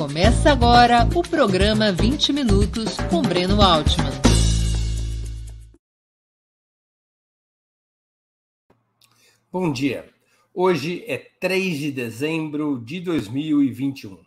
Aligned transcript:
Começa 0.00 0.50
agora 0.50 1.06
o 1.14 1.20
programa 1.20 1.92
20 1.92 2.32
Minutos 2.32 2.96
com 3.10 3.20
Breno 3.20 3.60
Altman. 3.60 4.10
Bom 9.52 9.70
dia. 9.70 10.10
Hoje 10.54 11.04
é 11.06 11.18
3 11.18 11.78
de 11.78 11.92
dezembro 11.92 12.80
de 12.82 12.98
2021. 13.00 14.24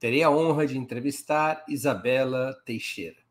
Terei 0.00 0.24
a 0.24 0.30
honra 0.30 0.66
de 0.66 0.76
entrevistar 0.76 1.64
Isabela 1.68 2.52
Teixeira, 2.66 3.22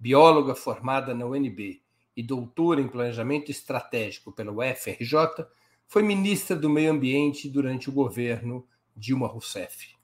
bióloga 0.00 0.56
formada 0.56 1.14
na 1.14 1.26
UNB 1.26 1.80
e 2.16 2.24
doutora 2.24 2.80
em 2.80 2.88
planejamento 2.88 3.52
estratégico 3.52 4.32
pela 4.32 4.50
UFRJ, 4.50 5.46
foi 5.86 6.02
ministra 6.02 6.56
do 6.56 6.68
Meio 6.68 6.90
Ambiente 6.90 7.48
durante 7.48 7.88
o 7.88 7.92
governo 7.92 8.66
Dilma 8.96 9.28
Rousseff. 9.28 9.95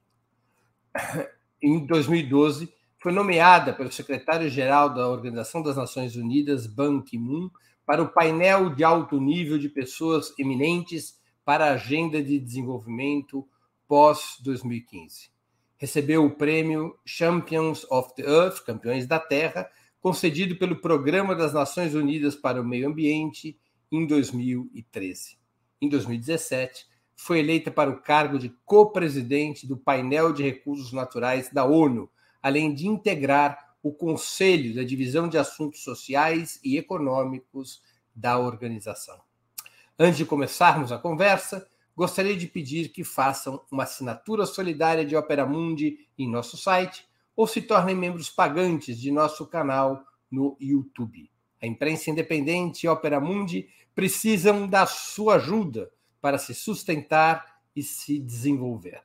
Em 1.62 1.86
2012, 1.86 2.72
foi 2.98 3.12
nomeada 3.12 3.72
pelo 3.72 3.90
secretário-geral 3.90 4.92
da 4.94 5.08
Organização 5.08 5.62
das 5.62 5.76
Nações 5.76 6.16
Unidas, 6.16 6.66
Ban 6.66 7.00
Ki-moon, 7.02 7.50
para 7.84 8.02
o 8.02 8.08
painel 8.08 8.70
de 8.74 8.84
alto 8.84 9.20
nível 9.20 9.58
de 9.58 9.68
pessoas 9.68 10.32
eminentes 10.38 11.20
para 11.44 11.66
a 11.66 11.72
Agenda 11.72 12.22
de 12.22 12.38
Desenvolvimento 12.38 13.46
pós-2015. 13.88 15.30
Recebeu 15.76 16.24
o 16.24 16.30
prêmio 16.30 16.96
Champions 17.04 17.84
of 17.90 18.14
the 18.14 18.22
Earth, 18.22 18.64
Campeões 18.64 19.06
da 19.06 19.18
Terra, 19.18 19.68
concedido 20.00 20.56
pelo 20.56 20.80
Programa 20.80 21.34
das 21.34 21.52
Nações 21.52 21.94
Unidas 21.94 22.36
para 22.36 22.60
o 22.60 22.64
Meio 22.64 22.88
Ambiente 22.88 23.58
em 23.90 24.06
2013. 24.06 25.36
Em 25.80 25.88
2017, 25.88 26.86
foi 27.22 27.38
eleita 27.38 27.70
para 27.70 27.88
o 27.88 28.00
cargo 28.00 28.36
de 28.36 28.48
co-presidente 28.64 29.64
do 29.64 29.76
painel 29.76 30.32
de 30.32 30.42
recursos 30.42 30.92
naturais 30.92 31.48
da 31.52 31.64
ONU, 31.64 32.10
além 32.42 32.74
de 32.74 32.88
integrar 32.88 33.76
o 33.80 33.92
Conselho 33.92 34.74
da 34.74 34.82
Divisão 34.82 35.28
de 35.28 35.38
Assuntos 35.38 35.84
Sociais 35.84 36.58
e 36.64 36.76
Econômicos 36.76 37.80
da 38.12 38.38
organização. 38.38 39.20
Antes 39.96 40.18
de 40.18 40.24
começarmos 40.24 40.90
a 40.90 40.98
conversa, 40.98 41.68
gostaria 41.96 42.36
de 42.36 42.48
pedir 42.48 42.88
que 42.88 43.04
façam 43.04 43.62
uma 43.70 43.84
assinatura 43.84 44.44
solidária 44.44 45.04
de 45.04 45.14
Opera 45.14 45.46
Mundi 45.46 46.08
em 46.18 46.28
nosso 46.28 46.56
site 46.56 47.06
ou 47.36 47.46
se 47.46 47.62
tornem 47.62 47.94
membros 47.94 48.30
pagantes 48.30 49.00
de 49.00 49.12
nosso 49.12 49.46
canal 49.46 50.04
no 50.28 50.56
YouTube. 50.60 51.30
A 51.62 51.68
imprensa 51.68 52.10
independente 52.10 52.84
e 52.84 52.88
Opera 52.88 53.20
Mundi 53.20 53.68
precisam 53.94 54.66
da 54.66 54.86
sua 54.86 55.36
ajuda 55.36 55.88
para 56.22 56.38
se 56.38 56.54
sustentar 56.54 57.60
e 57.76 57.82
se 57.82 58.18
desenvolver. 58.18 59.02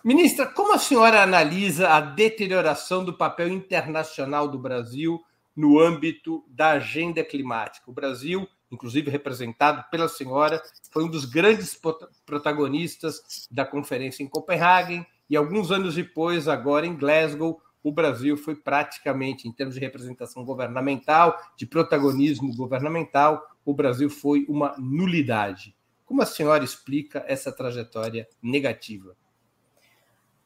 Ministra, 0.05 0.47
como 0.47 0.75
a 0.75 0.79
senhora 0.79 1.23
analisa 1.23 1.89
a 1.89 2.01
deterioração 2.01 3.05
do 3.05 3.13
papel 3.13 3.49
internacional 3.49 4.47
do 4.47 4.59
Brasil 4.59 5.21
no 5.57 5.81
âmbito 5.81 6.45
da 6.49 6.71
agenda 6.71 7.25
climática? 7.25 7.91
O 7.91 7.93
Brasil, 7.93 8.49
inclusive 8.71 9.11
representado 9.11 9.85
pela 9.91 10.09
senhora, 10.09 10.63
foi 10.93 11.05
um 11.05 11.09
dos 11.09 11.25
grandes 11.25 11.79
protagonistas 12.25 13.49
da 13.51 13.65
conferência 13.65 14.23
em 14.23 14.29
Copenhague 14.29 15.05
e 15.29 15.37
alguns 15.37 15.73
anos 15.73 15.97
depois, 15.97 16.47
agora 16.47 16.87
em 16.87 16.97
Glasgow, 16.97 17.61
o 17.83 17.91
Brasil 17.91 18.37
foi 18.37 18.55
praticamente, 18.55 19.49
em 19.49 19.53
termos 19.53 19.75
de 19.75 19.81
representação 19.81 20.45
governamental, 20.45 21.37
de 21.57 21.67
protagonismo 21.67 22.55
governamental, 22.57 23.45
o 23.65 23.75
Brasil 23.75 24.09
foi 24.09 24.47
uma 24.49 24.75
nulidade. 24.79 25.75
Como 26.07 26.23
a 26.23 26.27
senhora 26.27 26.65
explica 26.65 27.25
essa 27.27 27.53
trajetória 27.53 28.29
negativa? 28.43 29.17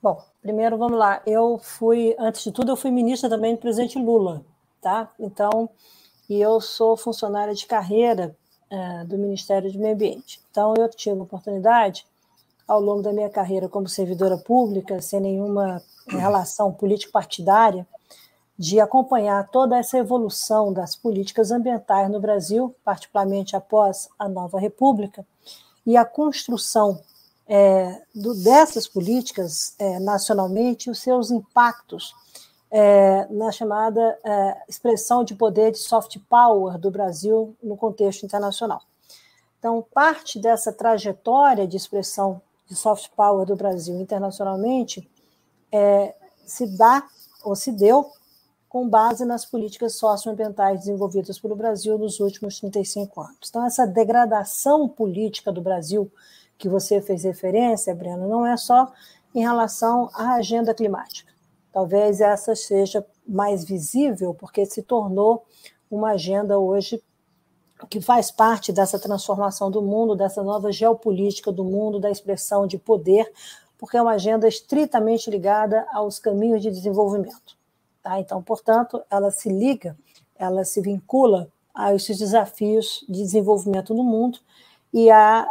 Bom, 0.03 0.21
primeiro 0.41 0.77
vamos 0.77 0.99
lá. 0.99 1.23
Eu 1.25 1.61
fui, 1.63 2.17
antes 2.19 2.43
de 2.43 2.51
tudo, 2.51 2.73
eu 2.73 2.77
fui 2.77 2.91
ministra 2.91 3.31
também 3.31 3.55
do 3.55 3.61
presidente 3.61 3.97
Lula, 3.97 4.45
tá? 4.81 5.09
Então, 5.17 5.71
e 6.29 6.41
eu 6.41 6.61
sou 6.61 6.97
funcionária 6.97 7.55
de 7.55 7.65
carreira 7.67 8.37
é, 8.69 9.05
do 9.05 9.17
Ministério 9.17 9.73
do 9.73 9.79
Meio 9.79 9.95
Ambiente. 9.95 10.41
Então, 10.51 10.75
eu 10.77 10.89
tive 10.89 11.21
a 11.21 11.23
oportunidade, 11.23 12.05
ao 12.67 12.81
longo 12.81 13.01
da 13.01 13.13
minha 13.13 13.31
carreira 13.31 13.69
como 13.69 13.89
servidora 13.89 14.37
pública, 14.37 15.01
sem 15.01 15.21
nenhuma 15.21 15.81
relação 16.09 16.73
político-partidária, 16.73 17.87
de 18.59 18.81
acompanhar 18.81 19.49
toda 19.51 19.79
essa 19.79 19.99
evolução 19.99 20.73
das 20.73 20.97
políticas 20.97 21.53
ambientais 21.53 22.11
no 22.11 22.19
Brasil, 22.19 22.75
particularmente 22.85 23.55
após 23.55 24.09
a 24.19 24.29
nova 24.29 24.59
República, 24.59 25.25
e 25.87 25.97
a 25.97 26.05
construção 26.05 27.01
é, 27.55 28.03
do, 28.15 28.33
dessas 28.33 28.89
políticas 28.89 29.75
é, 29.79 30.01
nacionalmente 30.01 30.89
os 30.89 31.01
seus 31.01 31.31
impactos 31.31 32.15
é, 32.71 33.27
na 33.31 33.53
chamada 33.53 34.19
é, 34.25 34.63
expressão 34.67 35.23
de 35.23 35.35
poder 35.35 35.71
de 35.71 35.77
soft 35.77 36.17
power 36.31 36.79
do 36.79 36.91
Brasil 36.91 37.55
no 37.63 37.77
contexto 37.77 38.25
internacional. 38.25 38.81
Então, 39.59 39.85
parte 39.93 40.39
dessa 40.39 40.73
trajetória 40.73 41.69
de 41.69 41.77
expressão 41.77 42.41
de 42.67 42.75
soft 42.75 43.11
power 43.15 43.45
do 43.45 43.55
Brasil 43.55 44.01
internacionalmente 44.01 45.07
é, 45.71 46.15
se 46.47 46.67
dá 46.75 47.07
ou 47.45 47.55
se 47.55 47.71
deu 47.71 48.11
com 48.67 48.89
base 48.89 49.27
nas 49.27 49.45
políticas 49.45 49.97
socioambientais 49.97 50.81
desenvolvidas 50.81 51.39
pelo 51.39 51.55
Brasil 51.55 51.99
nos 51.99 52.19
últimos 52.19 52.59
35 52.59 53.21
anos. 53.21 53.51
Então, 53.51 53.67
essa 53.67 53.87
degradação 53.87 54.89
política 54.89 55.53
do 55.53 55.61
Brasil 55.61 56.11
que 56.63 56.69
você 56.69 57.03
fez 57.03 57.25
referência, 57.25 57.93
Breno, 57.93 58.29
não 58.29 58.47
é 58.47 58.57
só 58.57 58.93
em 59.35 59.41
relação 59.41 60.09
à 60.15 60.35
agenda 60.35 60.73
climática. 60.73 61.33
Talvez 61.73 62.21
essa 62.21 62.55
seja 62.55 63.05
mais 63.27 63.65
visível, 63.65 64.33
porque 64.33 64.65
se 64.65 64.81
tornou 64.81 65.45
uma 65.91 66.13
agenda 66.13 66.61
hoje 66.61 67.03
que 67.91 68.01
faz 68.01 68.31
parte 68.31 68.73
dessa 68.73 68.97
transformação 68.97 69.73
do 69.73 69.83
mundo, 69.83 70.15
dessa 70.15 70.41
nova 70.41 70.71
geopolítica 70.71 71.51
do 71.51 71.65
mundo, 71.65 71.99
da 71.99 72.13
expressão 72.13 72.65
de 72.65 72.79
poder, 72.79 73.29
porque 73.77 73.97
é 73.97 74.03
uma 74.03 74.13
agenda 74.13 74.47
estritamente 74.47 75.29
ligada 75.29 75.85
aos 75.93 76.21
caminhos 76.21 76.63
de 76.63 76.71
desenvolvimento. 76.71 77.59
Tá? 78.01 78.21
Então, 78.21 78.41
portanto, 78.41 79.03
ela 79.11 79.33
se 79.33 79.49
liga, 79.49 79.97
ela 80.37 80.65
se 80.65 80.81
vincula 80.81 81.51
a 81.75 81.93
esses 81.93 82.19
desafios 82.19 83.05
de 83.09 83.21
desenvolvimento 83.21 83.93
no 83.93 84.05
mundo 84.05 84.39
e 84.95 85.11
a 85.11 85.51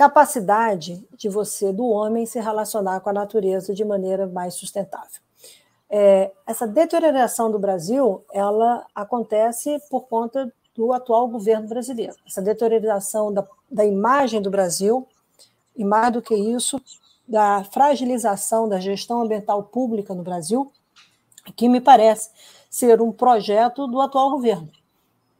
capacidade 0.00 1.06
de 1.14 1.28
você, 1.28 1.74
do 1.74 1.86
homem, 1.86 2.24
se 2.24 2.40
relacionar 2.40 3.00
com 3.00 3.10
a 3.10 3.12
natureza 3.12 3.74
de 3.74 3.84
maneira 3.84 4.26
mais 4.26 4.54
sustentável. 4.54 5.20
É, 5.90 6.32
essa 6.46 6.66
deterioração 6.66 7.50
do 7.50 7.58
Brasil, 7.58 8.24
ela 8.32 8.86
acontece 8.94 9.78
por 9.90 10.08
conta 10.08 10.50
do 10.74 10.94
atual 10.94 11.28
governo 11.28 11.68
brasileiro. 11.68 12.14
Essa 12.26 12.40
deteriorização 12.40 13.30
da, 13.30 13.46
da 13.70 13.84
imagem 13.84 14.40
do 14.40 14.48
Brasil, 14.48 15.06
e 15.76 15.84
mais 15.84 16.10
do 16.14 16.22
que 16.22 16.34
isso, 16.34 16.80
da 17.28 17.62
fragilização 17.64 18.70
da 18.70 18.80
gestão 18.80 19.20
ambiental 19.20 19.64
pública 19.64 20.14
no 20.14 20.22
Brasil, 20.22 20.72
que 21.54 21.68
me 21.68 21.78
parece 21.78 22.30
ser 22.70 23.02
um 23.02 23.12
projeto 23.12 23.86
do 23.86 24.00
atual 24.00 24.30
governo. 24.30 24.70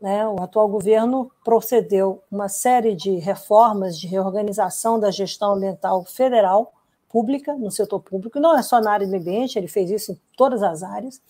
Né? 0.00 0.26
O 0.26 0.42
atual 0.42 0.68
governo 0.68 1.30
procedeu 1.44 2.22
uma 2.30 2.48
série 2.48 2.94
de 2.94 3.16
reformas 3.18 3.98
de 3.98 4.06
reorganização 4.06 4.98
da 4.98 5.10
gestão 5.10 5.52
ambiental 5.52 6.04
federal 6.04 6.72
pública, 7.08 7.54
no 7.54 7.70
setor 7.70 8.00
público, 8.00 8.38
não 8.38 8.56
é 8.56 8.62
só 8.62 8.80
na 8.80 8.92
área 8.92 9.06
do 9.06 9.16
ambiente, 9.16 9.58
ele 9.58 9.66
fez 9.66 9.90
isso 9.90 10.12
em 10.12 10.20
todas 10.36 10.62
as 10.62 10.82
áreas, 10.82 11.20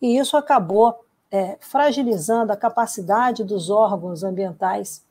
e 0.00 0.16
isso 0.16 0.36
acabou 0.36 0.98
é, 1.30 1.58
fragilizando 1.60 2.52
a 2.52 2.56
capacidade 2.56 3.44
dos 3.44 3.68
órgãos 3.68 4.24
ambientais 4.24 5.04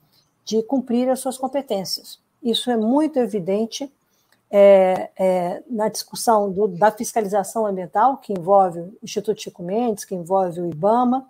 de 0.43 0.63
cumprir 0.63 1.07
as 1.09 1.19
suas 1.19 1.37
competências. 1.37 2.19
Isso 2.41 2.71
é 2.71 2.75
muito 2.75 3.19
evidente 3.19 3.91
é, 4.49 5.11
é, 5.15 5.63
na 5.69 5.89
discussão 5.89 6.51
do, 6.51 6.67
da 6.67 6.91
fiscalização 6.91 7.65
ambiental, 7.65 8.17
que 8.17 8.33
envolve 8.33 8.79
o 8.79 8.97
Instituto 9.03 9.41
Chico 9.41 9.61
Mendes, 9.61 10.05
que 10.05 10.15
envolve 10.15 10.59
o 10.59 10.65
IBAMA. 10.65 11.25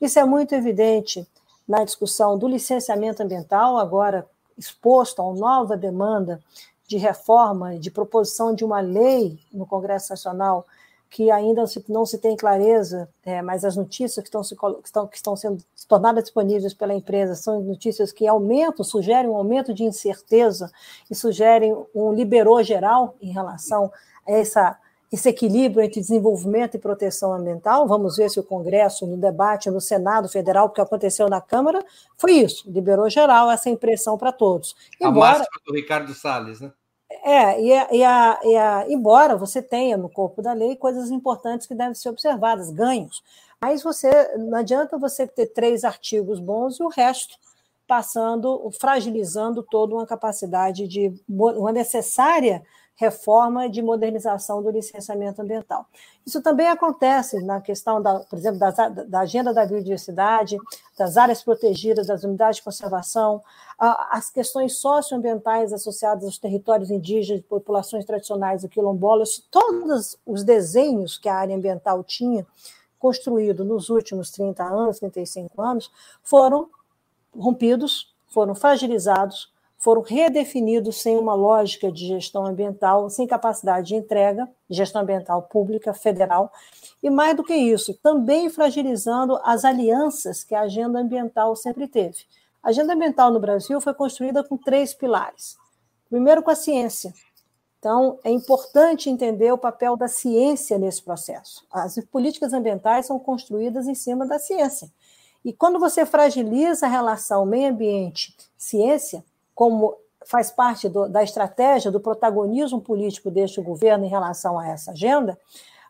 Isso 0.00 0.18
é 0.18 0.24
muito 0.24 0.54
evidente 0.54 1.26
na 1.66 1.84
discussão 1.84 2.38
do 2.38 2.48
licenciamento 2.48 3.22
ambiental, 3.22 3.78
agora 3.78 4.26
exposto 4.56 5.20
a 5.20 5.26
uma 5.26 5.38
nova 5.38 5.76
demanda 5.76 6.40
de 6.86 6.96
reforma, 6.96 7.78
de 7.78 7.90
proposição 7.90 8.54
de 8.54 8.64
uma 8.64 8.80
lei 8.80 9.38
no 9.52 9.66
Congresso 9.66 10.10
Nacional 10.10 10.66
que 11.10 11.30
ainda 11.30 11.64
não 11.88 12.04
se 12.04 12.18
tem 12.18 12.36
clareza, 12.36 13.08
é, 13.24 13.40
mas 13.40 13.64
as 13.64 13.76
notícias 13.76 14.22
que 14.22 14.28
estão, 14.28 14.44
se, 14.44 14.54
que, 14.54 14.66
estão, 14.84 15.06
que 15.06 15.16
estão 15.16 15.36
sendo 15.36 15.64
tornadas 15.88 16.24
disponíveis 16.24 16.74
pela 16.74 16.94
empresa 16.94 17.34
são 17.34 17.62
notícias 17.62 18.12
que 18.12 18.26
aumentam, 18.26 18.84
sugerem 18.84 19.30
um 19.30 19.36
aumento 19.36 19.72
de 19.72 19.84
incerteza 19.84 20.70
e 21.10 21.14
sugerem 21.14 21.74
um 21.94 22.12
liberou 22.12 22.62
geral 22.62 23.14
em 23.22 23.32
relação 23.32 23.90
a 24.26 24.32
essa, 24.32 24.78
esse 25.10 25.28
equilíbrio 25.28 25.82
entre 25.82 26.00
desenvolvimento 26.00 26.76
e 26.76 26.78
proteção 26.78 27.32
ambiental. 27.32 27.86
Vamos 27.86 28.16
ver 28.16 28.30
se 28.30 28.38
o 28.38 28.42
Congresso, 28.42 29.06
no 29.06 29.16
debate 29.16 29.70
no 29.70 29.80
Senado 29.80 30.28
Federal, 30.28 30.66
o 30.66 30.70
que 30.70 30.80
aconteceu 30.80 31.28
na 31.28 31.40
Câmara, 31.40 31.84
foi 32.16 32.32
isso, 32.32 32.70
liberou 32.70 33.08
geral, 33.08 33.50
essa 33.50 33.70
impressão 33.70 34.18
para 34.18 34.32
todos. 34.32 34.76
Embora, 35.00 35.36
a 35.36 35.38
máxima 35.38 35.60
do 35.66 35.74
Ricardo 35.74 36.14
Salles, 36.14 36.60
né? 36.60 36.72
É, 37.24 37.60
e 37.60 37.72
a, 37.72 37.88
e, 37.90 38.04
a, 38.04 38.40
e 38.44 38.56
a, 38.56 38.86
embora 38.88 39.34
você 39.34 39.62
tenha 39.62 39.96
no 39.96 40.10
corpo 40.10 40.42
da 40.42 40.52
lei 40.52 40.76
coisas 40.76 41.10
importantes 41.10 41.66
que 41.66 41.74
devem 41.74 41.94
ser 41.94 42.10
observadas, 42.10 42.70
ganhos, 42.70 43.22
mas 43.60 43.82
você 43.82 44.36
não 44.36 44.58
adianta 44.58 44.98
você 44.98 45.26
ter 45.26 45.46
três 45.46 45.84
artigos 45.84 46.38
bons 46.38 46.78
e 46.78 46.82
o 46.82 46.88
resto 46.88 47.36
passando, 47.86 48.70
fragilizando 48.78 49.62
toda 49.62 49.94
uma 49.94 50.06
capacidade 50.06 50.86
de 50.86 51.12
uma 51.26 51.72
necessária 51.72 52.62
reforma 52.98 53.68
de 53.70 53.80
modernização 53.80 54.60
do 54.60 54.70
licenciamento 54.70 55.40
ambiental. 55.40 55.86
Isso 56.26 56.42
também 56.42 56.66
acontece 56.66 57.40
na 57.44 57.60
questão, 57.60 58.02
da, 58.02 58.18
por 58.18 58.36
exemplo, 58.36 58.58
da, 58.58 58.70
da 58.88 59.20
agenda 59.20 59.54
da 59.54 59.64
biodiversidade, 59.64 60.58
das 60.98 61.16
áreas 61.16 61.40
protegidas, 61.40 62.08
das 62.08 62.24
unidades 62.24 62.56
de 62.56 62.64
conservação, 62.64 63.40
as 63.78 64.30
questões 64.30 64.78
socioambientais 64.78 65.72
associadas 65.72 66.24
aos 66.24 66.38
territórios 66.38 66.90
indígenas, 66.90 67.40
populações 67.42 68.04
tradicionais 68.04 68.64
e 68.64 68.68
quilombolas, 68.68 69.44
todos 69.48 70.18
os 70.26 70.42
desenhos 70.42 71.16
que 71.16 71.28
a 71.28 71.36
área 71.36 71.56
ambiental 71.56 72.02
tinha 72.02 72.44
construído 72.98 73.64
nos 73.64 73.90
últimos 73.90 74.32
30 74.32 74.64
anos, 74.64 74.98
35 74.98 75.62
anos, 75.62 75.88
foram 76.20 76.68
rompidos, 77.32 78.12
foram 78.26 78.56
fragilizados, 78.56 79.52
foram 79.78 80.02
redefinidos 80.02 81.00
sem 81.00 81.16
uma 81.16 81.34
lógica 81.34 81.90
de 81.90 82.06
gestão 82.06 82.44
ambiental, 82.44 83.08
sem 83.08 83.26
capacidade 83.28 83.88
de 83.88 83.94
entrega, 83.94 84.48
gestão 84.68 85.02
ambiental 85.02 85.42
pública, 85.42 85.94
federal, 85.94 86.52
e 87.00 87.08
mais 87.08 87.36
do 87.36 87.44
que 87.44 87.54
isso, 87.54 87.94
também 88.02 88.50
fragilizando 88.50 89.38
as 89.44 89.64
alianças 89.64 90.42
que 90.42 90.54
a 90.54 90.62
agenda 90.62 90.98
ambiental 90.98 91.54
sempre 91.54 91.86
teve. 91.86 92.18
A 92.60 92.70
agenda 92.70 92.92
ambiental 92.92 93.30
no 93.30 93.38
Brasil 93.38 93.80
foi 93.80 93.94
construída 93.94 94.42
com 94.42 94.56
três 94.56 94.92
pilares. 94.92 95.56
Primeiro, 96.10 96.42
com 96.42 96.50
a 96.50 96.56
ciência. 96.56 97.14
Então, 97.78 98.18
é 98.24 98.30
importante 98.30 99.08
entender 99.08 99.52
o 99.52 99.58
papel 99.58 99.96
da 99.96 100.08
ciência 100.08 100.76
nesse 100.76 101.00
processo. 101.00 101.64
As 101.70 101.96
políticas 102.10 102.52
ambientais 102.52 103.06
são 103.06 103.18
construídas 103.20 103.86
em 103.86 103.94
cima 103.94 104.26
da 104.26 104.40
ciência. 104.40 104.90
E 105.44 105.52
quando 105.52 105.78
você 105.78 106.04
fragiliza 106.04 106.86
a 106.86 106.88
relação 106.88 107.46
meio 107.46 107.70
ambiente-ciência, 107.70 109.24
como 109.58 109.96
faz 110.24 110.52
parte 110.52 110.88
do, 110.88 111.08
da 111.08 111.20
estratégia 111.20 111.90
do 111.90 111.98
protagonismo 111.98 112.80
político 112.80 113.28
deste 113.28 113.60
governo 113.60 114.04
em 114.04 114.08
relação 114.08 114.56
a 114.56 114.68
essa 114.68 114.92
agenda, 114.92 115.36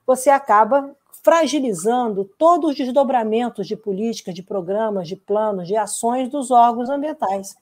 você 0.07 0.31
acaba 0.31 0.97
fragilizando 1.23 2.25
todos 2.39 2.71
os 2.71 2.77
desdobramentos 2.77 3.67
de 3.67 3.77
políticas, 3.77 4.35
de 4.35 4.43
programas, 4.43 5.07
de 5.07 5.17
planos, 5.17 5.69
de 5.69 5.77
ações 5.77 6.31
dos 6.31 6.51
órgãos 6.51 6.89
ambientais. 6.89 7.59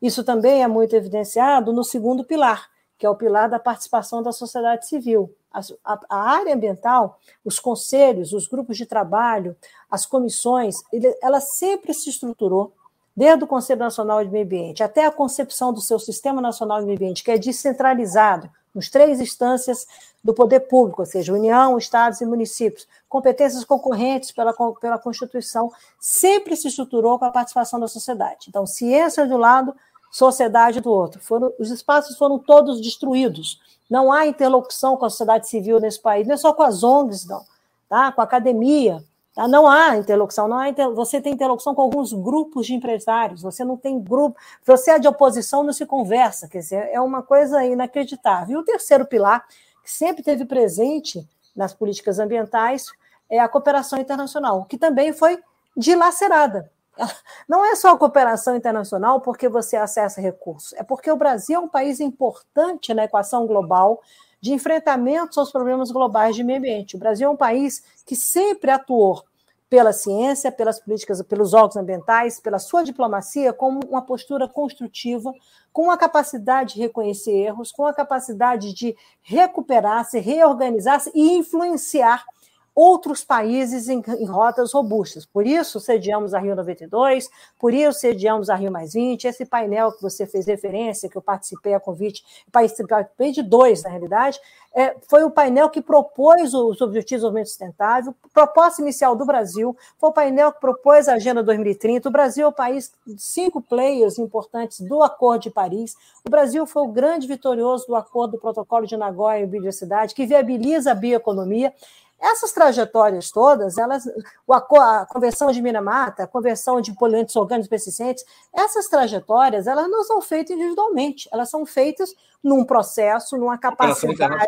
Isso 0.00 0.24
também 0.24 0.62
é 0.62 0.66
muito 0.66 0.96
evidenciado 0.96 1.74
no 1.74 1.84
segundo 1.84 2.24
pilar, 2.24 2.70
que 2.96 3.04
é 3.04 3.10
o 3.10 3.14
pilar 3.14 3.50
da 3.50 3.58
participação 3.58 4.22
da 4.22 4.32
sociedade 4.32 4.88
civil. 4.88 5.30
A, 5.52 5.60
a, 5.84 6.00
a 6.08 6.30
área 6.38 6.54
ambiental, 6.54 7.18
os 7.44 7.60
conselhos, 7.60 8.32
os 8.32 8.48
grupos 8.48 8.78
de 8.78 8.86
trabalho, 8.86 9.54
as 9.90 10.06
comissões, 10.06 10.76
ele, 10.90 11.14
ela 11.20 11.38
sempre 11.38 11.92
se 11.92 12.08
estruturou 12.08 12.72
desde 13.16 13.44
o 13.44 13.46
Conselho 13.46 13.80
Nacional 13.80 14.24
de 14.24 14.30
Meio 14.30 14.44
Ambiente 14.44 14.82
até 14.82 15.06
a 15.06 15.10
concepção 15.10 15.72
do 15.72 15.80
seu 15.80 15.98
Sistema 15.98 16.40
Nacional 16.40 16.80
de 16.80 16.86
Meio 16.86 16.96
Ambiente, 16.96 17.22
que 17.22 17.30
é 17.30 17.38
descentralizado 17.38 18.50
nos 18.74 18.90
três 18.90 19.20
instâncias 19.20 19.86
do 20.22 20.34
poder 20.34 20.60
público, 20.60 21.02
ou 21.02 21.06
seja, 21.06 21.32
União, 21.32 21.78
Estados 21.78 22.20
e 22.20 22.26
municípios, 22.26 22.88
competências 23.08 23.64
concorrentes 23.64 24.32
pela, 24.32 24.52
pela 24.80 24.98
Constituição, 24.98 25.70
sempre 26.00 26.56
se 26.56 26.68
estruturou 26.68 27.18
com 27.18 27.24
a 27.24 27.30
participação 27.30 27.78
da 27.78 27.86
sociedade. 27.86 28.46
Então, 28.48 28.66
ciência 28.66 29.26
de 29.26 29.32
um 29.32 29.38
lado, 29.38 29.74
sociedade 30.10 30.80
do 30.80 30.90
outro. 30.90 31.20
Foram, 31.20 31.52
os 31.58 31.70
espaços 31.70 32.16
foram 32.16 32.38
todos 32.38 32.80
destruídos. 32.80 33.60
Não 33.88 34.10
há 34.12 34.26
interlocução 34.26 34.96
com 34.96 35.04
a 35.04 35.10
sociedade 35.10 35.48
civil 35.48 35.78
nesse 35.78 36.00
país, 36.00 36.26
não 36.26 36.34
é 36.34 36.38
só 36.38 36.52
com 36.52 36.62
as 36.62 36.82
ONGs, 36.82 37.26
não, 37.26 37.44
tá? 37.88 38.10
com 38.10 38.20
a 38.20 38.24
academia, 38.24 39.04
Tá? 39.34 39.48
Não 39.48 39.66
há 39.66 39.96
interlocução, 39.96 40.46
não 40.46 40.58
há 40.58 40.68
inter... 40.68 40.90
você 40.92 41.20
tem 41.20 41.32
interlocução 41.32 41.74
com 41.74 41.82
alguns 41.82 42.12
grupos 42.12 42.66
de 42.66 42.74
empresários, 42.74 43.42
você 43.42 43.64
não 43.64 43.76
tem 43.76 44.00
grupo, 44.00 44.38
você 44.64 44.92
é 44.92 44.98
de 44.98 45.08
oposição, 45.08 45.64
não 45.64 45.72
se 45.72 45.84
conversa, 45.84 46.48
quer 46.48 46.60
dizer, 46.60 46.88
é 46.92 47.00
uma 47.00 47.22
coisa 47.22 47.64
inacreditável. 47.64 48.56
E 48.56 48.60
o 48.60 48.64
terceiro 48.64 49.04
pilar, 49.04 49.44
que 49.82 49.90
sempre 49.90 50.22
teve 50.22 50.44
presente 50.44 51.28
nas 51.54 51.74
políticas 51.74 52.20
ambientais, 52.20 52.86
é 53.28 53.40
a 53.40 53.48
cooperação 53.48 53.98
internacional, 53.98 54.64
que 54.66 54.78
também 54.78 55.12
foi 55.12 55.42
dilacerada. 55.76 56.70
Não 57.48 57.64
é 57.64 57.74
só 57.74 57.90
a 57.90 57.98
cooperação 57.98 58.54
internacional 58.54 59.20
porque 59.20 59.48
você 59.48 59.76
acessa 59.76 60.20
recursos, 60.20 60.72
é 60.74 60.84
porque 60.84 61.10
o 61.10 61.16
Brasil 61.16 61.56
é 61.56 61.58
um 61.58 61.68
país 61.68 61.98
importante 61.98 62.94
na 62.94 63.04
equação 63.04 63.48
global 63.48 64.00
de 64.44 64.52
enfrentamento 64.52 65.40
aos 65.40 65.50
problemas 65.50 65.90
globais 65.90 66.36
de 66.36 66.44
meio 66.44 66.58
ambiente. 66.58 66.96
O 66.96 66.98
Brasil 66.98 67.26
é 67.26 67.30
um 67.30 67.36
país 67.36 67.82
que 68.04 68.14
sempre 68.14 68.70
atuou 68.70 69.24
pela 69.70 69.90
ciência, 69.90 70.52
pelas 70.52 70.78
políticas, 70.78 71.22
pelos 71.22 71.54
órgãos 71.54 71.78
ambientais, 71.78 72.40
pela 72.40 72.58
sua 72.58 72.84
diplomacia, 72.84 73.54
como 73.54 73.80
uma 73.88 74.02
postura 74.02 74.46
construtiva, 74.46 75.32
com 75.72 75.90
a 75.90 75.96
capacidade 75.96 76.74
de 76.74 76.80
reconhecer 76.80 77.32
erros, 77.32 77.72
com 77.72 77.86
a 77.86 77.94
capacidade 77.94 78.74
de 78.74 78.94
recuperar-se, 79.22 80.18
reorganizar-se 80.18 81.10
e 81.14 81.38
influenciar 81.38 82.26
outros 82.74 83.22
países 83.22 83.88
em, 83.88 84.02
em, 84.18 84.26
rotas 84.26 84.72
robustas. 84.72 85.24
Por 85.24 85.46
isso, 85.46 85.78
sediamos 85.78 86.34
a 86.34 86.40
Rio 86.40 86.56
92, 86.56 87.30
por 87.58 87.72
isso 87.72 88.00
sediamos 88.00 88.50
a 88.50 88.56
Rio 88.56 88.72
Mais 88.72 88.94
20, 88.94 89.26
esse 89.26 89.46
painel 89.46 89.92
que 89.92 90.02
você 90.02 90.26
fez 90.26 90.46
referência, 90.46 91.08
que 91.08 91.16
eu 91.16 91.22
participei 91.22 91.74
a 91.74 91.80
convite, 91.80 92.24
participei 92.50 93.30
de 93.30 93.42
dois, 93.42 93.84
na 93.84 93.90
realidade, 93.90 94.40
é, 94.74 94.96
foi 95.08 95.22
o 95.22 95.30
painel 95.30 95.70
que 95.70 95.80
propôs 95.80 96.52
os 96.52 96.80
Objetivos 96.80 97.04
de 97.04 97.14
Desenvolvimento 97.14 97.46
Sustentável, 97.46 98.14
proposta 98.32 98.82
inicial 98.82 99.14
do 99.14 99.24
Brasil, 99.24 99.76
foi 99.98 100.10
o 100.10 100.12
painel 100.12 100.50
que 100.50 100.60
propôs 100.60 101.06
a 101.06 101.14
Agenda 101.14 101.44
2030, 101.44 102.08
o 102.08 102.12
Brasil 102.12 102.46
é 102.46 102.48
o 102.48 102.52
país 102.52 102.92
de 103.06 103.22
cinco 103.22 103.62
players 103.62 104.18
importantes 104.18 104.80
do 104.80 105.00
Acordo 105.00 105.42
de 105.42 105.50
Paris, 105.50 105.96
o 106.26 106.30
Brasil 106.30 106.66
foi 106.66 106.82
o 106.82 106.88
grande 106.88 107.28
vitorioso 107.28 107.86
do 107.86 107.94
Acordo 107.94 108.32
do 108.32 108.38
Protocolo 108.38 108.84
de 108.84 108.96
Nagoya 108.96 109.44
em 109.44 109.46
Biodiversidade, 109.46 110.14
que 110.14 110.26
viabiliza 110.26 110.90
a 110.90 110.94
bioeconomia, 110.94 111.72
essas 112.20 112.52
trajetórias 112.52 113.30
todas, 113.30 113.76
elas, 113.76 114.04
a 114.48 115.06
conversão 115.06 115.50
de 115.50 115.60
minamata, 115.60 116.24
a 116.24 116.26
conversão 116.26 116.80
de 116.80 116.94
poluentes 116.94 117.36
orgânicos 117.36 117.68
persistentes, 117.68 118.24
essas 118.52 118.88
trajetórias, 118.88 119.66
elas 119.66 119.88
não 119.90 120.02
são 120.04 120.22
feitas 120.22 120.56
individualmente, 120.56 121.28
elas 121.32 121.50
são 121.50 121.66
feitas 121.66 122.14
num 122.42 122.64
processo, 122.64 123.36
numa 123.36 123.58
capacidade. 123.58 124.46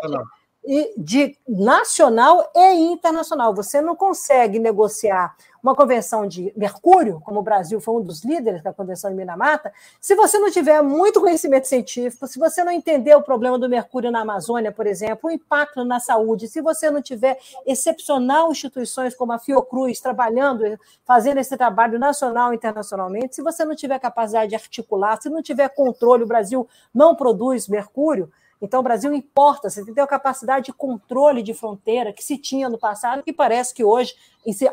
De 0.97 1.37
nacional 1.47 2.51
e 2.53 2.73
internacional. 2.75 3.55
Você 3.55 3.81
não 3.81 3.95
consegue 3.95 4.59
negociar 4.59 5.35
uma 5.63 5.75
convenção 5.75 6.27
de 6.27 6.53
mercúrio, 6.55 7.21
como 7.25 7.39
o 7.39 7.43
Brasil 7.43 7.81
foi 7.81 7.95
um 7.95 8.01
dos 8.01 8.23
líderes 8.23 8.61
da 8.61 8.73
convenção 8.73 9.09
de 9.09 9.17
Minamata, 9.17 9.73
se 9.99 10.15
você 10.15 10.37
não 10.37 10.51
tiver 10.51 10.81
muito 10.81 11.19
conhecimento 11.19 11.67
científico, 11.67 12.27
se 12.27 12.39
você 12.39 12.63
não 12.63 12.71
entender 12.71 13.15
o 13.15 13.21
problema 13.21 13.57
do 13.57 13.67
mercúrio 13.67 14.11
na 14.11 14.21
Amazônia, 14.21 14.71
por 14.71 14.85
exemplo, 14.87 15.29
o 15.29 15.31
impacto 15.31 15.83
na 15.83 15.99
saúde, 15.99 16.47
se 16.47 16.61
você 16.61 16.91
não 16.91 17.01
tiver 17.01 17.37
excepcional 17.65 18.51
instituições 18.51 19.15
como 19.15 19.33
a 19.33 19.39
Fiocruz 19.39 19.99
trabalhando, 19.99 20.79
fazendo 21.05 21.39
esse 21.39 21.57
trabalho 21.57 21.99
nacional 21.99 22.53
e 22.53 22.55
internacionalmente, 22.55 23.35
se 23.35 23.41
você 23.41 23.65
não 23.65 23.75
tiver 23.75 23.99
capacidade 23.99 24.49
de 24.49 24.55
articular, 24.55 25.21
se 25.21 25.29
não 25.29 25.41
tiver 25.41 25.67
controle, 25.69 26.23
o 26.23 26.27
Brasil 26.27 26.67
não 26.93 27.15
produz 27.15 27.67
mercúrio, 27.67 28.31
então, 28.61 28.79
o 28.79 28.83
Brasil 28.83 29.13
importa, 29.13 29.69
você 29.69 29.85
tem 29.85 30.03
a 30.03 30.07
capacidade 30.07 30.65
de 30.65 30.73
controle 30.73 31.43
de 31.43 31.53
fronteira 31.53 32.11
que 32.11 32.23
se 32.23 32.37
tinha 32.37 32.67
no 32.67 32.77
passado, 32.77 33.21
que 33.21 33.31
parece 33.31 33.73
que 33.73 33.83
hoje, 33.83 34.15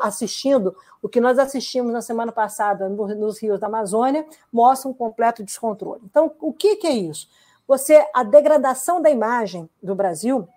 assistindo 0.01 0.75
o 1.01 1.09
que 1.09 1.21
nós 1.21 1.37
assistimos 1.37 1.93
na 1.93 2.01
semana 2.01 2.31
passada 2.31 2.89
nos 2.89 3.39
rios 3.39 3.59
da 3.59 3.67
Amazônia, 3.67 4.25
mostra 4.51 4.89
um 4.89 4.93
completo 4.93 5.43
descontrole. 5.43 6.01
Então, 6.03 6.33
o 6.41 6.51
que, 6.51 6.77
que 6.77 6.87
é 6.87 6.93
isso? 6.93 7.29
Você, 7.67 8.03
a 8.13 8.23
degradação 8.23 9.01
da 9.01 9.09
imagem 9.09 9.69
do 9.81 9.93
Brasil, 9.93 10.47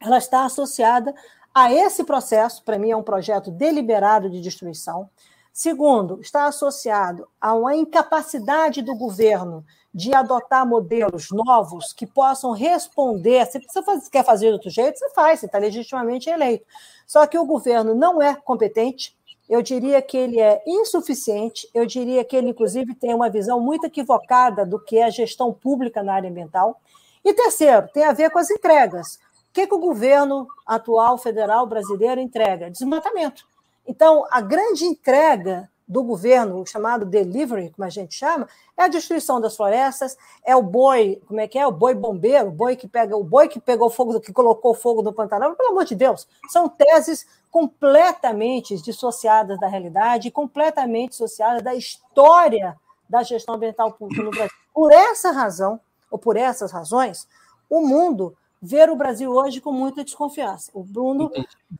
ela 0.00 0.18
está 0.18 0.44
associada 0.44 1.14
a 1.54 1.72
esse 1.72 2.02
processo, 2.02 2.62
para 2.64 2.78
mim 2.78 2.90
é 2.90 2.96
um 2.96 3.02
projeto 3.02 3.50
deliberado 3.50 4.30
de 4.30 4.40
destruição. 4.40 5.08
Segundo, 5.52 6.20
está 6.20 6.46
associado 6.46 7.28
a 7.40 7.54
uma 7.54 7.76
incapacidade 7.76 8.82
do 8.82 8.96
governo 8.96 9.64
de 9.94 10.12
adotar 10.12 10.66
modelos 10.66 11.28
novos 11.30 11.92
que 11.92 12.04
possam 12.04 12.50
responder. 12.50 13.46
Se 13.46 13.60
você 13.80 14.10
quer 14.10 14.24
fazer 14.24 14.48
de 14.48 14.52
outro 14.54 14.70
jeito, 14.70 14.98
você 14.98 15.08
faz, 15.10 15.38
você 15.38 15.46
está 15.46 15.58
legitimamente 15.58 16.28
eleito. 16.28 16.66
Só 17.06 17.26
que 17.26 17.38
o 17.38 17.46
governo 17.46 17.94
não 17.94 18.20
é 18.20 18.34
competente, 18.34 19.16
eu 19.48 19.62
diria 19.62 20.00
que 20.00 20.16
ele 20.16 20.40
é 20.40 20.62
insuficiente, 20.66 21.68
eu 21.72 21.86
diria 21.86 22.24
que 22.24 22.34
ele, 22.34 22.48
inclusive, 22.48 22.94
tem 22.94 23.14
uma 23.14 23.30
visão 23.30 23.60
muito 23.60 23.84
equivocada 23.86 24.64
do 24.64 24.80
que 24.80 24.96
é 24.96 25.04
a 25.04 25.10
gestão 25.10 25.52
pública 25.52 26.02
na 26.02 26.14
área 26.14 26.30
ambiental. 26.30 26.80
E 27.24 27.32
terceiro, 27.32 27.86
tem 27.92 28.04
a 28.04 28.12
ver 28.12 28.30
com 28.30 28.38
as 28.38 28.50
entregas. 28.50 29.16
O 29.50 29.52
que, 29.52 29.66
que 29.66 29.74
o 29.74 29.78
governo 29.78 30.48
atual 30.66 31.18
federal 31.18 31.66
brasileiro 31.66 32.20
entrega? 32.20 32.70
Desmatamento. 32.70 33.46
Então, 33.86 34.26
a 34.30 34.40
grande 34.40 34.86
entrega 34.86 35.70
do 35.86 36.02
governo, 36.02 36.60
o 36.60 36.66
chamado 36.66 37.04
delivery, 37.04 37.70
como 37.70 37.84
a 37.84 37.90
gente 37.90 38.14
chama, 38.14 38.48
é 38.76 38.84
a 38.84 38.88
destruição 38.88 39.40
das 39.40 39.54
florestas, 39.54 40.16
é 40.42 40.56
o 40.56 40.62
boi, 40.62 41.20
como 41.26 41.40
é 41.40 41.46
que 41.46 41.58
é? 41.58 41.66
O 41.66 41.72
boi 41.72 41.94
bombeiro, 41.94 42.48
o 42.48 42.50
boi 42.50 42.74
que 42.74 42.88
pega, 42.88 43.16
o 43.16 43.22
boi 43.22 43.48
que 43.48 43.60
pegou 43.60 43.90
fogo, 43.90 44.18
que 44.20 44.32
colocou 44.32 44.74
fogo 44.74 45.02
no 45.02 45.12
Pantanal, 45.12 45.54
pelo 45.54 45.70
amor 45.70 45.84
de 45.84 45.94
Deus, 45.94 46.26
são 46.48 46.68
teses 46.68 47.26
completamente 47.50 48.76
dissociadas 48.82 49.60
da 49.60 49.68
realidade, 49.68 50.30
completamente 50.30 51.10
dissociadas 51.10 51.62
da 51.62 51.74
história 51.74 52.76
da 53.08 53.22
gestão 53.22 53.54
ambiental 53.54 53.92
pública 53.92 54.22
no 54.22 54.30
Brasil. 54.30 54.56
Por 54.72 54.90
essa 54.90 55.30
razão, 55.30 55.78
ou 56.10 56.18
por 56.18 56.36
essas 56.36 56.72
razões, 56.72 57.28
o 57.68 57.80
mundo 57.80 58.36
ver 58.64 58.88
o 58.88 58.96
Brasil 58.96 59.30
hoje 59.30 59.60
com 59.60 59.70
muita 59.70 60.02
desconfiança. 60.02 60.70
O 60.72 60.82
Bruno 60.82 61.30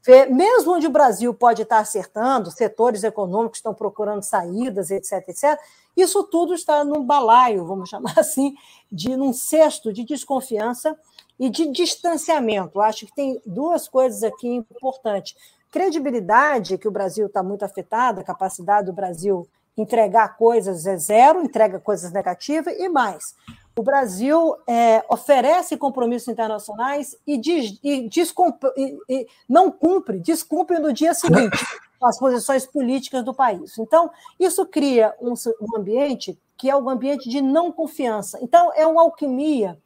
vê, 0.04 0.26
mesmo 0.26 0.74
onde 0.74 0.86
o 0.86 0.90
Brasil 0.90 1.32
pode 1.32 1.62
estar 1.62 1.78
acertando, 1.78 2.50
setores 2.50 3.02
econômicos 3.02 3.58
estão 3.58 3.72
procurando 3.72 4.22
saídas, 4.22 4.90
etc, 4.90 5.26
etc, 5.28 5.58
isso 5.96 6.22
tudo 6.24 6.52
está 6.52 6.84
num 6.84 7.02
balaio, 7.02 7.64
vamos 7.64 7.88
chamar 7.90 8.18
assim, 8.18 8.54
de 8.92 9.16
num 9.16 9.32
cesto 9.32 9.92
de 9.92 10.04
desconfiança 10.04 10.94
e 11.40 11.48
de 11.48 11.70
distanciamento. 11.72 12.80
Acho 12.80 13.06
que 13.06 13.14
tem 13.14 13.40
duas 13.46 13.88
coisas 13.88 14.22
aqui 14.22 14.46
importantes. 14.48 15.34
Credibilidade, 15.70 16.76
que 16.76 16.86
o 16.86 16.92
Brasil 16.92 17.26
está 17.26 17.42
muito 17.42 17.64
afetado, 17.64 18.20
a 18.20 18.24
capacidade 18.24 18.86
do 18.86 18.92
Brasil 18.92 19.48
entregar 19.76 20.36
coisas 20.36 20.86
é 20.86 20.96
zero, 20.96 21.42
entrega 21.42 21.80
coisas 21.80 22.12
negativas, 22.12 22.74
e 22.78 22.88
mais, 22.88 23.34
o 23.76 23.82
Brasil 23.82 24.56
é, 24.66 25.04
oferece 25.08 25.76
compromissos 25.76 26.28
internacionais 26.28 27.16
e, 27.26 27.36
diz, 27.36 27.78
e, 27.82 28.08
e, 28.08 28.98
e, 29.08 29.26
não 29.48 29.70
cumpre, 29.70 30.20
descumpre 30.20 30.78
no 30.78 30.92
dia 30.92 31.12
seguinte 31.12 31.58
as 32.00 32.18
posições 32.18 32.66
políticas 32.66 33.24
do 33.24 33.34
país. 33.34 33.76
Então, 33.78 34.10
isso 34.38 34.64
cria 34.66 35.14
um, 35.20 35.34
um 35.60 35.76
ambiente 35.76 36.38
que 36.56 36.70
é 36.70 36.76
um 36.76 36.88
ambiente 36.88 37.28
de 37.28 37.42
não 37.42 37.72
confiança. 37.72 38.38
Então, 38.40 38.72
é 38.76 38.86
uma 38.86 39.02
alquimia, 39.02 39.76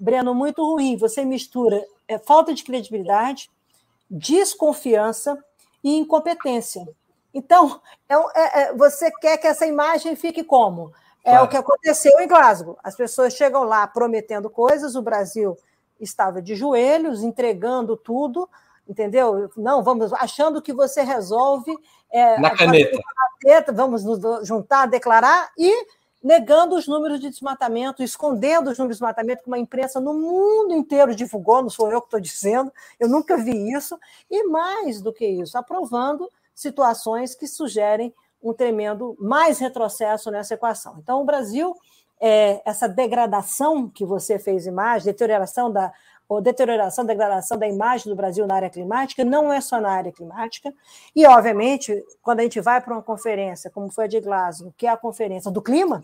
Breno, 0.00 0.34
muito 0.34 0.64
ruim. 0.64 0.96
Você 0.96 1.24
mistura 1.24 1.84
é, 2.08 2.18
falta 2.18 2.54
de 2.54 2.64
credibilidade, 2.64 3.50
desconfiança 4.10 5.38
e 5.82 5.96
incompetência. 5.96 6.88
Então, 7.32 7.80
é, 8.08 8.14
é, 8.14 8.62
é 8.62 8.74
você 8.74 9.10
quer 9.20 9.36
que 9.36 9.46
essa 9.46 9.66
imagem 9.66 10.16
fique 10.16 10.42
como? 10.42 10.92
É 11.24 11.30
claro. 11.30 11.46
o 11.46 11.48
que 11.48 11.56
aconteceu 11.56 12.20
em 12.20 12.28
Glasgow. 12.28 12.78
As 12.84 12.94
pessoas 12.94 13.32
chegam 13.32 13.64
lá 13.64 13.86
prometendo 13.86 14.50
coisas, 14.50 14.94
o 14.94 15.00
Brasil 15.02 15.56
estava 15.98 16.42
de 16.42 16.54
joelhos, 16.54 17.22
entregando 17.22 17.96
tudo, 17.96 18.48
entendeu? 18.86 19.50
Não, 19.56 19.82
vamos 19.82 20.12
achando 20.12 20.60
que 20.60 20.72
você 20.72 21.02
resolve 21.02 21.74
é, 22.10 22.38
na 22.38 22.50
caneta. 22.50 22.98
caneta. 23.40 23.72
Vamos 23.72 24.04
nos 24.04 24.46
juntar, 24.46 24.86
declarar 24.86 25.50
e 25.56 25.86
negando 26.22 26.74
os 26.74 26.86
números 26.86 27.20
de 27.20 27.28
desmatamento, 27.28 28.02
escondendo 28.02 28.70
os 28.70 28.78
números 28.78 28.96
de 28.96 29.00
desmatamento 29.00 29.42
que 29.42 29.48
uma 29.48 29.58
imprensa 29.58 30.00
no 30.00 30.14
mundo 30.14 30.72
inteiro 30.74 31.14
divulgou, 31.14 31.62
não 31.62 31.68
sou 31.68 31.90
eu 31.90 32.00
que 32.00 32.06
estou 32.06 32.20
dizendo, 32.20 32.72
eu 32.98 33.08
nunca 33.08 33.36
vi 33.36 33.70
isso, 33.70 33.98
e 34.30 34.42
mais 34.44 35.02
do 35.02 35.12
que 35.12 35.26
isso, 35.26 35.58
aprovando 35.58 36.30
situações 36.54 37.34
que 37.34 37.46
sugerem 37.46 38.14
um 38.44 38.52
tremendo 38.52 39.16
mais 39.18 39.58
retrocesso 39.58 40.30
nessa 40.30 40.54
equação. 40.54 40.96
Então, 40.98 41.22
o 41.22 41.24
Brasil, 41.24 41.74
é, 42.20 42.60
essa 42.64 42.86
degradação 42.86 43.88
que 43.88 44.04
você 44.04 44.38
fez 44.38 44.66
imagem, 44.66 45.06
deterioração 45.06 45.72
da 45.72 45.92
ou 46.26 46.40
deterioração, 46.40 47.04
degradação 47.04 47.58
da 47.58 47.68
imagem 47.68 48.08
do 48.10 48.16
Brasil 48.16 48.46
na 48.46 48.54
área 48.54 48.70
climática, 48.70 49.22
não 49.24 49.52
é 49.52 49.60
só 49.60 49.78
na 49.78 49.90
área 49.90 50.10
climática. 50.10 50.72
E, 51.14 51.26
obviamente, 51.26 52.02
quando 52.22 52.40
a 52.40 52.42
gente 52.42 52.60
vai 52.62 52.80
para 52.80 52.94
uma 52.94 53.02
conferência, 53.02 53.70
como 53.70 53.90
foi 53.90 54.04
a 54.04 54.08
de 54.08 54.20
Glasgow, 54.20 54.72
que 54.74 54.86
é 54.86 54.90
a 54.90 54.96
conferência 54.96 55.50
do 55.50 55.60
clima, 55.60 56.02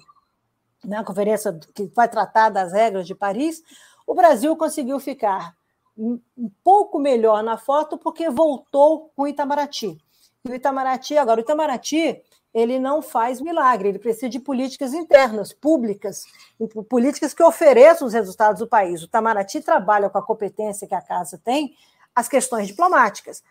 né, 0.85 0.99
a 0.99 1.05
conferência 1.05 1.59
que 1.75 1.91
vai 1.97 2.07
tratar 2.07 2.51
das 2.51 2.73
regras 2.73 3.07
de 3.07 3.15
Paris, 3.15 3.63
o 4.07 4.15
Brasil 4.15 4.55
conseguiu 4.57 5.01
ficar 5.01 5.55
um 5.97 6.21
pouco 6.63 6.99
melhor 6.99 7.43
na 7.43 7.57
foto 7.57 7.99
porque 7.99 8.29
voltou 8.31 9.11
com 9.17 9.27
Itamaraty. 9.27 9.99
E 10.47 10.51
o 10.51 10.55
Itamaraty, 10.55 11.19
agora, 11.19 11.41
o 11.41 11.43
Itamaraty 11.43 12.23
ele 12.53 12.79
não 12.79 13.01
faz 13.01 13.41
milagre, 13.41 13.89
ele 13.89 13.99
precisa 13.99 14.29
de 14.29 14.41
políticas 14.41 14.93
internas, 14.93 15.53
públicas, 15.53 16.25
políticas 16.89 17.33
que 17.33 17.43
ofereçam 17.43 18.09
os 18.09 18.15
resultados 18.15 18.59
do 18.59 18.67
país. 18.67 19.03
O 19.03 19.05
Itamaraty 19.05 19.61
trabalha 19.61 20.11
com 20.11 20.19
a 20.19 20.23
competência 20.23 20.89
que 20.89 20.95
a 20.95 21.01
casa 21.01 21.41
tem, 21.43 21.75
as 22.15 22.29
questões 22.29 22.67
diplomáticas, 22.67 23.43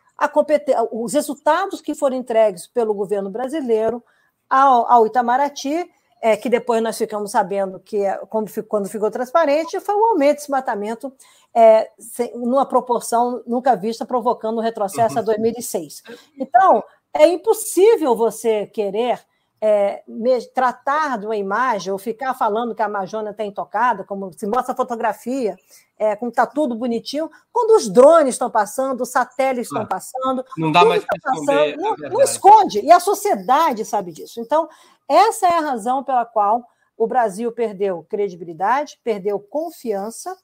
os 0.91 1.13
resultados 1.13 1.79
que 1.79 1.95
foram 1.95 2.17
entregues 2.17 2.67
pelo 2.67 2.93
governo 2.93 3.29
brasileiro 3.29 4.03
ao, 4.49 4.91
ao 4.91 5.07
Itamaraty, 5.07 5.89
é, 6.21 6.35
que 6.35 6.49
depois 6.49 6.83
nós 6.83 6.97
ficamos 6.97 7.31
sabendo 7.31 7.79
que, 7.79 8.03
é, 8.03 8.17
quando, 8.29 8.51
quando 8.65 8.89
ficou 8.89 9.09
transparente, 9.09 9.79
foi 9.79 9.95
o 9.95 10.05
aumento 10.07 10.37
de 10.37 10.41
desmatamento 10.41 11.13
é, 11.55 11.89
sem, 11.97 12.37
numa 12.37 12.65
proporção 12.65 13.43
nunca 13.45 13.75
vista, 13.75 14.05
provocando 14.05 14.57
um 14.57 14.61
retrocesso 14.61 15.19
a 15.19 15.21
2006. 15.21 16.03
Uhum. 16.07 16.15
Então, 16.39 16.83
é 17.13 17.27
impossível 17.27 18.15
você 18.15 18.67
querer 18.67 19.19
é, 19.61 20.03
tratar 20.53 21.17
de 21.17 21.25
uma 21.25 21.35
imagem 21.35 21.91
ou 21.91 21.99
ficar 21.99 22.33
falando 22.33 22.73
que 22.73 22.81
a 22.81 22.85
Amazônia 22.85 23.31
está 23.31 23.43
intocada, 23.43 24.03
como 24.03 24.31
se 24.31 24.47
mostra 24.47 24.73
a 24.73 24.77
fotografia, 24.77 25.57
é, 25.97 26.15
como 26.15 26.29
está 26.29 26.45
tudo 26.45 26.75
bonitinho, 26.75 27.29
quando 27.51 27.71
os 27.71 27.89
drones 27.89 28.35
estão 28.35 28.49
passando, 28.49 29.01
os 29.01 29.09
satélites 29.09 29.67
estão 29.67 29.85
passando. 29.85 30.45
Não 30.57 30.71
dá 30.71 30.85
mais 30.85 31.03
para 31.03 31.17
esconder. 31.17 31.77
Não, 31.77 31.95
não 31.97 32.21
esconde, 32.21 32.79
e 32.79 32.91
a 32.91 32.99
sociedade 32.99 33.83
sabe 33.83 34.13
disso. 34.13 34.39
Então, 34.39 34.69
essa 35.07 35.47
é 35.47 35.53
a 35.53 35.61
razão 35.61 36.03
pela 36.03 36.25
qual 36.25 36.63
o 36.95 37.07
Brasil 37.07 37.51
perdeu 37.51 38.05
credibilidade, 38.09 38.99
perdeu 39.03 39.39
confiança 39.39 40.37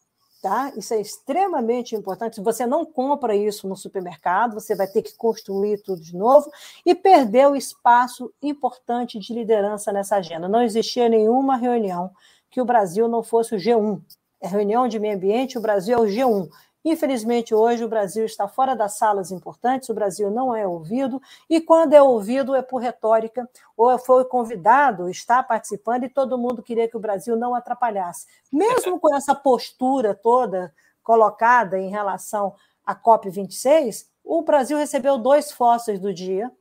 Tá? 0.45 0.71
Isso 0.77 0.93
é 0.93 1.01
extremamente 1.01 1.95
importante. 1.95 2.35
Se 2.35 2.41
você 2.43 2.67
não 2.67 2.85
compra 2.85 3.35
isso 3.35 3.67
no 3.67 3.75
supermercado, 3.75 4.53
você 4.53 4.75
vai 4.75 4.85
ter 4.85 5.01
que 5.01 5.17
construir 5.17 5.81
tudo 5.81 5.99
de 5.99 6.15
novo 6.15 6.51
e 6.85 6.93
perder 6.93 7.47
o 7.47 7.55
espaço 7.55 8.31
importante 8.43 9.17
de 9.17 9.33
liderança 9.33 9.91
nessa 9.91 10.17
agenda. 10.17 10.47
Não 10.47 10.61
existia 10.61 11.09
nenhuma 11.09 11.55
reunião 11.55 12.11
que 12.51 12.61
o 12.61 12.65
Brasil 12.65 13.07
não 13.07 13.23
fosse 13.23 13.55
o 13.55 13.57
G1. 13.57 13.99
É 14.39 14.47
reunião 14.47 14.87
de 14.87 14.99
meio 14.99 15.15
ambiente, 15.15 15.57
o 15.57 15.61
Brasil 15.61 15.97
é 15.97 15.99
o 15.99 16.05
G1. 16.05 16.47
Infelizmente, 16.85 17.55
hoje 17.55 17.83
o 17.83 17.89
Brasil 17.89 18.23
está 18.23 18.47
fora 18.47 18.75
das 18.75 18.95
salas 18.95 19.31
importantes, 19.31 19.89
o 19.89 19.93
Brasil 19.93 20.29
não 20.29 20.55
é 20.55 20.67
ouvido, 20.67 21.19
e 21.49 21.59
quando 21.59 21.93
é 21.93 22.01
ouvido 22.01 22.53
é 22.53 22.61
por 22.61 22.77
retórica, 22.77 23.49
ou 23.75 23.97
foi 23.97 24.23
convidado, 24.25 25.09
está 25.09 25.41
participando, 25.41 26.03
e 26.03 26.09
todo 26.09 26.37
mundo 26.37 26.61
queria 26.61 26.87
que 26.87 26.95
o 26.95 26.99
Brasil 26.99 27.35
não 27.35 27.55
atrapalhasse. 27.55 28.27
Mesmo 28.53 28.99
com 28.99 29.15
essa 29.15 29.33
postura 29.33 30.13
toda 30.13 30.71
colocada 31.01 31.79
em 31.79 31.89
relação 31.89 32.53
à 32.85 32.95
COP26, 32.95 34.05
o 34.23 34.43
Brasil 34.43 34.77
recebeu 34.77 35.17
dois 35.17 35.51
fósseis 35.51 35.99
do 35.99 36.13
dia, 36.13 36.51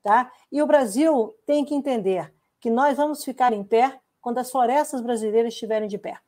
tá? 0.00 0.30
E 0.50 0.62
o 0.62 0.66
Brasil 0.66 1.34
tem 1.44 1.64
que 1.64 1.74
entender 1.74 2.32
que 2.60 2.70
nós 2.70 2.96
vamos 2.96 3.24
ficar 3.24 3.52
em 3.52 3.64
pé 3.64 3.98
quando 4.20 4.38
as 4.38 4.48
florestas 4.48 5.00
brasileiras 5.00 5.52
estiverem 5.52 5.88
de 5.88 5.98
pé. 5.98 6.18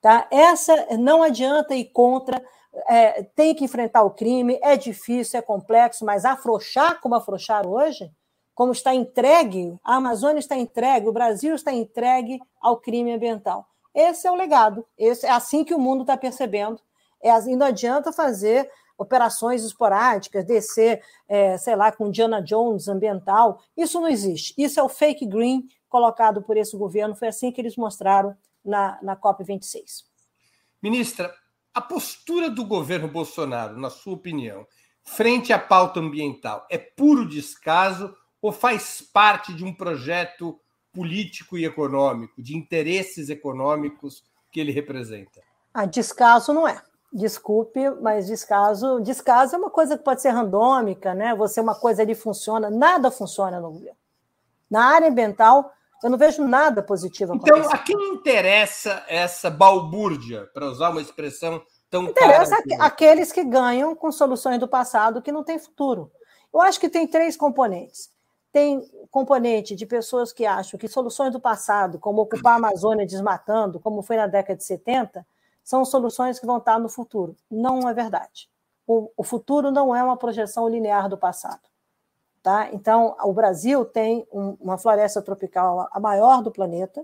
Tá? 0.00 0.26
Essa 0.30 0.98
não 0.98 1.22
adianta 1.22 1.74
ir 1.74 1.86
contra, 1.86 2.44
é, 2.88 3.22
tem 3.22 3.54
que 3.54 3.64
enfrentar 3.64 4.02
o 4.02 4.10
crime, 4.10 4.58
é 4.62 4.76
difícil, 4.76 5.38
é 5.38 5.42
complexo, 5.42 6.04
mas 6.04 6.24
afrouxar 6.24 7.00
como 7.00 7.14
afrouxar 7.14 7.66
hoje, 7.66 8.10
como 8.54 8.72
está 8.72 8.94
entregue, 8.94 9.78
a 9.82 9.96
Amazônia 9.96 10.38
está 10.38 10.56
entregue, 10.56 11.08
o 11.08 11.12
Brasil 11.12 11.54
está 11.54 11.72
entregue 11.72 12.40
ao 12.60 12.76
crime 12.76 13.12
ambiental. 13.12 13.66
Esse 13.94 14.26
é 14.26 14.30
o 14.30 14.34
legado, 14.34 14.84
esse, 14.98 15.26
é 15.26 15.30
assim 15.30 15.64
que 15.64 15.74
o 15.74 15.78
mundo 15.78 16.02
está 16.02 16.16
percebendo. 16.16 16.80
É, 17.22 17.30
assim, 17.30 17.56
não 17.56 17.66
adianta 17.66 18.12
fazer 18.12 18.70
operações 18.98 19.64
esporádicas, 19.64 20.44
descer, 20.44 21.02
é, 21.28 21.56
sei 21.58 21.74
lá, 21.74 21.90
com 21.90 22.10
Diana 22.10 22.40
Jones 22.42 22.86
ambiental. 22.86 23.60
Isso 23.76 24.00
não 24.00 24.08
existe. 24.08 24.54
Isso 24.58 24.78
é 24.78 24.82
o 24.82 24.88
fake 24.88 25.26
green 25.26 25.66
colocado 25.88 26.42
por 26.42 26.56
esse 26.56 26.76
governo. 26.76 27.14
Foi 27.14 27.28
assim 27.28 27.50
que 27.50 27.60
eles 27.60 27.76
mostraram 27.76 28.36
na, 28.64 28.98
na 29.02 29.16
COP26. 29.16 30.04
Ministra, 30.82 31.34
a 31.74 31.80
postura 31.80 32.48
do 32.48 32.64
governo 32.64 33.08
Bolsonaro, 33.08 33.76
na 33.78 33.90
sua 33.90 34.14
opinião, 34.14 34.66
frente 35.02 35.52
à 35.52 35.58
pauta 35.58 35.98
ambiental, 35.98 36.66
é 36.70 36.78
puro 36.78 37.28
descaso 37.28 38.14
ou 38.40 38.52
faz 38.52 39.02
parte 39.02 39.52
de 39.52 39.64
um 39.64 39.74
projeto 39.74 40.58
político 40.92 41.58
e 41.58 41.64
econômico, 41.64 42.40
de 42.40 42.56
interesses 42.56 43.28
econômicos 43.28 44.22
que 44.52 44.60
ele 44.60 44.70
representa? 44.70 45.42
Ah, 45.72 45.84
descaso 45.84 46.52
não 46.52 46.68
é. 46.68 46.80
Desculpe, 47.12 47.90
mas 48.00 48.26
descaso, 48.26 49.00
descaso 49.00 49.54
é 49.54 49.58
uma 49.58 49.70
coisa 49.70 49.98
que 49.98 50.04
pode 50.04 50.22
ser 50.22 50.30
randômica, 50.30 51.14
né? 51.14 51.34
Você 51.34 51.60
uma 51.60 51.74
coisa 51.74 52.02
ali 52.02 52.14
funciona, 52.14 52.70
nada 52.70 53.10
funciona 53.10 53.60
no 53.60 53.70
governo. 53.70 53.96
Na 54.70 54.84
área 54.86 55.08
ambiental, 55.08 55.72
eu 56.04 56.10
não 56.10 56.18
vejo 56.18 56.46
nada 56.46 56.82
positivo. 56.82 57.34
Então, 57.34 57.70
a 57.70 57.78
quem 57.78 57.96
interessa 58.12 59.02
essa 59.08 59.48
balbúrdia, 59.48 60.46
para 60.52 60.66
usar 60.66 60.90
uma 60.90 61.00
expressão 61.00 61.62
tão 61.88 62.04
interessa 62.04 62.62
cara? 62.62 62.84
aqueles 62.84 63.32
que 63.32 63.42
ganham 63.42 63.96
com 63.96 64.12
soluções 64.12 64.60
do 64.60 64.68
passado 64.68 65.22
que 65.22 65.32
não 65.32 65.42
têm 65.42 65.58
futuro. 65.58 66.12
Eu 66.52 66.60
acho 66.60 66.78
que 66.78 66.90
tem 66.90 67.06
três 67.06 67.38
componentes. 67.38 68.10
Tem 68.52 68.82
componente 69.10 69.74
de 69.74 69.86
pessoas 69.86 70.30
que 70.30 70.44
acham 70.44 70.78
que 70.78 70.88
soluções 70.88 71.32
do 71.32 71.40
passado, 71.40 71.98
como 71.98 72.20
ocupar 72.20 72.52
a 72.52 72.56
Amazônia 72.56 73.06
desmatando, 73.06 73.80
como 73.80 74.02
foi 74.02 74.16
na 74.18 74.26
década 74.26 74.58
de 74.58 74.64
70, 74.64 75.26
são 75.64 75.86
soluções 75.86 76.38
que 76.38 76.44
vão 76.44 76.58
estar 76.58 76.78
no 76.78 76.90
futuro. 76.90 77.34
Não 77.50 77.88
é 77.88 77.94
verdade. 77.94 78.50
O, 78.86 79.10
o 79.16 79.24
futuro 79.24 79.70
não 79.70 79.96
é 79.96 80.04
uma 80.04 80.18
projeção 80.18 80.68
linear 80.68 81.08
do 81.08 81.16
passado. 81.16 81.62
Tá? 82.44 82.68
Então, 82.74 83.16
o 83.22 83.32
Brasil 83.32 83.86
tem 83.86 84.28
um, 84.30 84.54
uma 84.60 84.76
floresta 84.76 85.22
tropical 85.22 85.88
a 85.90 85.98
maior 85.98 86.42
do 86.42 86.50
planeta, 86.50 87.02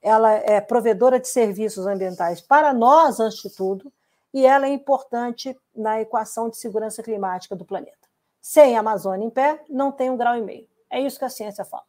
ela 0.00 0.30
é 0.30 0.60
provedora 0.60 1.18
de 1.18 1.26
serviços 1.26 1.84
ambientais 1.84 2.40
para 2.40 2.72
nós, 2.72 3.18
antes 3.18 3.42
de 3.42 3.50
tudo, 3.50 3.92
e 4.32 4.46
ela 4.46 4.66
é 4.66 4.68
importante 4.68 5.58
na 5.74 6.00
equação 6.00 6.48
de 6.48 6.58
segurança 6.58 7.02
climática 7.02 7.56
do 7.56 7.64
planeta. 7.64 8.08
Sem 8.40 8.76
a 8.76 8.78
Amazônia 8.80 9.26
em 9.26 9.30
pé, 9.30 9.60
não 9.68 9.90
tem 9.90 10.10
um 10.10 10.16
grau 10.16 10.36
e 10.36 10.42
meio. 10.42 10.68
É 10.88 11.00
isso 11.00 11.18
que 11.18 11.24
a 11.24 11.28
ciência 11.28 11.64
fala. 11.64 11.82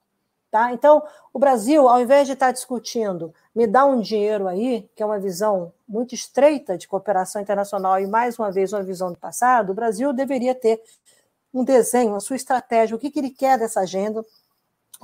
Tá? 0.50 0.74
Então, 0.74 1.04
o 1.32 1.38
Brasil, 1.38 1.88
ao 1.88 2.02
invés 2.02 2.26
de 2.26 2.34
estar 2.34 2.52
discutindo, 2.52 3.32
me 3.54 3.68
dá 3.68 3.86
um 3.86 4.02
dinheiro 4.02 4.48
aí, 4.48 4.90
que 4.96 5.04
é 5.04 5.06
uma 5.06 5.20
visão 5.20 5.72
muito 5.88 6.16
estreita 6.16 6.76
de 6.76 6.88
cooperação 6.88 7.40
internacional 7.40 8.00
e, 8.00 8.08
mais 8.08 8.40
uma 8.40 8.52
vez, 8.52 8.74
uma 8.74 8.82
visão 8.82 9.12
do 9.12 9.20
passado, 9.20 9.70
o 9.70 9.76
Brasil 9.76 10.12
deveria 10.12 10.56
ter 10.56 10.82
um 11.54 11.64
desenho, 11.64 12.16
a 12.16 12.20
sua 12.20 12.36
estratégia, 12.36 12.96
o 12.96 13.00
que, 13.00 13.10
que 13.10 13.20
ele 13.20 13.32
quer 13.32 13.58
dessa 13.58 13.82
agenda, 13.82 14.24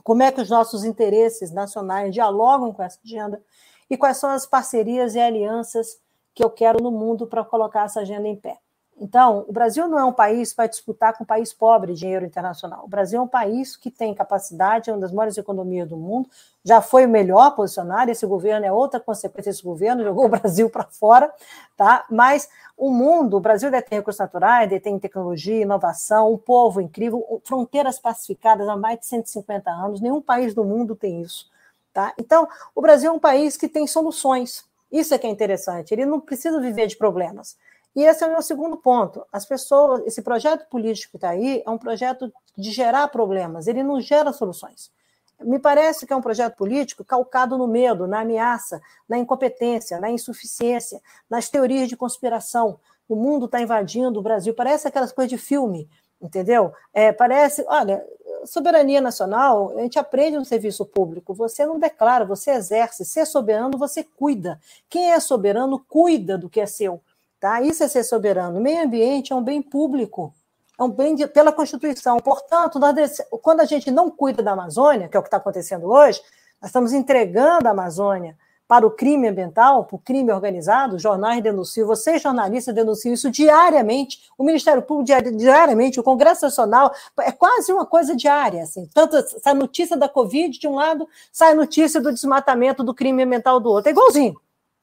como 0.04 0.24
é 0.24 0.32
que 0.32 0.42
os 0.42 0.50
nossos 0.50 0.84
interesses 0.84 1.52
nacionais 1.52 2.14
dialogam 2.14 2.74
com 2.74 2.84
essa 2.84 3.00
agenda 3.04 3.42
e 3.90 3.98
quais 3.98 4.18
são 4.18 4.30
as 4.30 4.46
parcerias 4.46 5.16
e 5.16 5.20
alianças 5.20 6.00
que 6.34 6.44
eu 6.44 6.50
quero 6.50 6.84
no 6.84 6.92
mundo 6.92 7.28
para 7.28 7.44
colocar 7.44 7.86
essa 7.86 8.02
agenda 8.02 8.28
em 8.28 8.36
pé. 8.36 8.58
Então, 8.98 9.44
o 9.48 9.52
Brasil 9.52 9.90
não 9.90 10.00
é 10.00 10.06
um 10.06 10.14
país 10.14 10.54
para 10.54 10.68
disputar 10.68 11.18
com 11.18 11.26
um 11.26 11.28
país 11.28 11.54
pobre 11.54 11.94
dinheiro 11.94 12.26
internacional. 12.26 12.86
O 12.86 12.88
Brasil 12.88 13.20
é 13.20 13.22
um 13.22 13.28
país 13.28 13.76
que 13.76 13.92
tem 13.92 14.14
capacidade, 14.14 14.90
é 14.90 14.94
uma 14.94 15.02
das 15.02 15.12
maiores 15.12 15.38
economias 15.38 15.90
do 15.90 15.98
mundo, 15.98 16.30
já 16.64 16.82
foi 16.82 17.06
o 17.06 17.10
melhor 17.10 17.56
posicionado. 17.56 18.10
Esse 18.10 18.26
governo 18.26 18.66
é 18.66 18.72
outra 18.72 19.00
consequência 19.00 19.52
desse 19.52 19.64
governo, 19.64 20.02
jogou 20.04 20.26
o 20.26 20.30
Brasil 20.30 20.70
para 20.70 20.86
fora, 20.86 21.32
tá? 21.76 22.06
Mas 22.10 22.48
o 22.78 22.90
mundo, 22.90 23.36
o 23.36 23.40
Brasil 23.42 23.70
detém 23.70 24.00
recursos 24.00 24.20
naturais, 24.20 24.70
detém 24.70 24.98
tecnologia, 24.98 25.62
inovação, 25.62 26.32
um 26.32 26.38
povo 26.38 26.80
incrível, 26.80 27.42
fronteiras 27.44 28.00
pacificadas 28.00 28.68
há 28.68 28.78
mais 28.78 29.00
de 29.00 29.08
150 29.08 29.70
anos, 29.72 30.00
nenhum 30.00 30.22
país 30.22 30.54
do 30.54 30.64
mundo 30.64 30.96
tem 30.96 31.22
isso, 31.22 31.50
tá? 31.94 32.14
Então, 32.18 32.48
o 32.74 32.82
Brasil 32.82 33.12
é 33.12 33.14
um 33.14 33.20
país 33.20 33.58
que 33.58 33.68
tem 33.68 33.86
soluções. 33.86 34.64
Isso 34.90 35.14
é 35.14 35.18
que 35.18 35.28
é 35.28 35.30
interessante. 35.30 35.94
Ele 35.94 36.06
não 36.06 36.22
precisa 36.22 36.62
viver 36.62 36.88
de 36.88 36.96
problemas. 36.96 37.58
E 37.96 38.04
esse 38.04 38.24
é 38.24 38.28
o 38.28 38.32
meu 38.32 38.42
segundo 38.42 38.76
ponto. 38.76 39.26
As 39.32 39.46
pessoas, 39.46 40.06
esse 40.06 40.22
projeto 40.22 40.68
político 40.68 41.12
que 41.12 41.18
está 41.18 41.30
aí 41.30 41.64
é 41.66 41.70
um 41.70 41.78
projeto 41.78 42.32
de 42.58 42.72
gerar 42.72 43.08
problemas, 43.08 43.68
ele 43.68 43.84
não 43.84 44.02
gera 44.02 44.34
soluções. 44.34 44.92
Me 45.40 45.60
parece 45.60 46.06
que 46.06 46.14
é 46.14 46.16
um 46.16 46.22
projeto 46.22 46.56
político 46.56 47.04
calcado 47.04 47.58
no 47.58 47.68
medo, 47.68 48.08
na 48.08 48.22
ameaça, 48.22 48.82
na 49.08 49.18
incompetência, 49.18 50.00
na 50.00 50.10
insuficiência, 50.10 51.02
nas 51.30 51.50
teorias 51.50 51.90
de 51.90 51.98
conspiração. 51.98 52.80
O 53.08 53.16
mundo 53.16 53.46
está 53.46 53.62
invadindo 53.62 54.20
o 54.20 54.24
Brasil, 54.24 54.54
parece 54.54 54.88
aquelas 54.88 55.12
coisas 55.12 55.30
de 55.30 55.38
filme, 55.38 55.90
entendeu? 56.22 56.74
É, 56.94 57.12
parece, 57.12 57.64
olha, 57.68 58.06
soberania 58.46 59.02
nacional, 59.02 59.74
a 59.78 59.82
gente 59.82 60.00
aprende 60.00 60.38
no 60.38 60.46
serviço 60.46 60.86
público. 60.86 61.34
Você 61.34 61.66
não 61.66 61.80
declara, 61.80 62.26
você 62.26 62.52
exerce. 62.52 63.06
Ser 63.06 63.26
soberano, 63.26 63.78
você 63.78 64.04
cuida. 64.04 64.60
Quem 64.90 65.12
é 65.12 65.20
soberano, 65.20 65.80
cuida 65.80 66.38
do 66.38 66.50
que 66.50 66.62
é 66.62 66.66
seu. 66.66 67.02
Tá? 67.40 67.62
Isso 67.62 67.84
é 67.84 67.88
ser 67.88 68.04
soberano. 68.04 68.60
O 68.60 68.62
meio 68.62 68.84
ambiente 68.84 69.34
é 69.34 69.36
um 69.36 69.44
bem 69.44 69.62
público, 69.62 70.34
é 70.80 70.84
um 70.84 70.90
bem 70.90 71.16
de, 71.16 71.28
pela 71.28 71.52
Constituição. 71.52 72.18
Portanto, 72.18 72.80
nós, 72.80 73.22
quando 73.42 73.62
a 73.62 73.66
gente 73.66 73.92
não 73.92 74.10
cuida 74.10 74.42
da 74.42 74.52
Amazônia, 74.52 75.08
que 75.08 75.16
é 75.16 75.20
o 75.20 75.24
que 75.24 75.28
está 75.28 75.38
acontecendo 75.38 75.88
hoje, 75.88 76.22
nós 76.62 76.70
estamos 76.70 76.94
entregando 76.94 77.68
a 77.68 77.72
Amazônia 77.72 78.38
para 78.68 78.86
o 78.86 78.92
crime 78.92 79.28
ambiental, 79.28 79.86
para 79.86 79.96
o 79.96 80.00
crime 80.00 80.32
organizado, 80.32 80.98
jornais 80.98 81.42
denunciam, 81.44 81.88
vocês 81.88 82.22
jornalistas 82.22 82.74
denunciam 82.74 83.14
isso 83.14 83.30
diariamente, 83.30 84.20
o 84.38 84.44
Ministério 84.44 84.82
Público 84.82 85.22
diariamente, 85.38 86.00
o 86.00 86.04
Congresso 86.04 86.46
Nacional, 86.46 86.92
é 87.20 87.32
quase 87.32 87.72
uma 87.72 87.86
coisa 87.86 88.16
diária, 88.16 88.64
assim, 88.64 88.90
tanto 88.94 89.18
sai 89.40 89.54
notícia 89.54 89.96
da 89.96 90.10
Covid 90.10 90.58
de 90.58 90.68
um 90.68 90.76
lado, 90.76 91.08
sai 91.32 91.54
notícia 91.54 92.02
do 92.02 92.12
desmatamento, 92.12 92.84
do 92.84 92.94
crime 92.94 93.24
ambiental 93.24 93.60
do 93.60 93.70
outro, 93.70 93.90
é 93.90 93.92
igualzinho. 93.92 94.36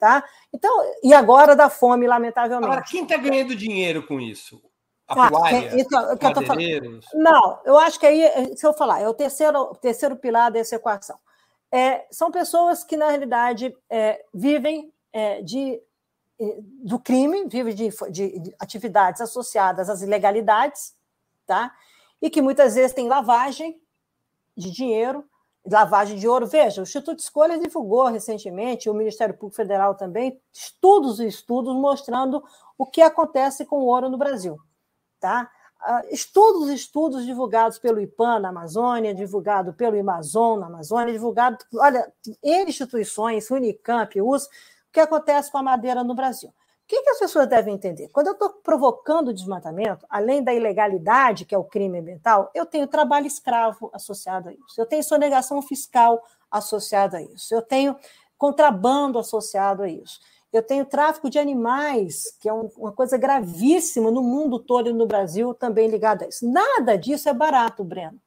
Tá? 0.03 0.25
Então, 0.53 0.83
e 1.01 1.15
agora 1.15 1.55
da 1.55 1.71
fome, 1.71 2.09
lamentavelmente. 2.09 2.73
Agora, 2.73 2.83
quem 2.83 3.05
está 3.05 3.17
ganhando 3.17 3.55
dinheiro 3.55 4.05
com 4.05 4.21
isso? 4.21 4.61
A 5.07 5.31
tá, 5.31 5.53
é, 5.53 5.79
então, 5.81 6.17
que 6.17 6.27
eu 6.27 6.35
tô 6.35 6.43
falando. 6.43 6.99
Não, 7.15 7.61
eu 7.65 7.79
acho 7.79 8.01
que 8.01 8.07
aí, 8.07 8.57
se 8.57 8.67
eu 8.67 8.73
falar, 8.73 9.01
é 9.01 9.09
o 9.09 9.15
terceiro, 9.15 9.73
terceiro 9.81 10.17
pilar 10.17 10.51
dessa 10.51 10.75
equação. 10.75 11.17
É, 11.71 12.05
são 12.11 12.33
pessoas 12.33 12.83
que, 12.83 12.97
na 12.97 13.11
realidade, 13.11 13.73
é, 13.88 14.25
vivem 14.35 14.93
é, 15.12 15.41
de, 15.41 15.81
é, 16.41 16.57
do 16.83 16.99
crime, 16.99 17.47
vivem 17.47 17.73
de, 17.73 17.91
de, 18.11 18.41
de, 18.41 18.57
atividades 18.59 19.21
associadas 19.21 19.88
às 19.88 20.03
ilegalidades, 20.03 20.97
tá? 21.47 21.73
e 22.21 22.29
que 22.29 22.43
muitas 22.43 22.75
vezes 22.75 22.93
têm 22.93 23.07
lavagem 23.07 23.81
de 24.57 24.69
dinheiro 24.69 25.25
lavagem 25.68 26.18
de 26.18 26.27
ouro. 26.27 26.46
Veja, 26.46 26.81
o 26.81 26.85
Instituto 26.85 27.16
de 27.16 27.22
Escolhas 27.22 27.61
divulgou 27.61 28.07
recentemente, 28.07 28.90
o 28.90 28.94
Ministério 28.94 29.35
Público 29.35 29.57
Federal 29.57 29.94
também, 29.94 30.40
estudos 30.53 31.20
e 31.20 31.27
estudos 31.27 31.75
mostrando 31.75 32.42
o 32.77 32.87
que 32.87 33.01
acontece 33.01 33.64
com 33.64 33.77
o 33.77 33.87
ouro 33.87 34.09
no 34.09 34.18
Brasil. 34.18 34.59
Tá? 35.20 35.51
Ah, 35.81 36.03
estudos 36.11 36.68
e 36.70 36.75
estudos 36.75 37.25
divulgados 37.25 37.79
pelo 37.79 38.01
IPAN 38.01 38.40
na 38.40 38.48
Amazônia, 38.48 39.14
divulgado 39.14 39.72
pelo 39.72 39.98
Amazon 39.98 40.61
na 40.61 40.66
Amazônia, 40.66 41.12
divulgado, 41.12 41.59
olha, 41.75 42.12
em 42.42 42.68
instituições, 42.68 43.51
Unicamp, 43.51 44.20
US, 44.20 44.46
o 44.46 44.48
que 44.92 45.01
acontece 45.01 45.51
com 45.51 45.59
a 45.59 45.62
madeira 45.62 46.05
no 46.05 46.14
Brasil 46.14 46.53
que, 46.93 47.03
que 47.03 47.11
as 47.11 47.19
pessoas 47.19 47.49
devem 47.49 47.75
entender? 47.75 48.09
Quando 48.09 48.27
eu 48.27 48.33
estou 48.35 48.51
provocando 48.51 49.33
desmatamento, 49.33 50.05
além 50.11 50.45
da 50.45 50.53
ilegalidade, 50.53 51.47
que 51.47 51.55
é 51.55 51.59
o 51.59 51.65
crime 51.65 51.99
ambiental, 51.99 52.51
eu 52.55 52.67
tenho 52.67 52.87
trabalho 52.87 53.27
escravo 53.27 53.91
associado 53.95 54.51
a 54.51 54.53
isso, 54.53 54.79
eu 54.79 54.85
tenho 54.85 55.03
sonegação 55.03 55.63
fiscal 55.63 56.23
associada 56.51 57.17
a 57.17 57.23
isso, 57.23 57.55
eu 57.55 57.63
tenho 57.63 57.97
contrabando 58.37 59.19
associado 59.19 59.83
a 59.83 59.89
isso, 59.89 60.21
eu 60.53 60.63
tenho 60.63 60.85
tráfico 60.85 61.31
de 61.31 61.39
animais, 61.39 62.37
que 62.39 62.47
é 62.47 62.53
uma 62.53 62.93
coisa 62.93 63.17
gravíssima 63.17 64.11
no 64.11 64.23
mundo 64.23 64.59
todo 64.59 64.91
e 64.91 64.93
no 64.93 65.07
Brasil 65.07 65.55
também 65.55 65.89
ligada 65.89 66.27
a 66.27 66.29
isso. 66.29 66.47
Nada 66.47 66.99
disso 66.99 67.27
é 67.27 67.33
barato, 67.33 67.83
Breno. 67.83 68.21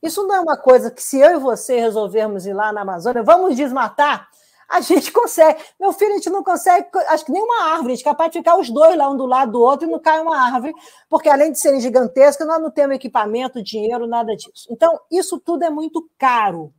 Isso 0.00 0.24
não 0.24 0.36
é 0.36 0.40
uma 0.40 0.56
coisa 0.56 0.88
que, 0.88 1.02
se 1.02 1.18
eu 1.18 1.32
e 1.32 1.40
você 1.40 1.80
resolvermos 1.80 2.46
ir 2.46 2.52
lá 2.52 2.72
na 2.72 2.82
Amazônia, 2.82 3.24
vamos 3.24 3.56
desmatar 3.56 4.28
A 4.68 4.80
gente 4.80 5.12
consegue. 5.12 5.62
Meu 5.78 5.92
filho, 5.92 6.12
a 6.12 6.16
gente 6.16 6.30
não 6.30 6.42
consegue, 6.42 6.88
acho 7.08 7.24
que 7.24 7.32
nem 7.32 7.42
uma 7.42 7.64
árvore, 7.72 7.92
a 7.92 7.96
gente 7.96 8.06
é 8.06 8.10
capaz 8.10 8.30
de 8.30 8.38
ficar 8.38 8.56
os 8.58 8.70
dois 8.70 8.96
lá 8.96 9.08
um 9.10 9.16
do 9.16 9.26
lado 9.26 9.52
do 9.52 9.60
outro 9.60 9.86
e 9.86 9.90
não 9.90 10.00
cai 10.00 10.20
uma 10.20 10.36
árvore, 10.36 10.74
porque 11.08 11.28
além 11.28 11.52
de 11.52 11.58
serem 11.58 11.80
gigantescas, 11.80 12.46
nós 12.46 12.60
não 12.60 12.70
temos 12.70 12.96
equipamento, 12.96 13.62
dinheiro, 13.62 14.06
nada 14.06 14.34
disso. 14.34 14.66
Então, 14.70 14.98
isso 15.10 15.38
tudo 15.38 15.64
é 15.64 15.70
muito 15.70 16.08
caro. 16.18 16.72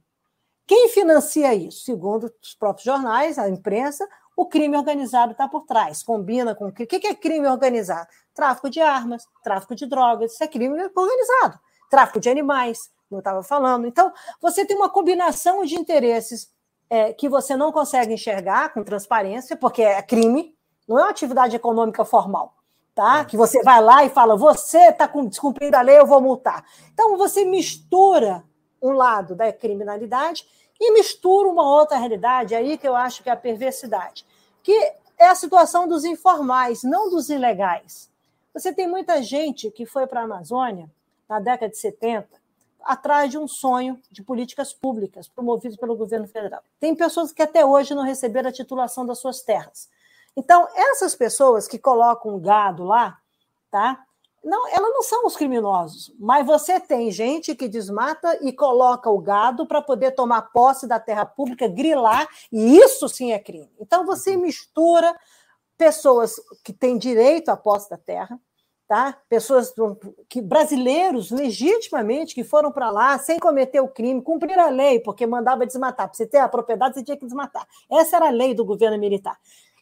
Quem 0.67 0.89
financia 0.89 1.53
isso? 1.53 1.83
Segundo 1.83 2.31
os 2.41 2.55
próprios 2.55 2.85
jornais, 2.85 3.37
a 3.37 3.47
imprensa, 3.47 4.07
o 4.35 4.47
crime 4.47 4.75
organizado 4.75 5.31
está 5.31 5.47
por 5.47 5.65
trás, 5.65 6.03
combina 6.03 6.55
com 6.55 6.67
o 6.67 6.73
que, 6.73 7.07
é 7.07 7.15
crime 7.15 7.47
organizado? 7.47 8.07
Tráfico 8.33 8.69
de 8.69 8.81
armas, 8.81 9.23
tráfico 9.43 9.75
de 9.75 9.85
drogas, 9.85 10.33
isso 10.33 10.43
é 10.43 10.47
crime 10.47 10.75
organizado. 10.95 11.59
Tráfico 11.89 12.19
de 12.19 12.29
animais, 12.29 12.89
eu 13.09 13.19
estava 13.19 13.43
falando. 13.43 13.87
Então, 13.87 14.11
você 14.41 14.65
tem 14.65 14.75
uma 14.75 14.89
combinação 14.89 15.63
de 15.63 15.75
interesses 15.75 16.49
é, 16.89 17.13
que 17.13 17.27
você 17.27 17.55
não 17.55 17.71
consegue 17.71 18.13
enxergar 18.13 18.73
com 18.73 18.83
transparência, 18.83 19.55
porque 19.55 19.81
é 19.81 20.01
crime, 20.01 20.55
não 20.87 20.99
é 20.99 21.03
uma 21.03 21.09
atividade 21.09 21.55
econômica 21.55 22.05
formal. 22.05 22.53
Tá? 22.93 23.19
É. 23.19 23.25
Que 23.25 23.35
você 23.35 23.61
vai 23.63 23.81
lá 23.81 24.05
e 24.05 24.09
fala, 24.09 24.37
você 24.37 24.89
está 24.89 25.05
descumprindo 25.07 25.75
a 25.75 25.81
lei, 25.81 25.99
eu 25.99 26.05
vou 26.05 26.21
multar. 26.21 26.65
Então, 26.93 27.17
você 27.17 27.43
mistura 27.43 28.43
um 28.81 28.91
lado 28.91 29.35
da 29.35 29.51
criminalidade 29.51 30.45
e 30.79 30.91
mistura 30.93 31.49
uma 31.49 31.63
outra 31.63 31.97
realidade, 31.97 32.55
aí 32.55 32.77
que 32.77 32.87
eu 32.87 32.95
acho 32.95 33.23
que 33.23 33.29
é 33.29 33.33
a 33.33 33.37
perversidade, 33.37 34.25
que 34.61 34.73
é 35.17 35.27
a 35.27 35.35
situação 35.35 35.87
dos 35.87 36.03
informais, 36.05 36.83
não 36.83 37.09
dos 37.09 37.29
ilegais. 37.29 38.09
Você 38.53 38.73
tem 38.73 38.87
muita 38.87 39.21
gente 39.21 39.71
que 39.71 39.85
foi 39.85 40.07
para 40.07 40.21
a 40.21 40.23
Amazônia 40.23 40.89
na 41.27 41.39
década 41.39 41.69
de 41.69 41.77
70 41.77 42.44
atrás 42.85 43.31
de 43.31 43.37
um 43.37 43.47
sonho 43.47 43.99
de 44.11 44.21
políticas 44.21 44.71
públicas 44.71 45.27
promovidos 45.27 45.75
pelo 45.75 45.95
governo 45.95 46.27
federal. 46.27 46.61
Tem 46.79 46.95
pessoas 46.95 47.31
que 47.31 47.41
até 47.41 47.65
hoje 47.65 47.95
não 47.95 48.03
receberam 48.03 48.49
a 48.49 48.53
titulação 48.53 49.05
das 49.05 49.17
suas 49.17 49.41
terras. 49.41 49.89
Então, 50.37 50.67
essas 50.75 51.15
pessoas 51.15 51.67
que 51.67 51.79
colocam 51.79 52.39
gado 52.39 52.83
lá, 52.83 53.17
tá? 53.71 54.05
Não, 54.43 54.67
elas 54.67 54.93
não 54.93 55.01
são 55.01 55.25
os 55.25 55.35
criminosos, 55.35 56.13
mas 56.19 56.45
você 56.45 56.79
tem 56.79 57.09
gente 57.09 57.55
que 57.55 57.67
desmata 57.67 58.37
e 58.45 58.53
coloca 58.53 59.09
o 59.09 59.17
gado 59.17 59.65
para 59.65 59.81
poder 59.81 60.11
tomar 60.11 60.43
posse 60.53 60.85
da 60.85 60.99
terra 60.99 61.25
pública, 61.25 61.67
grilar, 61.67 62.27
e 62.51 62.77
isso 62.77 63.09
sim 63.09 63.31
é 63.31 63.39
crime. 63.39 63.71
Então 63.79 64.05
você 64.05 64.35
uhum. 64.35 64.43
mistura 64.43 65.15
pessoas 65.75 66.35
que 66.63 66.71
têm 66.71 66.95
direito 66.95 67.49
à 67.49 67.57
posse 67.57 67.89
da 67.89 67.97
terra, 67.97 68.39
tá? 68.87 69.17
Pessoas 69.27 69.73
que 70.29 70.41
brasileiros 70.41 71.31
legitimamente 71.31 72.35
que 72.35 72.43
foram 72.43 72.71
para 72.71 72.89
lá 72.89 73.17
sem 73.17 73.39
cometer 73.39 73.79
o 73.79 73.87
crime, 73.87 74.21
cumprir 74.21 74.57
a 74.57 74.69
lei, 74.69 74.99
porque 74.99 75.25
mandava 75.25 75.65
desmatar. 75.65 76.07
Para 76.07 76.15
você 76.15 76.25
ter 76.25 76.37
a 76.37 76.49
propriedade, 76.49 76.95
você 76.95 77.03
tinha 77.03 77.17
que 77.17 77.25
desmatar. 77.25 77.67
Essa 77.91 78.17
era 78.17 78.27
a 78.27 78.31
lei 78.31 78.53
do 78.53 78.63
governo 78.63 78.97
militar. 78.97 79.37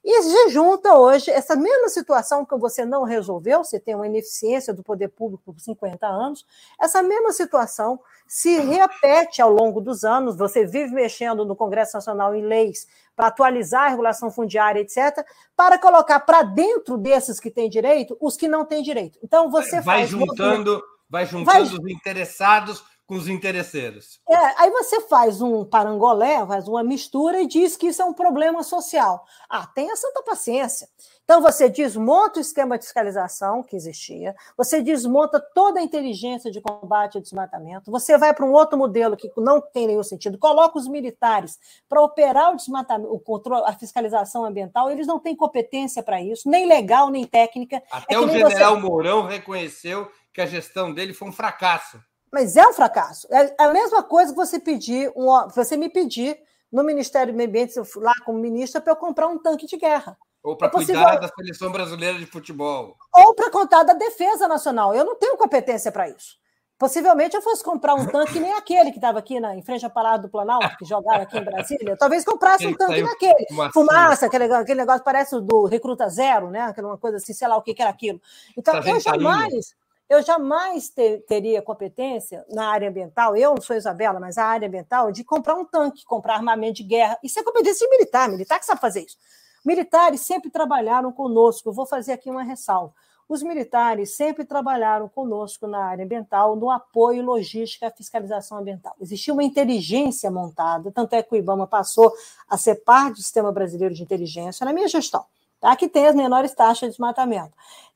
E 0.06 0.22
se 0.22 0.50
junta 0.50 0.98
hoje 0.98 1.32
essa 1.32 1.56
mesma 1.56 1.88
situação 1.88 2.46
que 2.46 2.58
você 2.58 2.84
não 2.84 3.04
resolveu, 3.04 3.64
você 3.64 3.80
tem 3.80 3.96
uma 3.96 4.06
ineficiência 4.06 4.74
do 4.74 4.84
poder 4.84 5.08
público 5.08 5.54
por 5.54 5.58
50 5.58 6.06
anos, 6.06 6.46
essa 6.78 7.02
mesma 7.02 7.32
situação 7.32 7.98
se 8.28 8.60
repete 8.60 9.42
ao 9.42 9.50
longo 9.50 9.80
dos 9.80 10.04
anos, 10.04 10.36
você 10.36 10.66
vive 10.66 10.94
mexendo 10.94 11.46
no 11.46 11.56
Congresso 11.56 11.96
Nacional 11.96 12.36
em 12.36 12.42
leis 12.42 12.86
para 13.16 13.28
atualizar 13.28 13.86
a 13.86 13.90
regulação 13.90 14.32
fundiária, 14.32 14.80
etc., 14.80 15.26
para 15.56 15.78
colocar 15.78 16.20
para 16.22 16.44
dentro 16.44 16.98
desses 16.98 17.40
que 17.40 17.52
têm 17.52 17.70
direito 17.70 18.18
os 18.20 18.36
que 18.36 18.48
não 18.48 18.66
têm 18.66 18.82
direito. 18.82 19.20
Então 19.24 19.50
você 19.50 19.82
vai 19.82 20.00
faz 20.00 20.10
juntando, 20.10 20.84
vai 21.10 21.26
juntando 21.26 21.46
vai... 21.46 21.62
os 21.62 21.92
interessados 21.92 22.84
com 23.14 23.20
os 23.20 23.28
interesseiros. 23.28 24.20
É, 24.28 24.36
aí 24.36 24.72
você 24.72 25.02
faz 25.02 25.40
um 25.40 25.64
parangolé, 25.64 26.44
faz 26.48 26.68
uma 26.68 26.84
mistura 26.84 27.40
e 27.40 27.48
diz 27.48 27.78
que 27.78 27.88
isso 27.88 28.02
é 28.02 28.06
um 28.06 28.14
problema 28.14 28.64
social. 28.64 29.24
Ah, 29.48 29.68
tenha 29.68 29.96
santa 29.96 30.24
paciência. 30.24 30.90
Então 31.24 31.40
você 31.40 31.70
desmonta 31.70 32.40
o 32.40 32.42
esquema 32.42 32.78
de 32.78 32.84
fiscalização 32.84 33.64
que 33.64 33.76
existia, 33.76 34.36
você 34.58 34.82
desmonta 34.82 35.40
toda 35.40 35.80
a 35.80 35.84
inteligência 35.84 36.52
de 36.52 36.60
combate 36.60 37.16
ao 37.16 37.22
desmatamento, 37.22 37.90
você 37.90 38.18
vai 38.18 38.34
para 38.34 38.46
um 38.46 38.52
outro 38.52 38.78
modelo 38.78 39.16
que 39.16 39.32
não 39.38 39.62
tem 39.62 39.88
nenhum 39.88 40.04
sentido, 40.04 40.38
coloca 40.38 40.78
os 40.78 40.86
militares 40.86 41.58
para 41.88 42.02
operar 42.02 42.52
o 42.52 42.58
desmatamento, 42.58 43.14
o 43.14 43.20
controle, 43.20 43.64
a 43.66 43.72
fiscalização 43.74 44.44
ambiental, 44.44 44.92
eles 44.92 45.08
não 45.08 45.18
têm 45.18 45.34
competência 45.34 46.04
para 46.04 46.22
isso, 46.22 46.50
nem 46.50 46.66
legal, 46.66 47.10
nem 47.10 47.26
técnica. 47.26 47.82
Até 47.90 48.16
é 48.16 48.20
o 48.20 48.28
general 48.28 48.76
você... 48.76 48.82
Mourão 48.82 49.26
reconheceu 49.26 50.12
que 50.34 50.42
a 50.42 50.46
gestão 50.46 50.94
dele 50.94 51.14
foi 51.14 51.30
um 51.30 51.34
fracasso. 51.34 52.02
Mas 52.34 52.58
é 52.58 52.68
um 52.68 52.74
fracasso. 52.74 53.28
É 53.32 53.54
a 53.60 53.72
mesma 53.72 54.02
coisa 54.02 54.32
que 54.32 54.36
você 54.36 54.60
pedir, 54.60 55.14
um, 55.16 55.28
você 55.54 55.78
me 55.78 55.88
pedir 55.88 56.36
no 56.72 56.84
Ministério 56.84 57.32
do 57.32 57.38
Meio 57.38 57.48
Ambiente, 57.48 57.80
lá 57.98 58.14
como 58.26 58.40
ministra, 58.40 58.82
para 58.82 58.94
eu 58.94 58.98
comprar 58.98 59.28
um 59.28 59.38
tanque 59.38 59.68
de 59.68 59.78
guerra. 59.78 60.18
Ou 60.44 60.58
para 60.58 60.68
é 60.68 60.72
cuidar 60.72 61.18
da 61.18 61.28
seleção 61.28 61.72
brasileira 61.72 62.18
de 62.18 62.26
futebol. 62.26 62.98
Ou 63.14 63.36
para 63.36 63.52
contar 63.52 63.84
da 63.84 63.94
defesa 63.94 64.48
nacional. 64.48 64.96
Eu 64.96 65.06
não 65.06 65.16
tenho 65.16 65.38
competência 65.38 65.92
para 65.92 66.10
isso. 66.10 66.42
Possivelmente 66.80 67.36
eu 67.36 67.42
fosse 67.42 67.64
comprar 67.64 67.94
um 67.94 68.08
tanque 68.08 68.40
nem 68.40 68.52
aquele 68.54 68.90
que 68.90 68.98
estava 68.98 69.20
aqui 69.20 69.40
na, 69.40 69.56
em 69.56 69.62
frente 69.62 69.86
ao 69.86 69.92
Palácio 69.92 70.24
do 70.24 70.30
Planalto, 70.30 70.76
que 70.76 70.86
jogaram 70.86 71.22
aqui 71.22 71.38
em 71.38 71.44
Brasília. 71.44 71.96
Talvez 71.96 72.26
comprasse 72.26 72.66
um 72.66 72.74
tanque 72.74 73.04
naquele. 73.04 73.46
Fumaça, 73.72 74.26
aquele, 74.26 74.52
aquele 74.52 74.80
negócio 74.80 75.04
parece 75.04 75.40
do 75.40 75.66
Recruta 75.66 76.10
Zero, 76.10 76.50
né? 76.50 76.62
Aquela 76.62 76.98
coisa 76.98 77.18
assim, 77.18 77.32
sei 77.32 77.48
lá 77.48 77.56
o 77.56 77.62
que, 77.62 77.76
que 77.76 77.82
era 77.82 77.92
aquilo. 77.92 78.20
Então, 78.58 78.74
eu 78.82 79.00
jamais 79.00 79.76
eu 80.10 80.22
jamais 80.22 80.90
ter, 80.90 81.24
teria 81.26 81.62
competência 81.62 82.46
na 82.50 82.68
área 82.68 82.90
ambiental, 82.90 83.36
eu 83.36 83.56
não 83.56 83.62
sou 83.62 83.76
Isabela, 83.76 84.20
mas 84.20 84.38
a 84.38 84.46
área 84.46 84.68
ambiental, 84.68 85.12
de 85.12 85.24
comprar 85.24 85.56
um 85.56 85.66
tanque, 85.66 86.04
comprar 86.06 86.36
armamento 86.36 86.76
de 86.76 86.84
guerra. 86.84 87.18
Isso 87.24 87.40
é 87.40 87.44
competência 87.44 87.88
militar, 87.90 88.30
militar 88.30 88.60
que 88.60 88.66
sabe 88.66 88.82
fazer 88.82 89.02
isso. 89.02 89.18
Militares 89.66 90.22
sempre 90.22 90.50
trabalharam 90.50 91.12
conosco, 91.12 91.72
vou 91.72 91.86
fazer 91.86 92.12
aqui 92.12 92.30
uma 92.30 92.44
ressalva. 92.44 92.94
Os 93.28 93.42
militares 93.42 94.14
sempre 94.16 94.44
trabalharam 94.44 95.08
conosco 95.08 95.66
na 95.66 95.86
área 95.86 96.04
ambiental, 96.04 96.58
no 96.58 96.70
apoio 96.70 97.24
logística 97.24 97.88
à 97.88 97.92
fiscalização 97.92 98.58
ambiental. 98.58 98.94
Existia 99.00 99.34
uma 99.34 99.44
inteligência 99.44 100.30
montada, 100.30 100.92
tanto 100.92 101.14
é 101.14 101.24
que 101.24 101.34
o 101.34 101.38
IBAMA 101.38 101.66
passou 101.66 102.14
a 102.50 102.58
ser 102.58 102.76
parte 102.84 103.16
do 103.16 103.22
Sistema 103.22 103.52
Brasileiro 103.52 103.96
de 103.96 104.04
Inteligência 104.04 104.66
na 104.66 104.74
minha 104.74 104.90
gestão, 104.90 105.26
tá? 105.62 105.74
que 105.78 105.88
tem 105.88 106.06
as 106.06 106.16
menores 106.16 106.54
taxas 106.54 106.82
de 106.82 106.90
desmatamento 106.90 107.54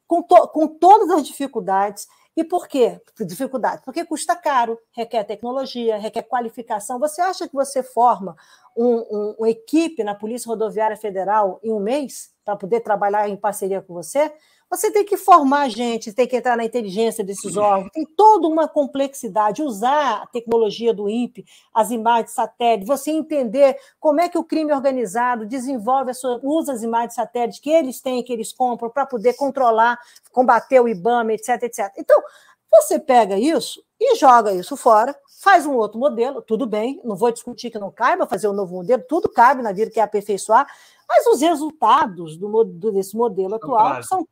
com, 0.08 0.24
to, 0.24 0.48
com 0.50 0.68
todas 0.68 1.10
as 1.10 1.28
dificuldades. 1.28 2.08
E 2.36 2.44
por 2.44 2.68
quê? 2.68 3.02
Dificuldade? 3.20 3.82
Porque 3.84 4.06
custa 4.06 4.36
caro, 4.36 4.80
requer 4.92 5.24
tecnologia, 5.24 5.98
requer 5.98 6.22
qualificação. 6.22 7.00
Você 7.00 7.20
acha 7.20 7.48
que 7.48 7.54
você 7.54 7.82
forma 7.82 8.36
um, 8.76 8.86
um, 8.86 9.36
uma 9.40 9.50
equipe 9.50 10.04
na 10.04 10.14
Polícia 10.14 10.48
Rodoviária 10.48 10.96
Federal 10.96 11.60
em 11.64 11.74
um 11.74 11.80
mês 11.80 12.32
para 12.46 12.56
poder 12.56 12.82
trabalhar 12.82 13.28
em 13.28 13.36
parceria 13.36 13.82
com 13.82 13.94
você? 13.94 14.32
Você 14.70 14.92
tem 14.92 15.06
que 15.06 15.16
formar 15.16 15.70
gente, 15.70 16.12
tem 16.12 16.28
que 16.28 16.36
entrar 16.36 16.58
na 16.58 16.66
inteligência 16.66 17.24
desses 17.24 17.56
órgãos, 17.56 17.90
tem 17.94 18.06
toda 18.18 18.48
uma 18.48 18.68
complexidade, 18.68 19.64
usar 19.64 20.24
a 20.24 20.28
tecnologia 20.28 20.94
do 20.94 21.10
INPE, 21.10 21.46
as 21.74 21.90
imagens 21.90 22.32
satélite, 22.32 22.86
você 22.86 23.12
entender 23.12 23.78
como 23.98 24.20
é 24.20 24.28
que 24.28 24.38
o 24.38 24.44
crime 24.44 24.74
organizado 24.74 25.46
desenvolve, 25.46 26.12
a 26.12 26.14
sua, 26.14 26.40
usa 26.44 26.74
as 26.74 26.84
imagens 26.84 27.14
satélite 27.14 27.62
que 27.62 27.70
eles 27.70 28.02
têm, 28.02 28.22
que 28.22 28.34
eles 28.34 28.52
compram, 28.52 28.90
para 28.90 29.06
poder 29.06 29.34
controlar, 29.36 29.98
combater 30.34 30.82
o 30.82 30.90
IBAMA, 30.90 31.34
etc, 31.34 31.64
etc. 31.64 31.94
Então, 31.98 32.22
você 32.70 33.00
pega 33.00 33.40
isso 33.40 33.82
e 33.98 34.16
joga 34.16 34.54
isso 34.54 34.76
fora, 34.76 35.16
faz 35.40 35.68
um 35.68 35.76
outro 35.76 36.00
modelo, 36.00 36.42
tudo 36.42 36.66
bem, 36.66 37.00
não 37.04 37.16
vou 37.16 37.32
discutir 37.32 37.70
que 37.70 37.78
não 37.78 37.92
caiba 37.92 38.26
fazer 38.26 38.48
um 38.48 38.54
novo 38.54 38.76
modelo, 38.76 39.04
tudo 39.08 39.30
cabe 39.30 39.62
na 39.62 39.72
vida 39.72 39.92
que 39.92 40.00
é 40.00 40.04
aperfeiçoar, 40.04 40.68
mas 41.08 41.28
os 41.28 41.42
resultados 41.42 42.36
do, 42.38 42.64
desse 42.92 43.16
modelo 43.16 43.56
atual 43.56 44.02
são, 44.04 44.28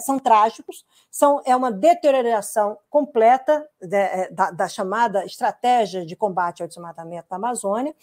são 0.00 0.18
trágicos, 0.18 0.84
são, 1.10 1.40
é 1.46 1.56
uma 1.56 1.72
deterioração 1.72 2.78
completa 2.90 3.66
de, 3.80 3.96
é, 3.96 4.30
da, 4.30 4.50
da, 4.50 4.68
chamada 4.68 5.24
estratégia 5.24 6.04
de 6.04 6.14
combate 6.14 6.62
ao 6.62 6.68
desmatamento 6.68 7.26
da 7.28 7.36
Amazônia, 7.36 7.94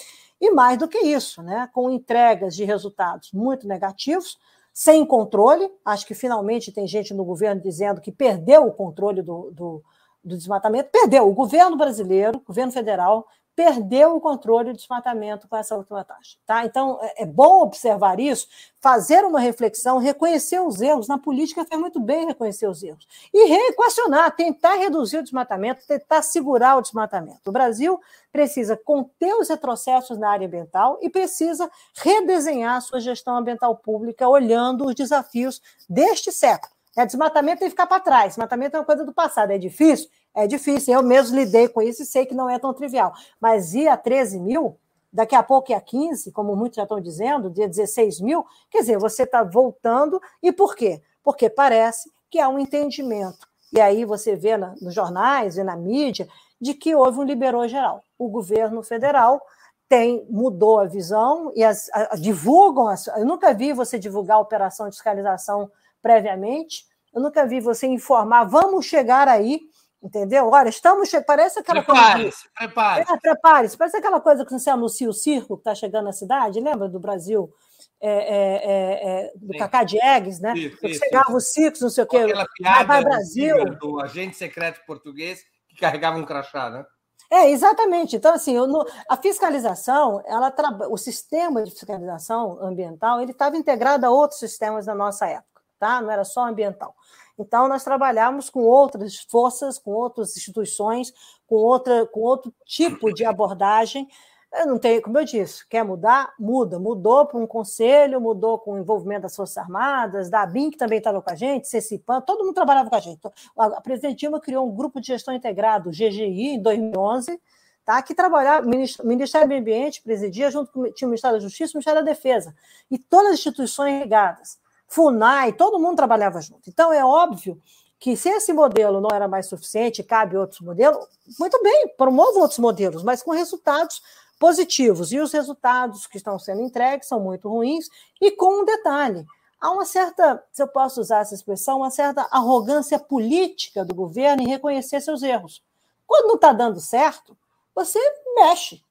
e 0.41 0.49
mais 0.49 0.79
do 0.79 0.87
que 0.87 0.97
isso, 0.97 1.43
né, 1.43 1.69
com 1.71 1.91
entregas 1.91 2.55
de 2.55 2.65
resultados 2.65 3.31
muito 3.31 3.67
negativos, 3.67 4.37
sem 4.73 5.05
controle. 5.05 5.71
Acho 5.85 6.05
que 6.05 6.13
finalmente 6.13 6.71
tem 6.71 6.87
gente 6.87 7.13
no 7.13 7.23
governo 7.23 7.61
dizendo 7.61 8.01
que 8.01 8.11
perdeu 8.11 8.65
o 8.65 8.73
controle 8.73 9.21
do, 9.21 9.51
do, 9.51 9.83
do 10.27 10.37
desmatamento, 10.37 10.89
perdeu. 10.91 11.27
O 11.27 11.33
governo 11.33 11.77
brasileiro, 11.77 12.37
o 12.37 12.41
governo 12.41 12.71
federal, 12.71 13.27
perdeu 13.57 14.15
o 14.15 14.21
controle 14.21 14.71
do 14.71 14.77
desmatamento 14.77 15.47
com 15.47 15.57
essa 15.57 15.75
última 15.75 16.03
taxa. 16.03 16.37
Tá? 16.45 16.63
Então, 16.63 16.99
é, 17.01 17.23
é 17.23 17.25
bom 17.25 17.63
observar 17.63 18.19
isso, 18.19 18.47
fazer 18.79 19.25
uma 19.25 19.39
reflexão, 19.39 19.97
reconhecer 19.97 20.61
os 20.61 20.79
erros. 20.79 21.07
Na 21.07 21.17
política, 21.17 21.65
faz 21.65 21.81
muito 21.81 21.99
bem 21.99 22.27
reconhecer 22.27 22.67
os 22.67 22.83
erros. 22.83 23.07
E 23.33 23.47
reequacionar, 23.47 24.35
tentar 24.35 24.75
reduzir 24.75 25.17
o 25.17 25.23
desmatamento, 25.23 25.87
tentar 25.87 26.21
segurar 26.21 26.77
o 26.77 26.83
desmatamento. 26.83 27.49
O 27.49 27.51
Brasil 27.51 27.99
precisa 28.31 28.77
conter 28.77 29.33
os 29.33 29.49
retrocessos 29.49 30.19
na 30.19 30.29
área 30.29 30.45
ambiental 30.45 30.99
e 31.01 31.09
precisa 31.09 31.67
redesenhar 31.95 32.79
sua 32.83 32.99
gestão 32.99 33.35
ambiental 33.35 33.75
pública, 33.75 34.29
olhando 34.29 34.85
os 34.85 34.93
desafios 34.93 35.59
deste 35.89 36.31
século. 36.31 36.71
É, 36.95 37.07
desmatamento 37.07 37.59
tem 37.59 37.67
que 37.67 37.71
ficar 37.71 37.87
para 37.87 37.99
trás. 37.99 38.29
Desmatamento 38.29 38.75
é 38.75 38.79
uma 38.79 38.85
coisa 38.85 39.03
do 39.03 39.13
passado. 39.13 39.51
É 39.51 39.57
difícil? 39.57 40.09
É 40.37 40.45
difícil. 40.45 40.93
Eu 40.93 41.01
mesmo 41.01 41.35
lidei 41.35 41.67
com 41.67 41.81
isso 41.81 42.03
e 42.03 42.05
sei 42.05 42.23
que 42.23 42.35
não 42.35 42.47
é 42.47 42.59
tão 42.59 42.71
trivial. 42.71 43.11
Mas 43.41 43.73
ir 43.73 43.87
a 43.87 43.97
13 43.97 44.39
mil, 44.39 44.77
daqui 45.11 45.33
a 45.33 45.41
pouco 45.41 45.73
é 45.73 45.79
15, 45.79 46.31
como 46.31 46.55
muitos 46.55 46.75
já 46.75 46.83
estão 46.83 47.01
dizendo, 47.01 47.49
dia 47.49 47.67
16 47.67 48.21
mil, 48.21 48.45
quer 48.69 48.81
dizer, 48.81 48.99
você 48.99 49.23
está 49.23 49.43
voltando, 49.43 50.21
e 50.43 50.51
por 50.51 50.75
quê? 50.75 51.01
Porque 51.23 51.49
parece 51.49 52.11
que 52.29 52.39
há 52.39 52.47
um 52.49 52.59
entendimento. 52.59 53.47
E 53.73 53.81
aí 53.81 54.05
você 54.05 54.35
vê 54.35 54.57
na, 54.57 54.75
nos 54.79 54.93
jornais, 54.93 55.55
vê 55.55 55.63
na 55.63 55.75
mídia, 55.75 56.27
de 56.61 56.75
que 56.75 56.93
houve 56.93 57.17
um 57.17 57.23
liberou 57.23 57.67
geral. 57.67 58.03
O 58.15 58.29
governo 58.29 58.83
federal 58.83 59.41
tem 59.89 60.23
mudou 60.29 60.79
a 60.79 60.85
visão 60.85 61.51
e 61.55 61.63
as, 61.63 61.89
a, 61.91 62.15
divulgam. 62.15 62.87
As, 62.87 63.07
eu 63.07 63.25
nunca 63.25 63.55
vi 63.55 63.73
você 63.73 63.97
divulgar 63.97 64.37
a 64.37 64.41
operação 64.41 64.87
de 64.87 64.95
fiscalização 64.95 65.71
previamente. 65.99 66.85
Eu 67.11 67.21
nunca 67.23 67.43
vi 67.43 67.59
você 67.59 67.87
informar. 67.87 68.43
Vamos 68.43 68.85
chegar 68.85 69.27
aí, 69.27 69.61
entendeu? 70.01 70.49
Olha, 70.49 70.69
estamos 70.69 71.09
parece 71.25 71.59
aquela 71.59 71.83
prepare 71.83 72.23
coisa. 72.23 72.37
De, 72.37 72.49
prepare. 72.55 73.05
É, 73.09 73.17
prepare-se. 73.17 73.77
Parece 73.77 73.97
aquela 73.97 74.19
coisa 74.19 74.45
que 74.45 74.51
você 74.51 74.69
anuncia 74.69 75.09
o 75.09 75.13
circo 75.13 75.55
que 75.55 75.61
está 75.61 75.75
chegando 75.75 76.05
na 76.05 76.13
cidade. 76.13 76.59
Lembra 76.59 76.87
do 76.87 76.99
Brasil? 76.99 77.53
É, 77.99 78.09
é, 78.09 78.55
é, 78.63 79.25
é 79.27 79.31
do 79.35 79.53
Sim. 79.53 79.59
Cacá 79.59 79.83
Diegues, 79.83 80.39
né? 80.39 80.53
Isso, 80.55 80.85
isso, 80.85 80.99
chegava 80.99 81.35
os 81.35 81.51
circos, 81.51 81.81
não 81.81 81.89
sei 81.89 82.03
o 82.03 82.07
quê. 82.07 82.17
Aquela 82.17 82.47
piada 82.55 83.01
Brasil. 83.01 83.65
do 83.79 83.99
agente 83.99 84.35
secreto 84.35 84.85
português 84.85 85.43
que 85.67 85.77
carregava 85.77 86.17
um 86.17 86.25
crachá, 86.25 86.69
né? 86.69 86.85
É, 87.29 87.49
exatamente. 87.49 88.15
Então, 88.15 88.33
assim, 88.33 88.55
eu, 88.55 88.67
no, 88.67 88.85
a 89.09 89.17
fiscalização, 89.17 90.23
ela 90.25 90.53
o 90.89 90.97
sistema 90.97 91.61
de 91.63 91.71
fiscalização 91.71 92.57
ambiental, 92.63 93.21
ele 93.21 93.31
estava 93.31 93.57
integrado 93.57 94.05
a 94.05 94.09
outros 94.09 94.39
sistemas 94.39 94.85
da 94.85 94.95
nossa 94.95 95.27
época, 95.27 95.61
tá? 95.77 96.01
Não 96.01 96.09
era 96.09 96.23
só 96.23 96.47
ambiental. 96.47 96.95
Então, 97.37 97.67
nós 97.67 97.83
trabalhamos 97.83 98.49
com 98.49 98.61
outras 98.61 99.17
forças, 99.17 99.77
com 99.77 99.91
outras 99.91 100.35
instituições, 100.35 101.13
com, 101.45 101.55
outra, 101.55 102.05
com 102.07 102.21
outro 102.21 102.53
tipo 102.65 103.13
de 103.13 103.25
abordagem, 103.25 104.07
eu 104.53 104.65
não 104.65 104.79
tenho, 104.79 105.01
como 105.01 105.17
eu 105.19 105.25
disse, 105.25 105.67
quer 105.67 105.83
mudar? 105.83 106.33
Muda. 106.39 106.79
Mudou 106.79 107.25
para 107.25 107.37
um 107.37 107.45
conselho, 107.45 108.19
mudou 108.21 108.57
com 108.57 108.73
o 108.73 108.79
envolvimento 108.79 109.23
das 109.23 109.35
Forças 109.35 109.57
Armadas, 109.57 110.29
da 110.29 110.41
ABIN, 110.41 110.71
que 110.71 110.77
também 110.77 110.99
estava 110.99 111.21
com 111.21 111.31
a 111.31 111.35
gente, 111.35 111.67
CECIPAN, 111.67 112.21
todo 112.21 112.43
mundo 112.43 112.55
trabalhava 112.55 112.89
com 112.89 112.95
a 112.95 112.99
gente. 112.99 113.19
A 113.57 113.81
presidente 113.81 114.19
Dilma 114.19 114.39
criou 114.39 114.67
um 114.67 114.73
grupo 114.73 115.01
de 115.01 115.07
gestão 115.07 115.33
integrado, 115.33 115.89
GGI, 115.89 116.55
em 116.55 116.61
2011, 116.61 117.39
tá? 117.85 118.01
que 118.01 118.15
trabalhava, 118.15 118.65
o 118.65 118.69
Ministério 119.05 119.47
do 119.47 119.49
Meio 119.49 119.61
Ambiente 119.61 120.01
presidia, 120.01 120.49
junto 120.49 120.71
com 120.71 120.79
o 120.79 121.07
Ministério 121.07 121.37
da 121.37 121.43
Justiça 121.43 121.71
e 121.71 121.73
o 121.73 121.77
Ministério 121.77 122.03
da 122.03 122.11
Defesa, 122.11 122.55
e 122.89 122.97
todas 122.97 123.33
as 123.33 123.39
instituições 123.39 124.01
ligadas, 124.01 124.57
FUNAI, 124.87 125.53
todo 125.53 125.79
mundo 125.79 125.97
trabalhava 125.97 126.41
junto. 126.41 126.69
Então, 126.69 126.91
é 126.93 127.03
óbvio 127.03 127.61
que 127.99 128.15
se 128.15 128.29
esse 128.29 128.53
modelo 128.53 129.01
não 129.01 129.09
era 129.13 129.27
mais 129.27 129.47
suficiente, 129.47 130.03
cabe 130.03 130.37
outros 130.37 130.61
modelos, 130.61 131.05
muito 131.39 131.61
bem, 131.63 131.87
promova 131.97 132.39
outros 132.39 132.59
modelos, 132.59 133.03
mas 133.03 133.23
com 133.23 133.31
resultados 133.31 134.01
positivos. 134.39 135.11
E 135.11 135.19
os 135.19 135.31
resultados 135.31 136.05
que 136.05 136.17
estão 136.17 136.37
sendo 136.37 136.61
entregues 136.61 137.07
são 137.07 137.19
muito 137.19 137.49
ruins, 137.49 137.89
e 138.21 138.31
com 138.31 138.61
um 138.61 138.65
detalhe: 138.65 139.25
há 139.59 139.71
uma 139.71 139.85
certa, 139.85 140.43
se 140.51 140.61
eu 140.61 140.67
posso 140.67 141.01
usar 141.01 141.21
essa 141.21 141.33
expressão, 141.33 141.77
uma 141.77 141.91
certa 141.91 142.27
arrogância 142.31 142.99
política 142.99 143.83
do 143.83 143.95
governo 143.95 144.43
em 144.43 144.47
reconhecer 144.47 145.01
seus 145.01 145.23
erros. 145.23 145.63
Quando 146.05 146.27
não 146.27 146.35
está 146.35 146.53
dando 146.53 146.79
certo, 146.79 147.35
você 147.75 147.99
mexe, 148.35 148.81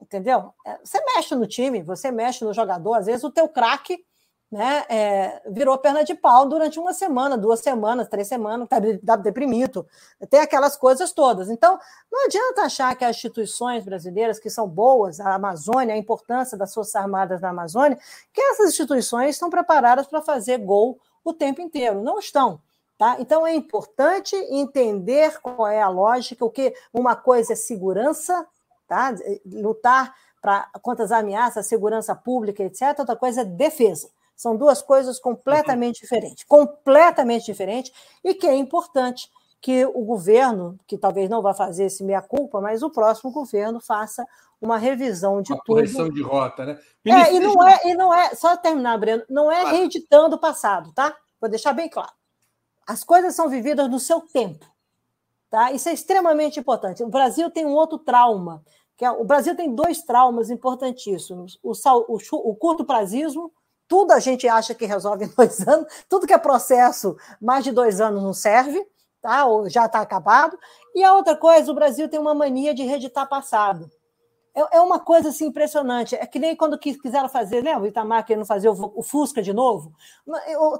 entendeu? 0.00 0.52
É, 0.66 0.78
você 0.82 1.00
mexe 1.14 1.34
no 1.34 1.46
time, 1.46 1.82
você 1.82 2.10
mexe 2.10 2.44
no 2.44 2.52
jogador, 2.52 2.94
às 2.94 3.06
vezes 3.06 3.22
o 3.22 3.30
teu 3.30 3.48
craque 3.48 4.04
né, 4.50 4.84
é, 4.88 5.42
virou 5.50 5.76
perna 5.78 6.04
de 6.04 6.14
pau 6.14 6.48
durante 6.48 6.78
uma 6.78 6.92
semana, 6.92 7.36
duas 7.36 7.60
semanas, 7.60 8.08
três 8.08 8.28
semanas, 8.28 8.68
está 8.70 9.16
deprimido, 9.16 9.86
tem 10.30 10.40
aquelas 10.40 10.76
coisas 10.76 11.12
todas. 11.12 11.50
Então, 11.50 11.78
não 12.10 12.26
adianta 12.26 12.62
achar 12.62 12.94
que 12.94 13.04
as 13.04 13.16
instituições 13.16 13.84
brasileiras, 13.84 14.38
que 14.38 14.48
são 14.48 14.68
boas, 14.68 15.18
a 15.18 15.34
Amazônia, 15.34 15.94
a 15.94 15.98
importância 15.98 16.56
das 16.56 16.72
Forças 16.72 16.94
Armadas 16.94 17.40
na 17.40 17.50
Amazônia, 17.50 17.98
que 18.32 18.40
essas 18.40 18.68
instituições 18.70 19.30
estão 19.30 19.50
preparadas 19.50 20.06
para 20.06 20.22
fazer 20.22 20.58
gol 20.58 21.00
o 21.24 21.32
tempo 21.32 21.60
inteiro. 21.60 22.00
Não 22.02 22.18
estão. 22.18 22.60
Tá? 22.96 23.16
Então, 23.18 23.44
é 23.44 23.52
importante 23.54 24.36
entender 24.36 25.40
qual 25.40 25.66
é 25.66 25.82
a 25.82 25.88
lógica, 25.88 26.44
o 26.44 26.50
que 26.50 26.72
uma 26.92 27.16
coisa 27.16 27.54
é 27.54 27.56
segurança, 27.56 28.46
tá? 28.86 29.12
lutar 29.44 30.14
pra, 30.40 30.68
contra 30.80 31.04
as 31.04 31.10
ameaças, 31.10 31.66
segurança 31.66 32.14
pública, 32.14 32.62
etc., 32.62 32.96
outra 33.00 33.16
coisa 33.16 33.40
é 33.40 33.44
defesa. 33.44 34.08
São 34.36 34.56
duas 34.56 34.82
coisas 34.82 35.18
completamente 35.18 36.00
diferentes, 36.00 36.44
completamente 36.44 37.46
diferentes, 37.46 37.92
e 38.22 38.34
que 38.34 38.46
é 38.46 38.54
importante 38.54 39.30
que 39.60 39.86
o 39.86 40.04
governo, 40.04 40.78
que 40.86 40.98
talvez 40.98 41.30
não 41.30 41.40
vá 41.40 41.54
fazer 41.54 41.84
esse 41.84 42.04
meia-culpa, 42.04 42.60
mas 42.60 42.82
o 42.82 42.90
próximo 42.90 43.30
governo 43.30 43.80
faça 43.80 44.26
uma 44.60 44.76
revisão 44.76 45.40
de 45.40 45.52
uma 45.52 45.58
tudo. 45.64 45.76
correção 45.76 46.08
de 46.10 46.22
rota, 46.22 46.66
né? 46.66 46.78
É, 47.06 47.34
e 47.34 47.40
não 47.40 47.66
é, 47.66 47.80
e 47.84 47.94
não 47.94 48.14
é, 48.14 48.34
só 48.34 48.56
terminar, 48.56 48.98
Breno, 48.98 49.22
não 49.28 49.50
é 49.50 49.70
reeditando 49.70 50.36
o 50.36 50.38
passado, 50.38 50.92
tá? 50.92 51.16
Vou 51.40 51.48
deixar 51.48 51.72
bem 51.72 51.88
claro. 51.88 52.12
As 52.86 53.02
coisas 53.02 53.34
são 53.34 53.48
vividas 53.48 53.88
no 53.90 53.98
seu 53.98 54.20
tempo. 54.20 54.66
Tá? 55.50 55.70
Isso 55.72 55.88
é 55.88 55.92
extremamente 55.92 56.58
importante. 56.58 57.02
O 57.02 57.08
Brasil 57.08 57.48
tem 57.50 57.64
um 57.64 57.74
outro 57.74 57.98
trauma. 57.98 58.62
Que 58.96 59.04
é, 59.04 59.10
o 59.10 59.24
Brasil 59.24 59.56
tem 59.56 59.74
dois 59.74 60.02
traumas 60.02 60.50
importantíssimos: 60.50 61.58
o, 61.62 61.72
o, 61.72 62.18
o 62.50 62.56
curto 62.56 62.84
prazismo 62.84 63.52
tudo 63.88 64.12
a 64.12 64.20
gente 64.20 64.48
acha 64.48 64.74
que 64.74 64.86
resolve 64.86 65.24
em 65.24 65.28
dois 65.36 65.66
anos, 65.66 65.86
tudo 66.08 66.26
que 66.26 66.32
é 66.32 66.38
processo, 66.38 67.16
mais 67.40 67.64
de 67.64 67.72
dois 67.72 68.00
anos 68.00 68.22
não 68.22 68.32
serve, 68.32 68.84
tá? 69.20 69.46
ou 69.46 69.68
já 69.68 69.86
está 69.86 70.00
acabado. 70.00 70.58
E 70.94 71.02
a 71.02 71.14
outra 71.14 71.36
coisa, 71.36 71.70
o 71.70 71.74
Brasil 71.74 72.08
tem 72.08 72.20
uma 72.20 72.34
mania 72.34 72.74
de 72.74 72.84
reeditar 72.84 73.28
passado. 73.28 73.90
É, 74.54 74.76
é 74.76 74.80
uma 74.80 75.00
coisa 75.00 75.30
assim, 75.30 75.46
impressionante. 75.46 76.14
É 76.14 76.24
que 76.26 76.38
nem 76.38 76.54
quando 76.54 76.78
quiseram 76.78 77.28
fazer, 77.28 77.62
né? 77.62 77.76
O 77.76 77.86
Itamar 77.86 78.24
querendo 78.24 78.46
fazer 78.46 78.68
o, 78.68 78.92
o 78.94 79.02
Fusca 79.02 79.42
de 79.42 79.52
novo. 79.52 79.92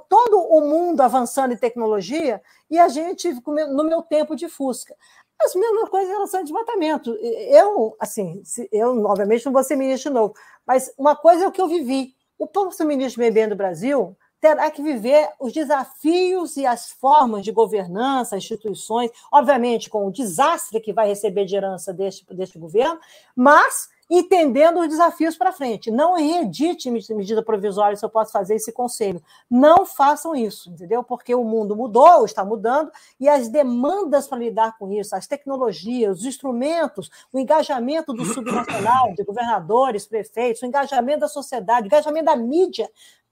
Todo 0.07 0.39
o 0.39 0.61
mundo 0.61 1.01
avançando 1.01 1.53
em 1.53 1.57
tecnologia 1.57 2.41
e 2.69 2.79
a 2.79 2.87
gente, 2.87 3.29
no 3.45 3.83
meu 3.83 4.01
tempo 4.01 4.35
de 4.35 4.47
Fusca. 4.47 4.95
As 5.41 5.53
mesmas 5.53 5.89
coisas 5.89 6.09
em 6.09 6.13
relação 6.13 6.39
ao 6.39 6.45
desmatamento. 6.45 7.13
Eu, 7.15 7.95
assim, 7.99 8.41
eu, 8.71 9.03
obviamente, 9.03 9.45
não 9.45 9.51
vou 9.51 9.63
ser 9.63 9.75
ministro 9.75 10.13
novo, 10.13 10.33
mas 10.65 10.93
uma 10.97 11.13
coisa 11.13 11.43
é 11.43 11.47
o 11.47 11.51
que 11.51 11.61
eu 11.61 11.67
vivi. 11.67 12.15
O 12.37 12.47
próximo 12.47 12.89
ministro 12.89 13.17
do 13.17 13.21
meio 13.21 13.31
ambiente 13.31 13.49
do 13.49 13.55
Brasil 13.55 14.15
terá 14.41 14.69
que 14.69 14.83
viver 14.83 15.29
os 15.39 15.51
desafios 15.51 16.55
e 16.57 16.65
as 16.65 16.91
formas 16.91 17.43
de 17.43 17.51
governança, 17.51 18.37
instituições, 18.37 19.09
obviamente 19.31 19.89
com 19.89 20.05
o 20.05 20.11
desastre 20.11 20.79
que 20.79 20.93
vai 20.93 21.07
receber 21.07 21.45
de 21.45 21.55
herança 21.55 21.93
deste, 21.93 22.25
deste 22.33 22.59
governo, 22.59 22.99
mas 23.35 23.89
entendendo 24.09 24.79
os 24.79 24.87
desafios 24.87 25.37
para 25.37 25.51
frente. 25.51 25.89
Não 25.89 26.15
reedite 26.15 26.91
medida 26.91 27.43
provisória, 27.43 27.95
se 27.95 28.05
eu 28.05 28.09
posso 28.09 28.31
fazer 28.31 28.55
esse 28.55 28.71
conselho. 28.71 29.21
Não 29.49 29.85
façam 29.85 30.35
isso, 30.35 30.69
entendeu? 30.69 31.03
Porque 31.03 31.33
o 31.33 31.43
mundo 31.43 31.75
mudou, 31.75 32.25
está 32.25 32.45
mudando, 32.45 32.91
e 33.19 33.27
as 33.27 33.49
demandas 33.49 34.27
para 34.27 34.37
lidar 34.37 34.77
com 34.77 34.91
isso, 34.91 35.15
as 35.15 35.27
tecnologias, 35.27 36.19
os 36.19 36.25
instrumentos, 36.25 37.09
o 37.33 37.39
engajamento 37.39 38.13
do 38.13 38.23
subnacional, 38.25 39.13
de 39.13 39.23
governadores, 39.23 40.05
prefeitos, 40.05 40.61
o 40.61 40.65
engajamento 40.65 41.21
da 41.21 41.27
sociedade, 41.27 41.85
o 41.85 41.87
engajamento 41.87 42.25
da 42.25 42.35
mídia. 42.35 42.89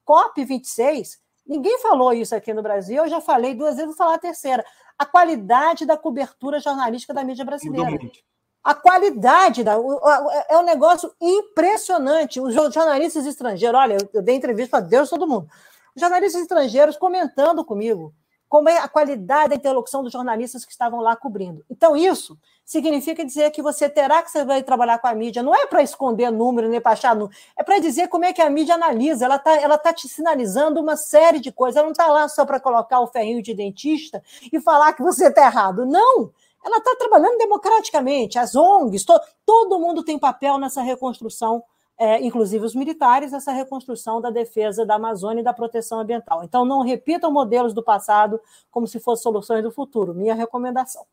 COP26, 0.08 1.20
ninguém 1.46 1.78
falou 1.80 2.12
isso 2.14 2.36
aqui 2.36 2.54
no 2.54 2.64
Brasil, 2.64 3.04
eu 3.04 3.10
já 3.10 3.22
falei 3.22 3.54
duas 3.54 3.76
vezes, 3.76 3.86
vou 3.86 3.96
falar 3.96 4.16
a 4.16 4.20
terceira. 4.20 4.66
A 4.98 5.06
qualidade 5.06 5.86
da 5.86 5.98
cobertura 5.98 6.60
jornalística 6.60 7.14
da 7.14 7.24
mídia 7.24 7.46
brasileira. 7.46 8.00
A 8.64 8.74
qualidade 8.74 9.64
da, 9.64 9.74
é 10.48 10.58
um 10.58 10.64
negócio 10.64 11.14
impressionante. 11.20 12.40
Os 12.40 12.54
jornalistas 12.54 13.26
estrangeiros, 13.26 13.78
olha, 13.78 13.98
eu 14.14 14.22
dei 14.22 14.36
entrevista 14.36 14.78
para 14.78 14.88
Deus 14.88 15.10
todo 15.10 15.28
mundo. 15.28 15.48
Os 15.96 16.00
jornalistas 16.00 16.42
estrangeiros 16.42 16.96
comentando 16.96 17.66
comigo 17.66 18.14
como 18.54 18.70
é 18.70 18.78
a 18.78 18.88
qualidade 18.88 19.50
da 19.50 19.56
interlocução 19.56 20.04
dos 20.04 20.14
jornalistas 20.14 20.64
que 20.64 20.72
estavam 20.72 21.02
lá 21.02 21.16
cobrindo. 21.16 21.66
Então, 21.72 21.98
isso 21.98 22.38
significa 22.64 23.26
dizer 23.26 23.50
que 23.50 23.64
você 23.64 23.90
terá 23.90 24.22
que 24.22 24.30
você 24.30 24.46
vai 24.46 24.62
trabalhar 24.62 25.00
com 25.00 25.08
a 25.08 25.16
mídia. 25.16 25.42
Não 25.42 25.56
é 25.56 25.66
para 25.66 25.82
esconder 25.82 26.32
número, 26.32 26.70
nem 26.70 26.80
para 26.80 26.92
achar 26.92 27.16
número, 27.16 27.36
é 27.58 27.64
para 27.64 27.80
dizer 27.80 28.10
como 28.10 28.26
é 28.26 28.32
que 28.32 28.44
a 28.44 28.52
mídia 28.52 28.76
analisa. 28.76 29.26
Ela 29.26 29.38
está 29.38 29.60
ela 29.60 29.76
tá 29.80 29.92
te 29.92 30.08
sinalizando 30.08 30.80
uma 30.80 30.96
série 30.96 31.40
de 31.40 31.52
coisas. 31.52 31.78
Ela 31.78 31.86
não 31.86 31.94
está 31.94 32.06
lá 32.06 32.30
só 32.30 32.46
para 32.46 32.60
colocar 32.60 33.00
o 33.00 33.08
ferrinho 33.08 33.42
de 33.42 33.56
dentista 33.56 34.22
e 34.52 34.62
falar 34.62 34.94
que 34.94 35.02
você 35.02 35.30
está 35.30 35.48
errado. 35.48 35.84
Não! 35.84 36.32
Ela 36.64 36.78
está 36.78 36.96
trabalhando 36.96 37.38
democraticamente. 37.38 38.40
As 38.40 38.56
ONGs, 38.56 39.06
to, 39.06 39.20
todo 39.46 39.80
mundo 39.80 40.04
tem 40.04 40.18
papel 40.18 40.58
nessa 40.58 40.82
reconstrução 40.82 41.64
é, 41.98 42.22
inclusive 42.26 42.66
os 42.66 42.74
militares, 42.74 43.34
essa 43.34 43.52
reconstrução 43.52 44.20
da 44.20 44.30
defesa 44.30 44.86
da 44.86 44.96
Amazônia 44.96 45.42
e 45.42 45.44
da 45.44 45.54
proteção 45.54 46.00
ambiental. 46.00 46.44
Então, 46.44 46.66
não 46.66 46.82
repitam 46.82 47.32
modelos 47.32 47.74
do 47.74 47.84
passado 47.84 48.40
como 48.72 48.88
se 48.88 49.00
fossem 49.00 49.24
soluções 49.24 49.64
do 49.64 49.72
futuro. 49.72 50.14
Minha 50.14 50.34
recomendação. 50.34 51.06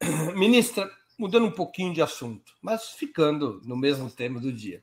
Ministra, 0.34 0.90
mudando 1.18 1.46
um 1.46 1.52
pouquinho 1.52 1.92
de 1.92 2.00
assunto, 2.00 2.52
mas 2.60 2.88
ficando 2.88 3.60
no 3.64 3.76
mesmo 3.76 4.10
tema 4.10 4.40
do 4.40 4.52
dia. 4.52 4.82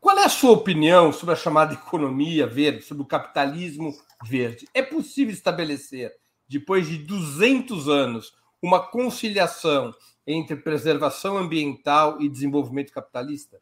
Qual 0.00 0.18
é 0.18 0.24
a 0.24 0.28
sua 0.28 0.50
opinião 0.50 1.12
sobre 1.12 1.32
a 1.32 1.38
chamada 1.38 1.72
economia 1.72 2.46
verde, 2.46 2.82
sobre 2.82 3.02
o 3.02 3.06
capitalismo 3.06 3.94
verde? 4.22 4.68
É 4.74 4.82
possível 4.82 5.32
estabelecer, 5.32 6.12
depois 6.46 6.86
de 6.86 6.98
200 6.98 7.88
anos, 7.88 8.34
uma 8.64 8.80
conciliação 8.80 9.94
entre 10.26 10.56
preservação 10.56 11.36
ambiental 11.36 12.20
e 12.20 12.28
desenvolvimento 12.28 12.92
capitalista? 12.92 13.60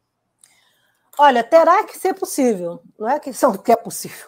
Olha, 1.17 1.43
terá 1.43 1.83
que 1.83 1.97
ser 1.97 2.13
possível, 2.13 2.81
não 2.97 3.09
é 3.09 3.19
questão 3.19 3.51
que 3.57 3.71
é 3.71 3.75
possível. 3.75 4.27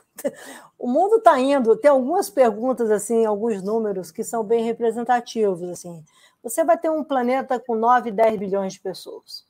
O 0.77 0.87
mundo 0.87 1.17
está 1.17 1.39
indo, 1.39 1.77
tem 1.77 1.89
algumas 1.89 2.29
perguntas, 2.29 2.91
assim, 2.91 3.25
alguns 3.25 3.63
números 3.63 4.11
que 4.11 4.23
são 4.23 4.43
bem 4.43 4.63
representativos. 4.65 5.63
assim. 5.69 6.03
Você 6.43 6.63
vai 6.63 6.77
ter 6.77 6.89
um 6.89 7.03
planeta 7.03 7.57
com 7.57 7.75
9, 7.75 8.11
10 8.11 8.37
bilhões 8.37 8.73
de 8.73 8.81
pessoas, 8.81 9.45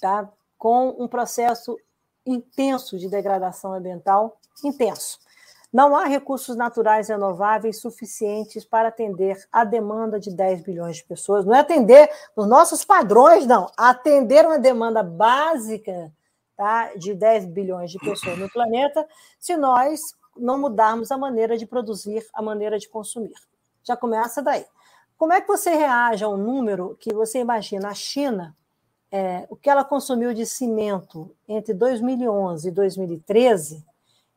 tá? 0.00 0.28
com 0.56 0.96
um 0.98 1.06
processo 1.06 1.78
intenso 2.24 2.98
de 2.98 3.08
degradação 3.08 3.74
ambiental, 3.74 4.40
intenso. 4.64 5.18
Não 5.76 5.94
há 5.94 6.06
recursos 6.06 6.56
naturais 6.56 7.08
renováveis 7.08 7.82
suficientes 7.82 8.64
para 8.64 8.88
atender 8.88 9.46
a 9.52 9.62
demanda 9.62 10.18
de 10.18 10.34
10 10.34 10.62
bilhões 10.62 10.96
de 10.96 11.04
pessoas. 11.04 11.44
Não 11.44 11.54
é 11.54 11.58
atender 11.58 12.10
nos 12.34 12.48
nossos 12.48 12.82
padrões, 12.82 13.46
não. 13.46 13.70
Atender 13.76 14.46
uma 14.46 14.58
demanda 14.58 15.02
básica 15.02 16.10
tá, 16.56 16.94
de 16.94 17.12
10 17.12 17.44
bilhões 17.48 17.90
de 17.90 17.98
pessoas 17.98 18.38
no 18.38 18.50
planeta, 18.50 19.06
se 19.38 19.54
nós 19.54 20.00
não 20.34 20.58
mudarmos 20.58 21.10
a 21.10 21.18
maneira 21.18 21.58
de 21.58 21.66
produzir, 21.66 22.26
a 22.32 22.40
maneira 22.40 22.78
de 22.78 22.88
consumir. 22.88 23.34
Já 23.84 23.94
começa 23.94 24.40
daí. 24.40 24.64
Como 25.18 25.34
é 25.34 25.42
que 25.42 25.46
você 25.46 25.74
reage 25.74 26.24
a 26.24 26.28
um 26.30 26.38
número 26.38 26.96
que 26.98 27.12
você 27.12 27.40
imagina 27.40 27.90
a 27.90 27.94
China, 27.94 28.56
é, 29.12 29.46
o 29.50 29.56
que 29.56 29.68
ela 29.68 29.84
consumiu 29.84 30.32
de 30.32 30.46
cimento 30.46 31.36
entre 31.46 31.74
2011 31.74 32.66
e 32.66 32.70
2013 32.70 33.84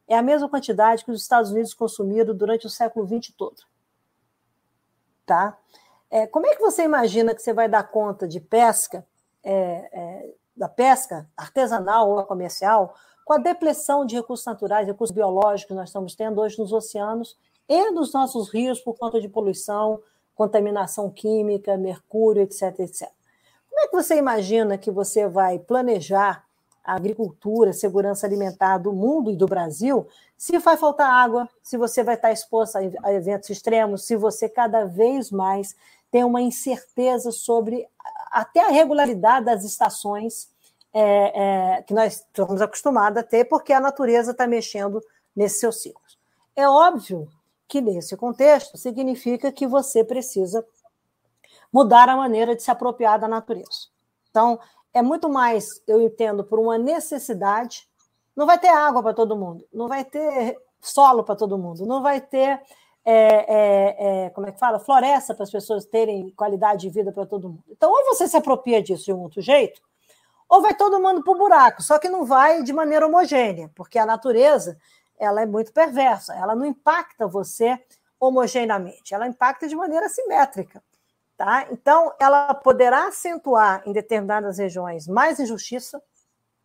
é 0.10 0.17
a 0.17 0.24
mesma 0.24 0.50
quantidade 0.50 1.06
que 1.06 1.12
os 1.12 1.22
Estados 1.22 1.52
Unidos 1.52 1.74
consumiram 1.74 2.36
durante 2.36 2.65
o 2.65 2.69
século 2.69 3.08
XX 3.08 3.32
todo. 3.38 3.62
Tá? 5.24 5.56
É, 6.10 6.26
como 6.26 6.48
é 6.48 6.56
que 6.56 6.62
você 6.62 6.84
imagina 6.84 7.36
que 7.36 7.41
você 7.41 7.54
vai 7.54 7.69
dar 7.69 7.84
conta 7.84 8.28
de 8.28 8.39
pesca, 8.39 9.06
é, 9.43 9.89
é 9.93 10.34
da 10.58 10.67
pesca 10.67 11.30
artesanal 11.38 12.10
ou 12.10 12.24
comercial, 12.26 12.95
com 13.24 13.34
a 13.34 13.38
depressão 13.38 14.04
de 14.04 14.15
recursos 14.15 14.45
naturais, 14.45 14.88
recursos 14.88 15.15
biológicos 15.15 15.67
que 15.67 15.74
nós 15.76 15.89
estamos 15.89 16.15
tendo 16.15 16.41
hoje 16.41 16.58
nos 16.58 16.74
oceanos 16.74 17.38
e 17.67 17.91
nos 17.91 18.12
nossos 18.12 18.50
rios 18.50 18.82
por 18.82 18.98
conta 18.98 19.22
de 19.22 19.30
poluição, 19.30 20.02
contaminação 20.34 21.12
química, 21.12 21.78
mercúrio, 21.78 22.41
etc, 22.41 22.80
etc. 22.80 23.08
Como 23.69 23.80
é 23.82 23.88
que 23.88 23.95
você 23.95 24.17
imagina 24.17 24.78
que 24.78 24.89
você 24.89 25.28
vai 25.28 25.60
planejar 25.60 26.48
a 26.84 26.96
agricultura, 26.96 27.72
a 27.72 27.74
segurança 27.74 28.26
alimentar 28.26 28.78
do 28.78 28.92
mundo 28.92 29.32
e 29.32 29.36
do 29.36 29.46
Brasil 29.46 30.08
se 30.39 30.58
vai 30.58 30.78
faltar 30.78 31.12
água, 31.12 31.50
se 31.62 31.78
você 31.78 32.02
vai 32.02 32.15
estar 32.15 32.32
exposto 32.32 32.78
a 32.78 33.13
eventos 33.13 33.50
extremos, 33.50 34.06
se 34.06 34.15
você 34.15 34.48
cada 34.48 34.86
vez 34.86 35.30
mais 35.30 35.76
tem 36.10 36.24
uma 36.24 36.42
incerteza 36.42 37.30
sobre 37.30 37.86
até 38.32 38.62
a 38.65 38.70
regularidade 38.70 39.46
das 39.46 39.65
estações 39.65 40.50
é, 40.94 41.78
é, 41.78 41.82
que 41.84 41.94
nós 41.94 42.15
estamos 42.15 42.62
acostumados 42.62 43.20
a 43.20 43.24
ter, 43.24 43.46
porque 43.46 43.74
a 43.74 43.82
natureza 43.82 44.32
está 44.32 44.48
mexendo 44.48 45.04
nesses 45.36 45.60
seus 45.60 45.82
ciclos. 45.82 46.18
É 46.56 46.68
óbvio 46.68 47.28
que, 47.68 47.82
nesse 47.82 48.15
contexto, 48.15 48.78
significa 48.78 49.52
que 49.52 49.68
você 49.68 50.06
precisa 50.06 50.65
mudar 51.72 52.08
a 52.08 52.15
maneira 52.15 52.56
de 52.56 52.63
se 52.63 52.72
apropriar 52.72 53.20
da 53.20 53.28
natureza. 53.28 53.88
Então, 54.30 54.58
é 54.93 55.02
muito 55.02 55.30
mais, 55.30 55.65
eu 55.88 56.02
entendo, 56.02 56.43
por 56.43 56.60
uma 56.60 56.78
necessidade. 56.78 57.88
Não 58.36 58.45
vai 58.45 58.58
ter 58.58 58.69
água 58.69 59.02
para 59.04 59.13
todo 59.13 59.36
mundo, 59.36 59.65
não 59.73 59.88
vai 59.88 60.04
ter 60.04 60.58
solo 60.82 61.23
para 61.23 61.36
todo 61.36 61.58
mundo, 61.58 61.86
não 61.86 62.02
vai 62.02 62.21
ter, 62.21 62.62
é, 63.06 63.13
é, 63.13 64.25
é, 64.25 64.30
como 64.30 64.47
é 64.47 64.52
que 64.52 64.60
fala, 64.60 64.80
floresta 64.80 65.34
para 65.34 65.43
as 65.43 65.52
pessoas 65.52 65.86
terem 65.86 66.30
qualidade 66.32 66.82
de 66.82 66.89
vida 66.89 67.12
para 67.12 67.25
todo 67.25 67.49
mundo. 67.49 67.63
Então, 67.69 67.91
ou 67.91 68.06
você 68.06 68.28
se 68.28 68.38
apropria 68.38 68.82
disso 68.82 69.06
de 69.06 69.13
um 69.13 69.21
outro 69.21 69.41
jeito, 69.41 69.82
ou 70.47 70.62
vai 70.62 70.73
todo 70.73 70.99
mundo 70.99 71.23
para 71.23 71.34
o 71.34 71.38
buraco, 71.38 71.84
só 71.84 71.99
que 71.99 72.10
não 72.10 72.25
vai 72.25 72.63
de 72.63 72.73
maneira 72.73 73.06
homogênea, 73.06 73.69
porque 73.75 73.99
a 73.99 74.06
natureza 74.06 74.78
ela 75.19 75.41
é 75.41 75.45
muito 75.45 75.73
perversa, 75.73 76.34
ela 76.34 76.56
não 76.56 76.65
impacta 76.65 77.28
você 77.28 77.78
homogeneamente, 78.19 79.13
ela 79.13 79.28
impacta 79.28 79.67
de 79.67 79.75
maneira 79.75 80.10
simétrica. 80.10 80.82
Tá? 81.39 81.65
Então, 81.71 82.12
ela 82.19 82.54
poderá 82.54 83.08
acentuar 83.08 83.82
em 83.86 83.93
determinadas 83.93 84.58
regiões 84.58 85.08
mais 85.08 85.39
injustiça, 85.39 86.04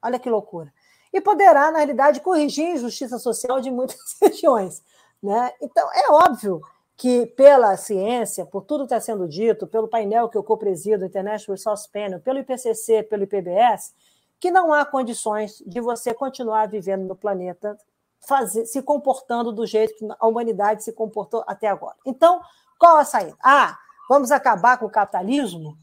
olha 0.02 0.18
que 0.18 0.28
loucura, 0.28 0.74
e 1.12 1.20
poderá, 1.20 1.70
na 1.70 1.78
realidade, 1.78 2.20
corrigir 2.20 2.66
a 2.66 2.70
injustiça 2.72 3.20
social 3.20 3.60
de 3.60 3.70
muitas 3.70 4.00
regiões. 4.20 4.82
Né? 5.22 5.52
Então, 5.62 5.88
é 5.94 6.10
óbvio 6.10 6.60
que 6.96 7.24
pela 7.24 7.76
ciência, 7.76 8.44
por 8.44 8.62
tudo 8.62 8.80
que 8.80 8.92
está 8.92 9.00
sendo 9.00 9.28
dito, 9.28 9.64
pelo 9.68 9.87
painel 9.87 10.28
que 10.28 10.37
eu 10.37 10.42
co-presido, 10.42 11.04
International 11.04 11.56
Resource 11.56 11.88
Panel, 11.88 12.18
pelo 12.18 12.40
IPCC, 12.40 13.04
pelo 13.04 13.22
IPBS, 13.22 13.94
que 14.40 14.50
não 14.50 14.72
há 14.72 14.84
condições 14.84 15.62
de 15.64 15.80
você 15.80 16.12
continuar 16.12 16.66
vivendo 16.66 17.06
no 17.06 17.14
planeta 17.14 17.78
fazer, 18.26 18.66
se 18.66 18.82
comportando 18.82 19.52
do 19.52 19.64
jeito 19.64 19.94
que 19.94 20.04
a 20.18 20.26
humanidade 20.26 20.82
se 20.82 20.92
comportou 20.92 21.44
até 21.46 21.68
agora. 21.68 21.94
Então, 22.04 22.40
qual 22.76 22.96
a 22.96 23.04
saída? 23.04 23.37
Ah, 23.40 23.78
vamos 24.08 24.30
acabar 24.30 24.78
com 24.78 24.86
o 24.86 24.90
capitalismo? 24.90 25.76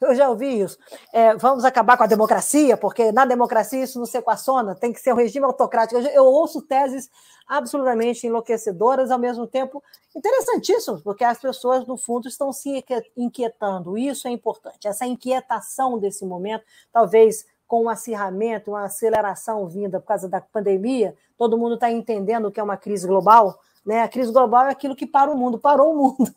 Eu 0.00 0.14
já 0.14 0.28
ouvi 0.28 0.60
isso. 0.60 0.78
É, 1.12 1.34
vamos 1.36 1.64
acabar 1.64 1.96
com 1.96 2.04
a 2.04 2.06
democracia, 2.06 2.76
porque 2.76 3.10
na 3.10 3.24
democracia 3.24 3.82
isso 3.82 3.98
não 3.98 4.06
se 4.06 4.16
equaciona, 4.16 4.74
tem 4.74 4.92
que 4.92 5.00
ser 5.00 5.12
um 5.12 5.16
regime 5.16 5.44
autocrático. 5.44 6.00
Eu, 6.00 6.06
eu 6.08 6.24
ouço 6.24 6.62
teses 6.62 7.10
absolutamente 7.48 8.26
enlouquecedoras, 8.26 9.10
ao 9.10 9.18
mesmo 9.18 9.46
tempo 9.46 9.82
interessantíssimas, 10.14 11.02
porque 11.02 11.24
as 11.24 11.40
pessoas, 11.40 11.86
no 11.86 11.96
fundo, 11.96 12.28
estão 12.28 12.52
se 12.52 12.84
inquietando. 13.16 13.98
Isso 13.98 14.28
é 14.28 14.30
importante. 14.30 14.86
Essa 14.86 15.06
inquietação 15.06 15.98
desse 15.98 16.24
momento, 16.24 16.64
talvez 16.92 17.44
com 17.66 17.84
um 17.84 17.88
acirramento, 17.88 18.70
uma 18.70 18.84
aceleração 18.84 19.66
vinda 19.68 20.00
por 20.00 20.06
causa 20.06 20.28
da 20.28 20.40
pandemia, 20.40 21.14
todo 21.36 21.58
mundo 21.58 21.74
está 21.74 21.90
entendendo 21.90 22.50
que 22.50 22.60
é 22.60 22.62
uma 22.62 22.76
crise 22.76 23.06
global. 23.06 23.58
Né? 23.84 24.02
A 24.02 24.08
crise 24.08 24.32
global 24.32 24.66
é 24.66 24.70
aquilo 24.70 24.96
que 24.96 25.06
para 25.06 25.30
o 25.30 25.36
mundo, 25.36 25.58
parou 25.58 25.92
o 25.92 25.96
mundo 25.96 26.34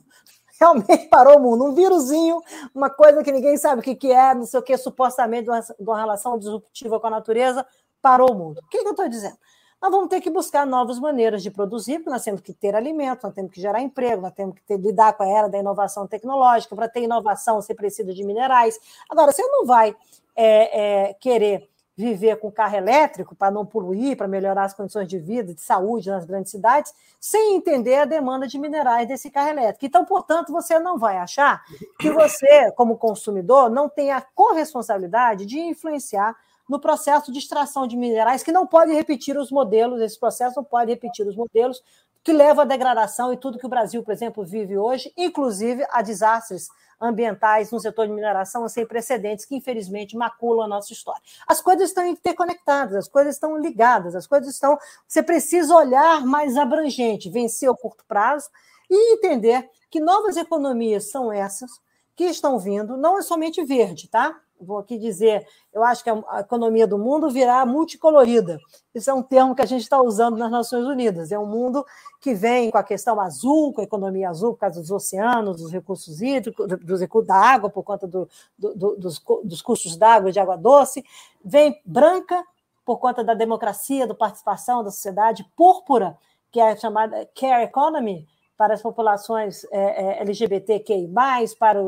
realmente 0.61 1.07
parou 1.09 1.37
o 1.37 1.39
mundo. 1.39 1.65
Um 1.65 1.73
vírusinho, 1.73 2.39
uma 2.73 2.89
coisa 2.89 3.23
que 3.23 3.31
ninguém 3.31 3.57
sabe 3.57 3.81
o 3.81 3.83
que, 3.83 3.95
que 3.95 4.11
é, 4.11 4.35
não 4.35 4.45
sei 4.45 4.59
o 4.59 4.63
que, 4.63 4.77
supostamente 4.77 5.49
de 5.49 5.83
uma 5.83 5.99
relação 5.99 6.37
disruptiva 6.37 6.99
com 6.99 7.07
a 7.07 7.09
natureza, 7.09 7.65
parou 7.99 8.31
o 8.31 8.35
mundo. 8.35 8.61
O 8.63 8.69
que, 8.69 8.79
que 8.79 8.87
eu 8.87 8.91
estou 8.91 9.09
dizendo? 9.09 9.37
Nós 9.81 9.89
vamos 9.89 10.09
ter 10.09 10.21
que 10.21 10.29
buscar 10.29 10.63
novas 10.63 10.99
maneiras 10.99 11.41
de 11.41 11.49
produzir, 11.49 11.97
porque 11.97 12.11
nós 12.11 12.23
temos 12.23 12.41
que 12.41 12.53
ter 12.53 12.75
alimento, 12.75 13.23
nós 13.23 13.33
temos 13.33 13.51
que 13.51 13.59
gerar 13.59 13.81
emprego, 13.81 14.21
nós 14.21 14.33
temos 14.33 14.53
que 14.53 14.61
ter, 14.61 14.77
lidar 14.77 15.13
com 15.13 15.23
a 15.23 15.27
era 15.27 15.49
da 15.49 15.57
inovação 15.57 16.05
tecnológica. 16.05 16.75
Para 16.75 16.87
ter 16.87 17.01
inovação, 17.01 17.59
você 17.59 17.73
precisa 17.73 18.13
de 18.13 18.23
minerais. 18.23 18.79
Agora, 19.09 19.31
você 19.31 19.41
não 19.41 19.65
vai 19.65 19.95
é, 20.35 21.09
é, 21.09 21.13
querer 21.15 21.67
viver 21.95 22.37
com 22.37 22.51
carro 22.51 22.75
elétrico 22.75 23.35
para 23.35 23.51
não 23.51 23.65
poluir, 23.65 24.15
para 24.15 24.27
melhorar 24.27 24.63
as 24.63 24.73
condições 24.73 25.07
de 25.07 25.19
vida, 25.19 25.53
de 25.53 25.61
saúde 25.61 26.09
nas 26.09 26.25
grandes 26.25 26.51
cidades, 26.51 26.93
sem 27.19 27.55
entender 27.55 27.95
a 27.95 28.05
demanda 28.05 28.47
de 28.47 28.57
minerais 28.57 29.07
desse 29.07 29.29
carro 29.29 29.49
elétrico. 29.49 29.85
Então, 29.85 30.05
portanto, 30.05 30.51
você 30.51 30.79
não 30.79 30.97
vai 30.97 31.17
achar 31.17 31.63
que 31.99 32.09
você, 32.09 32.71
como 32.71 32.97
consumidor, 32.97 33.69
não 33.69 33.89
tem 33.89 34.11
a 34.11 34.21
corresponsabilidade 34.21 35.45
de 35.45 35.59
influenciar 35.59 36.35
no 36.67 36.79
processo 36.79 37.31
de 37.31 37.39
extração 37.39 37.85
de 37.85 37.97
minerais, 37.97 38.43
que 38.43 38.51
não 38.51 38.65
pode 38.65 38.93
repetir 38.93 39.37
os 39.37 39.51
modelos, 39.51 40.01
esse 40.01 40.17
processo 40.17 40.55
não 40.55 40.63
pode 40.63 40.89
repetir 40.89 41.27
os 41.27 41.35
modelos 41.35 41.83
que 42.23 42.31
levam 42.31 42.63
à 42.63 42.65
degradação 42.65 43.33
e 43.33 43.37
tudo 43.37 43.57
que 43.57 43.65
o 43.65 43.69
Brasil, 43.69 44.03
por 44.03 44.11
exemplo, 44.11 44.43
vive 44.45 44.77
hoje, 44.77 45.11
inclusive 45.17 45.85
a 45.89 46.01
desastres 46.01 46.69
ambientais 47.01 47.71
no 47.71 47.79
setor 47.79 48.07
de 48.07 48.13
mineração 48.13 48.67
sem 48.69 48.85
precedentes 48.85 49.45
que, 49.45 49.55
infelizmente, 49.55 50.15
maculam 50.15 50.65
a 50.65 50.67
nossa 50.67 50.93
história. 50.93 51.21
As 51.47 51.61
coisas 51.61 51.89
estão 51.89 52.05
interconectadas, 52.05 52.95
as 52.95 53.07
coisas 53.07 53.35
estão 53.35 53.57
ligadas, 53.57 54.15
as 54.15 54.27
coisas 54.27 54.53
estão. 54.53 54.77
Você 55.07 55.23
precisa 55.23 55.75
olhar 55.75 56.25
mais 56.25 56.55
abrangente, 56.55 57.29
vencer 57.29 57.69
o 57.69 57.75
curto 57.75 58.05
prazo 58.07 58.49
e 58.89 59.13
entender 59.13 59.69
que 59.89 59.99
novas 59.99 60.37
economias 60.37 61.09
são 61.09 61.31
essas 61.31 61.71
que 62.15 62.25
estão 62.25 62.59
vindo, 62.59 62.97
não 62.97 63.17
é 63.17 63.21
somente 63.21 63.63
verde, 63.63 64.07
tá? 64.07 64.39
Vou 64.61 64.77
aqui 64.77 64.97
dizer, 64.97 65.45
eu 65.73 65.83
acho 65.83 66.03
que 66.03 66.09
a 66.09 66.39
economia 66.39 66.85
do 66.85 66.97
mundo 66.97 67.29
virá 67.29 67.65
multicolorida. 67.65 68.59
Isso 68.93 69.09
é 69.09 69.13
um 69.13 69.23
termo 69.23 69.55
que 69.55 69.61
a 69.61 69.65
gente 69.65 69.81
está 69.81 70.01
usando 70.01 70.37
nas 70.37 70.51
Nações 70.51 70.85
Unidas. 70.85 71.31
É 71.31 71.39
um 71.39 71.45
mundo 71.45 71.85
que 72.19 72.33
vem 72.33 72.69
com 72.69 72.77
a 72.77 72.83
questão 72.83 73.19
azul, 73.19 73.73
com 73.73 73.81
a 73.81 73.83
economia 73.83 74.29
azul, 74.29 74.53
por 74.53 74.59
causa 74.59 74.79
dos 74.79 74.91
oceanos, 74.91 75.57
dos 75.57 75.71
recursos 75.71 76.21
hídricos, 76.21 76.67
dos 76.67 77.01
recursos 77.01 77.27
da 77.27 77.35
água, 77.35 77.69
por 77.69 77.83
conta 77.83 78.07
do, 78.07 78.29
do, 78.57 78.95
dos, 78.95 79.21
dos 79.43 79.61
custos 79.61 79.97
d'água 79.97 80.29
e 80.29 80.33
de 80.33 80.39
água 80.39 80.57
doce. 80.57 81.03
Vem 81.43 81.81
branca, 81.85 82.43
por 82.85 82.97
conta 82.97 83.23
da 83.23 83.33
democracia, 83.33 84.05
da 84.05 84.13
participação 84.13 84.83
da 84.83 84.91
sociedade. 84.91 85.45
Púrpura, 85.55 86.17
que 86.51 86.59
é 86.59 86.71
a 86.71 86.75
chamada 86.75 87.27
care 87.33 87.63
economy, 87.63 88.27
para 88.61 88.75
as 88.75 88.81
populações 88.83 89.63
é, 89.71 90.19
é, 90.19 90.21
LGBTQI, 90.21 91.09
para 91.57 91.79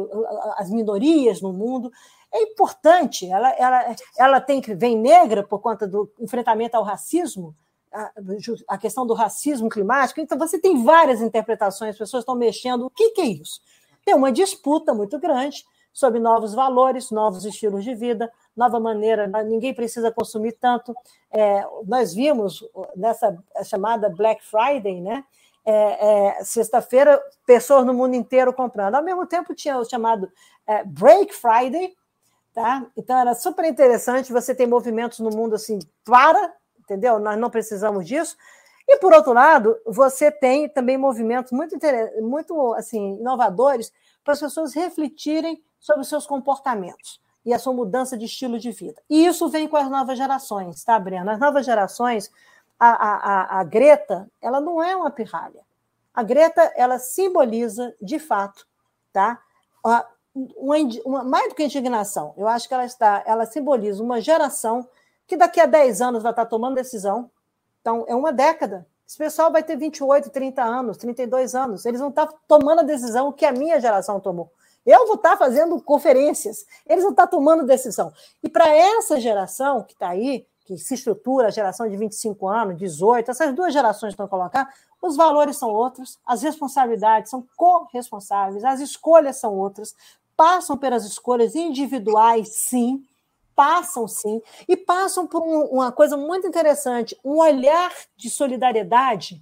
as 0.57 0.71
minorias 0.71 1.39
no 1.39 1.53
mundo 1.53 1.91
é 2.33 2.41
importante. 2.41 3.29
Ela, 3.29 3.49
ela, 3.51 3.95
ela 4.17 4.41
tem 4.41 4.59
que 4.59 4.73
vem 4.73 4.97
negra 4.97 5.43
por 5.43 5.59
conta 5.59 5.87
do 5.87 6.11
enfrentamento 6.19 6.75
ao 6.75 6.83
racismo, 6.83 7.55
a, 7.93 8.11
a, 8.69 8.77
questão 8.77 9.05
do 9.05 9.13
racismo 9.13 9.69
climático. 9.69 10.19
Então, 10.19 10.37
você 10.37 10.57
tem 10.59 10.83
várias 10.83 11.21
interpretações, 11.21 11.91
as 11.91 11.97
pessoas 11.97 12.21
estão 12.21 12.35
mexendo. 12.35 12.87
O 12.87 12.89
que, 12.89 13.11
que 13.11 13.21
é 13.21 13.25
isso? 13.25 13.61
Tem 14.03 14.15
uma 14.15 14.31
disputa 14.31 14.93
muito 14.93 15.19
grande 15.19 15.63
sobre 15.93 16.19
novos 16.19 16.55
valores, 16.55 17.11
novos 17.11 17.45
estilos 17.45 17.83
de 17.83 17.93
vida, 17.93 18.31
nova 18.57 18.79
maneira, 18.79 19.27
ninguém 19.43 19.73
precisa 19.73 20.11
consumir 20.11 20.53
tanto. 20.53 20.95
É, 21.31 21.63
nós 21.85 22.13
vimos 22.15 22.67
nessa 22.95 23.37
chamada 23.63 24.09
Black 24.09 24.43
Friday, 24.43 24.99
né? 24.99 25.23
É, 25.65 26.39
é, 26.39 26.43
sexta-feira, 26.43 27.21
pessoas 27.45 27.85
no 27.85 27.93
mundo 27.93 28.15
inteiro 28.15 28.51
comprando. 28.51 28.95
Ao 28.95 29.03
mesmo 29.03 29.25
tempo, 29.25 29.55
tinha 29.55 29.77
o 29.77 29.85
chamado 29.85 30.29
é, 30.67 30.83
Break 30.83 31.33
Friday, 31.33 31.95
tá? 32.53 32.85
Então 32.95 33.17
era 33.17 33.33
super 33.33 33.65
interessante. 33.65 34.31
Você 34.31 34.53
tem 34.53 34.67
movimentos 34.67 35.19
no 35.19 35.29
mundo 35.29 35.55
assim, 35.55 35.79
para, 36.05 36.53
entendeu? 36.79 37.19
Nós 37.19 37.37
não 37.37 37.49
precisamos 37.49 38.07
disso. 38.07 38.37
E 38.87 38.97
por 38.97 39.13
outro 39.13 39.33
lado, 39.33 39.77
você 39.85 40.29
tem 40.29 40.67
também 40.69 40.97
movimentos 40.97 41.51
muito, 41.51 41.77
muito 42.21 42.73
assim, 42.73 43.17
inovadores 43.19 43.91
para 44.23 44.33
as 44.33 44.39
pessoas 44.39 44.73
refletirem 44.73 45.63
sobre 45.79 46.01
os 46.01 46.09
seus 46.09 46.25
comportamentos 46.25 47.21
e 47.45 47.53
a 47.53 47.59
sua 47.59 47.73
mudança 47.73 48.17
de 48.17 48.25
estilo 48.25 48.59
de 48.59 48.71
vida. 48.71 49.01
E 49.09 49.25
isso 49.25 49.49
vem 49.49 49.67
com 49.67 49.77
as 49.77 49.89
novas 49.89 50.17
gerações, 50.17 50.83
tá, 50.83 50.97
Breno? 50.99 51.29
As 51.29 51.39
novas 51.39 51.65
gerações, 51.65 52.31
a, 52.79 52.89
a, 52.89 53.59
a 53.59 53.63
Greta, 53.63 54.29
ela 54.41 54.61
não 54.61 54.81
é 54.81 54.95
uma 54.95 55.11
pirralha. 55.11 55.61
A 56.13 56.23
Greta, 56.23 56.61
ela 56.75 56.99
simboliza, 56.99 57.93
de 58.01 58.19
fato, 58.19 58.65
tá? 59.11 59.41
Uma, 60.35 60.75
uma, 61.05 61.23
mais 61.23 61.49
do 61.49 61.55
que 61.55 61.63
indignação, 61.63 62.33
eu 62.35 62.47
acho 62.47 62.67
que 62.67 62.73
ela 62.73 62.85
está, 62.85 63.23
ela 63.25 63.45
simboliza 63.45 64.01
uma 64.01 64.19
geração 64.19 64.87
que 65.27 65.37
daqui 65.37 65.59
a 65.59 65.65
10 65.65 66.01
anos 66.01 66.23
vai 66.23 66.31
estar 66.31 66.45
tomando 66.45 66.75
decisão. 66.75 67.29
Então, 67.81 68.03
é 68.07 68.15
uma 68.15 68.31
década. 68.31 68.87
Esse 69.07 69.17
pessoal 69.17 69.51
vai 69.51 69.61
ter 69.61 69.75
28, 69.75 70.29
30 70.29 70.63
anos, 70.63 70.97
32 70.97 71.53
anos. 71.53 71.85
Eles 71.85 71.99
vão 71.99 72.09
estar 72.09 72.27
tomando 72.47 72.79
a 72.79 72.83
decisão 72.83 73.31
que 73.31 73.45
a 73.45 73.51
minha 73.51 73.79
geração 73.79 74.19
tomou. 74.19 74.51
Eu 74.85 75.05
vou 75.05 75.15
estar 75.15 75.37
fazendo 75.37 75.81
conferências, 75.81 76.65
eles 76.85 77.03
vão 77.03 77.11
estar 77.11 77.27
tomando 77.27 77.65
decisão. 77.65 78.11
E 78.41 78.49
para 78.49 78.67
essa 78.67 79.19
geração 79.19 79.83
que 79.83 79.93
está 79.93 80.09
aí, 80.09 80.45
que 80.65 80.77
se 80.77 80.93
estrutura, 80.93 81.47
a 81.47 81.51
geração 81.51 81.87
de 81.87 81.95
25 81.95 82.47
anos, 82.47 82.77
18, 82.77 83.31
essas 83.31 83.53
duas 83.53 83.73
gerações 83.73 84.13
estão 84.13 84.27
colocar, 84.27 84.73
os 85.01 85.15
valores 85.15 85.57
são 85.57 85.69
outros, 85.69 86.19
as 86.25 86.41
responsabilidades 86.41 87.29
são 87.29 87.45
corresponsáveis, 87.55 88.63
as 88.63 88.79
escolhas 88.79 89.37
são 89.37 89.57
outras, 89.57 89.95
passam 90.43 90.77
pelas 90.77 91.05
escolhas 91.05 91.55
individuais, 91.55 92.49
sim, 92.49 93.01
passam 93.55 94.09
sim, 94.09 94.41
e 94.67 94.75
passam 94.75 95.25
por 95.25 95.41
um, 95.41 95.63
uma 95.67 95.89
coisa 95.89 96.17
muito 96.17 96.45
interessante, 96.45 97.17
um 97.23 97.37
olhar 97.37 97.93
de 98.17 98.29
solidariedade 98.29 99.41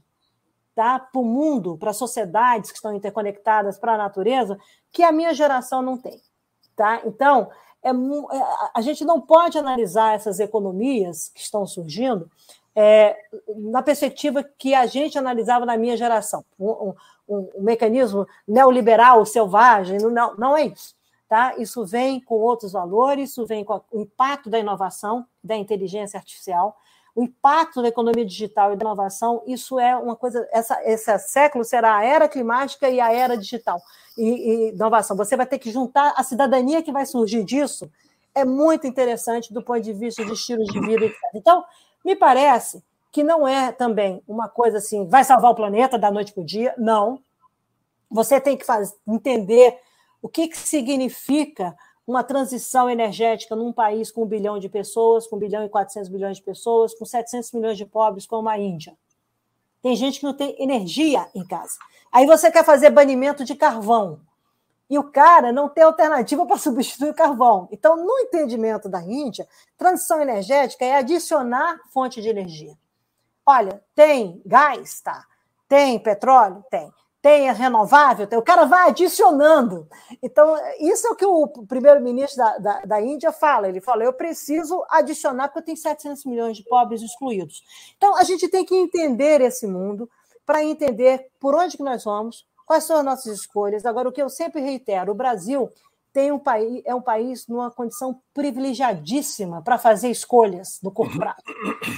tá, 0.76 1.00
para 1.00 1.20
o 1.20 1.26
mundo, 1.26 1.76
para 1.76 1.92
sociedades 1.92 2.70
que 2.70 2.78
estão 2.78 2.94
interconectadas, 2.94 3.80
para 3.80 3.96
a 3.96 3.98
natureza, 3.98 4.60
que 4.92 5.02
a 5.02 5.12
minha 5.12 5.34
geração 5.34 5.82
não 5.82 5.98
tem. 5.98 6.22
Tá? 6.76 7.02
Então, 7.04 7.50
é, 7.82 7.90
é 7.90 7.94
a 8.72 8.82
gente 8.82 9.04
não 9.04 9.20
pode 9.20 9.58
analisar 9.58 10.14
essas 10.14 10.40
economias 10.40 11.30
que 11.30 11.42
estão 11.42 11.66
surgindo 11.66 12.30
é, 12.76 13.18
na 13.56 13.82
perspectiva 13.82 14.44
que 14.44 14.76
a 14.76 14.86
gente 14.86 15.18
analisava 15.18 15.66
na 15.66 15.78
minha 15.78 15.98
geração. 15.98 16.46
Um, 16.60 16.94
um, 17.32 17.50
um 17.56 17.64
mecanismo 17.64 18.28
neoliberal, 18.48 19.26
selvagem, 19.26 19.98
não, 20.00 20.36
não 20.36 20.58
é 20.58 20.66
isso. 20.66 20.96
Tá? 21.28 21.56
Isso 21.58 21.86
vem 21.86 22.20
com 22.20 22.36
outros 22.36 22.74
valores, 22.74 23.30
isso 23.30 23.46
vem 23.46 23.64
com 23.64 23.82
o 23.92 24.02
impacto 24.02 24.50
da 24.50 24.60
inovação, 24.60 25.26
da 25.42 25.56
inteligência 25.56 26.18
artificial, 26.18 26.78
o 27.16 27.24
impacto 27.24 27.82
da 27.82 27.88
economia 27.88 28.26
digital 28.26 28.74
e 28.74 28.76
da 28.76 28.86
inovação, 28.86 29.44
isso 29.46 29.80
é 29.80 29.96
uma 29.96 30.16
coisa. 30.16 30.48
Essa, 30.52 30.82
esse 30.84 31.18
século 31.20 31.64
será 31.64 31.98
a 31.98 32.04
era 32.04 32.28
climática 32.28 32.90
e 32.90 33.02
a 33.02 33.12
era 33.12 33.38
digital 33.38 33.82
e, 34.18 34.24
e 34.24 34.70
inovação. 34.70 35.18
Você 35.18 35.36
vai 35.36 35.46
ter 35.46 35.60
que 35.60 35.72
juntar 35.72 36.14
a 36.16 36.24
cidadania 36.24 36.82
que 36.82 36.92
vai 36.92 37.06
surgir 37.06 37.44
disso. 37.44 37.90
É 38.34 38.46
muito 38.46 38.88
interessante 38.88 39.54
do 39.54 39.62
ponto 39.62 39.82
de 39.82 39.92
vista 39.92 40.24
de 40.24 40.32
estilo 40.32 40.64
de 40.64 40.80
vida. 40.80 41.14
Então, 41.36 41.66
me 42.04 42.16
parece 42.16 42.82
que 43.12 43.24
não 43.24 43.48
é 43.48 43.72
também 43.72 44.24
uma 44.28 44.48
coisa 44.48 44.78
assim, 44.78 45.06
vai 45.06 45.24
salvar 45.24 45.52
o 45.52 45.56
planeta 45.56 45.98
da 45.98 46.10
noite 46.10 46.32
para 46.32 46.42
o 46.42 46.46
dia. 46.46 46.74
Não. 46.78 47.22
Você 48.10 48.40
tem 48.40 48.56
que 48.56 48.66
fazer, 48.66 48.94
entender 49.08 49.78
o 50.22 50.30
que, 50.30 50.48
que 50.48 50.58
significa 50.58 51.76
uma 52.08 52.24
transição 52.24 52.90
energética 52.90 53.56
num 53.56 53.72
país 53.72 54.12
com 54.12 54.24
um 54.24 54.28
bilhão 54.28 54.60
de 54.60 54.70
pessoas, 54.70 55.28
com 55.28 55.36
um 55.36 55.40
bilhão 55.40 55.64
e 55.66 55.70
400 55.70 56.10
bilhões 56.10 56.38
de 56.38 56.44
pessoas, 56.44 56.94
com 56.94 57.06
700 57.06 57.52
milhões 57.52 57.78
de 57.78 57.86
pobres, 57.86 58.26
como 58.26 58.50
a 58.50 58.58
Índia. 58.58 58.98
Tem 59.82 59.96
gente 59.96 60.20
que 60.20 60.26
não 60.26 60.34
tem 60.34 60.56
energia 60.62 61.28
em 61.34 61.46
casa. 61.46 61.78
Aí 62.12 62.26
você 62.26 62.52
quer 62.52 62.64
fazer 62.64 62.90
banimento 62.92 63.44
de 63.44 63.56
carvão. 63.56 64.22
E 64.90 65.00
o 65.00 65.04
cara 65.04 65.54
não 65.54 65.70
tem 65.70 65.84
alternativa 65.84 66.46
para 66.46 66.58
substituir 66.60 67.10
o 67.10 67.14
carvão. 67.14 67.68
Então, 67.72 67.96
no 67.96 68.20
entendimento 68.20 68.90
da 68.90 69.02
Índia, 69.02 69.48
transição 69.78 70.22
energética 70.22 70.86
é 70.86 70.96
adicionar 70.96 71.80
fonte 71.94 72.22
de 72.22 72.30
energia. 72.30 72.78
Olha, 73.46 73.84
tem 73.96 74.42
gás? 74.46 75.02
Tá. 75.02 75.26
Tem 75.68 75.98
petróleo? 76.00 76.64
Tem 76.70 76.92
tem 77.22 77.52
renovável, 77.54 78.26
tem, 78.26 78.40
o 78.40 78.42
cara 78.42 78.66
vai 78.66 78.90
adicionando. 78.90 79.88
Então, 80.24 80.56
isso 80.80 81.06
é 81.06 81.12
o 81.12 81.16
que 81.16 81.26
o 81.26 81.48
primeiro-ministro 81.68 82.38
da, 82.38 82.58
da, 82.58 82.82
da, 82.82 83.02
Índia 83.02 83.32
fala. 83.32 83.70
Ele 83.70 83.80
fala: 83.80 84.04
eu 84.04 84.12
preciso 84.12 84.84
adicionar, 84.90 85.48
porque 85.48 85.60
eu 85.60 85.66
tenho 85.66 85.78
700 85.78 86.26
milhões 86.26 86.58
de 86.58 86.64
pobres 86.64 87.02
excluídos. 87.02 87.64
Então, 87.96 88.16
a 88.16 88.24
gente 88.24 88.50
tem 88.50 88.66
que 88.66 88.76
entender 88.76 89.40
esse 89.42 89.68
mundo 89.68 90.10
para 90.46 90.64
entender 90.64 91.28
por 91.40 91.54
onde 91.54 91.78
que 91.78 91.84
nós 91.84 92.04
vamos, 92.04 92.48
quais 92.66 92.86
são 92.86 92.98
as 92.98 93.06
nossas 93.06 93.38
escolhas. 93.40 93.86
Agora, 93.86 94.10
o 94.10 94.12
que 94.12 94.22
eu 94.22 94.30
sempre 94.30 94.60
reitero: 94.60 95.12
o 95.12 95.16
Brasil 95.16 95.70
tem 96.14 96.32
um 96.32 96.40
país, 96.40 96.82
é 96.86 96.94
um 96.94 97.02
país 97.02 97.48
numa 97.48 97.72
condição 97.72 98.20
privilegiadíssima 98.34 99.62
para 99.62 99.78
fazer 99.78 100.10
escolhas 100.10 100.80
no 100.84 100.92
curto 100.92 101.18
prazo. 101.18 101.42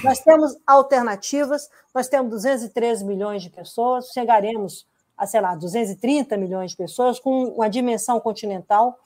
Nós 0.02 0.20
temos 0.20 0.56
alternativas, 0.66 1.68
nós 1.94 2.08
temos 2.08 2.30
213 2.30 3.04
milhões 3.04 3.42
de 3.42 3.50
pessoas, 3.50 4.08
chegaremos 4.08 4.86
a, 5.16 5.26
sei 5.26 5.40
lá, 5.40 5.54
230 5.54 6.36
milhões 6.36 6.72
de 6.72 6.76
pessoas, 6.76 7.18
com 7.18 7.44
uma 7.48 7.68
dimensão 7.68 8.20
continental, 8.20 8.98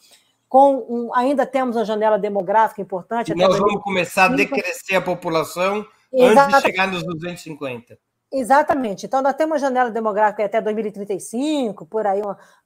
com 0.49 0.77
um, 0.89 1.15
ainda 1.15 1.47
temos 1.47 1.77
uma 1.77 1.85
janela 1.85 2.19
demográfica 2.19 2.81
importante. 2.81 3.35
nós 3.35 3.59
vamos 3.59 3.83
começar 3.83 4.27
a 4.27 4.35
decrescer 4.35 4.97
a 4.97 5.03
população 5.03 5.87
Exatamente. 6.13 6.39
antes 6.39 6.57
de 6.57 6.67
chegar 6.67 6.89
nos 6.89 7.03
250. 7.05 7.99
Exatamente. 8.31 9.07
Então, 9.07 9.23
nós 9.23 9.35
temos 9.35 9.55
uma 9.55 9.59
janela 9.59 9.91
demográfica 9.91 10.45
até 10.45 10.61
2035, 10.61 11.87
por 11.87 12.07
aí, 12.07 12.21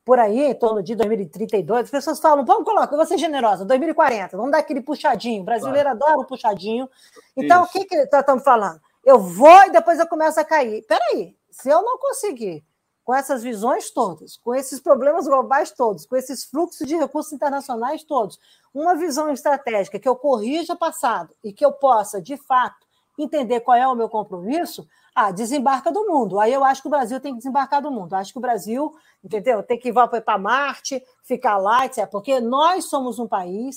por 0.04 0.18
aí, 0.18 0.40
em 0.40 0.54
torno 0.54 0.82
de 0.82 0.94
2032. 0.96 1.84
As 1.84 1.90
pessoas 1.90 2.18
falam, 2.18 2.44
vamos 2.44 2.64
colocar, 2.64 2.96
vou 2.96 3.06
ser 3.06 3.16
generosa, 3.16 3.64
2040, 3.64 4.36
vamos 4.36 4.52
dar 4.52 4.58
aquele 4.58 4.80
puxadinho. 4.80 5.42
O 5.42 5.44
brasileiro 5.44 5.90
claro. 5.90 6.04
adora 6.04 6.18
um 6.18 6.24
puxadinho. 6.24 6.88
Então, 7.36 7.62
Isso. 7.62 7.70
o 7.70 7.72
que, 7.72 7.84
que 7.84 7.96
estamos 7.96 8.42
falando? 8.42 8.80
Eu 9.04 9.20
vou 9.20 9.64
e 9.66 9.70
depois 9.70 10.00
eu 10.00 10.06
começo 10.08 10.38
a 10.40 10.44
cair. 10.44 10.84
Peraí, 10.86 11.36
se 11.50 11.68
eu 11.68 11.80
não 11.82 11.96
conseguir 11.98 12.64
com 13.04 13.14
essas 13.14 13.42
visões 13.42 13.90
todas, 13.90 14.36
com 14.36 14.54
esses 14.54 14.80
problemas 14.80 15.26
globais 15.26 15.70
todos, 15.70 16.06
com 16.06 16.16
esses 16.16 16.44
fluxos 16.44 16.86
de 16.86 16.96
recursos 16.96 17.32
internacionais 17.32 18.04
todos, 18.04 18.38
uma 18.72 18.94
visão 18.94 19.30
estratégica 19.30 19.98
que 19.98 20.08
eu 20.08 20.16
corrija 20.16 20.76
passado 20.76 21.34
e 21.42 21.52
que 21.52 21.64
eu 21.64 21.72
possa, 21.72 22.20
de 22.20 22.36
fato, 22.36 22.86
entender 23.18 23.60
qual 23.60 23.76
é 23.76 23.86
o 23.86 23.94
meu 23.94 24.08
compromisso, 24.08 24.86
ah, 25.14 25.30
desembarca 25.30 25.92
do 25.92 26.06
mundo. 26.06 26.40
Aí 26.40 26.52
eu 26.52 26.64
acho 26.64 26.80
que 26.80 26.88
o 26.88 26.90
Brasil 26.90 27.20
tem 27.20 27.32
que 27.32 27.38
desembarcar 27.38 27.82
do 27.82 27.90
mundo. 27.90 28.14
Acho 28.14 28.32
que 28.32 28.38
o 28.38 28.42
Brasil, 28.42 28.94
entendeu? 29.22 29.62
Tem 29.62 29.78
que 29.78 29.90
ir 29.90 29.94
para 30.24 30.38
Marte, 30.38 31.02
ficar 31.22 31.58
lá, 31.58 31.84
etc. 31.84 32.08
Porque 32.10 32.40
nós 32.40 32.86
somos 32.86 33.18
um 33.18 33.28
país 33.28 33.76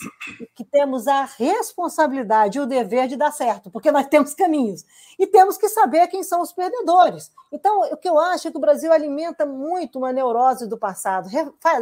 que 0.55 0.63
temos 0.63 1.07
a 1.07 1.25
responsabilidade 1.25 2.57
e 2.57 2.61
o 2.61 2.65
dever 2.65 3.07
de 3.07 3.17
dar 3.17 3.31
certo, 3.31 3.69
porque 3.69 3.91
nós 3.91 4.07
temos 4.07 4.33
caminhos. 4.33 4.86
E 5.19 5.27
temos 5.27 5.57
que 5.57 5.67
saber 5.67 6.07
quem 6.07 6.23
são 6.23 6.41
os 6.41 6.53
perdedores. 6.53 7.31
Então, 7.51 7.81
o 7.91 7.97
que 7.97 8.07
eu 8.07 8.17
acho 8.17 8.47
é 8.47 8.51
que 8.51 8.57
o 8.57 8.61
Brasil 8.61 8.93
alimenta 8.93 9.45
muito 9.45 9.99
uma 9.99 10.13
neurose 10.13 10.67
do 10.67 10.77
passado. 10.77 11.29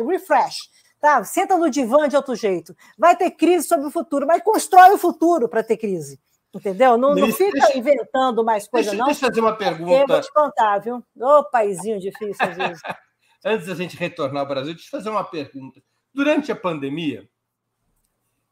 Refresh. 0.08 0.70
Tá? 1.00 1.24
Senta 1.24 1.58
no 1.58 1.70
divã 1.70 2.08
de 2.08 2.16
outro 2.16 2.34
jeito. 2.34 2.76
Vai 2.98 3.16
ter 3.16 3.32
crise 3.32 3.68
sobre 3.68 3.88
o 3.88 3.92
futuro, 3.92 4.26
mas 4.26 4.42
constrói 4.42 4.94
o 4.94 4.98
futuro 4.98 5.50
para 5.50 5.62
ter 5.62 5.78
crise. 5.78 6.20
Entendeu? 6.54 6.98
Não, 6.98 7.16
não 7.16 7.32
fica 7.32 7.52
deixa, 7.52 7.78
inventando 7.78 8.44
mais 8.44 8.68
coisa, 8.68 8.92
deixa, 8.92 9.00
não. 9.00 9.08
Deixa 9.08 9.26
eu 9.26 9.30
fazer 9.30 9.42
uma 9.42 9.56
pergunta. 9.56 9.92
Eu 9.92 10.08
vou 10.08 10.22
te 10.22 10.32
contar, 10.32 10.80
viu? 10.80 11.04
Ô, 11.20 11.44
paizinho 11.46 12.00
difícil 12.00 12.46
às 12.46 12.56
vezes. 12.56 12.82
Antes 13.44 13.68
da 13.68 13.76
gente 13.76 13.98
retornar 13.98 14.44
ao 14.44 14.48
Brasil, 14.48 14.74
deixa 14.74 14.88
eu 14.88 15.00
fazer 15.00 15.10
uma 15.10 15.24
pergunta. 15.24 15.82
Durante 16.14 16.52
a 16.52 16.56
pandemia, 16.56 17.28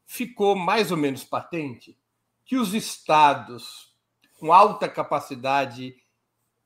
ficou 0.04 0.56
mais 0.56 0.90
ou 0.90 0.96
menos 0.96 1.24
patente 1.24 1.96
que 2.44 2.56
os 2.56 2.74
estados 2.74 3.92
com 4.42 4.52
alta 4.52 4.88
capacidade 4.88 5.94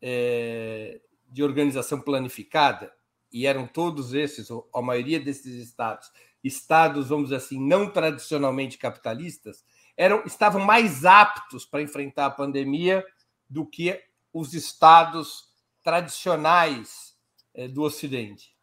é, 0.01 0.99
de 1.29 1.43
organização 1.43 2.01
planificada, 2.01 2.91
e 3.31 3.47
eram 3.47 3.67
todos 3.67 4.15
esses, 4.15 4.51
ou 4.51 4.67
a 4.75 4.81
maioria 4.81 5.21
desses 5.21 5.55
estados, 5.63 6.11
estados, 6.43 7.09
vamos 7.11 7.25
dizer 7.25 7.37
assim, 7.37 7.61
não 7.61 7.91
tradicionalmente 7.91 8.79
capitalistas, 8.79 9.63
eram, 9.97 10.23
estavam 10.27 10.61
mais 10.61 11.05
aptos 11.05 11.65
para 11.65 11.83
enfrentar 11.83 12.27
a 12.27 12.31
pandemia 12.31 13.05
do 13.49 13.65
que 13.65 14.03
os 14.33 14.53
estados 14.53 15.45
tradicionais 15.83 17.17
é, 17.55 17.69
do 17.69 17.83
Ocidente. 17.83 18.55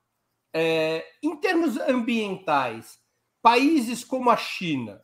É, 0.53 1.05
em 1.23 1.35
termos 1.37 1.77
ambientais, 1.77 2.99
países 3.41 4.03
como 4.03 4.29
a 4.29 4.37
China, 4.37 5.01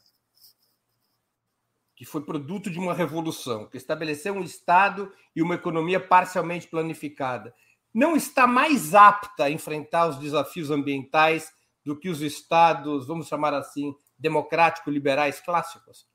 que 1.95 2.05
foi 2.05 2.23
produto 2.23 2.69
de 2.69 2.79
uma 2.79 2.93
revolução, 2.93 3.67
que 3.67 3.77
estabeleceu 3.77 4.33
um 4.33 4.43
Estado 4.43 5.11
e 5.35 5.41
uma 5.41 5.55
economia 5.55 5.99
parcialmente 5.99 6.67
planificada, 6.67 7.53
não 7.93 8.15
está 8.15 8.45
mais 8.45 8.93
apta 8.93 9.45
a 9.45 9.49
enfrentar 9.49 10.07
os 10.07 10.19
desafios 10.19 10.69
ambientais 10.69 11.51
do 11.83 11.97
que 11.97 12.09
os 12.09 12.21
Estados, 12.21 13.07
vamos 13.07 13.27
chamar 13.27 13.53
assim, 13.53 13.95
democrático-liberais 14.17 15.39
clássicos? 15.39 16.08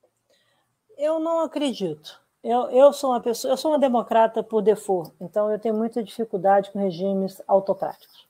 Eu 0.96 1.18
não 1.18 1.40
acredito. 1.40 2.20
Eu, 2.42 2.70
eu 2.70 2.92
sou 2.92 3.10
uma 3.10 3.20
pessoa, 3.20 3.52
eu 3.52 3.56
sou 3.56 3.70
uma 3.70 3.78
democrata 3.78 4.42
por 4.42 4.60
default, 4.60 5.10
então 5.18 5.50
eu 5.50 5.58
tenho 5.58 5.74
muita 5.74 6.02
dificuldade 6.02 6.70
com 6.70 6.78
regimes 6.78 7.40
autocráticos, 7.48 8.26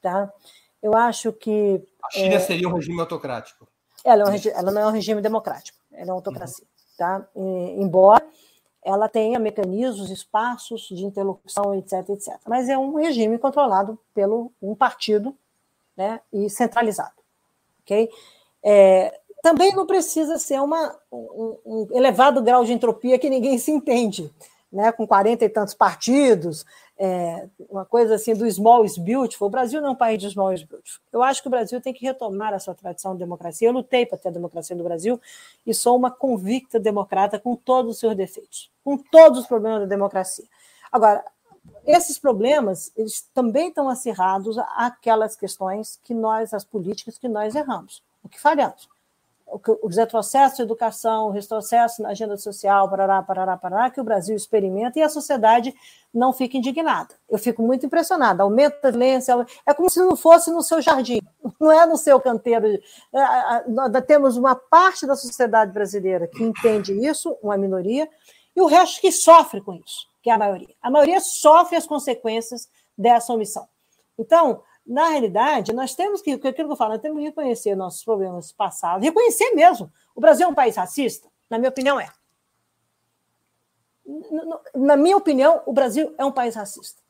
tá? 0.00 0.32
Eu 0.80 0.96
acho 0.96 1.32
que 1.32 1.84
a 2.04 2.10
China 2.10 2.34
é, 2.36 2.38
seria 2.38 2.68
um 2.68 2.74
regime 2.74 3.00
autocrático. 3.00 3.66
Ela, 4.04 4.22
é 4.22 4.26
um, 4.26 4.50
ela, 4.54 4.70
não 4.70 4.80
é 4.82 4.86
um 4.86 4.92
regime 4.92 5.20
democrático, 5.20 5.76
ela 5.92 6.02
é 6.02 6.12
uma 6.12 6.14
autocracia, 6.14 6.64
uhum. 6.64 6.96
tá? 6.96 7.28
E, 7.34 7.82
embora 7.82 8.24
ela 8.84 9.08
tenha 9.08 9.40
mecanismos, 9.40 10.08
espaços 10.08 10.82
de 10.82 11.04
interlocução, 11.04 11.74
etc, 11.74 12.08
etc. 12.10 12.38
Mas 12.46 12.68
é 12.68 12.78
um 12.78 12.94
regime 12.94 13.38
controlado 13.38 13.98
pelo 14.14 14.52
um 14.62 14.74
partido, 14.74 15.36
né? 15.96 16.20
E 16.32 16.48
centralizado, 16.48 17.16
ok? 17.82 18.08
É, 18.62 19.20
também 19.42 19.72
não 19.74 19.86
precisa 19.86 20.38
ser 20.38 20.60
uma, 20.60 20.96
um, 21.12 21.56
um, 21.64 21.88
elevado 21.92 22.42
grau 22.42 22.64
de 22.64 22.72
entropia 22.72 23.18
que 23.18 23.30
ninguém 23.30 23.58
se 23.58 23.70
entende, 23.70 24.32
né? 24.72 24.90
com 24.92 25.06
40 25.06 25.44
e 25.44 25.48
tantos 25.48 25.74
partidos, 25.74 26.66
é, 26.98 27.46
uma 27.70 27.84
coisa 27.84 28.16
assim 28.16 28.34
do 28.34 28.50
small 28.50 28.84
is 28.84 28.98
beautiful. 28.98 29.46
O 29.46 29.50
Brasil 29.50 29.80
não 29.80 29.90
é 29.90 29.92
um 29.92 29.96
país 29.96 30.20
de 30.20 30.28
small 30.28 30.52
is 30.52 30.64
beautiful. 30.64 31.00
Eu 31.12 31.22
acho 31.22 31.40
que 31.40 31.46
o 31.46 31.50
Brasil 31.50 31.80
tem 31.80 31.94
que 31.94 32.04
retomar 32.04 32.52
a 32.52 32.58
sua 32.58 32.74
tradição 32.74 33.12
de 33.12 33.20
democracia. 33.20 33.68
Eu 33.68 33.72
lutei 33.72 34.04
para 34.04 34.18
ter 34.18 34.28
a 34.28 34.32
democracia 34.32 34.74
no 34.74 34.82
Brasil 34.82 35.20
e 35.64 35.72
sou 35.72 35.96
uma 35.96 36.10
convicta 36.10 36.80
democrata 36.80 37.38
com 37.38 37.54
todos 37.54 37.92
os 37.92 38.00
seus 38.00 38.16
defeitos, 38.16 38.68
com 38.84 38.98
todos 38.98 39.38
os 39.38 39.46
problemas 39.46 39.80
da 39.80 39.86
democracia. 39.86 40.44
Agora, 40.90 41.24
esses 41.86 42.18
problemas 42.18 42.90
eles 42.96 43.20
também 43.32 43.68
estão 43.68 43.88
acirrados 43.88 44.58
àquelas 44.58 45.36
questões 45.36 46.00
que 46.02 46.12
nós, 46.12 46.52
as 46.52 46.64
políticas 46.64 47.16
que 47.16 47.28
nós 47.28 47.54
erramos, 47.54 48.02
o 48.24 48.28
que 48.28 48.40
falhamos 48.40 48.88
os 49.82 49.96
retrocessos 49.96 50.56
de 50.56 50.62
educação, 50.62 51.28
o 51.28 51.30
retrocesso 51.30 52.02
na 52.02 52.10
agenda 52.10 52.36
social, 52.36 52.88
parará, 52.88 53.22
parará, 53.22 53.56
parará, 53.56 53.90
que 53.90 54.00
o 54.00 54.04
Brasil 54.04 54.36
experimenta 54.36 54.98
e 54.98 55.02
a 55.02 55.08
sociedade 55.08 55.74
não 56.12 56.32
fica 56.32 56.56
indignada. 56.56 57.14
Eu 57.28 57.38
fico 57.38 57.62
muito 57.62 57.86
impressionada. 57.86 58.42
Aumenta 58.42 58.88
a 58.88 58.90
violência, 58.90 59.46
é 59.66 59.72
como 59.72 59.88
se 59.88 60.00
não 60.00 60.16
fosse 60.16 60.50
no 60.50 60.62
seu 60.62 60.82
jardim, 60.82 61.20
não 61.58 61.72
é 61.72 61.86
no 61.86 61.96
seu 61.96 62.20
canteiro. 62.20 62.66
É, 62.66 64.00
temos 64.02 64.36
uma 64.36 64.54
parte 64.54 65.06
da 65.06 65.16
sociedade 65.16 65.72
brasileira 65.72 66.26
que 66.26 66.42
entende 66.42 66.92
isso, 66.92 67.36
uma 67.42 67.56
minoria, 67.56 68.08
e 68.54 68.60
o 68.60 68.66
resto 68.66 69.00
que 69.00 69.10
sofre 69.10 69.60
com 69.60 69.74
isso, 69.74 70.06
que 70.22 70.30
é 70.30 70.32
a 70.34 70.38
maioria. 70.38 70.74
A 70.82 70.90
maioria 70.90 71.20
sofre 71.20 71.76
as 71.76 71.86
consequências 71.86 72.68
dessa 72.96 73.32
omissão. 73.32 73.66
Então, 74.18 74.62
na 74.88 75.08
realidade, 75.08 75.74
nós 75.74 75.94
temos 75.94 76.22
que, 76.22 76.32
aquilo 76.32 76.52
que 76.52 76.62
eu 76.62 76.76
falo, 76.76 76.94
nós 76.94 77.02
temos 77.02 77.18
que 77.18 77.24
reconhecer 77.26 77.76
nossos 77.76 78.02
problemas 78.02 78.50
passados, 78.50 79.04
reconhecer 79.04 79.50
mesmo. 79.50 79.92
O 80.16 80.20
Brasil 80.20 80.46
é 80.46 80.50
um 80.50 80.54
país 80.54 80.76
racista? 80.76 81.28
Na 81.50 81.58
minha 81.58 81.68
opinião, 81.68 82.00
é. 82.00 82.10
Na 84.74 84.96
minha 84.96 85.16
opinião, 85.16 85.60
o 85.66 85.72
Brasil 85.74 86.14
é 86.16 86.24
um 86.24 86.32
país 86.32 86.54
racista. 86.54 87.02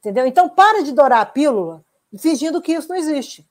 Entendeu? 0.00 0.26
Então, 0.26 0.48
para 0.48 0.82
de 0.82 0.90
dourar 0.90 1.20
a 1.20 1.26
pílula 1.26 1.84
fingindo 2.18 2.60
que 2.60 2.72
isso 2.72 2.88
não 2.88 2.96
existe. 2.96 3.48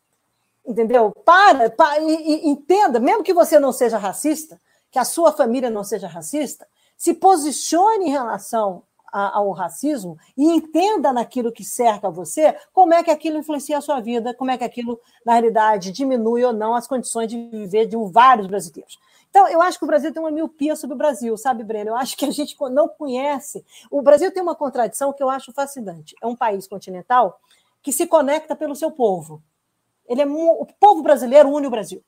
Entendeu? 0.66 1.12
Para, 1.26 1.70
para 1.70 1.98
e, 2.00 2.14
e, 2.14 2.50
entenda, 2.50 3.00
mesmo 3.00 3.24
que 3.24 3.34
você 3.34 3.58
não 3.58 3.72
seja 3.72 3.98
racista, 3.98 4.60
que 4.92 5.00
a 5.00 5.06
sua 5.06 5.32
família 5.32 5.70
não 5.70 5.86
seja 5.86 6.08
racista, 6.08 6.68
se 6.98 7.14
posicione 7.14 8.08
em 8.08 8.12
relação 8.12 8.84
ao 9.12 9.51
racismo 9.51 10.18
e 10.38 10.45
entenda 10.45 11.12
naquilo 11.12 11.51
que 11.51 11.64
cerca 11.64 12.09
você 12.09 12.55
como 12.72 12.93
é 12.93 13.03
que 13.03 13.12
aquilo 13.12 13.38
influencia 13.38 13.78
a 13.78 13.82
sua 13.82 13.99
vida, 13.99 14.34
como 14.34 14.51
é 14.51 14.57
que 14.57 14.64
aquilo, 14.64 14.99
na 15.26 15.34
realidade, 15.34 15.91
diminui 15.91 16.43
ou 16.43 16.53
não 16.53 16.74
as 16.74 16.88
condições 16.88 17.28
de 17.28 17.49
viver 17.49 17.88
de 17.88 17.97
vários 18.12 18.47
brasileiros. 18.47 18.97
Então, 19.30 19.47
eu 19.47 19.62
acho 19.62 19.80
que 19.80 19.86
o 19.86 19.88
Brasil 19.88 20.12
tem 20.12 20.22
uma 20.22 20.30
miopia 20.30 20.76
sobre 20.76 20.93
o 20.93 20.97
Brasil, 20.97 21.38
sabe, 21.38 21.64
Breno? 21.64 21.91
Eu 21.91 21.95
acho 21.95 22.18
que 22.18 22.26
a 22.26 22.32
gente 22.32 22.55
não 22.70 22.88
conhece. 22.89 23.66
O 23.89 24.01
Brasil 24.01 24.32
tem 24.32 24.43
uma 24.43 24.55
contradição 24.55 25.14
que 25.14 25.24
eu 25.24 25.30
acho 25.30 25.53
fascinante. 25.53 26.14
É 26.22 26.28
um 26.28 26.36
país 26.36 26.68
continental 26.68 27.39
que 27.82 27.93
se 27.93 28.05
conecta 28.05 28.55
pelo 28.55 28.76
seu 28.76 28.91
povo. 28.91 29.41
Ele 30.05 30.22
é 30.22 30.26
o 30.28 30.68
povo 30.78 31.01
brasileiro 31.01 31.49
une 31.49 31.68
o 31.68 31.72
Brasil. 31.72 32.03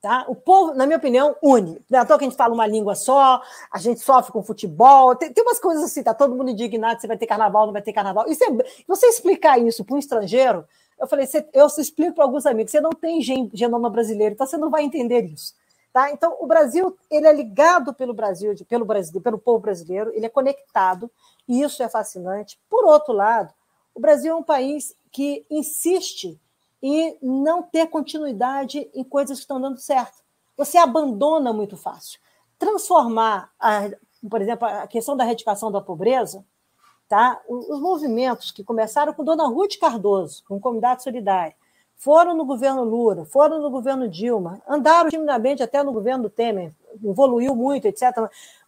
Tá? 0.00 0.24
O 0.28 0.34
povo, 0.34 0.72
na 0.72 0.86
minha 0.86 0.96
opinião, 0.96 1.36
une. 1.42 1.78
Não 1.90 1.98
é 1.98 2.02
à 2.02 2.06
toa 2.06 2.16
que 2.16 2.24
a 2.24 2.28
gente 2.28 2.36
fala 2.36 2.54
uma 2.54 2.66
língua 2.66 2.94
só, 2.94 3.42
a 3.70 3.78
gente 3.78 4.00
sofre 4.00 4.32
com 4.32 4.42
futebol, 4.42 5.14
tem, 5.14 5.30
tem 5.30 5.44
umas 5.44 5.60
coisas 5.60 5.84
assim, 5.84 6.02
tá 6.02 6.14
todo 6.14 6.34
mundo 6.34 6.50
indignado 6.50 6.98
se 6.98 7.06
vai 7.06 7.18
ter 7.18 7.26
carnaval, 7.26 7.66
não 7.66 7.72
vai 7.74 7.82
ter 7.82 7.92
carnaval. 7.92 8.24
É, 8.26 8.34
você 8.88 9.06
explicar 9.06 9.58
isso 9.58 9.84
para 9.84 9.94
um 9.94 9.98
estrangeiro, 9.98 10.66
eu 10.98 11.06
falei, 11.06 11.26
você, 11.26 11.46
eu 11.52 11.66
explico 11.66 12.14
para 12.14 12.24
alguns 12.24 12.46
amigos, 12.46 12.70
você 12.70 12.80
não 12.80 12.90
tem 12.90 13.20
genoma 13.52 13.90
brasileiro, 13.90 14.32
então 14.34 14.46
você 14.46 14.56
não 14.56 14.70
vai 14.70 14.84
entender 14.84 15.22
isso. 15.26 15.54
Tá? 15.92 16.10
Então, 16.10 16.34
o 16.40 16.46
Brasil 16.46 16.96
ele 17.10 17.26
é 17.26 17.32
ligado 17.32 17.92
pelo 17.92 18.14
Brasil, 18.14 18.54
pelo 18.66 18.86
Brasil, 18.86 19.20
pelo 19.20 19.38
povo 19.38 19.58
brasileiro, 19.58 20.12
ele 20.14 20.24
é 20.24 20.30
conectado, 20.30 21.10
e 21.46 21.60
isso 21.60 21.82
é 21.82 21.90
fascinante. 21.90 22.58
Por 22.70 22.86
outro 22.86 23.12
lado, 23.12 23.52
o 23.94 24.00
Brasil 24.00 24.32
é 24.32 24.36
um 24.36 24.42
país 24.42 24.94
que 25.10 25.44
insiste 25.50 26.40
e 26.82 27.16
não 27.22 27.62
ter 27.62 27.86
continuidade 27.88 28.90
em 28.94 29.04
coisas 29.04 29.38
que 29.38 29.44
estão 29.44 29.60
dando 29.60 29.78
certo. 29.78 30.22
Você 30.56 30.78
abandona 30.78 31.52
muito 31.52 31.76
fácil. 31.76 32.20
Transformar, 32.58 33.50
a, 33.58 33.90
por 34.28 34.40
exemplo, 34.40 34.66
a 34.66 34.86
questão 34.86 35.16
da 35.16 35.24
erradicação 35.24 35.70
da 35.70 35.80
pobreza, 35.80 36.44
tá? 37.08 37.40
os 37.48 37.80
movimentos 37.80 38.50
que 38.50 38.64
começaram 38.64 39.12
com 39.12 39.24
Dona 39.24 39.46
Ruth 39.46 39.78
Cardoso, 39.78 40.44
com 40.46 40.60
Comunidade 40.60 41.02
Solidária, 41.02 41.54
foram 41.96 42.34
no 42.34 42.46
governo 42.46 42.82
Lula, 42.82 43.26
foram 43.26 43.60
no 43.60 43.70
governo 43.70 44.08
Dilma, 44.08 44.62
andaram 44.66 45.10
timidamente 45.10 45.62
até 45.62 45.82
no 45.82 45.92
governo 45.92 46.30
Temer, 46.30 46.72
evoluiu 47.04 47.54
muito, 47.54 47.86
etc. 47.86 48.04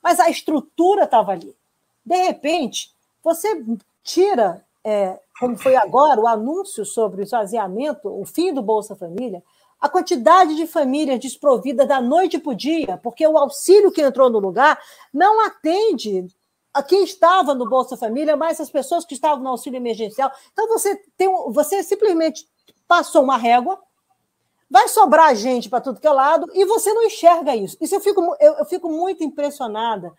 Mas 0.02 0.20
a 0.20 0.28
estrutura 0.28 1.04
estava 1.04 1.32
ali. 1.32 1.56
De 2.04 2.16
repente, 2.16 2.94
você 3.22 3.64
tira 4.02 4.62
é, 4.84 5.18
como 5.38 5.56
foi 5.56 5.76
agora, 5.76 6.20
o 6.20 6.26
anúncio 6.26 6.84
sobre 6.84 7.20
o 7.20 7.24
esvaziamento, 7.24 8.08
o 8.08 8.24
fim 8.24 8.52
do 8.52 8.62
Bolsa 8.62 8.96
Família, 8.96 9.42
a 9.80 9.88
quantidade 9.88 10.54
de 10.54 10.66
famílias 10.66 11.18
desprovidas 11.18 11.88
da 11.88 12.00
noite 12.00 12.38
para 12.38 12.52
o 12.52 12.54
dia, 12.54 12.98
porque 13.02 13.26
o 13.26 13.36
auxílio 13.36 13.90
que 13.90 14.00
entrou 14.00 14.30
no 14.30 14.38
lugar 14.38 14.78
não 15.12 15.44
atende 15.44 16.26
a 16.72 16.82
quem 16.82 17.04
estava 17.04 17.54
no 17.54 17.68
Bolsa 17.68 17.96
Família, 17.96 18.36
mas 18.36 18.60
as 18.60 18.70
pessoas 18.70 19.04
que 19.04 19.14
estavam 19.14 19.42
no 19.42 19.50
auxílio 19.50 19.76
emergencial. 19.76 20.30
Então 20.52 20.68
você 20.68 20.96
tem, 21.16 21.28
você 21.50 21.82
simplesmente 21.82 22.46
passou 22.86 23.22
uma 23.22 23.36
régua, 23.36 23.78
vai 24.70 24.88
sobrar 24.88 25.34
gente 25.34 25.68
para 25.68 25.80
tudo 25.80 26.00
que 26.00 26.06
é 26.06 26.12
lado 26.12 26.48
e 26.54 26.64
você 26.64 26.94
não 26.94 27.02
enxerga 27.02 27.54
isso. 27.54 27.76
Isso 27.80 27.94
eu 27.94 28.00
fico, 28.00 28.36
eu, 28.40 28.54
eu 28.54 28.64
fico 28.64 28.88
muito 28.88 29.22
impressionada 29.22 30.12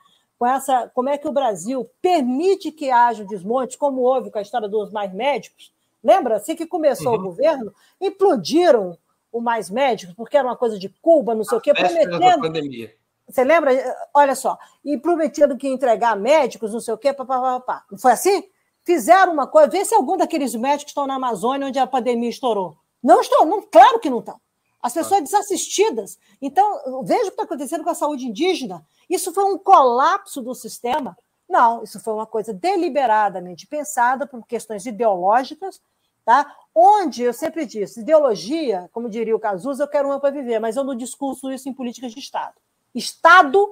com 0.43 0.47
essa, 0.47 0.91
como 0.93 1.07
é 1.07 1.17
que 1.17 1.25
o 1.25 1.31
Brasil 1.31 1.89
permite 2.01 2.69
que 2.69 2.91
haja 2.91 3.23
desmontes, 3.23 3.77
como 3.77 4.01
houve 4.01 4.29
com 4.29 4.37
a 4.37 4.41
história 4.41 4.67
dos 4.67 4.91
mais 4.91 5.13
médicos. 5.13 5.73
Lembra? 6.03 6.35
Assim 6.35 6.53
que 6.53 6.65
começou 6.65 7.13
uhum. 7.13 7.19
o 7.19 7.23
governo, 7.23 7.73
implodiram 8.01 8.97
o 9.31 9.39
mais 9.39 9.69
médicos, 9.69 10.13
porque 10.15 10.35
era 10.35 10.45
uma 10.45 10.57
coisa 10.57 10.77
de 10.77 10.89
Cuba, 11.01 11.33
não 11.33 11.45
sei 11.45 11.55
a 11.55 11.59
o 11.59 11.61
quê, 11.61 11.73
prometendo. 11.73 12.41
Pandemia. 12.41 12.93
Você 13.25 13.41
lembra? 13.41 13.71
Olha 14.13 14.35
só, 14.35 14.57
e 14.83 14.97
prometendo 14.97 15.55
que 15.55 15.65
ia 15.65 15.73
entregar 15.73 16.13
médicos, 16.17 16.73
não 16.73 16.81
sei 16.81 16.93
o 16.93 16.97
quê, 16.97 17.13
papapá. 17.13 17.85
Não 17.89 17.97
foi 17.97 18.11
assim? 18.11 18.43
Fizeram 18.83 19.31
uma 19.31 19.47
coisa, 19.47 19.69
vê 19.69 19.85
se 19.85 19.95
algum 19.95 20.17
daqueles 20.17 20.53
médicos 20.55 20.91
estão 20.91 21.07
na 21.07 21.15
Amazônia 21.15 21.67
onde 21.67 21.79
a 21.79 21.87
pandemia 21.87 22.29
estourou. 22.29 22.75
Não 23.01 23.21
estão, 23.21 23.45
não, 23.45 23.61
claro 23.61 23.97
que 23.97 24.09
não 24.09 24.19
estão. 24.19 24.41
As 24.83 24.93
pessoas 24.93 25.23
desassistidas. 25.23 26.19
Então, 26.41 27.03
veja 27.05 27.21
o 27.21 27.25
que 27.27 27.29
está 27.29 27.43
acontecendo 27.43 27.85
com 27.85 27.89
a 27.89 27.95
saúde 27.95 28.27
indígena. 28.27 28.85
Isso 29.09 29.33
foi 29.33 29.45
um 29.45 29.57
colapso 29.57 30.41
do 30.41 30.53
sistema? 30.53 31.17
Não, 31.47 31.83
isso 31.83 32.01
foi 32.01 32.13
uma 32.13 32.25
coisa 32.25 32.53
deliberadamente 32.53 33.65
pensada 33.65 34.27
por 34.27 34.45
questões 34.45 34.85
ideológicas, 34.85 35.81
tá? 36.25 36.53
Onde 36.75 37.23
eu 37.23 37.31
sempre 37.31 37.65
disse, 37.65 38.01
ideologia, 38.01 38.89
como 38.91 39.09
diria 39.09 39.35
o 39.35 39.39
Cazuza, 39.39 39.83
eu 39.83 39.87
quero 39.87 40.09
uma 40.09 40.19
para 40.19 40.31
viver, 40.31 40.59
mas 40.59 40.75
eu 40.75 40.83
não 40.83 40.95
discurso 40.95 41.49
isso 41.49 41.69
em 41.69 41.73
políticas 41.73 42.11
de 42.11 42.19
Estado. 42.19 42.55
Estado 42.93 43.65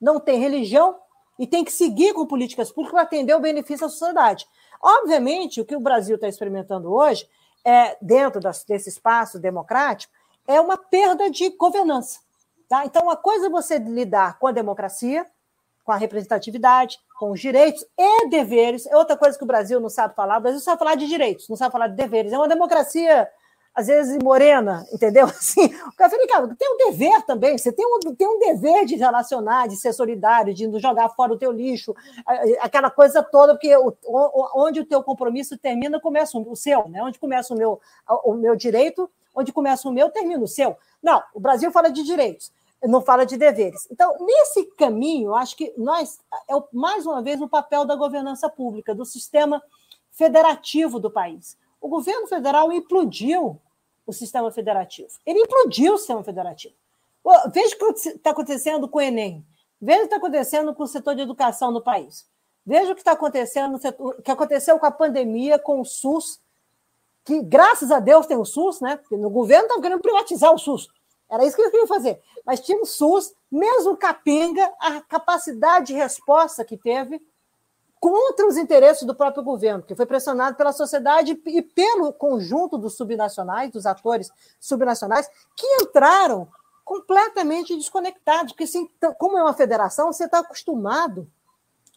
não 0.00 0.18
tem 0.18 0.40
religião 0.40 0.96
e 1.38 1.46
tem 1.46 1.64
que 1.64 1.72
seguir 1.72 2.14
com 2.14 2.26
políticas 2.26 2.72
públicas 2.72 2.92
para 2.92 3.02
atender 3.02 3.34
o 3.34 3.40
benefício 3.40 3.86
da 3.86 3.90
sociedade. 3.90 4.44
Obviamente, 4.82 5.60
o 5.60 5.64
que 5.64 5.76
o 5.76 5.80
Brasil 5.80 6.16
está 6.16 6.26
experimentando 6.26 6.92
hoje, 6.92 7.28
é, 7.64 7.96
dentro 8.00 8.40
desse 8.66 8.88
espaço 8.88 9.38
democrático, 9.38 10.12
é 10.48 10.60
uma 10.60 10.78
perda 10.78 11.30
de 11.30 11.50
governança. 11.50 12.20
Tá? 12.68 12.84
Então, 12.84 13.02
uma 13.02 13.16
coisa 13.16 13.46
é 13.46 13.50
você 13.50 13.78
lidar 13.78 14.38
com 14.38 14.46
a 14.46 14.52
democracia, 14.52 15.26
com 15.84 15.92
a 15.92 15.96
representatividade, 15.96 16.98
com 17.18 17.30
os 17.30 17.40
direitos 17.40 17.84
e 17.96 18.28
deveres. 18.28 18.86
É 18.86 18.96
outra 18.96 19.16
coisa 19.16 19.38
que 19.38 19.44
o 19.44 19.46
Brasil 19.46 19.78
não 19.78 19.88
sabe 19.88 20.14
falar. 20.14 20.38
O 20.38 20.40
Brasil 20.40 20.60
sabe 20.60 20.78
falar 20.78 20.94
de 20.94 21.06
direitos, 21.06 21.48
não 21.48 21.56
sabe 21.56 21.70
falar 21.70 21.88
de 21.88 21.96
deveres. 21.96 22.32
É 22.32 22.36
uma 22.36 22.48
democracia 22.48 23.28
às 23.74 23.86
vezes 23.86 24.18
morena, 24.20 24.84
entendeu? 24.92 25.26
Assim, 25.30 25.66
o 25.66 25.92
cara 25.96 26.10
fala, 26.10 26.56
tem 26.58 26.68
um 26.68 26.76
dever 26.90 27.22
também, 27.22 27.56
você 27.56 27.70
tem 27.70 27.86
um, 27.86 28.12
tem 28.12 28.26
um 28.26 28.38
dever 28.38 28.84
de 28.84 28.96
relacionar, 28.96 29.68
de 29.68 29.76
ser 29.76 29.92
solidário, 29.92 30.52
de 30.52 30.66
não 30.66 30.80
jogar 30.80 31.08
fora 31.10 31.32
o 31.32 31.38
teu 31.38 31.52
lixo, 31.52 31.94
aquela 32.60 32.90
coisa 32.90 33.22
toda, 33.22 33.54
porque 33.54 33.72
onde 34.54 34.80
o 34.80 34.84
teu 34.84 35.00
compromisso 35.02 35.56
termina, 35.56 36.00
começa 36.00 36.36
o 36.36 36.56
seu, 36.56 36.88
né? 36.88 37.00
Onde 37.04 37.20
começa 37.20 37.54
o 37.54 37.56
meu, 37.56 37.80
o 38.24 38.34
meu 38.34 38.56
direito, 38.56 39.08
onde 39.38 39.52
começa 39.52 39.88
o 39.88 39.92
meu, 39.92 40.10
termina 40.10 40.42
o 40.42 40.48
seu. 40.48 40.76
Não, 41.02 41.22
o 41.32 41.40
Brasil 41.40 41.70
fala 41.70 41.90
de 41.90 42.02
direitos, 42.02 42.52
não 42.82 43.00
fala 43.00 43.24
de 43.24 43.36
deveres. 43.36 43.86
Então, 43.90 44.16
nesse 44.20 44.64
caminho, 44.76 45.34
acho 45.34 45.56
que 45.56 45.72
nós, 45.76 46.18
é 46.48 46.54
mais 46.72 47.06
uma 47.06 47.22
vez 47.22 47.40
o 47.40 47.48
papel 47.48 47.84
da 47.84 47.94
governança 47.94 48.48
pública, 48.48 48.94
do 48.94 49.04
sistema 49.04 49.62
federativo 50.10 50.98
do 50.98 51.10
país. 51.10 51.56
O 51.80 51.88
governo 51.88 52.26
federal 52.26 52.72
implodiu 52.72 53.60
o 54.04 54.12
sistema 54.12 54.50
federativo. 54.50 55.08
Ele 55.24 55.40
implodiu 55.40 55.94
o 55.94 55.98
sistema 55.98 56.24
federativo. 56.24 56.74
Veja 57.52 57.76
o 57.76 57.92
que 57.92 58.00
está 58.00 58.30
acontecendo 58.30 58.88
com 58.88 58.98
o 58.98 59.02
Enem. 59.02 59.46
Veja 59.80 59.98
o 59.98 60.00
que 60.02 60.06
está 60.06 60.16
acontecendo 60.16 60.74
com 60.74 60.82
o 60.82 60.88
setor 60.88 61.14
de 61.14 61.22
educação 61.22 61.70
no 61.70 61.80
país. 61.80 62.26
Veja 62.66 62.92
o 62.92 62.94
que 62.94 63.00
está 63.00 63.12
acontecendo, 63.12 63.78
o 63.98 64.22
que 64.22 64.30
aconteceu 64.30 64.78
com 64.78 64.86
a 64.86 64.90
pandemia, 64.90 65.58
com 65.58 65.80
o 65.80 65.84
SUS, 65.84 66.40
que 67.28 67.42
graças 67.42 67.90
a 67.90 68.00
Deus 68.00 68.26
tem 68.26 68.38
o 68.38 68.44
SUS, 68.46 68.80
né? 68.80 68.96
Porque 68.96 69.14
no 69.14 69.28
governo 69.28 69.64
estava 69.64 69.82
querendo 69.82 70.00
privatizar 70.00 70.50
o 70.50 70.58
SUS. 70.58 70.88
Era 71.30 71.44
isso 71.44 71.54
que 71.54 71.60
eles 71.60 71.70
queriam 71.70 71.86
fazer. 71.86 72.22
Mas 72.42 72.58
tinha 72.58 72.80
o 72.80 72.86
SUS, 72.86 73.34
mesmo 73.52 73.98
capenga, 73.98 74.72
a 74.80 75.02
capacidade 75.02 75.88
de 75.88 75.92
resposta 75.92 76.64
que 76.64 76.78
teve 76.78 77.20
contra 78.00 78.46
os 78.46 78.56
interesses 78.56 79.02
do 79.02 79.14
próprio 79.14 79.42
governo, 79.42 79.82
que 79.82 79.94
foi 79.94 80.06
pressionado 80.06 80.56
pela 80.56 80.72
sociedade 80.72 81.38
e 81.44 81.60
pelo 81.60 82.14
conjunto 82.14 82.78
dos 82.78 82.96
subnacionais, 82.96 83.70
dos 83.72 83.84
atores 83.84 84.30
subnacionais, 84.58 85.28
que 85.54 85.66
entraram 85.82 86.48
completamente 86.82 87.76
desconectados, 87.76 88.52
porque 88.52 88.64
assim, 88.64 88.88
como 89.18 89.36
é 89.36 89.42
uma 89.42 89.52
federação, 89.52 90.10
você 90.10 90.24
está 90.24 90.38
acostumado, 90.38 91.30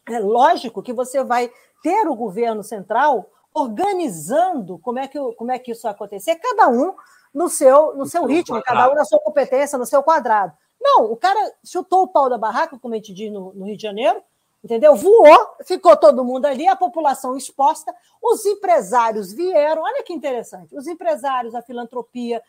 é 0.06 0.18
lógico 0.18 0.82
que 0.82 0.92
você 0.92 1.24
vai 1.24 1.50
ter 1.82 2.06
o 2.06 2.16
governo 2.16 2.62
central 2.62 3.31
organizando 3.54 4.78
como 4.78 4.98
é 4.98 5.08
que, 5.08 5.18
como 5.34 5.50
é 5.50 5.58
que 5.58 5.72
isso 5.72 5.82
vai 5.82 5.92
acontecer, 5.92 6.36
cada 6.36 6.68
um 6.68 6.94
no 7.32 7.48
seu, 7.48 7.94
no 7.94 8.06
seu 8.06 8.24
ritmo, 8.24 8.62
cada 8.62 8.90
um 8.90 8.94
na 8.94 9.04
sua 9.04 9.20
competência, 9.20 9.78
no 9.78 9.86
seu 9.86 10.02
quadrado. 10.02 10.52
Não, 10.80 11.12
o 11.12 11.16
cara 11.16 11.38
chutou 11.64 12.02
o 12.02 12.08
pau 12.08 12.28
da 12.28 12.36
barraca, 12.36 12.78
como 12.78 12.94
a 12.94 12.96
gente 12.96 13.14
diz 13.14 13.32
no, 13.32 13.52
no 13.52 13.66
Rio 13.66 13.76
de 13.76 13.82
Janeiro, 13.82 14.22
entendeu? 14.62 14.94
Voou, 14.94 15.56
ficou 15.64 15.96
todo 15.96 16.24
mundo 16.24 16.46
ali, 16.46 16.66
a 16.68 16.76
população 16.76 17.36
exposta, 17.36 17.94
os 18.22 18.44
empresários 18.44 19.32
vieram, 19.32 19.82
olha 19.82 20.02
que 20.02 20.12
interessante, 20.12 20.76
os 20.76 20.86
empresários, 20.86 21.54
a 21.54 21.62
filantropia, 21.62 22.42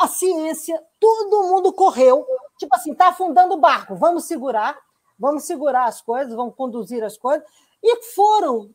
a 0.00 0.08
ciência, 0.08 0.82
todo 0.98 1.44
mundo 1.44 1.72
correu, 1.72 2.26
tipo 2.58 2.74
assim, 2.74 2.92
está 2.92 3.08
afundando 3.08 3.54
o 3.54 3.60
barco, 3.60 3.94
vamos 3.94 4.24
segurar, 4.24 4.76
vamos 5.18 5.44
segurar 5.44 5.84
as 5.84 6.00
coisas, 6.00 6.34
vamos 6.34 6.54
conduzir 6.54 7.04
as 7.04 7.16
coisas, 7.16 7.46
e 7.82 8.02
foram, 8.14 8.70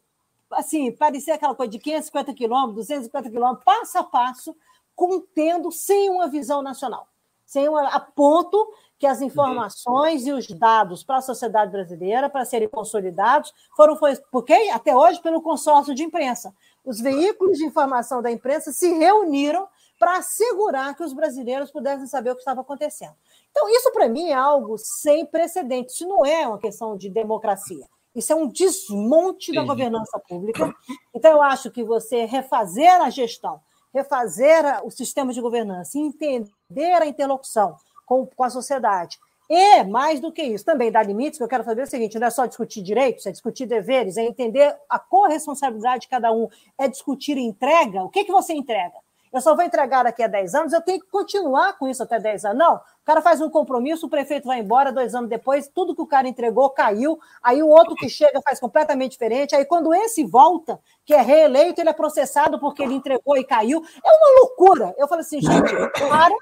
assim, 0.51 0.91
parecia 0.91 1.35
aquela 1.35 1.55
coisa 1.55 1.71
de 1.71 1.79
550 1.79 2.33
quilômetros, 2.33 2.87
250 2.87 3.29
quilômetros, 3.29 3.63
passo 3.63 3.97
a 3.97 4.03
passo, 4.03 4.55
contendo 4.95 5.71
sem 5.71 6.09
uma 6.09 6.27
visão 6.27 6.61
nacional, 6.61 7.07
sem 7.45 7.69
uma, 7.69 7.87
a 7.89 7.99
ponto 7.99 8.73
que 8.97 9.05
as 9.05 9.21
informações 9.21 10.25
e 10.25 10.31
os 10.31 10.47
dados 10.47 11.03
para 11.03 11.17
a 11.17 11.21
sociedade 11.21 11.71
brasileira, 11.71 12.29
para 12.29 12.45
serem 12.45 12.67
consolidados, 12.67 13.53
foram 13.75 13.95
foi, 13.95 14.15
porque 14.31 14.53
até 14.73 14.95
hoje 14.95 15.21
pelo 15.21 15.41
consórcio 15.41 15.93
de 15.93 16.03
imprensa. 16.03 16.53
Os 16.83 16.99
veículos 16.99 17.57
de 17.57 17.65
informação 17.65 18.21
da 18.21 18.31
imprensa 18.31 18.71
se 18.71 18.91
reuniram 18.91 19.67
para 19.99 20.17
assegurar 20.17 20.95
que 20.95 21.03
os 21.03 21.13
brasileiros 21.13 21.71
pudessem 21.71 22.07
saber 22.07 22.31
o 22.31 22.35
que 22.35 22.41
estava 22.41 22.61
acontecendo. 22.61 23.13
Então, 23.51 23.69
isso 23.69 23.91
para 23.91 24.07
mim 24.07 24.29
é 24.29 24.33
algo 24.33 24.77
sem 24.77 25.25
precedentes. 25.25 25.95
Isso 25.95 26.07
não 26.07 26.25
é 26.25 26.47
uma 26.47 26.59
questão 26.59 26.95
de 26.95 27.09
democracia. 27.09 27.85
Isso 28.17 28.33
é 28.33 28.35
um 28.35 28.47
desmonte 28.47 29.53
da 29.53 29.63
governança 29.63 30.19
pública. 30.27 30.73
Então, 31.13 31.31
eu 31.31 31.41
acho 31.43 31.69
que 31.69 31.83
você 31.83 32.25
refazer 32.25 32.99
a 32.99 33.11
gestão, 33.11 33.61
refazer 33.93 34.63
o 34.83 34.89
sistema 34.89 35.31
de 35.31 35.39
governança, 35.39 35.99
entender 35.99 36.93
a 36.99 37.05
interlocução 37.05 37.75
com, 38.07 38.25
com 38.25 38.43
a 38.43 38.49
sociedade. 38.49 39.19
E, 39.47 39.83
mais 39.83 40.19
do 40.19 40.31
que 40.31 40.41
isso, 40.41 40.65
também 40.65 40.91
dá 40.91 41.01
limites, 41.03 41.37
que 41.37 41.43
eu 41.43 41.47
quero 41.47 41.63
fazer 41.63 41.83
o 41.83 41.87
seguinte: 41.87 42.19
não 42.19 42.27
é 42.27 42.31
só 42.31 42.47
discutir 42.47 42.81
direitos, 42.81 43.25
é 43.27 43.31
discutir 43.31 43.67
deveres, 43.67 44.17
é 44.17 44.23
entender 44.23 44.75
a 44.89 44.97
corresponsabilidade 44.97 46.01
de 46.01 46.07
cada 46.07 46.31
um, 46.33 46.49
é 46.77 46.87
discutir 46.87 47.37
entrega. 47.37 48.03
O 48.03 48.09
que, 48.09 48.25
que 48.25 48.31
você 48.31 48.53
entrega? 48.53 48.95
Eu 49.31 49.41
só 49.41 49.55
vou 49.55 49.63
entregar 49.63 50.03
daqui 50.03 50.23
a 50.23 50.27
10 50.27 50.55
anos, 50.55 50.73
eu 50.73 50.81
tenho 50.81 50.99
que 50.99 51.09
continuar 51.09 51.77
com 51.77 51.87
isso 51.87 52.01
até 52.03 52.19
10 52.19 52.45
anos. 52.45 52.57
Não, 52.57 52.75
o 52.75 52.81
cara 53.05 53.21
faz 53.21 53.41
um 53.41 53.49
compromisso, 53.49 54.07
o 54.07 54.09
prefeito 54.09 54.47
vai 54.47 54.59
embora, 54.59 54.91
dois 54.91 55.13
anos 55.15 55.29
depois, 55.29 55.67
tudo 55.67 55.95
que 55.95 56.01
o 56.01 56.07
cara 56.07 56.27
entregou 56.27 56.69
caiu, 56.69 57.19
aí 57.41 57.61
o 57.61 57.67
outro 57.67 57.95
que 57.95 58.09
chega 58.09 58.41
faz 58.41 58.59
completamente 58.59 59.11
diferente, 59.11 59.55
aí 59.55 59.65
quando 59.65 59.93
esse 59.93 60.23
volta, 60.23 60.79
que 61.05 61.13
é 61.13 61.21
reeleito, 61.21 61.81
ele 61.81 61.89
é 61.89 61.93
processado 61.93 62.59
porque 62.59 62.83
ele 62.83 62.95
entregou 62.95 63.37
e 63.37 63.43
caiu. 63.43 63.83
É 64.03 64.09
uma 64.09 64.39
loucura. 64.41 64.95
Eu 64.97 65.07
falo 65.07 65.21
assim, 65.21 65.41
gente, 65.41 65.73
para 65.99 66.35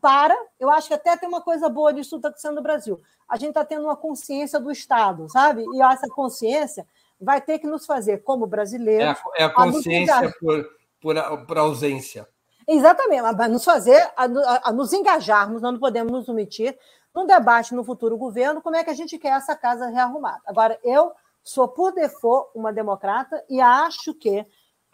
para, 0.00 0.36
eu 0.60 0.70
acho 0.70 0.86
que 0.86 0.94
até 0.94 1.16
tem 1.16 1.28
uma 1.28 1.40
coisa 1.40 1.68
boa 1.68 1.92
disso 1.92 2.10
que 2.10 2.16
está 2.16 2.28
acontecendo 2.28 2.54
no 2.54 2.62
Brasil. 2.62 3.00
A 3.28 3.36
gente 3.36 3.48
está 3.48 3.64
tendo 3.64 3.86
uma 3.86 3.96
consciência 3.96 4.60
do 4.60 4.70
Estado, 4.70 5.28
sabe? 5.28 5.64
E 5.74 5.82
essa 5.82 6.06
consciência 6.08 6.86
vai 7.20 7.40
ter 7.40 7.58
que 7.58 7.66
nos 7.66 7.86
fazer, 7.86 8.22
como 8.22 8.46
brasileiros. 8.46 9.18
É 9.36 9.42
a, 9.42 9.42
é 9.42 9.44
a 9.44 9.50
consciência 9.50 10.32
por, 10.38 10.64
por, 11.00 11.16
por, 11.46 11.58
ausência. 11.58 12.28
Exatamente, 12.66 13.22
vai 13.34 13.48
nos 13.48 13.64
fazer 13.64 14.00
a, 14.16 14.24
a, 14.24 14.68
a, 14.68 14.72
nos 14.72 14.92
engajarmos, 14.92 15.62
nós 15.62 15.72
não 15.72 15.80
podemos 15.80 16.12
nos 16.12 16.28
omitir, 16.28 16.76
num 17.14 17.26
debate 17.26 17.74
no 17.74 17.84
futuro 17.84 18.16
governo, 18.16 18.60
como 18.60 18.76
é 18.76 18.84
que 18.84 18.90
a 18.90 18.94
gente 18.94 19.18
quer 19.18 19.32
essa 19.36 19.56
casa 19.56 19.88
rearrumada. 19.88 20.42
Agora, 20.46 20.78
eu 20.82 21.12
sou, 21.42 21.68
por 21.68 21.92
default, 21.92 22.50
uma 22.54 22.72
democrata 22.72 23.42
e 23.48 23.60
acho 23.60 24.12
que 24.14 24.44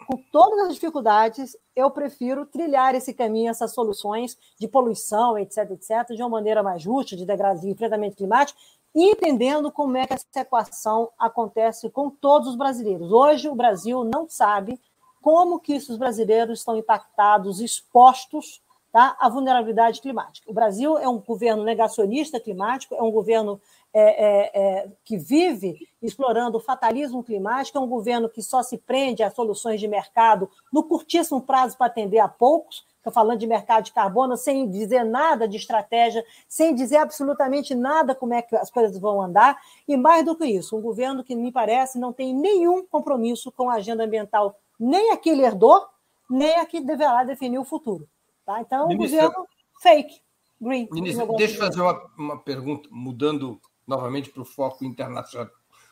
com 0.06 0.16
todas 0.30 0.66
as 0.66 0.74
dificuldades, 0.74 1.56
eu 1.74 1.90
prefiro 1.90 2.46
trilhar 2.46 2.94
esse 2.94 3.14
caminho, 3.14 3.50
essas 3.50 3.72
soluções 3.72 4.36
de 4.58 4.68
poluição, 4.68 5.38
etc., 5.38 5.70
etc., 5.70 6.14
de 6.14 6.22
uma 6.22 6.28
maneira 6.28 6.62
mais 6.62 6.82
justa, 6.82 7.16
de 7.16 7.24
degradamento, 7.24 7.68
enfrentamento 7.68 8.16
climático, 8.16 8.58
entendendo 8.94 9.70
como 9.70 9.96
é 9.96 10.06
que 10.06 10.14
essa 10.14 10.26
equação 10.36 11.10
acontece 11.18 11.88
com 11.90 12.10
todos 12.10 12.48
os 12.48 12.56
brasileiros. 12.56 13.10
Hoje, 13.10 13.48
o 13.48 13.54
Brasil 13.54 14.04
não 14.04 14.28
sabe 14.28 14.78
como 15.22 15.60
que 15.60 15.76
os 15.76 15.96
brasileiros 15.96 16.58
estão 16.58 16.76
impactados, 16.76 17.60
expostos 17.60 18.60
tá, 18.92 19.16
à 19.18 19.28
vulnerabilidade 19.28 20.02
climática. 20.02 20.50
O 20.50 20.52
Brasil 20.52 20.98
é 20.98 21.08
um 21.08 21.18
governo 21.18 21.64
negacionista 21.64 22.38
climático, 22.38 22.94
é 22.94 23.02
um 23.02 23.10
governo 23.10 23.58
é, 23.94 24.00
é, 24.02 24.50
é, 24.54 24.88
que 25.04 25.16
vive 25.16 25.88
explorando 26.02 26.58
o 26.58 26.60
fatalismo 26.60 27.22
climático, 27.22 27.78
é 27.78 27.80
um 27.80 27.88
governo 27.88 28.28
que 28.28 28.42
só 28.42 28.62
se 28.62 28.76
prende 28.76 29.22
a 29.22 29.30
soluções 29.30 29.80
de 29.80 29.88
mercado 29.88 30.50
no 30.72 30.82
curtíssimo 30.82 31.40
prazo 31.40 31.78
para 31.78 31.86
atender 31.86 32.18
a 32.18 32.28
poucos. 32.28 32.84
Estou 32.96 33.12
falando 33.12 33.38
de 33.38 33.48
mercado 33.48 33.84
de 33.84 33.92
carbono, 33.92 34.36
sem 34.36 34.70
dizer 34.70 35.04
nada 35.04 35.48
de 35.48 35.56
estratégia, 35.56 36.24
sem 36.46 36.72
dizer 36.72 36.98
absolutamente 36.98 37.74
nada 37.74 38.14
como 38.14 38.32
é 38.32 38.40
que 38.42 38.54
as 38.54 38.70
coisas 38.70 38.96
vão 38.96 39.20
andar. 39.20 39.60
E 39.88 39.96
mais 39.96 40.24
do 40.24 40.36
que 40.36 40.46
isso, 40.46 40.76
um 40.76 40.80
governo 40.80 41.24
que, 41.24 41.34
me 41.34 41.50
parece, 41.50 41.98
não 41.98 42.12
tem 42.12 42.32
nenhum 42.32 42.86
compromisso 42.86 43.50
com 43.50 43.68
a 43.68 43.74
agenda 43.74 44.04
ambiental, 44.04 44.56
nem 44.82 45.12
a 45.12 45.16
que 45.16 45.30
ele 45.30 45.44
herdou, 45.44 45.86
nem 46.28 46.58
a 46.58 46.66
que 46.66 46.80
deverá 46.80 47.22
definir 47.22 47.58
o 47.58 47.64
futuro. 47.64 48.08
Tá? 48.44 48.60
Então, 48.60 48.88
um 48.88 48.96
governo 48.96 49.46
fake. 49.80 50.20
Green. 50.60 50.88
Ministro, 50.90 51.32
deixa 51.36 51.54
eu 51.54 51.58
fazer 51.58 51.80
uma, 51.80 52.10
uma 52.16 52.38
pergunta, 52.38 52.88
mudando 52.90 53.60
novamente 53.86 54.30
para 54.30 54.42
o 54.42 54.44
foco 54.44 54.84
internacional. 54.84 55.50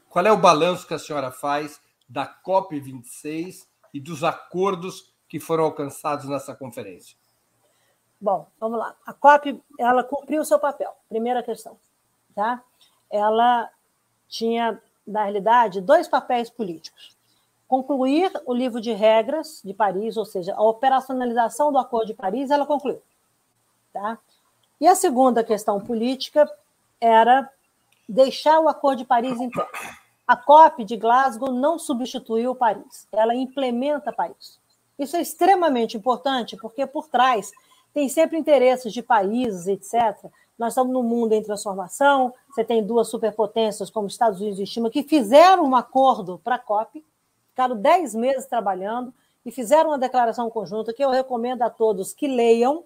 Qual 0.09 0.25
é 0.25 0.33
o 0.33 0.37
balanço 0.37 0.87
que 0.87 0.95
a 0.95 0.99
senhora 0.99 1.31
faz 1.31 1.81
da 2.09 2.27
COP26 2.45 3.67
e 3.95 4.01
dos 4.01 4.25
acordos 4.25 5.13
que 5.29 5.39
foram 5.39 5.65
alcançados 5.65 6.29
nessa 6.29 6.55
conferência? 6.55 7.17
Bom, 8.21 8.47
vamos 8.59 8.79
lá. 8.79 8.95
A 9.07 9.13
COP 9.13 9.63
ela 9.79 10.05
cumpriu 10.05 10.43
o 10.43 10.45
seu 10.45 10.59
papel. 10.59 10.93
Primeira 11.09 11.43
questão, 11.43 11.79
tá? 12.35 12.63
Ela 13.11 13.71
tinha, 14.29 14.81
na 15.07 15.23
realidade, 15.23 15.81
dois 15.81 16.07
papéis 16.07 16.51
políticos: 16.51 17.17
concluir 17.71 18.33
o 18.47 18.53
livro 18.53 18.81
de 18.81 18.93
regras 18.93 19.63
de 19.65 19.73
Paris, 19.73 20.17
ou 20.17 20.25
seja, 20.25 20.53
a 20.57 20.61
operacionalização 20.61 21.71
do 21.71 21.79
Acordo 21.79 22.09
de 22.09 22.15
Paris, 22.15 22.51
ela 22.51 22.67
concluiu, 22.67 23.01
tá? 23.93 24.19
E 24.81 24.89
a 24.89 24.97
segunda 24.97 25.45
questão 25.45 25.79
política 25.79 26.51
era 27.01 27.49
deixar 28.09 28.59
o 28.59 28.69
Acordo 28.69 28.99
de 28.99 29.05
Paris 29.05 29.41
em 29.41 29.49
pé. 29.49 29.65
A 30.27 30.35
COP 30.35 30.83
de 30.83 30.97
Glasgow 30.97 31.53
não 31.53 31.79
substituiu 31.79 32.57
Paris, 32.57 33.07
ela 33.13 33.37
implementa 33.37 34.13
Paris. 34.13 34.59
Isso 34.99 35.17
é 35.17 35.21
extremamente 35.21 35.97
importante, 35.97 36.57
porque 36.57 36.85
por 36.89 37.07
trás 37.07 37.53
tem 37.95 38.09
sempre 38.09 38.37
interesses 38.37 38.93
de 38.93 39.01
países, 39.01 39.69
etc. 39.69 40.29
Nós 40.59 40.73
estamos 40.73 40.93
num 40.93 41.05
mundo 41.05 41.35
em 41.35 41.43
transformação, 41.43 42.35
você 42.49 42.65
tem 42.65 42.85
duas 42.85 43.07
superpotências 43.07 43.91
como 43.91 44.09
Estados 44.09 44.41
Unidos 44.41 44.59
e 44.59 44.67
China 44.67 44.91
que 44.91 45.05
fizeram 45.05 45.67
um 45.67 45.77
acordo 45.77 46.41
para 46.43 46.57
a 46.57 46.59
COP, 46.59 47.05
ficaram 47.61 47.77
dez 47.77 48.15
meses 48.15 48.47
trabalhando, 48.47 49.13
e 49.45 49.51
fizeram 49.51 49.91
uma 49.91 49.99
declaração 49.99 50.51
conjunta 50.51 50.93
que 50.93 51.05
eu 51.05 51.11
recomendo 51.11 51.63
a 51.63 51.71
todos 51.71 52.13
que 52.13 52.27
leiam, 52.27 52.85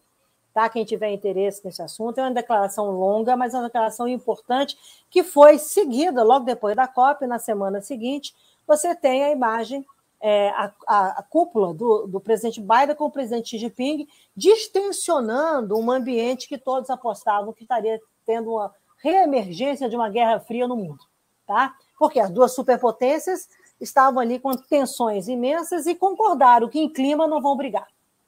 tá? 0.53 0.69
Quem 0.69 0.85
tiver 0.85 1.11
interesse 1.11 1.65
nesse 1.65 1.83
assunto. 1.83 2.19
É 2.19 2.23
uma 2.23 2.31
declaração 2.31 2.91
longa, 2.91 3.37
mas 3.37 3.55
é 3.55 3.57
uma 3.59 3.65
declaração 3.65 4.07
importante 4.07 4.77
que 5.11 5.25
foi 5.25 5.59
seguida 5.59 6.23
logo 6.23 6.45
depois 6.45 6.77
da 6.77 6.87
COP, 6.87 7.27
na 7.27 7.39
semana 7.39 7.81
seguinte. 7.81 8.35
Você 8.67 8.95
tem 8.95 9.25
a 9.25 9.31
imagem, 9.33 9.85
é, 10.21 10.51
a, 10.51 10.73
a, 10.87 11.07
a, 11.19 11.23
cúpula 11.25 11.75
do, 11.75 12.07
do 12.07 12.21
presidente 12.21 12.61
Biden 12.61 12.95
com 12.97 13.07
o 13.07 13.11
presidente 13.11 13.51
Xi 13.51 13.59
Jinping, 13.59 14.07
distensionando 14.37 15.77
um 15.77 15.91
ambiente 15.91 16.49
que 16.49 16.57
todos 16.57 16.89
apostavam 16.89 17.53
que 17.53 17.65
estaria 17.65 18.01
tendo 18.25 18.53
uma 18.53 18.73
reemergência 19.03 19.89
de 19.89 19.97
uma 19.97 20.09
guerra 20.09 20.39
fria 20.39 20.69
no 20.69 20.77
mundo. 20.77 21.05
Tá? 21.47 21.75
Porque 21.99 22.21
as 22.21 22.31
duas 22.31 22.55
superpotências 22.55 23.49
estavam 23.81 24.21
ali 24.21 24.39
com 24.39 24.53
tensões 24.53 25.29
imensas 25.29 25.87
e 25.87 25.95
concordaram 25.95 26.69
que 26.69 26.79
em 26.79 26.89
clima 26.89 27.27
não 27.27 27.41
vão 27.41 27.57
brigar. 27.57 27.87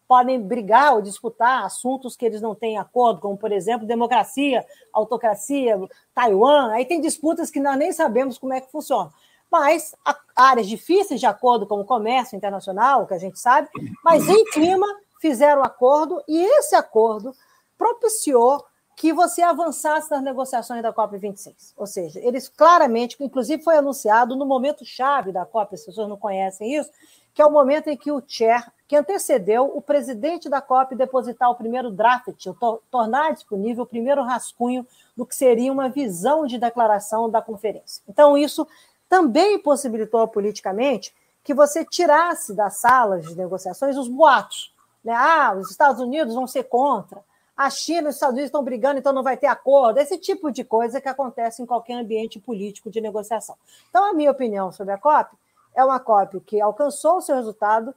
Podem 0.09 0.40
brigar 0.40 0.94
ou 0.94 1.03
disputar 1.03 1.64
assuntos 1.64 2.16
que 2.16 2.24
eles 2.24 2.40
não 2.40 2.55
têm 2.55 2.78
acordo, 2.78 3.20
como, 3.20 3.36
por 3.36 3.51
exemplo, 3.51 3.86
democracia, 3.86 4.64
autocracia, 4.92 5.76
Taiwan. 6.14 6.70
Aí 6.72 6.84
tem 6.84 7.01
disputas 7.01 7.51
que 7.51 7.59
nós 7.59 7.76
nem 7.76 7.92
sabemos 7.92 8.38
como 8.38 8.53
é 8.53 8.61
que 8.61 8.70
funciona. 8.70 9.11
Mas 9.51 9.94
áreas 10.34 10.68
difíceis 10.68 11.18
de 11.18 11.26
acordo, 11.26 11.66
como 11.66 11.84
comércio 11.84 12.36
internacional, 12.36 13.07
que 13.07 13.14
a 13.14 13.18
gente 13.18 13.38
sabe, 13.38 13.68
mas 14.05 14.28
em 14.28 14.44
clima 14.47 14.86
fizeram 15.20 15.62
acordo 15.62 16.22
e 16.28 16.38
esse 16.59 16.74
acordo 16.74 17.34
propiciou 17.76 18.64
que 18.97 19.12
você 19.12 19.42
avançasse 19.42 20.11
nas 20.11 20.22
negociações 20.22 20.82
da 20.82 20.90
COP26. 20.90 21.74
Ou 21.76 21.86
seja, 21.86 22.18
eles 22.18 22.49
claramente, 22.49 23.14
inclusive 23.20 23.62
foi 23.62 23.76
anunciado 23.76 24.34
no 24.34 24.47
momento 24.47 24.86
chave 24.86 25.30
da 25.30 25.44
COP, 25.44 25.74
as 25.74 25.84
pessoas 25.84 26.09
não 26.09 26.16
conhecem 26.16 26.74
isso, 26.74 26.90
que 27.34 27.42
é 27.42 27.47
o 27.47 27.53
momento 27.53 27.88
em 27.88 27.97
que 27.97 28.11
o 28.11 28.22
chair, 28.26 28.72
que 28.88 28.97
antecedeu 28.97 29.70
o 29.76 29.82
presidente 29.82 30.49
da 30.49 30.62
COP 30.62 30.94
depositar 30.94 31.51
o 31.51 31.55
primeiro 31.55 31.90
draft, 31.90 32.32
to 32.42 32.82
tornar 32.90 33.34
disponível 33.34 33.84
o 33.84 33.86
primeiro 33.86 34.22
rascunho 34.22 34.86
do 35.14 35.26
que 35.26 35.36
seria 35.36 35.70
uma 35.70 35.90
visão 35.90 36.47
de 36.47 36.57
declaração 36.57 37.28
da 37.28 37.42
conferência. 37.42 38.03
Então, 38.09 38.38
isso 38.38 38.66
também 39.11 39.59
possibilitou 39.59 40.26
politicamente 40.26 41.14
que 41.44 41.53
você 41.53 41.84
tirasse 41.84 42.55
das 42.55 42.78
salas 42.78 43.26
de 43.26 43.36
negociações 43.36 43.99
os 43.99 44.09
boatos. 44.09 44.74
Né? 45.05 45.12
Ah, 45.14 45.55
os 45.55 45.70
Estados 45.70 46.01
Unidos 46.01 46.34
vão 46.34 46.47
ser 46.47 46.64
contra 46.64 47.22
a 47.57 47.70
China 47.70 48.09
e 48.09 48.11
os 48.11 48.16
Estados 48.16 48.34
Unidos 48.34 48.48
estão 48.48 48.62
brigando, 48.62 48.98
então 48.98 49.12
não 49.12 49.22
vai 49.22 49.36
ter 49.36 49.46
acordo, 49.46 49.98
esse 49.98 50.18
tipo 50.18 50.50
de 50.50 50.62
coisa 50.62 51.00
que 51.00 51.09
acontece 51.09 51.62
em 51.62 51.66
qualquer 51.66 51.94
ambiente 51.94 52.38
político 52.38 52.90
de 52.90 53.00
negociação. 53.00 53.57
Então, 53.88 54.11
a 54.11 54.12
minha 54.12 54.30
opinião 54.30 54.70
sobre 54.70 54.92
a 54.92 54.98
COP 54.98 55.34
é 55.74 55.82
uma 55.82 55.98
COP 55.98 56.40
que 56.40 56.61
alcançou 56.61 57.16
o 57.16 57.20
seu 57.22 57.34
resultado, 57.36 57.94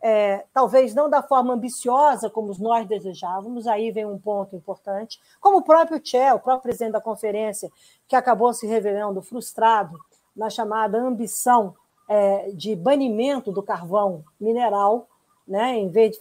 é, 0.00 0.44
talvez 0.52 0.94
não 0.94 1.08
da 1.08 1.22
forma 1.22 1.52
ambiciosa 1.52 2.30
como 2.30 2.52
nós 2.58 2.88
desejávamos, 2.88 3.66
aí 3.66 3.90
vem 3.92 4.06
um 4.06 4.18
ponto 4.18 4.56
importante, 4.56 5.20
como 5.40 5.58
o 5.58 5.62
próprio 5.62 6.00
Che, 6.02 6.32
o 6.32 6.40
próprio 6.40 6.62
presidente 6.62 6.92
da 6.92 7.00
conferência, 7.00 7.70
que 8.08 8.16
acabou 8.16 8.52
se 8.54 8.66
revelando 8.66 9.20
frustrado 9.20 9.96
na 10.34 10.48
chamada 10.48 10.98
ambição 10.98 11.74
é, 12.08 12.50
de 12.52 12.74
banimento 12.74 13.52
do 13.52 13.62
carvão 13.62 14.24
mineral, 14.40 15.06
né, 15.46 15.76
em 15.76 15.88
vez 15.88 16.16
de 16.16 16.18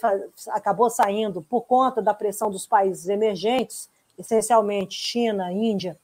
acabou 0.49 0.89
saindo 0.89 1.41
por 1.41 1.61
conta 1.61 2.01
da 2.01 2.13
pressão 2.13 2.49
dos 2.49 2.65
países 2.65 3.07
emergentes, 3.07 3.89
essencialmente 4.17 4.95
China, 4.95 5.51
Índia 5.51 5.97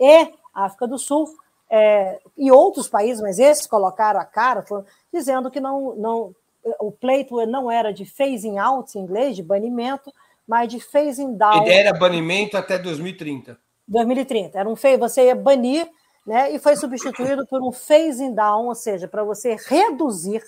e 0.00 0.28
África 0.54 0.86
do 0.86 0.98
Sul, 0.98 1.28
é, 1.70 2.18
e 2.36 2.50
outros 2.50 2.88
países, 2.88 3.22
mas 3.22 3.38
esses 3.38 3.66
colocaram 3.66 4.20
a 4.20 4.24
cara, 4.24 4.62
foram, 4.62 4.84
dizendo 5.12 5.50
que 5.50 5.58
não, 5.58 5.94
não, 5.96 6.34
o 6.78 6.92
pleito 6.92 7.44
não 7.46 7.70
era 7.70 7.92
de 7.92 8.04
phasing 8.04 8.58
out 8.58 8.96
em 8.96 9.02
inglês, 9.02 9.34
de 9.34 9.42
banimento, 9.42 10.12
mas 10.46 10.68
de 10.68 10.80
phasing 10.80 11.34
down. 11.34 11.62
A 11.62 11.64
ideia 11.64 11.88
era 11.88 11.98
banimento 11.98 12.56
até 12.56 12.78
2030. 12.78 13.58
2030. 13.88 14.58
Era 14.58 14.68
um 14.68 14.74
você 14.74 15.26
ia 15.26 15.34
banir, 15.34 15.88
né, 16.26 16.52
e 16.52 16.58
foi 16.58 16.76
substituído 16.76 17.46
por 17.46 17.62
um 17.62 17.72
phasing 17.72 18.34
down, 18.34 18.66
ou 18.66 18.74
seja, 18.74 19.08
para 19.08 19.24
você 19.24 19.56
reduzir 19.66 20.42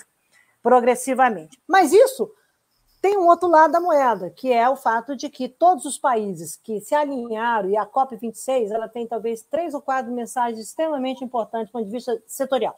progressivamente. 0.64 1.60
Mas 1.68 1.92
isso 1.92 2.32
tem 3.02 3.18
um 3.18 3.28
outro 3.28 3.46
lado 3.46 3.72
da 3.72 3.80
moeda, 3.82 4.30
que 4.30 4.50
é 4.50 4.66
o 4.66 4.76
fato 4.76 5.14
de 5.14 5.28
que 5.28 5.46
todos 5.46 5.84
os 5.84 5.98
países 5.98 6.56
que 6.56 6.80
se 6.80 6.94
alinharam, 6.94 7.68
e 7.68 7.76
a 7.76 7.84
COP26 7.84 8.70
ela 8.70 8.88
tem 8.88 9.06
talvez 9.06 9.42
três 9.42 9.74
ou 9.74 9.82
quatro 9.82 10.10
mensagens 10.10 10.58
extremamente 10.58 11.22
importantes 11.22 11.68
do 11.68 11.72
ponto 11.72 11.84
de 11.84 11.90
vista 11.90 12.18
setorial. 12.26 12.74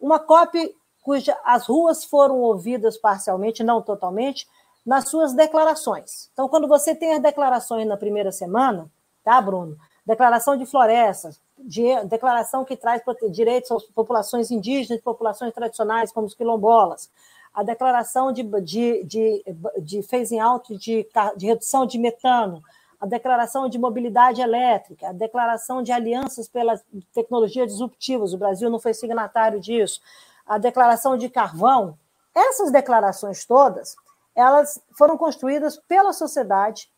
Uma 0.00 0.18
COP 0.18 0.76
cuja 1.00 1.38
as 1.44 1.66
ruas 1.66 2.02
foram 2.04 2.40
ouvidas 2.40 2.96
parcialmente, 2.96 3.62
não 3.62 3.80
totalmente, 3.80 4.48
nas 4.84 5.08
suas 5.08 5.32
declarações. 5.32 6.28
Então, 6.32 6.48
quando 6.48 6.66
você 6.66 6.92
tem 6.92 7.14
as 7.14 7.22
declarações 7.22 7.86
na 7.86 7.96
primeira 7.96 8.32
semana, 8.32 8.90
tá, 9.22 9.40
Bruno? 9.40 9.76
Declaração 10.04 10.56
de 10.56 10.66
florestas, 10.66 11.40
de, 11.64 12.04
declaração 12.04 12.64
que 12.64 12.76
traz 12.76 13.02
direitos 13.30 13.70
às 13.70 13.84
populações 13.84 14.50
indígenas 14.50 15.00
e 15.00 15.02
populações 15.02 15.52
tradicionais, 15.52 16.12
como 16.12 16.26
os 16.26 16.34
quilombolas, 16.34 17.10
a 17.54 17.62
declaração 17.62 18.32
de, 18.32 18.42
de, 18.42 19.04
de, 19.04 19.44
de 19.80 20.02
phasing 20.02 20.38
out 20.38 20.76
de, 20.76 21.06
de 21.36 21.46
redução 21.46 21.86
de 21.86 21.98
metano, 21.98 22.62
a 23.00 23.06
declaração 23.06 23.68
de 23.68 23.78
mobilidade 23.78 24.40
elétrica, 24.40 25.08
a 25.08 25.12
declaração 25.12 25.82
de 25.82 25.90
alianças 25.90 26.48
pelas 26.48 26.84
tecnologias 27.12 27.68
disruptivas, 27.68 28.32
o 28.32 28.38
Brasil 28.38 28.70
não 28.70 28.78
foi 28.78 28.94
signatário 28.94 29.60
disso, 29.60 30.00
a 30.46 30.56
declaração 30.56 31.16
de 31.16 31.28
carvão, 31.28 31.98
essas 32.34 32.70
declarações 32.70 33.44
todas, 33.44 33.96
elas 34.34 34.80
foram 34.96 35.18
construídas 35.18 35.76
pela 35.76 36.12
sociedade, 36.12 36.88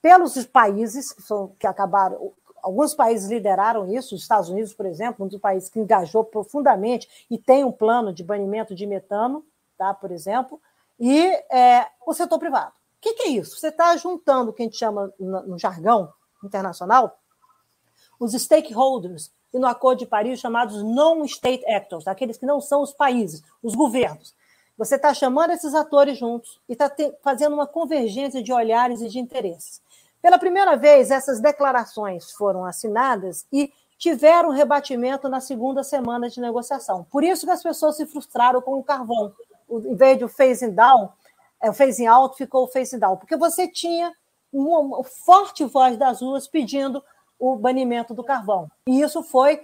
pelos 0.00 0.42
países 0.46 1.14
que 1.58 1.66
acabaram, 1.66 2.32
alguns 2.62 2.94
países 2.94 3.28
lideraram 3.28 3.92
isso, 3.92 4.14
os 4.14 4.22
Estados 4.22 4.48
Unidos, 4.48 4.72
por 4.72 4.86
exemplo, 4.86 5.24
um 5.24 5.28
dos 5.28 5.40
países 5.40 5.68
que 5.68 5.78
engajou 5.78 6.24
profundamente 6.24 7.26
e 7.30 7.38
tem 7.38 7.64
um 7.64 7.72
plano 7.72 8.12
de 8.12 8.24
banimento 8.24 8.74
de 8.74 8.86
metano, 8.86 9.44
tá, 9.76 9.92
por 9.94 10.10
exemplo, 10.10 10.60
e 10.98 11.26
é, 11.50 11.86
o 12.06 12.12
setor 12.12 12.38
privado. 12.38 12.70
O 12.70 13.00
que, 13.00 13.14
que 13.14 13.22
é 13.22 13.28
isso? 13.28 13.58
Você 13.58 13.68
está 13.68 13.96
juntando 13.96 14.50
o 14.50 14.52
que 14.52 14.62
a 14.62 14.66
gente 14.66 14.76
chama 14.76 15.12
no 15.18 15.58
jargão 15.58 16.12
internacional 16.44 17.18
os 18.20 18.32
stakeholders 18.32 19.32
e 19.52 19.58
no 19.58 19.66
Acordo 19.66 20.00
de 20.00 20.06
Paris 20.06 20.38
chamados 20.38 20.82
non-state 20.82 21.66
actors, 21.66 22.06
aqueles 22.06 22.36
que 22.36 22.44
não 22.44 22.60
são 22.60 22.82
os 22.82 22.92
países, 22.92 23.42
os 23.62 23.74
governos. 23.74 24.34
Você 24.76 24.96
está 24.96 25.12
chamando 25.12 25.52
esses 25.52 25.74
atores 25.74 26.18
juntos 26.18 26.60
e 26.68 26.72
está 26.74 26.90
fazendo 27.22 27.54
uma 27.54 27.66
convergência 27.66 28.42
de 28.42 28.52
olhares 28.52 29.00
e 29.00 29.08
de 29.08 29.18
interesses. 29.18 29.80
Pela 30.22 30.38
primeira 30.38 30.76
vez, 30.76 31.10
essas 31.10 31.40
declarações 31.40 32.30
foram 32.32 32.64
assinadas 32.64 33.46
e 33.52 33.72
tiveram 33.98 34.50
rebatimento 34.50 35.28
na 35.28 35.40
segunda 35.40 35.82
semana 35.82 36.28
de 36.28 36.40
negociação. 36.40 37.06
Por 37.10 37.22
isso 37.22 37.46
que 37.46 37.52
as 37.52 37.62
pessoas 37.62 37.96
se 37.96 38.06
frustraram 38.06 38.60
com 38.60 38.78
o 38.78 38.82
carvão. 38.82 39.32
Em 39.68 39.94
vez 39.94 40.18
de 40.18 40.24
o 40.24 40.28
phasing 40.28 40.70
down, 40.70 41.10
é, 41.60 41.70
o 41.70 41.74
phasing 41.74 42.06
out 42.06 42.36
ficou 42.36 42.64
o 42.64 42.68
phasing 42.68 42.98
down, 42.98 43.16
porque 43.16 43.36
você 43.36 43.68
tinha 43.68 44.12
uma 44.52 45.04
forte 45.04 45.64
voz 45.64 45.96
das 45.96 46.22
ruas 46.22 46.48
pedindo 46.48 47.02
o 47.38 47.56
banimento 47.56 48.14
do 48.14 48.24
carvão. 48.24 48.70
E 48.86 49.00
isso 49.00 49.22
foi 49.22 49.62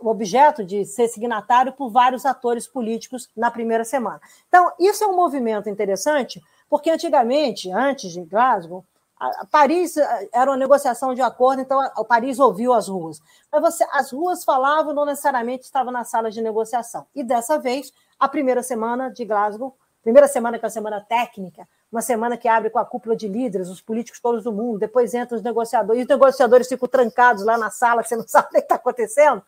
objeto 0.00 0.64
de 0.64 0.84
ser 0.84 1.08
signatário 1.08 1.72
por 1.72 1.90
vários 1.90 2.26
atores 2.26 2.66
políticos 2.66 3.28
na 3.36 3.50
primeira 3.50 3.84
semana. 3.84 4.20
Então, 4.48 4.72
isso 4.78 5.04
é 5.04 5.06
um 5.06 5.16
movimento 5.16 5.68
interessante, 5.68 6.42
porque 6.68 6.90
antigamente, 6.90 7.70
antes 7.70 8.12
de 8.12 8.20
Glasgow, 8.22 8.84
a 9.18 9.46
Paris 9.46 9.96
eh, 9.96 10.28
era 10.32 10.50
uma 10.50 10.56
negociação 10.56 11.14
de 11.14 11.20
acordo, 11.20 11.60
então 11.60 11.80
o 11.96 12.04
Paris 12.04 12.38
ouviu 12.38 12.72
as 12.72 12.88
ruas. 12.88 13.20
Mas 13.50 13.60
você, 13.60 13.86
as 13.92 14.12
ruas 14.12 14.44
falavam, 14.44 14.94
não 14.94 15.04
necessariamente 15.04 15.64
estavam 15.64 15.92
na 15.92 16.04
sala 16.04 16.30
de 16.30 16.40
negociação. 16.40 17.06
E 17.14 17.24
dessa 17.24 17.58
vez, 17.58 17.92
a 18.18 18.28
primeira 18.28 18.62
semana 18.62 19.10
de 19.10 19.24
Glasgow, 19.24 19.76
primeira 20.02 20.28
semana 20.28 20.58
que 20.58 20.64
é 20.64 20.68
a 20.68 20.70
semana 20.70 21.00
técnica, 21.00 21.68
uma 21.90 22.02
semana 22.02 22.36
que 22.36 22.46
abre 22.46 22.70
com 22.70 22.78
a 22.78 22.84
cúpula 22.84 23.16
de 23.16 23.26
líderes, 23.26 23.68
os 23.68 23.80
políticos 23.80 24.20
todos 24.20 24.44
do 24.44 24.52
mundo, 24.52 24.78
depois 24.78 25.14
entram 25.14 25.36
os 25.36 25.42
negociadores, 25.42 26.00
e 26.00 26.02
os 26.04 26.08
negociadores 26.08 26.68
ficam 26.68 26.88
trancados 26.88 27.44
lá 27.44 27.58
na 27.58 27.70
sala, 27.70 28.04
você 28.04 28.14
não 28.14 28.26
sabe 28.28 28.48
o 28.48 28.50
que 28.50 28.58
está 28.58 28.76
acontecendo. 28.76 29.42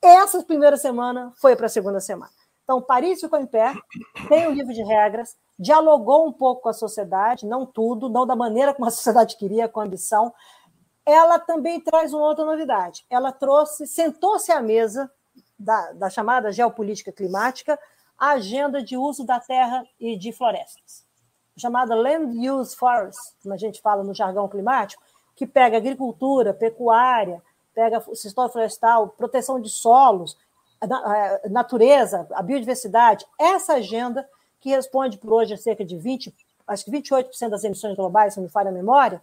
Essa 0.00 0.42
primeira 0.42 0.76
semana 0.76 1.32
foi 1.36 1.56
para 1.56 1.66
a 1.66 1.70
segunda 1.70 1.98
semana. 1.98 2.30
Então, 2.64 2.80
Paris 2.80 3.20
ficou 3.20 3.38
em 3.38 3.46
pé, 3.46 3.74
tem 4.28 4.48
um 4.48 4.52
livro 4.52 4.72
de 4.72 4.82
regras, 4.82 5.36
dialogou 5.58 6.26
um 6.26 6.32
pouco 6.32 6.62
com 6.62 6.70
a 6.70 6.72
sociedade, 6.72 7.46
não 7.46 7.66
tudo, 7.66 8.08
não 8.08 8.26
da 8.26 8.34
maneira 8.34 8.72
como 8.74 8.88
a 8.88 8.90
sociedade 8.90 9.36
queria, 9.36 9.68
com 9.68 9.80
ambição. 9.80 10.34
Ela 11.04 11.38
também 11.38 11.78
traz 11.80 12.14
uma 12.14 12.26
outra 12.26 12.44
novidade. 12.44 13.04
Ela 13.10 13.30
trouxe, 13.30 13.86
sentou-se 13.86 14.50
à 14.50 14.60
mesa 14.62 15.10
da, 15.58 15.92
da 15.92 16.10
chamada 16.10 16.50
geopolítica 16.50 17.12
climática, 17.12 17.78
a 18.18 18.30
agenda 18.30 18.82
de 18.82 18.96
uso 18.96 19.24
da 19.24 19.38
terra 19.38 19.84
e 20.00 20.16
de 20.16 20.32
florestas, 20.32 21.04
chamada 21.56 21.94
Land 21.94 22.48
Use 22.48 22.74
Forest, 22.74 23.20
como 23.42 23.54
a 23.54 23.58
gente 23.58 23.80
fala 23.80 24.02
no 24.02 24.14
jargão 24.14 24.48
climático, 24.48 25.02
que 25.36 25.46
pega 25.46 25.76
agricultura, 25.76 26.54
pecuária, 26.54 27.42
pega 27.74 28.02
o 28.08 28.14
sistema 28.14 28.48
florestal, 28.48 29.08
proteção 29.08 29.60
de 29.60 29.68
solos, 29.68 30.38
a 30.84 31.48
natureza, 31.48 32.26
a 32.32 32.42
biodiversidade, 32.42 33.26
essa 33.38 33.74
agenda 33.74 34.28
que 34.60 34.70
responde 34.70 35.18
por 35.18 35.32
hoje 35.32 35.54
a 35.54 35.58
cerca 35.58 35.84
de 35.84 35.96
20, 35.96 36.34
acho 36.66 36.84
que 36.84 36.90
28% 36.90 37.48
das 37.50 37.64
emissões 37.64 37.96
globais, 37.96 38.34
se 38.34 38.40
não 38.40 38.44
me 38.44 38.50
falha 38.50 38.70
a 38.70 38.72
memória, 38.72 39.20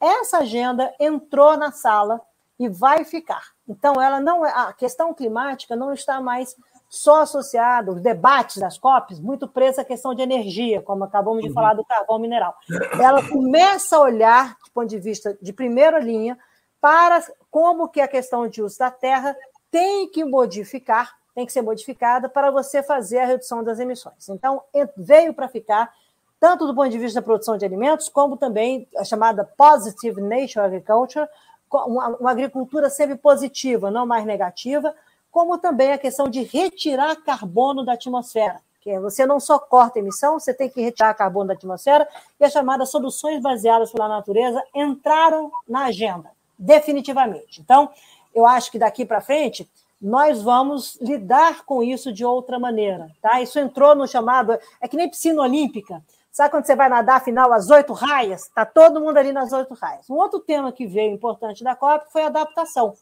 essa 0.00 0.38
agenda 0.38 0.92
entrou 1.00 1.56
na 1.56 1.72
sala 1.72 2.20
e 2.58 2.68
vai 2.68 3.04
ficar. 3.04 3.42
Então, 3.68 4.00
ela 4.00 4.20
não 4.20 4.44
é, 4.44 4.50
a 4.50 4.72
questão 4.72 5.12
climática 5.12 5.74
não 5.74 5.92
está 5.92 6.20
mais 6.20 6.54
só 6.88 7.22
associada, 7.22 7.90
os 7.90 8.00
debates 8.00 8.58
das 8.58 8.78
COPs, 8.78 9.18
muito 9.18 9.48
presa 9.48 9.82
à 9.82 9.84
questão 9.84 10.14
de 10.14 10.22
energia, 10.22 10.80
como 10.80 11.02
acabamos 11.02 11.42
de 11.42 11.48
uhum. 11.48 11.54
falar 11.54 11.74
do 11.74 11.84
carvão 11.84 12.18
mineral. 12.18 12.54
Ela 13.02 13.28
começa 13.28 13.96
a 13.96 14.00
olhar, 14.00 14.56
do 14.64 14.70
ponto 14.72 14.88
de 14.88 14.98
vista 14.98 15.36
de 15.42 15.52
primeira 15.52 15.98
linha, 15.98 16.38
para 16.80 17.20
como 17.50 17.88
que 17.88 18.00
a 18.00 18.06
questão 18.06 18.46
de 18.46 18.62
uso 18.62 18.78
da 18.78 18.90
terra 18.90 19.36
tem 19.74 20.08
que 20.08 20.24
modificar, 20.24 21.16
tem 21.34 21.44
que 21.44 21.52
ser 21.52 21.60
modificada 21.60 22.28
para 22.28 22.48
você 22.48 22.80
fazer 22.80 23.18
a 23.18 23.26
redução 23.26 23.64
das 23.64 23.80
emissões. 23.80 24.28
Então, 24.28 24.62
veio 24.96 25.34
para 25.34 25.48
ficar, 25.48 25.92
tanto 26.38 26.64
do 26.64 26.72
ponto 26.72 26.90
de 26.90 26.96
vista 26.96 27.20
da 27.20 27.24
produção 27.24 27.58
de 27.58 27.64
alimentos, 27.64 28.08
como 28.08 28.36
também 28.36 28.86
a 28.96 29.02
chamada 29.02 29.44
Positive 29.44 30.20
Nature 30.20 30.60
Agriculture, 30.60 31.26
uma, 31.72 32.30
agricultura 32.30 32.88
sempre 32.88 33.16
positiva, 33.16 33.90
não 33.90 34.06
mais 34.06 34.24
negativa, 34.24 34.94
como 35.28 35.58
também 35.58 35.90
a 35.90 35.98
questão 35.98 36.28
de 36.28 36.44
retirar 36.44 37.16
carbono 37.16 37.84
da 37.84 37.94
atmosfera. 37.94 38.60
É, 38.86 39.00
você 39.00 39.26
não 39.26 39.40
só 39.40 39.58
corta 39.58 39.98
emissão, 39.98 40.38
você 40.38 40.54
tem 40.54 40.70
que 40.70 40.80
retirar 40.80 41.14
carbono 41.14 41.48
da 41.48 41.54
atmosfera, 41.54 42.06
e 42.38 42.44
as 42.44 42.52
chamadas 42.52 42.92
soluções 42.92 43.42
baseadas 43.42 43.90
pela 43.90 44.06
natureza 44.06 44.62
entraram 44.72 45.50
na 45.66 45.86
agenda, 45.86 46.30
definitivamente. 46.56 47.60
Então, 47.60 47.90
eu 48.34 48.46
acho 48.46 48.70
que 48.70 48.78
daqui 48.78 49.04
para 49.04 49.20
frente 49.20 49.70
nós 50.00 50.42
vamos 50.42 50.98
lidar 51.00 51.64
com 51.64 51.82
isso 51.82 52.12
de 52.12 52.24
outra 52.24 52.58
maneira. 52.58 53.10
Tá? 53.22 53.40
Isso 53.40 53.58
entrou 53.58 53.94
no 53.94 54.06
chamado. 54.06 54.58
É 54.80 54.86
que 54.86 54.96
nem 54.96 55.08
piscina 55.08 55.40
olímpica. 55.40 56.02
Sabe 56.30 56.50
quando 56.50 56.66
você 56.66 56.74
vai 56.74 56.88
nadar 56.88 57.16
afinal 57.16 57.52
às 57.52 57.70
oito 57.70 57.92
raias? 57.92 58.42
Está 58.42 58.66
todo 58.66 59.00
mundo 59.00 59.16
ali 59.16 59.32
nas 59.32 59.52
oito 59.52 59.72
raias. 59.72 60.10
Um 60.10 60.16
outro 60.16 60.40
tema 60.40 60.72
que 60.72 60.86
veio 60.86 61.12
importante 61.12 61.62
da 61.62 61.76
COP 61.76 62.12
foi 62.12 62.24
a 62.24 62.26
adaptação. 62.26 62.94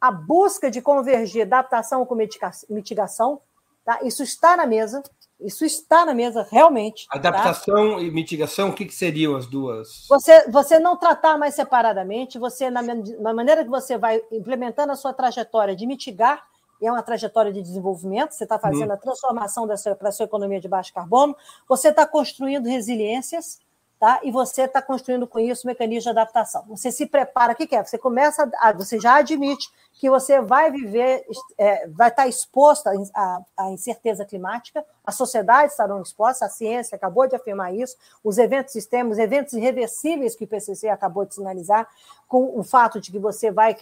A 0.00 0.10
busca 0.10 0.70
de 0.70 0.80
convergir 0.80 1.42
adaptação 1.42 2.04
com 2.04 2.16
mitigação. 2.16 3.40
Tá? 3.84 4.00
Isso 4.02 4.22
está 4.22 4.56
na 4.56 4.66
mesa. 4.66 5.02
Isso 5.44 5.64
está 5.64 6.04
na 6.04 6.14
mesa 6.14 6.46
realmente. 6.50 7.06
Tá? 7.06 7.18
Adaptação 7.18 7.96
tá? 7.96 8.02
e 8.02 8.10
mitigação, 8.10 8.70
o 8.70 8.72
que, 8.72 8.84
que, 8.84 8.94
seriam 8.94 9.36
as 9.36 9.46
duas? 9.46 10.06
Você, 10.08 10.50
você 10.50 10.78
não 10.78 10.96
tratar 10.96 11.38
mais 11.38 11.54
separadamente, 11.54 12.38
você, 12.38 12.70
na, 12.70 12.82
na 12.82 13.34
maneira 13.34 13.64
que 13.64 13.70
você 13.70 13.98
vai 13.98 14.22
implementando 14.30 14.92
a 14.92 14.96
sua 14.96 15.12
trajetória 15.12 15.74
de 15.76 15.86
mitigar 15.86 16.46
é 16.86 16.90
uma 16.90 17.02
trajetória 17.02 17.52
de 17.52 17.62
desenvolvimento, 17.62 18.32
você 18.32 18.44
está 18.44 18.58
fazendo 18.58 18.88
uhum. 18.88 18.94
a 18.94 18.96
transformação 18.96 19.68
para 19.96 20.08
a 20.08 20.12
sua 20.12 20.24
economia 20.24 20.60
de 20.60 20.68
baixo 20.68 20.92
carbono, 20.92 21.36
você 21.68 21.88
está 21.88 22.06
construindo 22.06 22.66
resiliências, 22.66 23.60
tá? 24.02 24.18
e 24.24 24.32
você 24.32 24.62
está 24.62 24.82
construindo 24.82 25.28
com 25.28 25.38
isso 25.38 25.64
mecanismos 25.64 26.02
de 26.02 26.10
adaptação. 26.10 26.64
Você 26.66 26.90
se 26.90 27.06
prepara, 27.06 27.52
o 27.52 27.56
que, 27.56 27.68
que 27.68 27.76
é? 27.76 27.84
Você 27.84 27.96
começa, 27.96 28.50
a, 28.58 28.72
você 28.72 28.98
já 28.98 29.18
admite 29.18 29.70
que 29.92 30.10
você 30.10 30.40
vai 30.40 30.72
viver, 30.72 31.24
é, 31.56 31.86
vai 31.86 32.08
estar 32.08 32.24
tá 32.24 32.28
exposto 32.28 32.88
à 32.88 33.70
incerteza 33.70 34.24
climática, 34.24 34.84
a 35.06 35.12
sociedade 35.12 35.70
estarão 35.70 36.02
expostas, 36.02 36.42
a 36.42 36.52
ciência 36.52 36.96
acabou 36.96 37.28
de 37.28 37.36
afirmar 37.36 37.72
isso, 37.72 37.96
os 38.24 38.38
eventos 38.38 38.72
sistemas, 38.72 39.20
eventos 39.20 39.52
irreversíveis 39.52 40.34
que 40.34 40.42
o 40.42 40.46
IPCC 40.46 40.88
acabou 40.88 41.24
de 41.24 41.36
sinalizar, 41.36 41.86
com 42.26 42.58
o 42.58 42.64
fato 42.64 43.00
de 43.00 43.12
que 43.12 43.20
você 43.20 43.52
vai 43.52 43.76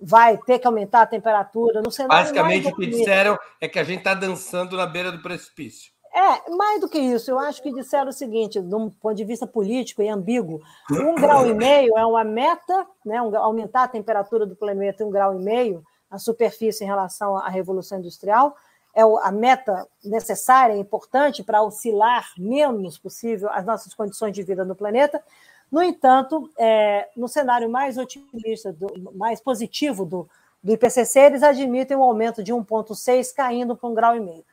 vai 0.00 0.38
ter 0.38 0.60
que 0.60 0.66
aumentar 0.68 1.02
a 1.02 1.06
temperatura. 1.06 1.82
No 1.82 1.90
cenário 1.90 2.22
Basicamente, 2.22 2.68
o 2.68 2.76
que 2.76 2.86
disseram 2.86 3.36
é 3.60 3.66
que 3.66 3.80
a 3.80 3.82
gente 3.82 3.98
está 3.98 4.14
dançando 4.14 4.76
na 4.76 4.86
beira 4.86 5.10
do 5.10 5.20
precipício. 5.20 5.90
É, 6.18 6.50
mais 6.50 6.80
do 6.80 6.88
que 6.88 6.98
isso, 6.98 7.30
eu 7.30 7.38
acho 7.38 7.62
que 7.62 7.72
disseram 7.72 8.08
o 8.08 8.12
seguinte, 8.12 8.60
de 8.60 8.74
um 8.74 8.90
ponto 8.90 9.14
de 9.14 9.24
vista 9.24 9.46
político 9.46 10.02
e 10.02 10.08
ambíguo, 10.08 10.60
um 10.90 11.14
grau 11.14 11.46
e 11.46 11.54
meio 11.54 11.96
é 11.96 12.04
uma 12.04 12.24
meta, 12.24 12.84
né, 13.06 13.22
um, 13.22 13.36
aumentar 13.36 13.84
a 13.84 13.88
temperatura 13.88 14.44
do 14.44 14.56
planeta 14.56 15.06
um 15.06 15.10
grau 15.10 15.32
e 15.32 15.38
meio, 15.38 15.84
a 16.10 16.18
superfície 16.18 16.82
em 16.82 16.88
relação 16.88 17.36
à 17.36 17.48
Revolução 17.48 18.00
Industrial, 18.00 18.56
é 18.96 19.02
a 19.02 19.30
meta 19.30 19.86
necessária 20.04 20.76
importante 20.76 21.44
para 21.44 21.62
oscilar 21.62 22.32
menos 22.36 22.98
possível 22.98 23.48
as 23.52 23.64
nossas 23.64 23.94
condições 23.94 24.32
de 24.32 24.42
vida 24.42 24.64
no 24.64 24.74
planeta, 24.74 25.22
no 25.70 25.80
entanto, 25.84 26.50
é, 26.58 27.08
no 27.16 27.28
cenário 27.28 27.70
mais 27.70 27.96
otimista, 27.96 28.72
do, 28.72 29.12
mais 29.14 29.40
positivo 29.40 30.04
do, 30.04 30.28
do 30.64 30.72
IPCC, 30.72 31.20
eles 31.20 31.42
admitem 31.44 31.96
um 31.96 32.02
aumento 32.02 32.42
de 32.42 32.52
1,6 32.52 33.32
caindo 33.32 33.76
para 33.76 33.88
um 33.88 33.94
grau 33.94 34.16
e 34.16 34.20
meio. 34.20 34.44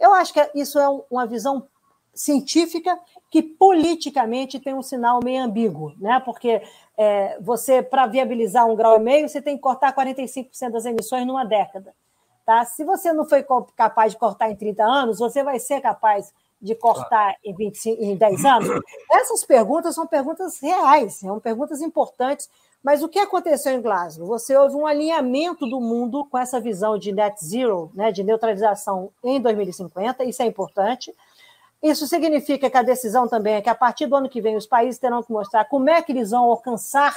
Eu 0.00 0.14
acho 0.14 0.32
que 0.32 0.50
isso 0.54 0.78
é 0.78 0.88
uma 1.10 1.26
visão 1.26 1.68
científica 2.14 2.98
que 3.30 3.42
politicamente 3.42 4.58
tem 4.58 4.74
um 4.74 4.82
sinal 4.82 5.20
meio 5.22 5.44
ambíguo, 5.44 5.94
né? 5.98 6.20
Porque 6.24 6.62
é, 6.96 7.38
você, 7.40 7.82
para 7.82 8.06
viabilizar 8.06 8.66
um 8.66 8.74
grau 8.74 8.96
e 8.96 9.00
meio, 9.00 9.28
você 9.28 9.40
tem 9.40 9.56
que 9.56 9.62
cortar 9.62 9.94
45% 9.94 10.70
das 10.70 10.84
emissões 10.84 11.26
numa 11.26 11.44
década. 11.44 11.94
Tá? 12.44 12.64
Se 12.64 12.84
você 12.84 13.12
não 13.12 13.28
foi 13.28 13.46
capaz 13.76 14.12
de 14.12 14.18
cortar 14.18 14.50
em 14.50 14.56
30 14.56 14.82
anos, 14.82 15.18
você 15.18 15.44
vai 15.44 15.60
ser 15.60 15.80
capaz 15.80 16.32
de 16.60 16.74
cortar 16.74 17.36
em, 17.44 17.54
25, 17.54 18.02
em 18.02 18.16
10 18.16 18.44
anos? 18.44 18.68
Essas 19.12 19.44
perguntas 19.44 19.94
são 19.94 20.06
perguntas 20.06 20.58
reais, 20.60 21.14
são 21.14 21.38
perguntas 21.38 21.80
importantes. 21.80 22.50
Mas 22.82 23.02
o 23.02 23.08
que 23.08 23.18
aconteceu 23.18 23.72
em 23.72 23.82
Glasgow? 23.82 24.26
Você 24.26 24.56
houve 24.56 24.74
um 24.74 24.86
alinhamento 24.86 25.66
do 25.66 25.80
mundo 25.80 26.24
com 26.24 26.38
essa 26.38 26.58
visão 26.58 26.98
de 26.98 27.12
net 27.12 27.44
zero, 27.44 27.90
né, 27.94 28.10
de 28.10 28.22
neutralização 28.22 29.10
em 29.22 29.40
2050, 29.40 30.24
isso 30.24 30.42
é 30.42 30.46
importante. 30.46 31.14
Isso 31.82 32.06
significa 32.06 32.70
que 32.70 32.76
a 32.76 32.82
decisão 32.82 33.26
também 33.28 33.54
é 33.54 33.62
que, 33.62 33.70
a 33.70 33.74
partir 33.74 34.06
do 34.06 34.16
ano 34.16 34.28
que 34.28 34.40
vem, 34.40 34.56
os 34.56 34.66
países 34.66 34.98
terão 34.98 35.22
que 35.22 35.32
mostrar 35.32 35.64
como 35.64 35.88
é 35.88 36.02
que 36.02 36.12
eles 36.12 36.30
vão 36.30 36.44
alcançar 36.44 37.16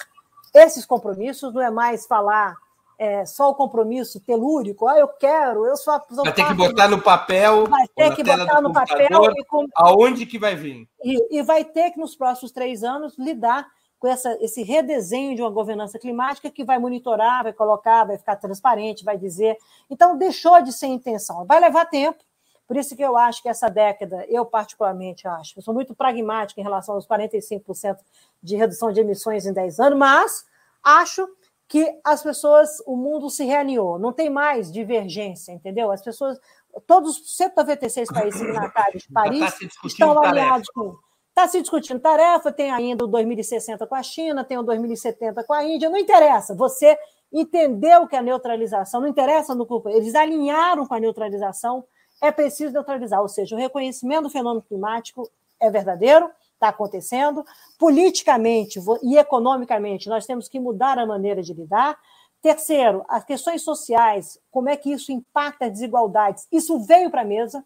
esses 0.53 0.86
compromissos, 0.86 1.53
não 1.53 1.61
é 1.61 1.72
mais 1.72 2.05
falar 2.05 2.55
é, 2.97 3.26
só 3.26 3.49
o 3.49 3.55
compromisso 3.55 4.20
telúrico, 4.20 4.88
ah, 4.88 4.97
eu 4.97 5.07
quero, 5.07 5.66
eu 5.66 5.76
sou 5.76 5.99
Vai 6.11 6.34
ter 6.34 6.47
que 6.47 6.53
botar 6.53 6.88
no 6.88 7.01
papel. 7.01 7.68
Vai 7.68 7.88
ter 7.88 8.16
que 8.16 8.24
botar 8.24 8.61
no 8.61 8.72
papel. 8.72 9.32
E 9.36 9.45
com... 9.45 9.66
Aonde 9.76 10.26
que 10.26 10.38
vai 10.38 10.55
vir? 10.55 10.88
E, 11.03 11.38
e, 11.38 11.41
vai 11.41 11.66
ter 11.66 11.91
que, 11.91 11.99
nos 11.99 12.16
próximos 12.16 12.51
três 12.51 12.84
anos, 12.84 13.18
lidar 13.18 13.68
com 14.04 14.08
essa, 14.10 14.38
esse 14.41 14.64
redesenho 14.64 15.34
de 15.34 15.41
uma 15.41 15.49
governança 15.49 15.97
climática 15.97 16.51
que 16.51 16.66
vai 16.66 16.78
monitorar, 16.78 17.41
vai 17.41 17.54
colocar, 17.54 18.04
vai 18.04 18.18
ficar 18.18 18.36
transparente, 18.36 19.01
vai 19.01 19.18
dizer. 19.18 19.58
Então, 19.89 20.18
deixou 20.18 20.62
de 20.62 20.74
ser 20.74 20.88
intenção. 20.88 21.45
Vai 21.45 21.62
levar 21.62 21.86
tempo. 21.86 22.22
Por 22.68 22.76
isso 22.76 22.97
que 22.97 23.01
eu 23.01 23.16
acho 23.16 23.41
que 23.41 23.47
essa 23.47 23.70
década, 23.70 24.26
eu 24.28 24.45
particularmente 24.45 25.26
acho, 25.26 25.58
eu 25.58 25.64
sou 25.64 25.74
muito 25.74 25.95
pragmática 25.95 26.60
em 26.60 26.64
relação 26.66 26.95
aos 26.95 27.08
45% 27.08 27.95
de 28.41 28.58
redução 28.58 28.91
de 28.91 28.99
emissões 28.99 29.45
em 29.45 29.54
10 29.54 29.80
anos, 29.80 29.97
mas 29.97 30.45
acho 30.84 31.26
que 31.66 31.97
as 32.04 32.22
pessoas, 32.22 32.84
o 32.86 32.97
mundo 32.97 33.30
se 33.30 33.45
realinhou, 33.45 33.97
não 33.97 34.12
tem 34.12 34.30
mais 34.30 34.70
divergência, 34.70 35.54
entendeu? 35.54 35.89
As 35.91 36.01
pessoas, 36.01 36.38
todos 36.86 37.22
os 37.22 37.38
196 37.38 38.10
países 38.10 38.38
signatários 38.38 39.04
de 39.04 39.14
tá 39.14 39.22
Paris 39.22 39.56
estão 39.86 40.22
alinhados 40.22 40.68
com. 40.72 40.93
Está 41.34 41.48
se 41.48 41.60
discutindo 41.62 42.00
tarefa, 42.00 42.52
tem 42.52 42.70
ainda 42.70 43.06
o 43.06 43.08
2060 43.08 43.88
com 43.88 43.96
a 43.96 44.04
China, 44.04 44.44
tem 44.44 44.56
o 44.56 44.62
2070 44.62 45.44
com 45.44 45.54
a 45.54 45.64
Índia, 45.64 45.90
não 45.90 45.98
interessa. 45.98 46.54
Você 46.54 46.96
entendeu 47.32 48.08
que 48.08 48.16
a 48.16 48.22
neutralização, 48.22 49.02
não 49.02 49.08
interessa 49.08 49.56
no 49.56 49.66
corpo, 49.66 49.90
eles 49.90 50.14
alinharam 50.14 50.86
com 50.86 50.94
a 50.94 51.00
neutralização, 51.00 51.84
é 52.22 52.32
preciso 52.32 52.72
neutralizar, 52.72 53.20
ou 53.20 53.28
seja, 53.28 53.56
o 53.56 53.58
reconhecimento 53.58 54.24
do 54.24 54.30
fenômeno 54.30 54.62
climático 54.62 55.28
é 55.60 55.72
verdadeiro, 55.72 56.30
está 56.54 56.70
acontecendo. 56.70 57.44
Politicamente 57.80 58.80
e 59.02 59.18
economicamente, 59.18 60.08
nós 60.08 60.28
temos 60.28 60.48
que 60.48 60.60
mudar 60.60 61.00
a 61.00 61.06
maneira 61.08 61.42
de 61.42 61.52
lidar. 61.52 61.98
Terceiro, 62.44 63.04
as 63.10 63.24
questões 63.24 63.64
sociais, 63.64 64.38
como 64.52 64.70
é 64.70 64.78
que 64.78 64.92
isso 64.92 65.12
impacta 65.12 65.66
as 65.66 65.72
desigualdades? 65.72 66.48
Isso 66.52 66.80
veio 66.82 67.10
para 67.10 67.22
a 67.22 67.26
mesa, 67.26 67.66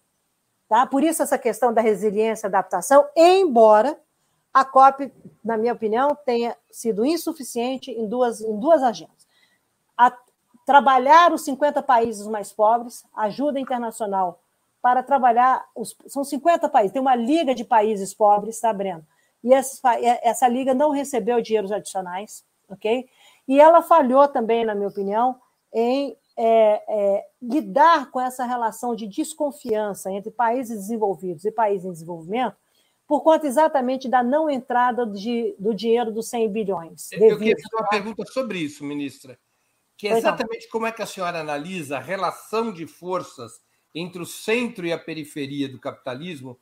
tá? 0.67 0.85
Por 0.85 1.03
isso 1.03 1.23
essa 1.23 1.37
questão 1.37 1.73
da 1.73 1.81
resiliência 1.81 2.45
e 2.45 2.49
adaptação, 2.49 3.07
embora 3.15 3.97
a 4.53 4.65
COP, 4.65 5.11
na 5.43 5.57
minha 5.57 5.73
opinião, 5.73 6.17
tenha 6.25 6.55
sido 6.71 7.05
insuficiente 7.05 7.91
em 7.91 8.07
duas, 8.07 8.41
em 8.41 8.59
duas 8.59 8.81
agendas. 8.81 9.27
A, 9.95 10.11
trabalhar 10.65 11.31
os 11.31 11.43
50 11.43 11.81
países 11.83 12.25
mais 12.27 12.51
pobres, 12.51 13.05
ajuda 13.15 13.59
internacional 13.59 14.41
para 14.81 15.03
trabalhar. 15.03 15.65
Os, 15.75 15.95
são 16.07 16.23
50 16.23 16.67
países, 16.69 16.91
tem 16.91 17.01
uma 17.01 17.15
liga 17.15 17.53
de 17.53 17.63
países 17.63 18.13
pobres, 18.13 18.59
tá, 18.59 18.73
Breno? 18.73 19.05
E 19.43 19.53
essa, 19.53 19.79
essa 20.23 20.47
liga 20.47 20.73
não 20.73 20.91
recebeu 20.91 21.41
dinheiros 21.41 21.71
adicionais, 21.71 22.43
ok? 22.67 23.07
E 23.47 23.61
ela 23.61 23.81
falhou 23.81 24.27
também, 24.27 24.65
na 24.65 24.75
minha 24.75 24.89
opinião, 24.89 25.39
em 25.71 26.17
é, 26.37 26.83
é, 26.87 27.25
lidar 27.41 28.11
com 28.11 28.21
essa 28.21 28.45
relação 28.45 28.95
de 28.95 29.07
desconfiança 29.07 30.11
entre 30.11 30.29
países 30.29 30.77
desenvolvidos 30.77 31.43
e 31.45 31.51
países 31.51 31.85
em 31.85 31.91
desenvolvimento, 31.91 32.55
por 33.07 33.21
conta 33.21 33.47
exatamente 33.47 34.07
da 34.07 34.21
não 34.21 34.49
entrada 34.49 35.05
de, 35.05 35.55
do 35.57 35.73
dinheiro 35.73 36.11
dos 36.11 36.29
100 36.29 36.51
bilhões. 36.51 37.11
Eu 37.13 37.37
queria 37.37 37.55
fazer 37.55 37.75
uma 37.75 37.89
pergunta 37.89 38.25
sobre 38.25 38.59
isso, 38.59 38.83
ministra, 38.83 39.39
que 39.95 40.07
é 40.07 40.17
exatamente 40.17 40.69
como 40.69 40.85
é 40.85 40.91
que 40.91 41.01
a 41.01 41.07
senhora 41.07 41.39
analisa 41.39 41.97
a 41.97 42.01
relação 42.01 42.71
de 42.71 42.85
forças 42.85 43.59
entre 43.95 44.21
o 44.21 44.25
centro 44.25 44.85
e 44.85 44.93
a 44.93 44.97
periferia 44.99 45.67
do 45.67 45.79
capitalismo 45.79 46.59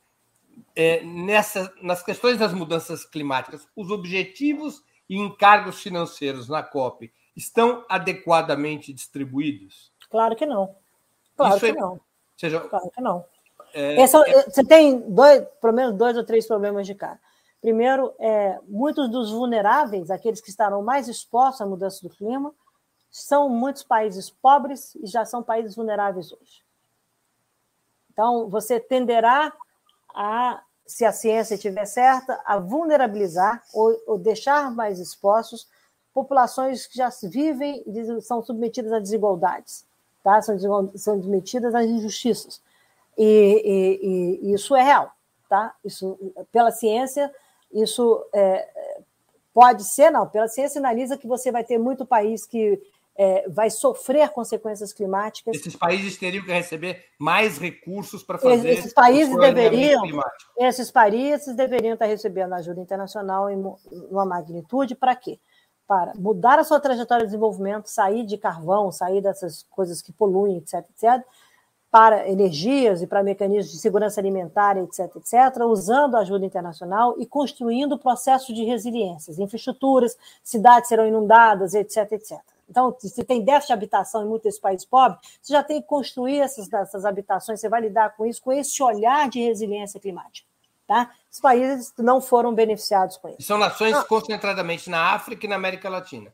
é, 0.74 1.02
nessa, 1.04 1.70
nas 1.82 2.02
questões 2.02 2.38
das 2.38 2.54
mudanças 2.54 3.04
climáticas, 3.04 3.68
os 3.76 3.90
objetivos 3.90 4.82
e 5.08 5.18
encargos 5.18 5.82
financeiros 5.82 6.48
na 6.48 6.62
COP 6.62 7.12
estão 7.36 7.84
adequadamente 7.88 8.92
distribuídos? 8.92 9.92
Claro 10.10 10.34
que 10.34 10.46
não. 10.46 10.74
Claro 11.36 11.56
Isso 11.56 11.66
que 11.66 11.72
é, 11.72 11.74
não. 11.74 12.00
Seja, 12.36 12.60
claro 12.60 12.90
que 12.90 13.00
não. 13.00 13.24
É, 13.74 14.02
Esse, 14.02 14.16
é, 14.16 14.42
você 14.44 14.64
tem 14.64 14.98
dois, 15.00 15.46
pelo 15.60 15.74
menos 15.74 15.94
dois 15.96 16.16
ou 16.16 16.24
três 16.24 16.46
problemas 16.46 16.86
de 16.86 16.94
cara. 16.94 17.20
Primeiro, 17.60 18.14
é, 18.18 18.58
muitos 18.66 19.10
dos 19.10 19.30
vulneráveis, 19.30 20.10
aqueles 20.10 20.40
que 20.40 20.50
estarão 20.50 20.82
mais 20.82 21.08
expostos 21.08 21.60
à 21.60 21.66
mudança 21.66 22.00
do 22.02 22.14
clima, 22.14 22.54
são 23.10 23.48
muitos 23.48 23.82
países 23.82 24.30
pobres 24.30 24.94
e 24.96 25.06
já 25.06 25.24
são 25.24 25.42
países 25.42 25.74
vulneráveis 25.74 26.32
hoje. 26.32 26.64
Então, 28.12 28.48
você 28.48 28.80
tenderá 28.80 29.52
a, 30.14 30.62
se 30.86 31.04
a 31.04 31.12
ciência 31.12 31.54
estiver 31.54 31.84
certa, 31.86 32.40
a 32.46 32.58
vulnerabilizar 32.58 33.62
ou, 33.74 33.94
ou 34.06 34.18
deixar 34.18 34.70
mais 34.70 34.98
expostos 34.98 35.68
populações 36.16 36.86
que 36.86 36.96
já 36.96 37.10
vivem, 37.24 37.84
são 38.22 38.42
submetidas 38.42 38.90
a 38.90 38.98
desigualdades, 38.98 39.84
tá? 40.24 40.40
são, 40.40 40.58
são 40.58 41.22
submetidas 41.22 41.74
a 41.74 41.84
injustiças. 41.84 42.62
E, 43.18 44.40
e, 44.42 44.48
e, 44.48 44.54
isso 44.54 44.74
é 44.74 44.82
real. 44.82 45.12
Tá? 45.46 45.74
Isso, 45.84 46.18
pela 46.50 46.70
ciência, 46.70 47.30
isso 47.70 48.24
é, 48.32 48.66
pode 49.52 49.84
ser, 49.84 50.10
não, 50.10 50.26
pela 50.26 50.48
ciência 50.48 50.78
analisa 50.78 51.18
que 51.18 51.26
você 51.26 51.52
vai 51.52 51.62
ter 51.62 51.76
muito 51.76 52.06
país 52.06 52.46
que 52.46 52.80
é, 53.14 53.46
vai 53.50 53.68
sofrer 53.68 54.30
consequências 54.30 54.94
climáticas. 54.94 55.54
Esses 55.54 55.76
países 55.76 56.16
teriam 56.16 56.44
que 56.44 56.50
receber 56.50 57.04
mais 57.18 57.58
recursos 57.58 58.22
para 58.22 58.38
fazer. 58.38 58.70
Esses 58.70 58.94
países 58.94 59.36
deveriam, 59.36 60.02
esses 60.56 60.90
países 60.90 61.54
deveriam 61.54 61.92
estar 61.92 62.06
recebendo 62.06 62.54
ajuda 62.54 62.80
internacional 62.80 63.50
em 63.50 63.62
uma 64.10 64.24
magnitude 64.24 64.94
para 64.94 65.14
quê? 65.14 65.38
Para 65.86 66.12
mudar 66.16 66.58
a 66.58 66.64
sua 66.64 66.80
trajetória 66.80 67.24
de 67.24 67.30
desenvolvimento, 67.30 67.86
sair 67.86 68.24
de 68.24 68.36
carvão, 68.36 68.90
sair 68.90 69.20
dessas 69.20 69.64
coisas 69.70 70.02
que 70.02 70.12
poluem, 70.12 70.56
etc, 70.56 70.84
etc, 70.90 71.24
para 71.90 72.28
energias 72.28 73.00
e 73.00 73.06
para 73.06 73.22
mecanismos 73.22 73.72
de 73.72 73.78
segurança 73.78 74.20
alimentar, 74.20 74.76
etc, 74.76 75.14
etc, 75.16 75.62
usando 75.64 76.16
a 76.16 76.20
ajuda 76.20 76.44
internacional 76.44 77.14
e 77.18 77.24
construindo 77.24 77.98
processos 77.98 78.54
de 78.54 78.64
resiliência, 78.64 79.32
infraestruturas, 79.42 80.16
cidades 80.42 80.88
serão 80.88 81.06
inundadas, 81.06 81.72
etc, 81.72 82.12
etc. 82.12 82.38
Então, 82.68 82.94
se 82.98 83.24
tem 83.24 83.44
déficit 83.44 83.68
de 83.68 83.72
habitação 83.72 84.24
em 84.24 84.28
muitos 84.28 84.58
países 84.58 84.84
pobres, 84.84 85.20
você 85.40 85.52
já 85.52 85.62
tem 85.62 85.80
que 85.80 85.86
construir 85.86 86.40
essas, 86.40 86.70
essas 86.72 87.04
habitações, 87.04 87.60
você 87.60 87.68
vai 87.68 87.80
lidar 87.80 88.16
com 88.16 88.26
isso, 88.26 88.42
com 88.42 88.52
esse 88.52 88.82
olhar 88.82 89.28
de 89.30 89.40
resiliência 89.40 90.00
climática. 90.00 90.46
Tá? 90.86 91.10
Os 91.30 91.40
países 91.40 91.92
não 91.98 92.20
foram 92.20 92.54
beneficiados 92.54 93.16
com 93.16 93.28
isso. 93.28 93.42
São 93.42 93.58
nações 93.58 93.94
ah. 93.94 94.04
concentradamente 94.04 94.88
na 94.88 95.14
África 95.14 95.44
e 95.44 95.48
na 95.48 95.56
América 95.56 95.88
Latina. 95.88 96.32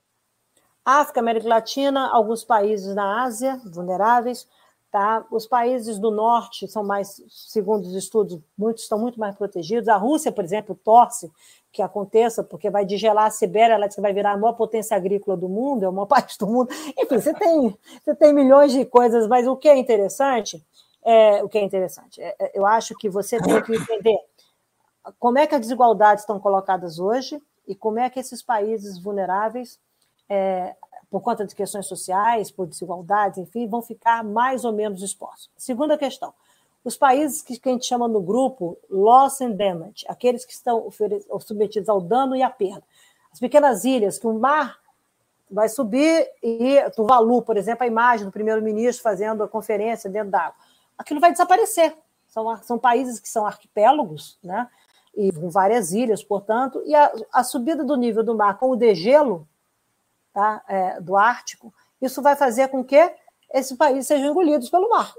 África, 0.85 1.21
América 1.21 1.49
Latina, 1.49 2.09
alguns 2.09 2.45
países 2.45 2.95
na 2.95 3.23
Ásia, 3.23 3.61
vulneráveis. 3.65 4.47
Tá? 4.91 5.25
Os 5.31 5.47
países 5.47 5.99
do 5.99 6.11
norte 6.11 6.69
são 6.69 6.85
mais, 6.85 7.23
segundo 7.29 7.87
os 7.87 7.95
estudos, 7.95 8.39
muitos 8.59 8.83
estão 8.83 8.99
muito 8.99 9.19
mais 9.19 9.35
protegidos. 9.35 9.89
A 9.89 9.97
Rússia, 9.97 10.31
por 10.31 10.45
exemplo, 10.45 10.75
torce 10.75 11.33
que 11.73 11.81
aconteça, 11.81 12.45
porque 12.45 12.69
vai 12.69 12.85
digelar 12.85 13.25
a 13.25 13.31
Sibéria, 13.31 13.73
ela 13.75 13.89
vai 13.99 14.13
virar 14.13 14.33
a 14.33 14.37
maior 14.37 14.53
potência 14.53 14.95
agrícola 14.95 15.35
do 15.35 15.49
mundo, 15.49 15.87
é 15.87 15.89
uma 15.89 16.05
parte 16.07 16.39
do 16.39 16.47
mundo. 16.47 16.71
Enfim, 16.99 17.19
você 17.19 17.33
tem, 17.33 17.79
você 18.05 18.15
tem 18.15 18.35
milhões 18.35 18.73
de 18.73 18.85
coisas, 18.85 19.27
mas 19.27 19.47
o 19.47 19.57
que 19.57 19.67
é 19.67 19.79
interessante, 19.79 20.63
é, 21.03 21.43
o 21.43 21.49
que 21.49 21.57
é 21.57 21.63
interessante, 21.63 22.21
é, 22.21 22.37
é, 22.39 22.53
eu 22.55 22.67
acho 22.67 22.95
que 22.95 23.09
você 23.09 23.41
tem 23.41 23.63
que 23.63 23.75
entender 23.75 24.19
como 25.19 25.39
é 25.39 25.47
que 25.47 25.55
as 25.55 25.61
desigualdades 25.61 26.23
estão 26.23 26.39
colocadas 26.39 26.99
hoje 26.99 27.43
e 27.67 27.75
como 27.75 27.99
é 27.99 28.09
que 28.11 28.21
esses 28.21 28.43
países 28.43 28.99
vulneráveis, 28.99 29.79
é, 30.29 30.75
por 31.11 31.21
conta 31.21 31.45
de 31.47 31.55
questões 31.55 31.87
sociais, 31.87 32.51
por 32.51 32.67
desigualdades, 32.67 33.39
enfim, 33.39 33.69
vão 33.69 33.83
ficar 33.83 34.25
mais 34.25 34.65
ou 34.65 34.73
menos 34.73 35.03
expostos. 35.03 35.51
Segunda 35.57 35.99
questão, 35.99 36.33
os 36.85 36.97
países 36.97 37.43
que, 37.43 37.59
a 37.65 37.73
gente 37.73 37.87
chama 37.87 38.09
no 38.09 38.21
grupo 38.21 38.77
loss 38.91 39.41
and 39.41 39.53
damage, 39.53 40.05
aqueles 40.09 40.45
que 40.45 40.53
estão 40.53 40.89
submetidos 41.41 41.89
ao 41.89 42.01
dano 42.01 42.35
e 42.35 42.43
à 42.43 42.51
perda. 42.51 42.83
As 43.33 43.39
pequenas 43.39 43.85
ilhas 43.85 44.19
que 44.19 44.27
o 44.27 44.35
mar 44.35 44.79
vai 45.51 45.69
subir 45.69 46.29
e 46.43 46.83
Tuvalu, 46.97 47.43
por 47.43 47.57
exemplo, 47.57 47.85
a 47.85 47.87
imagem 47.87 48.27
do 48.27 48.33
primeiro-ministro 48.33 49.03
fazendo 49.03 49.45
a 49.45 49.49
conferência 49.49 50.11
dentro 50.11 50.31
d'água, 50.31 50.55
aquilo 50.97 51.21
vai 51.21 51.31
desaparecer. 51.31 51.97
São, 52.27 52.57
são 52.63 52.79
países 52.79 53.21
que 53.21 53.29
são 53.29 53.47
arquipélagos, 53.47 54.39
né? 54.43 54.69
E 55.15 55.31
com 55.33 55.51
várias 55.51 55.93
ilhas, 55.93 56.25
portanto, 56.25 56.83
e 56.87 56.95
a, 56.95 57.13
a 57.33 57.45
subida 57.45 57.85
do 57.85 57.97
nível 57.97 58.25
do 58.25 58.35
mar 58.35 58.59
com 58.59 58.71
o 58.71 58.77
degelo 58.77 59.47
tá? 60.33 60.63
É, 60.67 61.01
do 61.01 61.17
Ártico, 61.17 61.73
isso 62.01 62.23
vai 62.23 62.35
fazer 62.35 62.69
com 62.69 62.83
que 62.83 63.13
esses 63.53 63.77
países 63.77 64.07
sejam 64.07 64.31
engolidos 64.31 64.71
pelo 64.71 64.89
mar. 64.89 65.15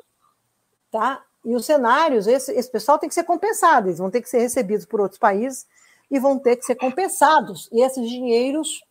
Tá? 0.91 1.23
E 1.45 1.55
os 1.55 1.65
cenários, 1.65 2.27
esse, 2.27 2.51
esse 2.53 2.71
pessoal 2.71 2.97
tem 2.97 3.09
que 3.09 3.15
ser 3.15 3.23
compensado, 3.23 3.87
eles 3.87 3.99
vão 3.99 4.09
ter 4.09 4.21
que 4.21 4.29
ser 4.29 4.39
recebidos 4.39 4.85
por 4.85 5.01
outros 5.01 5.19
países 5.19 5.67
e 6.09 6.19
vão 6.19 6.39
ter 6.39 6.55
que 6.55 6.65
ser 6.65 6.75
compensados. 6.75 7.69
E 7.71 7.81
esses 7.81 8.09
dinheiros 8.09 8.83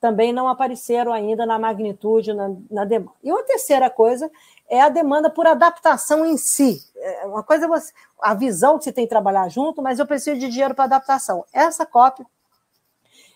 também 0.00 0.32
não 0.32 0.48
apareceram 0.48 1.12
ainda 1.12 1.44
na 1.46 1.58
magnitude, 1.58 2.32
na, 2.32 2.54
na 2.70 2.84
demanda. 2.84 3.12
E 3.22 3.30
uma 3.30 3.42
terceira 3.42 3.90
coisa 3.90 4.30
é 4.68 4.80
a 4.80 4.88
demanda 4.88 5.30
por 5.30 5.46
adaptação 5.46 6.24
em 6.24 6.36
si. 6.36 6.82
É 6.96 7.26
uma 7.26 7.42
coisa 7.42 7.66
é 7.66 7.68
você, 7.68 7.92
a 8.20 8.34
visão 8.34 8.78
que 8.78 8.84
você 8.84 8.92
tem 8.92 9.06
trabalhar 9.06 9.48
junto, 9.48 9.82
mas 9.82 9.98
eu 9.98 10.06
preciso 10.06 10.38
de 10.38 10.48
dinheiro 10.48 10.74
para 10.74 10.84
adaptação. 10.84 11.44
Essa 11.52 11.86
COP 11.86 12.24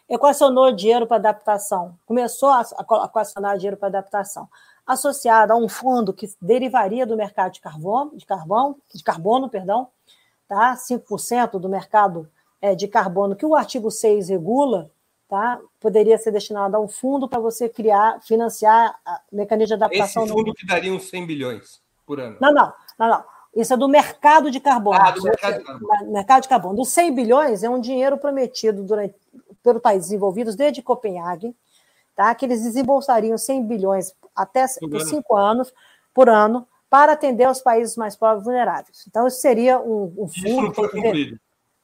equacionou 0.08 0.72
dinheiro 0.72 1.06
para 1.06 1.16
adaptação, 1.16 1.96
começou 2.04 2.50
a, 2.50 2.62
equacionar 3.04 3.56
dinheiro 3.56 3.76
para 3.76 3.88
adaptação 3.88 4.48
associada 4.90 5.52
a 5.52 5.56
um 5.56 5.68
fundo 5.68 6.12
que 6.12 6.28
derivaria 6.42 7.06
do 7.06 7.16
mercado 7.16 7.52
de 7.52 7.60
carbono, 7.60 8.16
de 8.16 8.26
carbono, 8.26 8.76
de 8.92 9.04
carbono, 9.04 9.48
perdão, 9.48 9.88
tá? 10.48 10.74
5% 10.74 11.60
do 11.60 11.68
mercado 11.68 12.28
é, 12.60 12.74
de 12.74 12.88
carbono 12.88 13.36
que 13.36 13.46
o 13.46 13.54
artigo 13.54 13.88
6 13.88 14.28
regula, 14.28 14.90
tá? 15.30 15.60
Poderia 15.78 16.18
ser 16.18 16.32
destinado 16.32 16.76
a 16.76 16.80
um 16.80 16.88
fundo 16.88 17.28
para 17.28 17.38
você 17.38 17.68
criar, 17.68 18.20
financiar 18.20 18.98
a 19.06 19.20
mecanismo 19.30 19.68
de 19.68 19.74
adaptação. 19.74 20.24
Esse 20.24 20.32
fundo 20.32 20.48
no... 20.48 20.54
que 20.54 20.66
daria 20.66 20.92
uns 20.92 21.08
100 21.08 21.26
bilhões 21.26 21.80
por 22.04 22.18
ano. 22.18 22.36
Não, 22.40 22.52
não, 22.52 22.72
não, 22.98 23.08
não. 23.08 23.24
Isso 23.54 23.72
é 23.72 23.76
do 23.76 23.88
mercado 23.88 24.50
de 24.50 24.58
carbono. 24.58 24.98
Ah, 25.00 25.12
do 25.12 25.22
mercado 25.22 25.58
de 25.58 25.64
carbono. 25.64 26.12
Mercado 26.12 26.42
de 26.42 26.48
carbono. 26.48 26.76
Dos 26.76 26.88
100 26.88 27.14
bilhões 27.14 27.62
é 27.62 27.70
um 27.70 27.80
dinheiro 27.80 28.18
prometido 28.18 28.82
durante, 28.82 29.14
pelos 29.62 29.80
países 29.80 30.08
desenvolvidos 30.08 30.56
desde 30.56 30.82
Copenhague, 30.82 31.54
tá? 32.16 32.34
que 32.34 32.44
eles 32.44 32.62
desembolsariam 32.62 33.38
100 33.38 33.66
bilhões 33.66 34.12
até 34.34 34.66
por 34.80 35.00
cinco 35.02 35.36
anos 35.36 35.72
por 36.12 36.28
ano 36.28 36.66
para 36.88 37.12
atender 37.12 37.48
os 37.48 37.60
países 37.60 37.96
mais 37.96 38.16
pobres 38.16 38.42
e 38.42 38.44
vulneráveis. 38.44 39.04
Então, 39.06 39.28
isso 39.28 39.40
seria 39.40 39.78
um, 39.78 40.12
um 40.18 40.28
fundo. 40.28 40.48
Isso 40.48 40.62
não 40.62 40.74
foi 40.74 40.88
cumprido. 40.88 41.38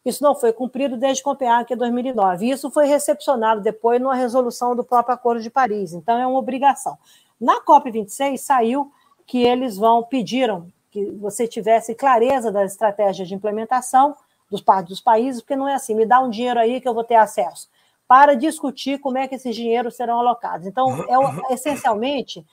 Isso 0.07 0.23
não 0.23 0.37
foi 0.37 0.53
cumprido 0.53 0.97
desde 0.97 1.23
Copenhague, 1.23 1.75
em 1.75 1.77
2009. 1.77 2.47
E 2.47 2.51
isso 2.53 2.71
foi 2.71 2.87
recepcionado 2.87 3.61
depois 3.61 4.01
numa 4.01 4.15
resolução 4.15 4.77
do 4.77 4.85
próprio 4.85 5.15
Acordo 5.15 5.43
de 5.43 5.51
Paris. 5.51 5.93
Então, 5.93 6.17
é 6.17 6.25
uma 6.25 6.39
obrigação. 6.39 6.97
Na 7.41 7.61
COP26 7.61 8.37
saiu 8.39 8.93
que 9.27 9.43
eles 9.43 9.77
vão 9.77 10.05
pediram 10.05 10.69
que 10.93 11.11
você 11.11 11.49
tivesse 11.49 11.93
clareza 11.95 12.53
das 12.53 12.71
estratégias 12.71 13.27
de 13.27 13.35
implementação 13.35 14.17
dos, 14.49 14.63
dos 14.87 15.01
países, 15.01 15.43
porque 15.43 15.57
não 15.57 15.69
é 15.69 15.75
assim, 15.75 15.95
me 15.95 16.07
dá 16.07 16.21
um 16.21 16.31
dinheiro 16.31 16.61
aí 16.61 16.81
que 16.81 16.89
eu 16.89 16.95
vou 16.95 17.05
ter 17.05 17.17
acesso 17.17 17.69
para 18.07 18.35
discutir 18.35 19.01
como 19.01 19.19
é 19.19 19.27
que 19.27 19.35
esses 19.35 19.55
dinheiros 19.55 19.97
serão 19.97 20.21
alocados. 20.21 20.67
Então, 20.67 20.89
é, 21.09 21.17
essencialmente, 21.53 22.47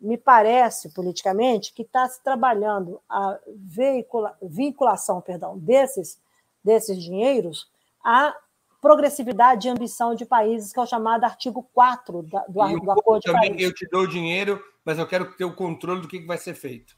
me 0.00 0.16
parece, 0.16 0.88
politicamente, 0.90 1.74
que 1.74 1.82
está 1.82 2.08
se 2.08 2.22
trabalhando 2.22 3.00
a 3.08 3.36
veicula, 3.48 4.36
vinculação 4.40 5.20
perdão, 5.20 5.58
desses, 5.58 6.18
desses 6.64 7.02
dinheiros 7.02 7.68
à 8.04 8.34
progressividade 8.80 9.68
e 9.68 9.70
ambição 9.70 10.14
de 10.14 10.24
países, 10.24 10.72
que 10.72 10.78
é 10.78 10.82
o 10.82 10.86
chamado 10.86 11.24
artigo 11.24 11.68
4 11.74 12.22
da, 12.22 12.44
do, 12.48 12.68
e 12.68 12.80
do 12.80 12.90
Acordo 12.90 13.22
de 13.22 13.32
Paris. 13.32 13.62
Eu 13.62 13.74
te 13.74 13.86
dou 13.90 14.02
o 14.02 14.08
dinheiro, 14.08 14.62
mas 14.84 14.98
eu 14.98 15.06
quero 15.06 15.32
ter 15.36 15.44
o 15.44 15.54
controle 15.54 16.00
do 16.00 16.08
que 16.08 16.24
vai 16.26 16.38
ser 16.38 16.54
feito. 16.54 16.94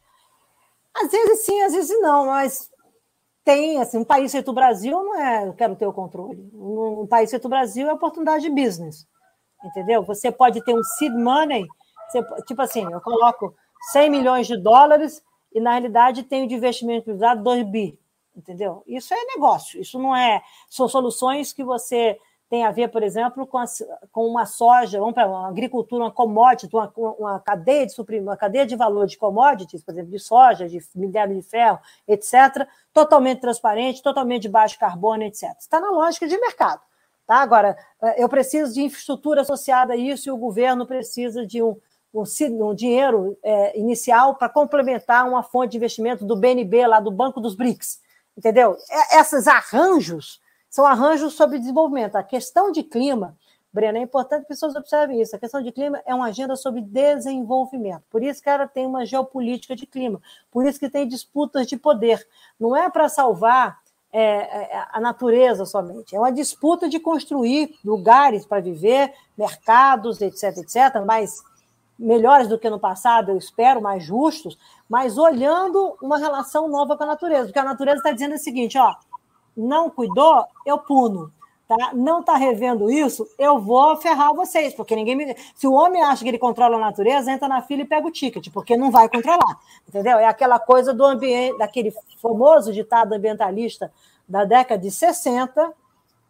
Às 0.94 1.10
vezes 1.10 1.44
sim, 1.44 1.60
às 1.62 1.72
vezes 1.72 2.00
não, 2.00 2.26
mas 2.26 2.70
tem, 3.44 3.80
assim, 3.80 3.98
um 3.98 4.04
país 4.04 4.30
feito 4.30 4.50
o 4.50 4.54
Brasil 4.54 4.92
não 4.92 5.20
é 5.20 5.48
eu 5.48 5.54
quero 5.54 5.74
ter 5.74 5.86
o 5.86 5.92
controle. 5.92 6.48
Um, 6.54 7.02
um 7.02 7.06
país 7.06 7.30
feito 7.30 7.46
o 7.46 7.48
Brasil 7.48 7.88
é 7.88 7.92
oportunidade 7.92 8.44
de 8.44 8.50
business, 8.50 9.06
entendeu? 9.64 10.02
Você 10.04 10.30
pode 10.30 10.62
ter 10.64 10.74
um 10.74 10.82
seed 10.84 11.12
money, 11.12 11.66
você, 12.08 12.22
tipo 12.46 12.62
assim, 12.62 12.86
eu 12.92 13.00
coloco 13.00 13.54
100 13.90 14.10
milhões 14.10 14.46
de 14.46 14.56
dólares 14.56 15.22
e, 15.52 15.60
na 15.60 15.72
realidade, 15.72 16.22
tenho 16.22 16.46
de 16.46 16.54
investimento 16.54 17.06
privado 17.06 17.42
2 17.42 17.64
bi, 17.64 17.98
entendeu? 18.36 18.82
Isso 18.86 19.12
é 19.14 19.24
negócio, 19.34 19.80
isso 19.80 19.98
não 19.98 20.14
é... 20.14 20.42
São 20.68 20.88
soluções 20.88 21.52
que 21.52 21.64
você 21.64 22.18
tem 22.52 22.66
a 22.66 22.70
ver, 22.70 22.88
por 22.88 23.02
exemplo, 23.02 23.46
com, 23.46 23.56
a, 23.56 23.64
com 24.10 24.26
uma 24.26 24.44
soja, 24.44 24.98
vamos 24.98 25.14
para 25.14 25.26
uma 25.26 25.48
agricultura, 25.48 26.04
uma 26.04 26.10
commodity, 26.10 26.76
uma, 26.76 26.92
uma 26.94 27.40
cadeia 27.40 27.86
de 27.86 27.94
suprimento, 27.94 28.28
uma 28.28 28.36
cadeia 28.36 28.66
de 28.66 28.76
valor 28.76 29.06
de 29.06 29.16
commodities, 29.16 29.82
por 29.82 29.92
exemplo, 29.92 30.10
de 30.10 30.18
soja, 30.18 30.68
de 30.68 30.78
minério 30.94 31.34
de 31.34 31.40
ferro, 31.40 31.78
etc., 32.06 32.68
totalmente 32.92 33.40
transparente, 33.40 34.02
totalmente 34.02 34.42
de 34.42 34.48
baixo 34.50 34.78
carbono, 34.78 35.22
etc. 35.22 35.44
Está 35.58 35.80
na 35.80 35.90
lógica 35.90 36.28
de 36.28 36.38
mercado. 36.38 36.82
Tá? 37.26 37.36
Agora, 37.36 37.74
eu 38.18 38.28
preciso 38.28 38.74
de 38.74 38.82
infraestrutura 38.82 39.40
associada 39.40 39.94
a 39.94 39.96
isso 39.96 40.28
e 40.28 40.32
o 40.32 40.36
governo 40.36 40.86
precisa 40.86 41.46
de 41.46 41.62
um, 41.62 41.74
um, 42.12 42.24
um 42.68 42.74
dinheiro 42.74 43.34
é, 43.42 43.78
inicial 43.78 44.34
para 44.34 44.50
complementar 44.50 45.26
uma 45.26 45.42
fonte 45.42 45.70
de 45.70 45.76
investimento 45.78 46.22
do 46.22 46.36
BNB, 46.36 46.86
lá 46.86 47.00
do 47.00 47.10
Banco 47.10 47.40
dos 47.40 47.54
BRICS. 47.54 48.02
Entendeu? 48.36 48.76
Esses 49.12 49.46
arranjos 49.46 50.40
são 50.68 50.86
arranjos 50.86 51.34
sobre 51.34 51.58
desenvolvimento. 51.58 52.16
A 52.16 52.22
questão 52.22 52.72
de 52.72 52.82
clima, 52.82 53.36
Breno, 53.72 53.98
é 53.98 54.00
importante 54.02 54.46
que 54.46 54.52
as 54.52 54.58
pessoas 54.58 54.74
observem 54.74 55.20
isso. 55.20 55.36
A 55.36 55.38
questão 55.38 55.62
de 55.62 55.70
clima 55.70 56.00
é 56.06 56.14
uma 56.14 56.26
agenda 56.26 56.56
sobre 56.56 56.80
desenvolvimento. 56.80 58.02
Por 58.10 58.22
isso 58.22 58.42
que 58.42 58.48
ela 58.48 58.66
tem 58.66 58.86
uma 58.86 59.04
geopolítica 59.04 59.76
de 59.76 59.86
clima. 59.86 60.20
Por 60.50 60.66
isso 60.66 60.80
que 60.80 60.88
tem 60.88 61.06
disputas 61.06 61.66
de 61.66 61.76
poder. 61.76 62.26
Não 62.58 62.74
é 62.74 62.88
para 62.88 63.08
salvar 63.08 63.82
é, 64.12 64.22
é, 64.22 64.86
a 64.92 65.00
natureza 65.00 65.64
somente. 65.64 66.14
É 66.14 66.18
uma 66.18 66.32
disputa 66.32 66.88
de 66.88 67.00
construir 67.00 67.74
lugares 67.84 68.44
para 68.44 68.60
viver, 68.60 69.12
mercados, 69.36 70.20
etc, 70.20 70.58
etc, 70.58 71.04
mais 71.06 71.42
melhores 71.98 72.48
do 72.48 72.58
que 72.58 72.68
no 72.68 72.78
passado, 72.78 73.30
eu 73.30 73.36
espero, 73.36 73.80
mais 73.80 74.02
justos, 74.04 74.58
mas 74.88 75.18
olhando 75.18 75.96
uma 76.02 76.18
relação 76.18 76.68
nova 76.68 76.96
com 76.96 77.04
a 77.04 77.06
natureza. 77.06 77.46
Porque 77.46 77.58
a 77.58 77.64
natureza 77.64 77.98
está 77.98 78.12
dizendo 78.12 78.34
o 78.34 78.38
seguinte, 78.38 78.78
ó, 78.78 78.94
não 79.56 79.90
cuidou, 79.90 80.44
eu 80.66 80.78
puno. 80.78 81.32
Tá? 81.68 81.92
Não 81.94 82.20
está 82.20 82.36
revendo 82.36 82.90
isso, 82.90 83.26
eu 83.38 83.58
vou 83.58 83.96
ferrar 83.96 84.34
vocês, 84.34 84.74
porque 84.74 84.94
ninguém 84.94 85.16
me. 85.16 85.36
Se 85.54 85.66
o 85.66 85.72
homem 85.72 86.02
acha 86.02 86.22
que 86.22 86.28
ele 86.28 86.38
controla 86.38 86.76
a 86.76 86.80
natureza, 86.80 87.30
entra 87.30 87.48
na 87.48 87.62
fila 87.62 87.82
e 87.82 87.86
pega 87.86 88.06
o 88.06 88.10
ticket, 88.10 88.50
porque 88.52 88.76
não 88.76 88.90
vai 88.90 89.08
controlar. 89.08 89.58
Entendeu? 89.88 90.18
É 90.18 90.26
aquela 90.26 90.58
coisa 90.58 90.92
do 90.92 91.04
ambiente, 91.04 91.56
daquele 91.56 91.94
famoso 92.20 92.72
ditado 92.72 93.14
ambientalista 93.14 93.92
da 94.28 94.44
década 94.44 94.82
de 94.82 94.90
60, 94.90 95.72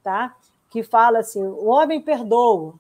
tá? 0.02 0.34
que 0.72 0.82
fala 0.82 1.18
assim: 1.18 1.42
o 1.42 1.66
homem 1.66 2.00
perdoa, 2.00 2.74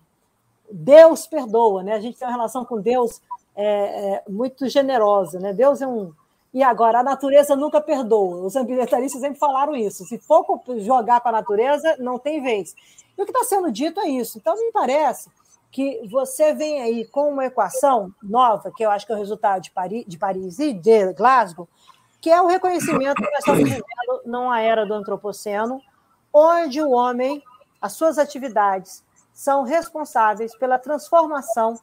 Deus 0.72 1.26
perdoa, 1.26 1.82
né? 1.82 1.94
A 1.94 2.00
gente 2.00 2.18
tem 2.18 2.26
uma 2.26 2.34
relação 2.34 2.64
com 2.64 2.80
Deus 2.80 3.20
é, 3.54 4.14
é, 4.14 4.22
muito 4.28 4.68
generosa, 4.68 5.38
né? 5.38 5.52
Deus 5.52 5.82
é 5.82 5.86
um 5.86 6.12
e 6.54 6.62
agora, 6.62 7.00
a 7.00 7.02
natureza 7.02 7.56
nunca 7.56 7.80
perdoa. 7.80 8.44
Os 8.44 8.56
ambientalistas 8.56 9.20
sempre 9.22 9.38
falaram 9.38 9.74
isso. 9.74 10.04
Se 10.04 10.18
for 10.18 10.44
jogar 10.78 11.20
com 11.22 11.30
a 11.30 11.32
natureza, 11.32 11.96
não 11.98 12.18
tem 12.18 12.42
vez. 12.42 12.74
E 13.16 13.22
o 13.22 13.24
que 13.24 13.30
está 13.32 13.44
sendo 13.44 13.72
dito 13.72 13.98
é 14.00 14.08
isso. 14.10 14.36
Então, 14.38 14.54
me 14.54 14.70
parece 14.70 15.30
que 15.70 16.06
você 16.08 16.52
vem 16.52 16.82
aí 16.82 17.06
com 17.06 17.30
uma 17.30 17.46
equação 17.46 18.12
nova, 18.22 18.70
que 18.70 18.84
eu 18.84 18.90
acho 18.90 19.06
que 19.06 19.12
é 19.12 19.14
o 19.14 19.18
resultado 19.18 19.62
de 19.62 19.70
Paris, 19.70 20.04
de 20.06 20.18
Paris 20.18 20.58
e 20.58 20.74
de 20.74 21.14
Glasgow, 21.14 21.66
que 22.20 22.28
é 22.28 22.40
o 22.40 22.46
reconhecimento 22.46 23.16
que 23.16 23.30
nós 23.30 23.38
estamos 23.38 23.64
vivendo 23.64 24.22
numa 24.26 24.60
era 24.60 24.84
do 24.84 24.92
antropoceno, 24.92 25.80
onde 26.30 26.82
o 26.82 26.90
homem, 26.90 27.42
as 27.80 27.94
suas 27.94 28.18
atividades, 28.18 29.02
são 29.32 29.62
responsáveis 29.62 30.54
pela 30.56 30.78
transformação 30.78 31.78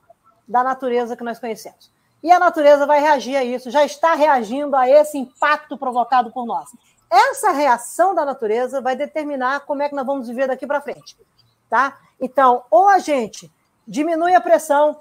da 0.47 0.63
natureza 0.63 1.15
que 1.15 1.23
nós 1.23 1.39
conhecemos. 1.39 1.91
E 2.21 2.31
a 2.31 2.39
natureza 2.39 2.85
vai 2.85 2.99
reagir 2.99 3.35
a 3.35 3.43
isso, 3.43 3.71
já 3.71 3.85
está 3.85 4.13
reagindo 4.13 4.75
a 4.75 4.89
esse 4.89 5.17
impacto 5.17 5.77
provocado 5.77 6.31
por 6.31 6.45
nós. 6.45 6.69
Essa 7.09 7.51
reação 7.51 8.13
da 8.13 8.25
natureza 8.25 8.81
vai 8.81 8.95
determinar 8.95 9.61
como 9.61 9.81
é 9.81 9.89
que 9.89 9.95
nós 9.95 10.05
vamos 10.05 10.27
viver 10.27 10.47
daqui 10.47 10.67
para 10.67 10.81
frente. 10.81 11.17
Tá? 11.69 11.97
Então, 12.19 12.63
ou 12.69 12.87
a 12.87 12.99
gente 12.99 13.51
diminui 13.87 14.35
a 14.35 14.41
pressão, 14.41 14.99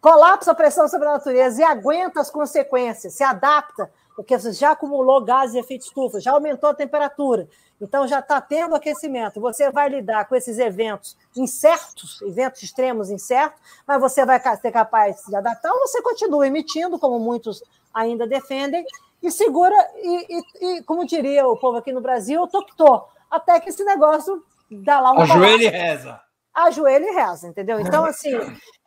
colapsa 0.00 0.52
a 0.52 0.54
pressão 0.54 0.88
sobre 0.88 1.08
a 1.08 1.12
natureza 1.12 1.60
e 1.60 1.64
aguenta 1.64 2.20
as 2.20 2.30
consequências, 2.30 3.14
se 3.14 3.22
adapta 3.22 3.90
porque 4.16 4.36
você 4.36 4.50
já 4.52 4.70
acumulou 4.70 5.22
gases 5.22 5.52
de 5.52 5.58
efeito 5.58 5.84
estufa, 5.84 6.18
já 6.18 6.32
aumentou 6.32 6.70
a 6.70 6.74
temperatura, 6.74 7.46
então 7.80 8.06
já 8.06 8.20
está 8.20 8.40
tendo 8.40 8.74
aquecimento. 8.74 9.40
Você 9.40 9.70
vai 9.70 9.88
lidar 9.88 10.26
com 10.26 10.34
esses 10.34 10.58
eventos 10.58 11.16
incertos, 11.36 12.20
eventos 12.22 12.62
extremos 12.62 13.10
incertos, 13.10 13.60
mas 13.86 14.00
você 14.00 14.24
vai 14.24 14.40
ser 14.56 14.72
capaz 14.72 15.22
de 15.26 15.36
adaptar 15.36 15.72
ou 15.72 15.80
você 15.80 16.00
continua 16.02 16.46
emitindo, 16.46 16.98
como 16.98 17.18
muitos 17.18 17.62
ainda 17.92 18.26
defendem, 18.26 18.84
e 19.22 19.30
segura, 19.30 19.76
e, 19.96 20.38
e, 20.38 20.78
e 20.78 20.82
como 20.82 21.06
diria 21.06 21.46
o 21.46 21.56
povo 21.56 21.78
aqui 21.78 21.92
no 21.92 22.00
Brasil, 22.00 22.46
toctou, 22.46 23.08
até 23.30 23.58
que 23.58 23.70
esse 23.70 23.82
negócio 23.84 24.44
dá 24.70 25.00
lá 25.00 25.12
um. 25.12 25.20
Ajoelha 25.20 25.64
e 25.64 25.68
reza 25.68 26.25
ajoelha 26.64 27.04
e 27.04 27.14
reza, 27.14 27.48
entendeu? 27.48 27.78
Então, 27.78 28.04
assim, 28.06 28.34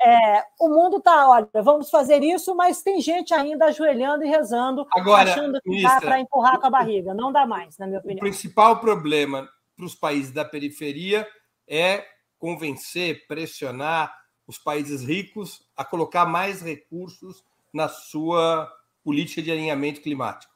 é, 0.01 0.43
o 0.59 0.69
mundo 0.69 0.97
está, 0.97 1.29
olha, 1.29 1.47
vamos 1.63 1.89
fazer 1.89 2.23
isso, 2.23 2.55
mas 2.55 2.81
tem 2.81 2.99
gente 2.99 3.33
ainda 3.33 3.65
ajoelhando 3.65 4.23
e 4.23 4.27
rezando, 4.27 4.85
Agora, 4.91 5.31
achando 5.31 5.61
que 5.61 5.69
ministra, 5.69 5.95
dá 5.95 6.01
para 6.01 6.19
empurrar 6.19 6.59
com 6.59 6.67
a 6.67 6.71
barriga. 6.71 7.13
Não 7.13 7.31
dá 7.31 7.45
mais, 7.45 7.77
na 7.77 7.85
minha 7.85 7.99
opinião. 7.99 8.17
O 8.17 8.21
principal 8.21 8.79
problema 8.79 9.47
para 9.75 9.85
os 9.85 9.95
países 9.95 10.31
da 10.31 10.43
periferia 10.43 11.27
é 11.67 12.05
convencer, 12.39 13.27
pressionar 13.27 14.17
os 14.47 14.57
países 14.57 15.03
ricos 15.03 15.63
a 15.77 15.85
colocar 15.85 16.25
mais 16.25 16.61
recursos 16.61 17.43
na 17.71 17.87
sua 17.87 18.67
política 19.03 19.41
de 19.41 19.51
alinhamento 19.51 20.01
climático. 20.01 20.51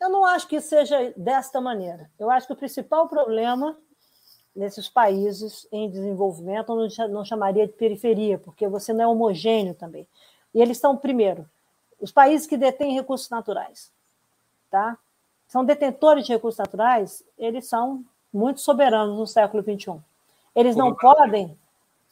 Eu 0.00 0.10
não 0.10 0.24
acho 0.24 0.46
que 0.46 0.60
seja 0.60 1.12
desta 1.16 1.60
maneira. 1.60 2.10
Eu 2.18 2.30
acho 2.30 2.46
que 2.46 2.52
o 2.52 2.56
principal 2.56 3.08
problema 3.08 3.76
nesses 4.58 4.88
países 4.88 5.68
em 5.70 5.88
desenvolvimento, 5.88 6.72
eu 6.72 7.08
não 7.08 7.24
chamaria 7.24 7.64
de 7.64 7.72
periferia, 7.72 8.38
porque 8.38 8.66
você 8.66 8.92
não 8.92 9.04
é 9.04 9.06
homogêneo 9.06 9.72
também. 9.72 10.06
E 10.52 10.60
eles 10.60 10.78
são, 10.78 10.96
primeiro, 10.96 11.48
os 12.00 12.10
países 12.10 12.44
que 12.44 12.56
detêm 12.56 12.92
recursos 12.92 13.30
naturais, 13.30 13.92
tá? 14.68 14.98
São 15.46 15.64
detentores 15.64 16.26
de 16.26 16.32
recursos 16.32 16.58
naturais, 16.58 17.24
eles 17.38 17.68
são 17.68 18.04
muito 18.32 18.60
soberanos 18.60 19.16
no 19.16 19.28
século 19.28 19.62
XXI. 19.62 19.94
Eles 20.56 20.74
como 20.74 20.88
não 20.88 20.96
podem, 20.96 21.56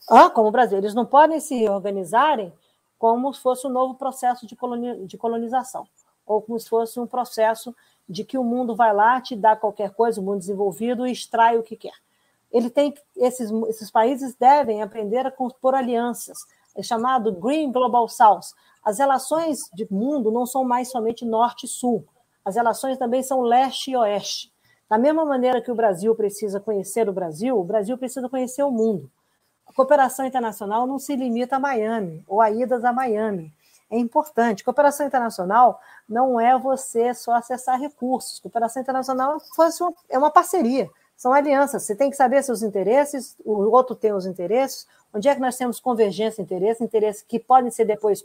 ah, 0.08 0.30
como 0.30 0.48
o 0.48 0.52
Brasil, 0.52 0.78
eles 0.78 0.94
não 0.94 1.04
podem 1.04 1.40
se 1.40 1.68
organizarem 1.68 2.52
como 2.96 3.34
se 3.34 3.40
fosse 3.40 3.66
um 3.66 3.70
novo 3.70 3.96
processo 3.96 4.46
de, 4.46 4.56
de 5.04 5.18
colonização, 5.18 5.88
ou 6.24 6.40
como 6.40 6.60
se 6.60 6.68
fosse 6.68 7.00
um 7.00 7.08
processo 7.08 7.74
de 8.08 8.22
que 8.22 8.38
o 8.38 8.44
mundo 8.44 8.76
vai 8.76 8.94
lá, 8.94 9.20
te 9.20 9.34
dá 9.34 9.56
qualquer 9.56 9.90
coisa, 9.90 10.20
o 10.20 10.24
mundo 10.24 10.38
desenvolvido, 10.38 11.08
e 11.08 11.10
extrai 11.10 11.58
o 11.58 11.62
que 11.64 11.74
quer 11.74 12.05
ele 12.50 12.70
tem 12.70 12.94
esses, 13.16 13.50
esses 13.68 13.90
países 13.90 14.34
devem 14.34 14.82
aprender 14.82 15.26
a 15.26 15.30
compor 15.30 15.74
alianças, 15.74 16.38
é 16.74 16.82
chamado 16.82 17.32
Green 17.32 17.72
Global 17.72 18.08
South. 18.08 18.54
As 18.84 18.98
relações 18.98 19.68
de 19.74 19.86
mundo 19.90 20.30
não 20.30 20.46
são 20.46 20.64
mais 20.64 20.90
somente 20.90 21.24
norte 21.24 21.66
e 21.66 21.68
sul, 21.68 22.06
as 22.44 22.54
relações 22.54 22.98
também 22.98 23.22
são 23.22 23.40
leste 23.40 23.90
e 23.90 23.96
oeste. 23.96 24.52
Da 24.88 24.96
mesma 24.96 25.24
maneira 25.24 25.60
que 25.60 25.70
o 25.70 25.74
Brasil 25.74 26.14
precisa 26.14 26.60
conhecer 26.60 27.08
o 27.08 27.12
Brasil, 27.12 27.58
o 27.58 27.64
Brasil 27.64 27.98
precisa 27.98 28.28
conhecer 28.28 28.62
o 28.62 28.70
mundo. 28.70 29.10
A 29.66 29.72
cooperação 29.72 30.24
internacional 30.24 30.86
não 30.86 30.98
se 30.98 31.16
limita 31.16 31.56
a 31.56 31.58
Miami 31.58 32.24
ou 32.28 32.40
a 32.40 32.50
idas 32.52 32.84
a 32.84 32.92
Miami. 32.92 33.52
É 33.90 33.98
importante. 33.98 34.62
Cooperação 34.62 35.06
internacional 35.06 35.80
não 36.08 36.40
é 36.40 36.56
você 36.56 37.12
só 37.14 37.32
acessar 37.32 37.80
recursos. 37.80 38.38
Cooperação 38.38 38.80
internacional 38.80 39.38
é 40.08 40.16
uma 40.16 40.30
parceria 40.30 40.88
são 41.16 41.32
alianças. 41.32 41.82
Você 41.82 41.96
tem 41.96 42.10
que 42.10 42.16
saber 42.16 42.42
seus 42.42 42.62
interesses, 42.62 43.36
o 43.44 43.70
outro 43.70 43.96
tem 43.96 44.12
os 44.12 44.26
interesses, 44.26 44.86
onde 45.12 45.28
é 45.28 45.34
que 45.34 45.40
nós 45.40 45.56
temos 45.56 45.80
convergência 45.80 46.36
de 46.36 46.42
interesses, 46.42 46.82
interesses 46.82 47.22
que 47.22 47.38
podem 47.40 47.70
ser 47.70 47.86
depois 47.86 48.22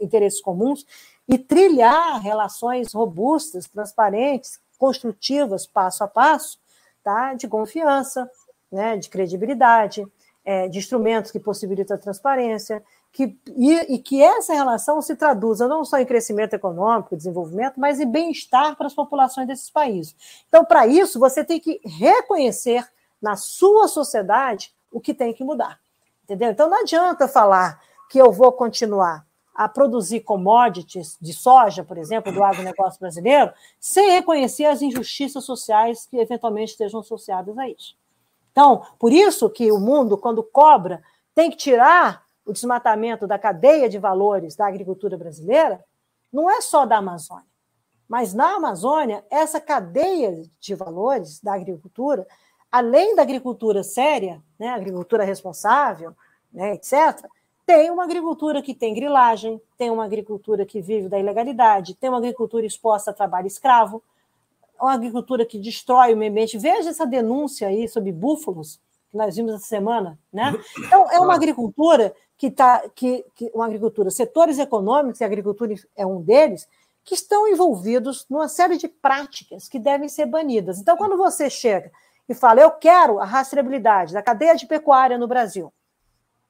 interesses 0.00 0.40
comuns, 0.40 0.84
e 1.26 1.38
trilhar 1.38 2.20
relações 2.20 2.92
robustas, 2.92 3.66
transparentes, 3.66 4.60
construtivas, 4.78 5.66
passo 5.66 6.04
a 6.04 6.08
passo, 6.08 6.58
tá? 7.02 7.34
de 7.34 7.48
confiança, 7.48 8.30
né? 8.70 8.96
de 8.96 9.08
credibilidade, 9.08 10.06
é, 10.44 10.68
de 10.68 10.78
instrumentos 10.78 11.30
que 11.30 11.40
possibilitam 11.40 11.96
a 11.96 11.98
transparência, 11.98 12.84
que, 13.16 13.34
e, 13.56 13.94
e, 13.94 13.98
que 13.98 14.22
essa 14.22 14.52
relação 14.52 15.00
se 15.00 15.16
traduza 15.16 15.66
não 15.66 15.86
só 15.86 15.96
em 15.96 16.04
crescimento 16.04 16.52
econômico, 16.52 17.16
desenvolvimento, 17.16 17.80
mas 17.80 17.98
em 17.98 18.06
bem-estar 18.06 18.76
para 18.76 18.86
as 18.86 18.94
populações 18.94 19.46
desses 19.46 19.70
países. 19.70 20.14
Então, 20.46 20.66
para 20.66 20.86
isso, 20.86 21.18
você 21.18 21.42
tem 21.42 21.58
que 21.58 21.80
reconhecer 21.82 22.86
na 23.20 23.34
sua 23.34 23.88
sociedade 23.88 24.70
o 24.92 25.00
que 25.00 25.14
tem 25.14 25.32
que 25.32 25.42
mudar. 25.42 25.80
Entendeu? 26.24 26.50
Então, 26.50 26.68
não 26.68 26.82
adianta 26.82 27.26
falar 27.26 27.80
que 28.10 28.18
eu 28.18 28.30
vou 28.30 28.52
continuar 28.52 29.24
a 29.54 29.66
produzir 29.66 30.20
commodities 30.20 31.16
de 31.18 31.32
soja, 31.32 31.82
por 31.82 31.96
exemplo, 31.96 32.30
do 32.30 32.44
agronegócio 32.44 33.00
brasileiro, 33.00 33.50
sem 33.80 34.10
reconhecer 34.10 34.66
as 34.66 34.82
injustiças 34.82 35.42
sociais 35.42 36.04
que 36.04 36.18
eventualmente 36.18 36.72
estejam 36.72 37.00
associadas 37.00 37.56
a 37.56 37.66
isso. 37.66 37.96
Então, 38.52 38.82
por 38.98 39.10
isso 39.10 39.48
que 39.48 39.72
o 39.72 39.80
mundo, 39.80 40.18
quando 40.18 40.42
cobra, 40.42 41.02
tem 41.34 41.50
que 41.50 41.56
tirar 41.56 42.25
o 42.46 42.52
desmatamento 42.52 43.26
da 43.26 43.38
cadeia 43.38 43.88
de 43.88 43.98
valores 43.98 44.54
da 44.54 44.66
agricultura 44.66 45.18
brasileira 45.18 45.84
não 46.32 46.48
é 46.48 46.60
só 46.60 46.86
da 46.86 46.98
Amazônia. 46.98 47.44
Mas 48.08 48.32
na 48.32 48.54
Amazônia, 48.54 49.24
essa 49.28 49.60
cadeia 49.60 50.42
de 50.60 50.74
valores 50.74 51.40
da 51.40 51.54
agricultura, 51.54 52.26
além 52.70 53.16
da 53.16 53.22
agricultura 53.22 53.82
séria, 53.82 54.40
né, 54.58 54.68
agricultura 54.68 55.24
responsável, 55.24 56.14
né, 56.52 56.74
etc., 56.74 57.26
tem 57.66 57.90
uma 57.90 58.04
agricultura 58.04 58.62
que 58.62 58.72
tem 58.72 58.94
grilagem, 58.94 59.60
tem 59.76 59.90
uma 59.90 60.04
agricultura 60.04 60.64
que 60.64 60.80
vive 60.80 61.08
da 61.08 61.18
ilegalidade, 61.18 61.96
tem 61.96 62.08
uma 62.08 62.18
agricultura 62.18 62.64
exposta 62.64 63.10
a 63.10 63.14
trabalho 63.14 63.48
escravo, 63.48 64.00
uma 64.80 64.92
agricultura 64.92 65.44
que 65.44 65.58
destrói 65.58 66.14
o 66.14 66.16
meio 66.16 66.30
ambiente. 66.30 66.58
Veja 66.58 66.90
essa 66.90 67.04
denúncia 67.04 67.66
aí 67.66 67.88
sobre 67.88 68.12
búfalos 68.12 68.80
que 69.10 69.16
nós 69.16 69.34
vimos 69.34 69.54
essa 69.54 69.66
semana, 69.66 70.16
né? 70.32 70.54
Então 70.86 71.10
é 71.10 71.18
uma 71.18 71.34
agricultura 71.34 72.14
que 72.36 72.48
está, 72.48 72.88
que, 72.94 73.24
que 73.34 73.50
uma 73.54 73.66
agricultura, 73.66 74.10
setores 74.10 74.58
econômicos 74.58 75.20
e 75.20 75.24
a 75.24 75.26
agricultura 75.26 75.74
é 75.96 76.04
um 76.04 76.20
deles, 76.20 76.68
que 77.04 77.14
estão 77.14 77.46
envolvidos 77.48 78.26
numa 78.28 78.48
série 78.48 78.76
de 78.76 78.88
práticas 78.88 79.68
que 79.68 79.78
devem 79.78 80.08
ser 80.08 80.26
banidas. 80.26 80.78
Então, 80.78 80.96
quando 80.96 81.16
você 81.16 81.48
chega 81.48 81.90
e 82.28 82.34
fala, 82.34 82.60
eu 82.60 82.70
quero 82.72 83.20
a 83.20 83.24
rastreabilidade 83.24 84.12
da 84.12 84.22
cadeia 84.22 84.56
de 84.56 84.66
pecuária 84.66 85.16
no 85.16 85.28
Brasil, 85.28 85.72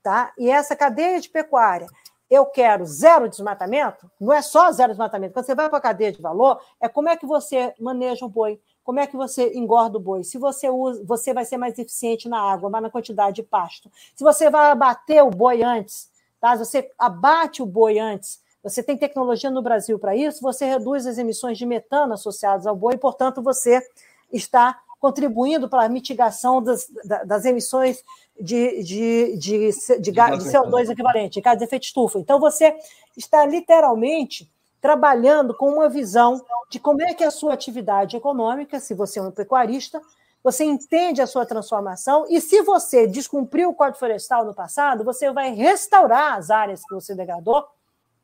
tá? 0.03 0.33
E 0.39 0.51
essa 0.51 0.75
cadeia 0.75 1.21
de 1.21 1.29
pecuária, 1.29 1.87
eu 2.29 2.47
quero 2.47 2.87
zero 2.87 3.29
desmatamento, 3.29 4.11
não 4.19 4.33
é 4.33 4.41
só 4.41 4.73
zero 4.73 4.93
desmatamento. 4.93 5.35
Quando 5.35 5.45
você 5.45 5.55
vai 5.55 5.69
para 5.69 5.79
a 5.79 5.83
cadeia 5.83 6.11
de 6.11 6.23
valor, 6.23 6.61
é 6.81 6.89
como 6.89 7.11
é 7.11 7.17
que 7.17 7.27
você 7.27 7.75
maneja 7.79 8.25
o 8.25 8.29
boi, 8.29 8.61
como 8.87 9.01
é 9.01 9.07
que 9.09 9.17
você 9.17 9.53
engorda 9.53 9.99
o 9.99 10.01
boi? 10.01 10.23
Se 10.23 10.39
você 10.39 10.71
usa, 10.71 11.03
você 11.05 11.35
vai 11.35 11.45
ser 11.45 11.57
mais 11.57 11.77
eficiente 11.77 12.29
na 12.29 12.41
água, 12.41 12.71
mas 12.71 12.81
na 12.81 12.89
quantidade 12.89 13.35
de 13.35 13.43
pasto. 13.43 13.91
Se 14.15 14.23
você 14.23 14.49
vai 14.49 14.71
abater 14.71 15.25
o 15.25 15.29
boi 15.29 15.61
antes, 15.61 16.09
tá? 16.41 16.55
Você 16.55 16.89
abate 16.97 17.61
o 17.61 17.67
boi 17.67 17.99
antes, 17.99 18.41
você 18.63 18.85
tem 18.85 18.97
tecnologia 18.97 19.51
no 19.51 19.61
Brasil 19.61 19.99
para 19.99 20.15
isso, 20.15 20.41
você 20.41 20.67
reduz 20.67 21.05
as 21.05 21.19
emissões 21.19 21.59
de 21.59 21.67
metano 21.67 22.15
associadas 22.15 22.65
ao 22.65 22.77
boi, 22.77 22.95
e, 22.95 22.97
portanto, 22.97 23.43
você 23.43 23.85
está 24.33 24.81
contribuindo 25.01 25.69
para 25.69 25.83
a 25.83 25.89
mitigação 25.89 26.63
das, 26.63 26.89
das 27.25 27.45
emissões 27.45 28.05
de, 28.41 28.85
de, 28.85 29.37
de, 29.37 29.71
de, 29.99 30.13
de 30.13 30.13
CO2 30.13 30.91
equivalente, 30.91 31.35
de 31.35 31.41
gás 31.41 31.59
de 31.59 31.65
efeito 31.65 31.83
estufa. 31.83 32.21
Então, 32.21 32.39
você 32.39 32.73
está 33.17 33.45
literalmente 33.45 34.49
trabalhando 34.81 35.55
com 35.55 35.71
uma 35.71 35.89
visão 35.89 36.45
de 36.69 36.79
como 36.79 37.03
é 37.03 37.15
que 37.15 37.25
é 37.25 37.27
a 37.27 37.31
sua 37.31 37.55
atividade 37.55 38.17
econômica, 38.17 38.81
se 38.81 38.95
você 38.95 39.19
é 39.19 39.23
um 39.23 39.31
pecuarista, 39.31 40.01
você 40.43 40.65
entende 40.65 41.21
a 41.21 41.27
sua 41.27 41.45
transformação 41.45 42.25
e 42.29 42.41
se 42.41 42.63
você 42.63 43.07
descumpriu 43.07 43.71
o 43.71 43.75
Código 43.75 43.99
Florestal 43.99 44.45
no 44.45 44.55
passado, 44.55 45.05
você 45.05 45.33
vai 45.33 45.53
restaurar 45.53 46.35
as 46.35 46.51
áreas 46.51 46.83
que 46.85 46.95
você 46.95 47.15
degradou 47.15 47.67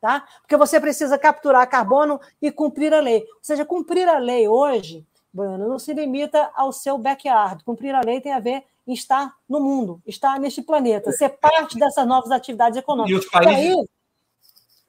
tá? 0.03 0.27
Porque 0.41 0.57
você 0.57 0.81
precisa 0.81 1.17
capturar 1.17 1.65
carbono 1.69 2.19
e 2.41 2.51
cumprir 2.51 2.93
a 2.93 2.99
lei. 2.99 3.21
Ou 3.21 3.39
seja, 3.41 3.63
cumprir 3.63 4.05
a 4.05 4.17
lei 4.17 4.49
hoje, 4.49 5.07
Bruno, 5.31 5.65
não 5.65 5.79
se 5.79 5.93
limita 5.93 6.51
ao 6.53 6.73
seu 6.73 6.97
backyard. 6.97 7.63
Cumprir 7.63 7.95
a 7.95 8.01
lei 8.01 8.19
tem 8.19 8.33
a 8.33 8.39
ver 8.41 8.65
em 8.85 8.91
estar 8.91 9.33
no 9.47 9.61
mundo, 9.61 10.01
estar 10.05 10.37
neste 10.41 10.61
planeta, 10.61 11.09
ser 11.13 11.29
parte 11.29 11.79
dessas 11.79 12.05
novas 12.05 12.31
atividades 12.31 12.77
econômicas. 12.77 13.23
E, 13.23 13.31
países... 13.31 13.53
e 13.53 13.55
aí, 13.55 13.85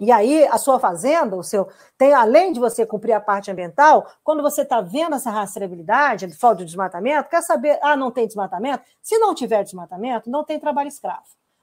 e 0.01 0.11
aí, 0.11 0.45
a 0.49 0.59
sua 0.59 0.81
fazenda, 0.81 1.37
o 1.37 1.43
seu, 1.43 1.69
tem 1.97 2.13
além 2.13 2.53
de 2.53 2.59
você 2.59 2.85
cumprir 2.85 3.13
a 3.13 3.21
parte 3.21 3.51
ambiental, 3.51 4.07
quando 4.25 4.43
você 4.43 4.63
está 4.63 4.81
vendo 4.81 5.15
essa 5.15 5.31
rastreabilidade, 5.31 6.29
falta 6.37 6.59
de 6.59 6.65
desmatamento, 6.65 7.29
quer 7.29 7.43
saber, 7.43 7.79
ah, 7.81 7.97
não 7.97 8.11
tem 8.11 8.27
desmatamento? 8.27 8.85
Se 9.01 9.17
não 9.19 9.35
tiver 9.35 9.63
desmatamento, 9.63 10.29
não 10.29 10.43
tem 10.45 10.59
trabalho 10.59 10.89
escravo, 10.89 11.23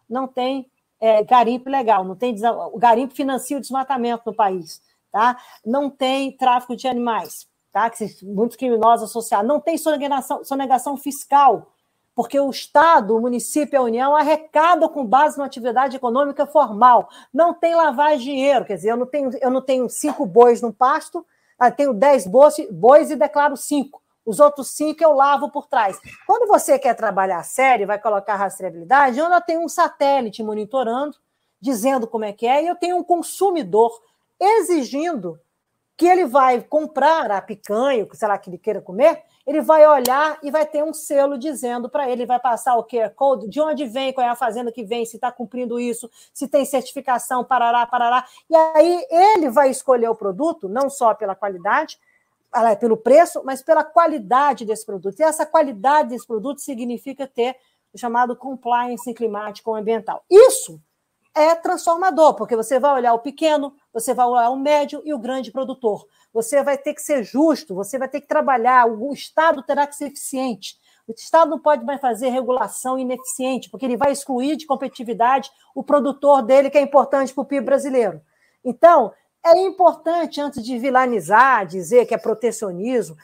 não 0.09 0.27
tem 0.27 0.71
é, 0.99 1.23
garimpo 1.23 1.69
legal, 1.69 2.05
não 2.05 2.15
tem 2.15 2.33
o 2.45 2.77
garimpo 2.77 3.13
financia 3.13 3.57
o 3.57 3.61
desmatamento 3.61 4.23
no 4.25 4.33
país, 4.33 4.81
tá? 5.11 5.37
Não 5.65 5.89
tem 5.89 6.31
tráfico 6.37 6.75
de 6.75 6.87
animais, 6.87 7.47
tá? 7.73 7.89
Que 7.89 8.05
muitos 8.23 8.55
criminosos 8.55 9.09
associados, 9.09 9.47
não 9.47 9.59
tem 9.59 9.77
sonegação, 9.77 10.43
sonegação 10.45 10.95
fiscal, 10.95 11.67
porque 12.15 12.39
o 12.39 12.49
Estado, 12.49 13.15
o 13.15 13.21
município 13.21 13.75
e 13.75 13.77
a 13.77 13.81
União 13.81 14.15
arrecadam 14.15 14.89
com 14.89 15.05
base 15.05 15.37
numa 15.37 15.47
atividade 15.47 15.95
econômica 15.95 16.45
formal. 16.45 17.09
Não 17.33 17.53
tem 17.53 17.73
de 18.17 18.23
dinheiro, 18.23 18.65
quer 18.65 18.75
dizer, 18.75 18.91
eu 18.91 18.97
não 18.97 19.05
tenho, 19.05 19.31
eu 19.41 19.49
não 19.49 19.61
tenho 19.61 19.89
cinco 19.89 20.25
bois 20.25 20.61
no 20.61 20.73
pasto, 20.73 21.25
ah, 21.57 21.71
tenho 21.71 21.93
dez 21.93 22.27
bois, 22.27 22.55
bois 22.71 23.11
e 23.11 23.15
declaro 23.15 23.55
cinco. 23.55 24.01
Os 24.25 24.39
outros 24.39 24.69
cinco 24.71 25.03
eu 25.03 25.13
lavo 25.13 25.49
por 25.49 25.67
trás. 25.67 25.99
Quando 26.27 26.47
você 26.47 26.77
quer 26.77 26.95
trabalhar 26.95 27.43
sério, 27.43 27.87
vai 27.87 27.99
colocar 27.99 28.35
rastreabilidade, 28.35 29.17
eu 29.17 29.25
ainda 29.25 29.41
tenho 29.41 29.61
um 29.61 29.69
satélite 29.69 30.43
monitorando, 30.43 31.15
dizendo 31.59 32.07
como 32.07 32.25
é 32.25 32.33
que 32.33 32.45
é, 32.45 32.63
e 32.63 32.67
eu 32.67 32.75
tenho 32.75 32.97
um 32.97 33.03
consumidor 33.03 33.91
exigindo 34.39 35.39
que 35.95 36.07
ele 36.07 36.25
vai 36.25 36.61
comprar 36.61 37.29
a 37.29 37.41
picanha, 37.41 38.07
sei 38.13 38.27
lá, 38.27 38.37
que 38.37 38.49
ele 38.49 38.57
queira 38.57 38.81
comer, 38.81 39.23
ele 39.45 39.61
vai 39.61 39.87
olhar 39.87 40.37
e 40.43 40.51
vai 40.51 40.65
ter 40.65 40.83
um 40.83 40.93
selo 40.93 41.37
dizendo 41.37 41.89
para 41.89 42.09
ele, 42.09 42.25
vai 42.25 42.39
passar 42.39 42.75
o 42.75 42.83
QR 42.83 43.09
Code, 43.15 43.47
de 43.49 43.59
onde 43.59 43.85
vem, 43.85 44.13
qual 44.13 44.25
é 44.25 44.29
a 44.29 44.35
fazenda 44.35 44.71
que 44.71 44.83
vem, 44.83 45.05
se 45.05 45.17
está 45.17 45.31
cumprindo 45.31 45.79
isso, 45.79 46.09
se 46.33 46.47
tem 46.47 46.65
certificação, 46.65 47.43
parará, 47.43 47.85
parará. 47.85 48.25
E 48.49 48.55
aí 48.55 49.05
ele 49.09 49.49
vai 49.49 49.69
escolher 49.69 50.09
o 50.09 50.15
produto, 50.15 50.69
não 50.69 50.89
só 50.89 51.13
pela 51.13 51.35
qualidade, 51.35 51.99
pelo 52.79 52.97
preço, 52.97 53.41
mas 53.45 53.61
pela 53.61 53.83
qualidade 53.83 54.65
desse 54.65 54.85
produto. 54.85 55.19
E 55.19 55.23
essa 55.23 55.45
qualidade 55.45 56.09
desse 56.09 56.27
produto 56.27 56.59
significa 56.59 57.25
ter 57.25 57.55
o 57.93 57.97
chamado 57.97 58.35
compliance 58.35 59.13
climático 59.13 59.69
ou 59.69 59.75
ambiental. 59.75 60.23
Isso 60.29 60.81
é 61.33 61.55
transformador, 61.55 62.35
porque 62.35 62.57
você 62.57 62.77
vai 62.77 62.93
olhar 62.93 63.13
o 63.13 63.19
pequeno, 63.19 63.73
você 63.93 64.13
vai 64.13 64.25
olhar 64.25 64.49
o 64.49 64.57
médio 64.57 65.01
e 65.05 65.13
o 65.13 65.19
grande 65.19 65.49
produtor. 65.49 66.05
Você 66.33 66.63
vai 66.63 66.77
ter 66.77 66.93
que 66.93 67.01
ser 67.01 67.23
justo, 67.23 67.75
você 67.75 67.97
vai 67.97 68.07
ter 68.07 68.21
que 68.21 68.27
trabalhar, 68.27 68.87
o 68.87 69.13
Estado 69.13 69.63
terá 69.63 69.85
que 69.85 69.95
ser 69.95 70.07
eficiente. 70.07 70.77
O 71.07 71.11
Estado 71.11 71.51
não 71.51 71.59
pode 71.59 71.83
mais 71.83 71.99
fazer 71.99 72.29
regulação 72.29 72.97
ineficiente, 72.97 73.69
porque 73.69 73.85
ele 73.85 73.97
vai 73.97 74.11
excluir 74.11 74.55
de 74.55 74.65
competitividade 74.65 75.51
o 75.75 75.83
produtor 75.83 76.41
dele, 76.41 76.69
que 76.69 76.77
é 76.77 76.81
importante 76.81 77.33
para 77.33 77.41
o 77.41 77.45
PIB 77.45 77.65
brasileiro. 77.65 78.21
Então, 78.63 79.11
é 79.43 79.59
importante, 79.59 80.39
antes 80.39 80.63
de 80.63 80.77
vilanizar, 80.77 81.65
dizer 81.65 82.05
que 82.05 82.13
é 82.13 82.17
protecionismo, 82.17 83.17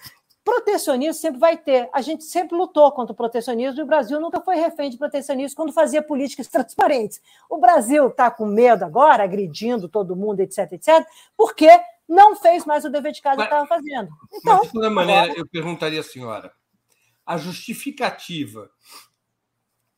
protecionismo 0.44 1.14
sempre 1.14 1.40
vai 1.40 1.58
ter. 1.58 1.90
A 1.92 2.02
gente 2.02 2.24
sempre 2.24 2.58
lutou 2.58 2.90
contra 2.94 3.12
o 3.12 3.16
protecionismo 3.16 3.82
e 3.82 3.84
o 3.84 3.88
Brasil 3.88 4.18
nunca 4.20 4.40
foi 4.40 4.56
refém 4.56 4.90
de 4.90 4.98
protecionismo 4.98 5.58
quando 5.58 5.74
fazia 5.74 6.02
políticas 6.02 6.48
transparentes. 6.50 7.22
O 7.50 7.58
Brasil 7.58 8.08
está 8.08 8.32
com 8.32 8.46
medo 8.46 8.84
agora, 8.84 9.24
agredindo 9.24 9.90
todo 9.90 10.16
mundo, 10.16 10.40
etc, 10.40 10.72
etc, 10.72 11.06
porque 11.36 11.70
não 12.08 12.36
fez 12.36 12.66
mais 12.66 12.86
o 12.86 12.90
dever 12.90 13.12
de 13.12 13.22
casa 13.22 13.38
mas, 13.38 13.48
que 13.48 13.54
estava 13.54 13.68
fazendo. 13.68 14.10
Então, 14.34 14.58
mas, 14.58 14.68
de 14.68 14.74
toda 14.74 14.90
maneira, 14.90 15.24
agora... 15.24 15.40
eu 15.40 15.48
perguntaria 15.48 16.00
à 16.00 16.04
senhora: 16.04 16.54
a 17.26 17.38
justificativa 17.38 18.70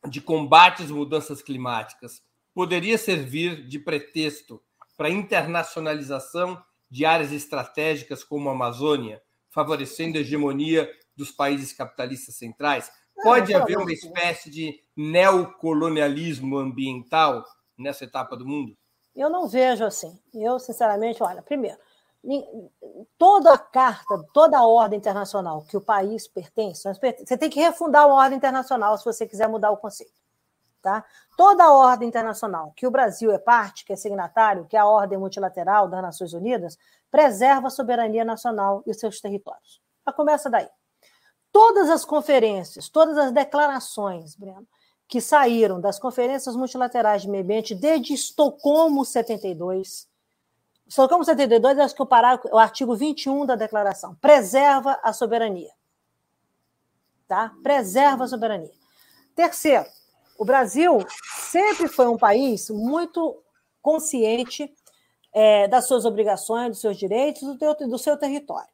de 0.07 0.21
combate 0.21 0.83
às 0.83 0.91
mudanças 0.91 1.41
climáticas 1.41 2.23
poderia 2.53 2.97
servir 2.97 3.67
de 3.67 3.77
pretexto 3.77 4.61
para 4.97 5.07
a 5.07 5.11
internacionalização 5.11 6.61
de 6.89 7.05
áreas 7.05 7.31
estratégicas 7.31 8.23
como 8.23 8.49
a 8.49 8.53
Amazônia, 8.53 9.21
favorecendo 9.49 10.17
a 10.17 10.21
hegemonia 10.21 10.89
dos 11.15 11.31
países 11.31 11.71
capitalistas 11.71 12.35
centrais? 12.35 12.91
Pode 13.21 13.53
haver 13.53 13.77
uma 13.77 13.91
espécie 13.91 14.49
de 14.49 14.81
neocolonialismo 14.95 16.57
ambiental 16.57 17.45
nessa 17.77 18.05
etapa 18.05 18.35
do 18.35 18.45
mundo? 18.45 18.77
Eu 19.15 19.29
não 19.29 19.47
vejo 19.47 19.83
assim. 19.83 20.17
Eu, 20.33 20.57
sinceramente, 20.59 21.21
olha, 21.21 21.41
primeiro, 21.41 21.77
toda 23.17 23.53
a 23.53 23.57
carta, 23.57 24.23
toda 24.33 24.57
a 24.57 24.67
ordem 24.67 24.97
internacional 24.97 25.63
que 25.63 25.77
o 25.77 25.81
país 25.81 26.27
pertence, 26.27 26.83
você 26.83 27.37
tem 27.37 27.49
que 27.49 27.59
refundar 27.59 28.03
a 28.03 28.07
ordem 28.07 28.37
internacional 28.37 28.97
se 28.97 29.05
você 29.05 29.25
quiser 29.25 29.47
mudar 29.47 29.71
o 29.71 29.77
conceito. 29.77 30.19
Tá? 30.81 31.03
Toda 31.35 31.65
a 31.65 31.73
ordem 31.73 32.07
internacional 32.07 32.71
que 32.73 32.87
o 32.87 32.91
Brasil 32.91 33.31
é 33.31 33.37
parte, 33.37 33.83
que 33.83 33.91
é 33.91 33.97
signatário, 33.97 34.65
que 34.65 34.77
é 34.77 34.79
a 34.79 34.85
ordem 34.85 35.17
multilateral 35.17 35.89
das 35.89 36.01
Nações 36.01 36.33
Unidas, 36.33 36.77
preserva 37.11 37.67
a 37.67 37.71
soberania 37.71 38.23
nacional 38.23 38.81
e 38.85 38.91
os 38.91 38.97
seus 38.97 39.19
territórios. 39.19 39.81
Já 40.05 40.13
começa 40.13 40.49
daí. 40.49 40.69
Todas 41.51 41.89
as 41.89 42.05
conferências, 42.05 42.87
todas 42.87 43.17
as 43.17 43.31
declarações, 43.31 44.35
Breno, 44.35 44.67
que 45.07 45.19
saíram 45.19 45.81
das 45.81 45.99
conferências 45.99 46.55
multilaterais 46.55 47.23
de 47.23 47.29
meio 47.29 47.43
ambiente 47.43 47.73
desde 47.73 48.13
Estocolmo 48.13 49.03
72, 49.03 50.07
Estocolmo 50.89 51.23
72, 51.23 51.77
acho 51.77 51.93
que 51.93 52.01
o, 52.01 52.05
parágrafo, 52.05 52.49
o 52.51 52.57
artigo 52.57 52.95
21 52.95 53.45
da 53.45 53.55
declaração, 53.55 54.15
preserva 54.15 54.99
a 55.03 55.13
soberania. 55.13 55.71
Tá? 57.27 57.53
Preserva 57.61 58.23
a 58.23 58.27
soberania. 58.27 58.71
Terceiro, 59.35 59.85
o 60.35 60.43
Brasil 60.43 60.97
sempre 61.45 61.87
foi 61.87 62.07
um 62.07 62.17
país 62.17 62.71
muito 62.71 63.39
consciente 63.83 64.73
é, 65.31 65.67
das 65.67 65.85
suas 65.85 66.05
obrigações, 66.05 66.69
dos 66.69 66.81
seus 66.81 66.97
direitos, 66.97 67.43
do, 67.43 67.87
do 67.87 67.99
seu 67.99 68.17
território. 68.17 68.69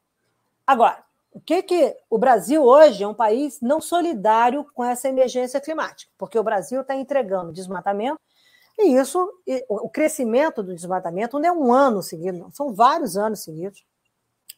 Agora, 0.66 1.04
o 1.30 1.38
que 1.38 1.62
que 1.62 1.94
o 2.08 2.16
Brasil 2.16 2.64
hoje 2.64 3.04
é 3.04 3.06
um 3.06 3.12
país 3.12 3.60
não 3.60 3.78
solidário 3.78 4.64
com 4.72 4.82
essa 4.82 5.06
emergência 5.06 5.60
climática, 5.60 6.10
porque 6.16 6.38
o 6.38 6.42
Brasil 6.42 6.80
está 6.80 6.96
entregando 6.96 7.52
desmatamento 7.52 8.18
e 8.78 8.96
isso, 8.96 9.26
o 9.68 9.88
crescimento 9.88 10.62
do 10.62 10.74
desmatamento 10.74 11.38
não 11.38 11.48
é 11.48 11.52
um 11.52 11.72
ano 11.72 12.02
seguido, 12.02 12.38
não, 12.38 12.50
são 12.50 12.74
vários 12.74 13.16
anos 13.16 13.42
seguidos. 13.42 13.84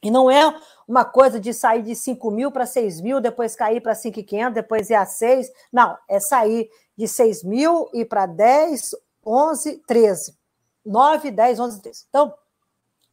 E 0.03 0.11
não 0.11 0.31
é 0.31 0.57
uma 0.87 1.05
coisa 1.05 1.41
de 1.41 1.53
sair 1.53 1.83
de 1.83 1.95
5 1.95 2.31
mil 2.31 2.53
para 2.53 2.67
6 2.67 3.01
mil, 3.01 3.21
depois 3.21 3.57
cair 3.57 3.81
para 3.81 3.95
5,500, 3.95 4.55
depois 4.55 4.91
ir 4.91 4.95
a 4.95 5.05
6. 5.05 5.51
Não, 5.73 5.99
é 6.09 6.21
sair 6.21 6.71
de 6.97 7.09
6 7.09 7.43
mil 7.43 7.89
e 7.93 8.05
para 8.05 8.27
10, 8.27 8.95
11, 9.27 9.83
13. 9.87 10.39
9, 10.87 11.31
10, 11.33 11.61
11, 11.61 11.83
13. 11.83 12.05
Então, 12.09 12.35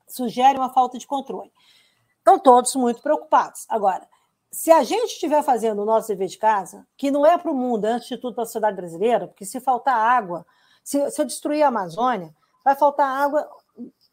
sugere 0.08 0.58
uma 0.58 0.72
falta 0.72 0.98
de 1.00 1.08
controle. 1.08 1.52
Estão 2.20 2.40
todos 2.40 2.76
muito 2.76 3.02
preocupados. 3.02 3.66
Agora, 3.68 4.08
se 4.52 4.72
a 4.72 4.84
gente 4.84 5.14
estiver 5.14 5.44
fazendo 5.44 5.82
o 5.82 5.86
nosso 5.86 6.08
dever 6.08 6.28
de 6.28 6.38
casa, 6.38 6.88
que 6.96 7.12
não 7.12 7.26
é 7.26 7.38
para 7.38 7.52
o 7.52 7.56
mundo, 7.56 7.86
antes 7.86 8.08
de 8.08 8.18
tudo 8.18 8.36
para 8.36 8.44
a 8.44 8.46
sociedade 8.46 8.78
brasileira, 8.78 9.28
porque 9.28 9.46
se 9.46 9.60
faltar 9.60 9.98
água, 9.98 10.46
se, 10.86 11.10
se 11.10 11.20
eu 11.20 11.26
destruir 11.26 11.64
a 11.64 11.70
Amazônia, 11.70 12.34
vai 12.64 12.76
faltar 12.76 13.10
água 13.10 13.50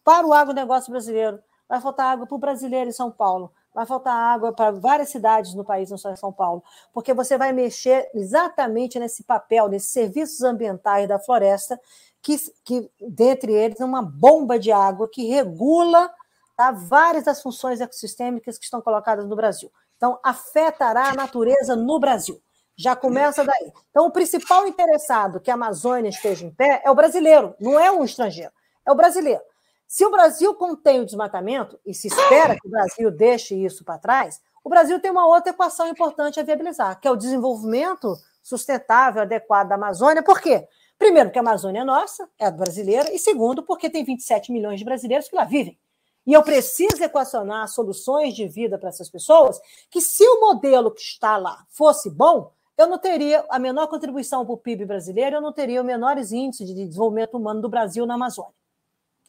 para 0.03 0.27
o 0.27 0.33
agronegócio 0.33 0.91
brasileiro, 0.91 1.39
vai 1.69 1.81
faltar 1.81 2.07
água 2.07 2.27
para 2.27 2.35
o 2.35 2.39
brasileiro 2.39 2.89
em 2.89 2.93
São 2.93 3.11
Paulo, 3.11 3.53
vai 3.75 3.85
faltar 3.85 4.15
água 4.15 4.53
para 4.53 4.73
várias 4.73 5.11
cidades 5.11 5.55
no 5.55 5.65
país, 5.65 5.91
não 5.91 5.99
só 5.99 6.11
em 6.11 6.17
São 6.17 6.33
Paulo, 6.33 6.65
porque 6.93 7.13
você 7.13 7.37
vai 7.37 7.53
mexer 7.53 8.11
exatamente 8.15 8.99
nesse 8.99 9.23
papel, 9.23 9.69
nesses 9.69 9.93
serviços 9.93 10.43
ambientais 10.43 11.07
da 11.07 11.19
floresta, 11.19 11.79
que, 12.23 12.37
que 12.65 12.91
dentre 13.01 13.53
eles, 13.53 13.81
é 13.81 13.85
uma 13.85 14.03
bomba 14.03 14.59
de 14.59 14.73
água 14.73 15.09
que 15.09 15.27
regula 15.27 16.11
tá, 16.57 16.71
várias 16.71 17.25
das 17.25 17.43
funções 17.43 17.81
ecossistêmicas 17.81 18.57
que 18.57 18.65
estão 18.65 18.81
colocadas 18.81 19.27
no 19.27 19.37
Brasil. 19.37 19.71
Então, 19.97 20.19
afetará 20.23 21.11
a 21.11 21.15
natureza 21.15 21.77
no 21.77 21.99
Brasil. 21.99 22.41
Já 22.83 22.97
começa 22.97 23.45
daí. 23.45 23.73
Então, 23.91 24.07
o 24.07 24.11
principal 24.11 24.67
interessado 24.67 25.39
que 25.39 25.53
a 25.53 25.55
Amazônia 25.55 26.09
esteja 26.09 26.45
em 26.45 26.51
pé 26.51 26.83
é 26.85 26.91
o 26.91 26.95
brasileiro, 26.97 27.55
não 27.61 27.79
é 27.79 27.93
um 27.93 28.03
estrangeiro, 28.03 28.51
é 28.85 28.91
o 28.91 28.97
brasileiro. 28.97 29.41
Se 29.87 30.05
o 30.05 30.11
Brasil 30.11 30.53
contém 30.57 30.99
o 30.99 31.05
desmatamento, 31.05 31.79
e 31.87 31.95
se 31.95 32.09
espera 32.09 32.57
que 32.59 32.67
o 32.67 32.71
Brasil 32.71 33.09
deixe 33.09 33.55
isso 33.55 33.85
para 33.85 33.99
trás, 33.99 34.41
o 34.65 34.69
Brasil 34.69 34.99
tem 34.99 35.13
uma 35.13 35.29
outra 35.29 35.53
equação 35.53 35.87
importante 35.87 36.41
a 36.41 36.43
viabilizar, 36.43 36.99
que 36.99 37.07
é 37.07 37.11
o 37.11 37.17
desenvolvimento 37.17 38.17
sustentável, 38.43 39.23
adequado 39.23 39.69
da 39.69 39.77
Amazônia. 39.77 40.21
Por 40.21 40.41
quê? 40.41 40.67
Primeiro, 40.99 41.29
porque 41.29 41.39
a 41.39 41.43
Amazônia 41.43 41.83
é 41.83 41.85
nossa, 41.85 42.29
é 42.37 42.51
brasileira, 42.51 43.13
e 43.15 43.19
segundo, 43.19 43.63
porque 43.63 43.89
tem 43.89 44.03
27 44.03 44.51
milhões 44.51 44.81
de 44.81 44.85
brasileiros 44.85 45.29
que 45.29 45.37
lá 45.37 45.45
vivem. 45.45 45.79
E 46.27 46.33
eu 46.33 46.43
preciso 46.43 47.03
equacionar 47.03 47.69
soluções 47.69 48.35
de 48.35 48.49
vida 48.49 48.77
para 48.77 48.89
essas 48.89 49.09
pessoas, 49.09 49.61
que 49.89 50.01
se 50.01 50.25
o 50.25 50.41
modelo 50.41 50.91
que 50.91 51.01
está 51.01 51.37
lá 51.37 51.65
fosse 51.69 52.11
bom, 52.11 52.51
eu 52.77 52.87
não 52.87 52.99
teria 52.99 53.45
a 53.49 53.59
menor 53.59 53.87
contribuição 53.87 54.45
para 54.45 54.55
o 54.55 54.59
PIB 54.59 54.85
brasileiro, 54.85 55.37
eu 55.37 55.41
não 55.41 55.53
teria 55.53 55.81
os 55.81 55.87
menores 55.87 56.33
índices 56.33 56.67
de 56.67 56.75
desenvolvimento 56.75 57.37
humano 57.37 57.61
do 57.61 57.69
Brasil 57.69 58.07
na 58.07 58.15
Amazônia. 58.15 58.55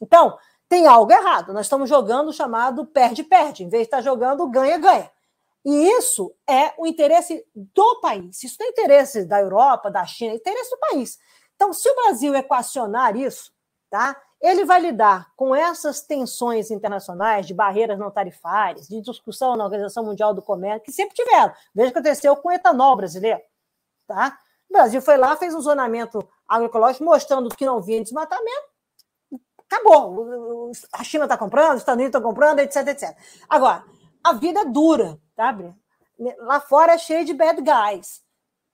Então, 0.00 0.38
tem 0.68 0.86
algo 0.86 1.12
errado. 1.12 1.52
Nós 1.52 1.66
estamos 1.66 1.88
jogando 1.88 2.28
o 2.28 2.32
chamado 2.32 2.86
perde-perde, 2.86 3.64
em 3.64 3.68
vez 3.68 3.82
de 3.82 3.86
estar 3.86 4.00
jogando 4.00 4.46
ganha-ganha. 4.48 5.10
E 5.64 5.88
isso 5.92 6.34
é 6.46 6.74
o 6.76 6.86
interesse 6.86 7.44
do 7.54 8.00
país. 8.00 8.42
Isso 8.42 8.56
não 8.60 8.66
é 8.66 8.70
interesse 8.70 9.24
da 9.24 9.40
Europa, 9.40 9.90
da 9.90 10.04
China, 10.04 10.32
é 10.32 10.36
interesse 10.36 10.70
do 10.70 10.78
país. 10.78 11.18
Então, 11.54 11.72
se 11.72 11.88
o 11.88 11.94
Brasil 11.94 12.34
equacionar 12.34 13.16
isso, 13.16 13.52
tá? 13.88 14.20
Ele 14.44 14.66
vai 14.66 14.78
lidar 14.78 15.32
com 15.34 15.56
essas 15.56 16.02
tensões 16.02 16.70
internacionais 16.70 17.46
de 17.46 17.54
barreiras 17.54 17.98
não 17.98 18.10
tarifárias, 18.10 18.86
de 18.86 19.00
discussão 19.00 19.56
na 19.56 19.64
Organização 19.64 20.04
Mundial 20.04 20.34
do 20.34 20.42
Comércio, 20.42 20.82
que 20.82 20.92
sempre 20.92 21.14
tiveram. 21.14 21.50
Veja 21.74 21.88
o 21.88 21.92
que 21.92 21.98
aconteceu 21.98 22.36
com 22.36 22.50
o 22.50 22.52
etanol 22.52 22.94
brasileiro. 22.94 23.40
Tá? 24.06 24.36
O 24.68 24.74
Brasil 24.74 25.00
foi 25.00 25.16
lá, 25.16 25.34
fez 25.34 25.54
um 25.54 25.62
zonamento 25.62 26.18
agroecológico 26.46 27.06
mostrando 27.06 27.48
que 27.56 27.64
não 27.64 27.80
vinha 27.80 28.02
desmatamento, 28.02 28.68
acabou. 29.66 30.70
A 30.92 31.02
China 31.02 31.24
está 31.24 31.38
comprando, 31.38 31.76
os 31.76 31.78
Estados 31.78 31.98
Unidos 31.98 32.14
estão 32.14 32.30
comprando, 32.30 32.58
etc, 32.58 32.86
etc. 32.88 33.16
Agora, 33.48 33.82
a 34.22 34.34
vida 34.34 34.60
é 34.60 34.64
dura, 34.66 35.18
tá? 35.34 35.56
Lá 36.40 36.60
fora 36.60 36.92
é 36.92 36.98
cheio 36.98 37.24
de 37.24 37.32
bad 37.32 37.62
guys. 37.62 38.22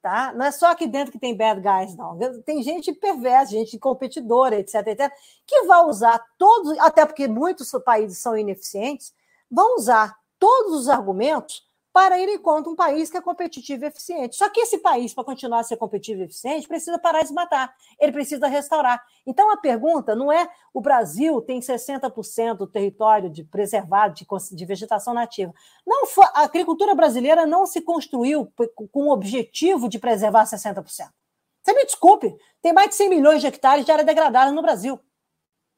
Tá? 0.03 0.33
Não 0.33 0.47
é 0.47 0.51
só 0.51 0.71
aqui 0.71 0.87
dentro 0.87 1.13
que 1.13 1.19
tem 1.19 1.37
bad 1.37 1.61
guys, 1.61 1.95
não. 1.95 2.19
Tem 2.43 2.63
gente 2.63 2.91
perversa, 2.93 3.53
gente 3.53 3.79
competidora, 3.79 4.59
etc, 4.59 4.87
etc, 4.87 5.13
que 5.47 5.65
vai 5.65 5.85
usar 5.85 6.25
todos, 6.39 6.79
até 6.79 7.05
porque 7.05 7.29
muitos 7.29 7.71
países 7.85 8.17
são 8.17 8.37
ineficientes, 8.37 9.13
vão 9.51 9.77
usar 9.77 10.17
todos 10.39 10.81
os 10.81 10.89
argumentos 10.89 11.70
para 11.93 12.19
ir 12.21 12.39
contra 12.39 12.71
um 12.71 12.77
país 12.77 13.11
que 13.11 13.17
é 13.17 13.21
competitivo 13.21 13.85
e 13.85 13.89
eficiente. 13.89 14.37
Só 14.37 14.49
que 14.49 14.61
esse 14.61 14.79
país, 14.79 15.13
para 15.13 15.25
continuar 15.25 15.61
a 15.61 15.65
ser 15.65 15.77
competitivo 15.77 16.23
e 16.23 16.25
eficiente, 16.25 16.69
precisa 16.69 16.99
parar 16.99 17.23
de 17.23 17.33
matar, 17.33 17.75
ele 17.99 18.13
precisa 18.13 18.47
restaurar. 18.47 19.03
Então 19.27 19.51
a 19.51 19.57
pergunta 19.57 20.15
não 20.15 20.31
é 20.31 20.49
o 20.73 20.81
Brasil 20.81 21.41
tem 21.43 21.59
60% 21.61 22.57
do 22.57 22.67
território 22.67 23.29
de 23.29 23.43
preservado 23.43 24.15
de, 24.15 24.27
de 24.53 24.65
vegetação 24.65 25.13
nativa. 25.13 25.53
Não 25.87 26.05
a 26.35 26.43
agricultura 26.43 26.95
brasileira 26.95 27.45
não 27.45 27.67
se 27.67 27.81
construiu 27.81 28.53
com 28.93 29.09
o 29.09 29.13
objetivo 29.13 29.89
de 29.89 29.99
preservar 29.99 30.45
60%. 30.45 30.85
Você 31.63 31.75
me 31.75 31.85
desculpe, 31.85 32.35
tem 32.63 32.73
mais 32.73 32.91
de 32.91 32.95
100 32.95 33.11
milhões 33.11 33.41
de 33.41 33.47
hectares 33.47 33.85
de 33.85 33.93
área 33.93 34.05
degradada 34.05 34.51
no 34.51 34.63
Brasil. 34.63 34.99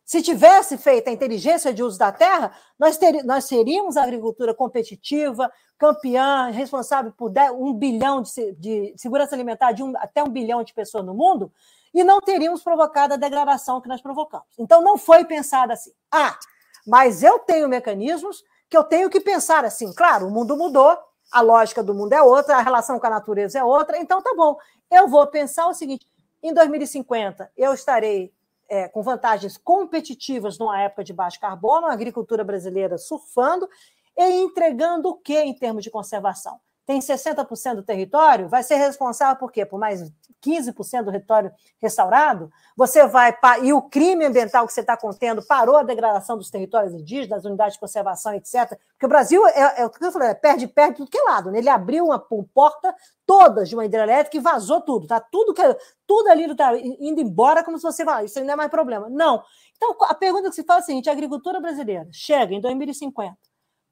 Se 0.04 0.20
tivesse 0.20 0.76
feito 0.76 1.08
a 1.08 1.12
inteligência 1.12 1.72
de 1.72 1.82
uso 1.82 1.98
da 1.98 2.10
terra, 2.10 2.52
nós, 2.78 2.98
ter, 2.98 3.24
nós 3.24 3.46
teríamos 3.46 3.96
a 3.96 4.02
agricultura 4.02 4.52
competitiva, 4.52 5.50
campeã, 5.78 6.50
responsável 6.50 7.12
por 7.12 7.30
10, 7.30 7.52
um 7.52 7.72
bilhão 7.72 8.22
de, 8.22 8.52
de 8.52 8.94
segurança 8.96 9.34
alimentar 9.34 9.72
de 9.72 9.82
um, 9.82 9.92
até 9.96 10.22
um 10.22 10.28
bilhão 10.28 10.62
de 10.62 10.74
pessoas 10.74 11.04
no 11.04 11.14
mundo, 11.14 11.52
e 11.94 12.02
não 12.02 12.20
teríamos 12.20 12.62
provocado 12.62 13.14
a 13.14 13.16
degradação 13.16 13.80
que 13.80 13.88
nós 13.88 14.00
provocamos. 14.00 14.46
Então, 14.58 14.82
não 14.82 14.96
foi 14.96 15.24
pensado 15.24 15.72
assim. 15.72 15.92
Ah, 16.10 16.38
mas 16.86 17.22
eu 17.22 17.38
tenho 17.38 17.68
mecanismos 17.68 18.42
que 18.68 18.76
eu 18.76 18.84
tenho 18.84 19.10
que 19.10 19.20
pensar 19.20 19.64
assim. 19.64 19.92
Claro, 19.92 20.26
o 20.26 20.30
mundo 20.30 20.56
mudou, 20.56 20.96
a 21.30 21.40
lógica 21.40 21.82
do 21.82 21.94
mundo 21.94 22.12
é 22.12 22.22
outra, 22.22 22.56
a 22.56 22.62
relação 22.62 22.98
com 22.98 23.06
a 23.06 23.10
natureza 23.10 23.58
é 23.58 23.64
outra, 23.64 23.98
então 23.98 24.22
tá 24.22 24.32
bom. 24.34 24.56
Eu 24.90 25.08
vou 25.08 25.26
pensar 25.26 25.66
o 25.68 25.74
seguinte: 25.74 26.06
em 26.42 26.52
2050, 26.52 27.50
eu 27.56 27.72
estarei 27.72 28.32
é, 28.72 28.88
com 28.88 29.02
vantagens 29.02 29.58
competitivas 29.58 30.58
numa 30.58 30.80
época 30.80 31.04
de 31.04 31.12
baixo 31.12 31.38
carbono, 31.38 31.86
a 31.86 31.92
agricultura 31.92 32.42
brasileira 32.42 32.96
surfando 32.96 33.68
e 34.16 34.24
entregando 34.40 35.10
o 35.10 35.14
que 35.14 35.38
em 35.38 35.54
termos 35.54 35.84
de 35.84 35.90
conservação? 35.90 36.58
tem 36.84 36.98
60% 36.98 37.76
do 37.76 37.82
território, 37.82 38.48
vai 38.48 38.62
ser 38.62 38.74
responsável 38.74 39.36
por 39.36 39.52
quê? 39.52 39.64
Por 39.64 39.78
mais 39.78 40.12
15% 40.44 41.04
do 41.04 41.12
território 41.12 41.52
restaurado? 41.80 42.50
Você 42.76 43.06
vai. 43.06 43.34
E 43.62 43.72
o 43.72 43.82
crime 43.82 44.24
ambiental 44.24 44.66
que 44.66 44.72
você 44.72 44.80
está 44.80 44.96
contendo 44.96 45.42
parou 45.42 45.76
a 45.76 45.82
degradação 45.82 46.36
dos 46.36 46.50
territórios 46.50 46.92
indígenas, 46.92 47.42
das 47.42 47.44
unidades 47.44 47.74
de 47.74 47.80
conservação, 47.80 48.34
etc. 48.34 48.78
Porque 48.92 49.06
o 49.06 49.08
Brasil, 49.08 49.46
é, 49.48 49.82
é 49.82 49.86
o 49.86 49.90
que 49.90 50.04
eu 50.04 50.12
falei, 50.12 50.28
é 50.28 50.34
perde, 50.34 50.66
perde 50.66 50.96
tudo 50.96 51.10
que 51.10 51.18
é 51.18 51.22
lado. 51.22 51.50
Né? 51.50 51.58
Ele 51.58 51.68
abriu 51.68 52.06
uma, 52.06 52.18
porta 52.54 52.94
toda 53.24 53.64
de 53.64 53.74
uma 53.74 53.84
hidrelétrica 53.84 54.36
e 54.36 54.40
vazou 54.40 54.80
tudo. 54.80 55.06
Tá? 55.06 55.20
Tudo, 55.20 55.54
que, 55.54 55.62
tudo 56.06 56.28
ali 56.28 56.50
está 56.50 56.76
indo 56.76 57.20
embora 57.20 57.62
como 57.62 57.78
se 57.78 57.84
você 57.84 58.04
falasse, 58.04 58.26
isso 58.26 58.44
não 58.44 58.52
é 58.52 58.56
mais 58.56 58.70
problema. 58.70 59.08
Não. 59.08 59.42
Então, 59.76 59.96
a 60.02 60.14
pergunta 60.14 60.48
que 60.48 60.54
se 60.54 60.64
faz 60.64 60.80
é 60.80 60.82
a 60.82 60.86
seguinte: 60.86 61.08
a 61.08 61.12
agricultura 61.12 61.60
brasileira 61.60 62.08
chega 62.12 62.54
em 62.54 62.60
2050 62.60 63.36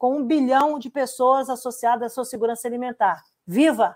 com 0.01 0.17
um 0.17 0.25
bilhão 0.25 0.79
de 0.79 0.89
pessoas 0.89 1.51
associadas 1.51 2.11
à 2.11 2.15
sua 2.15 2.25
segurança 2.25 2.67
alimentar. 2.67 3.23
Viva! 3.47 3.95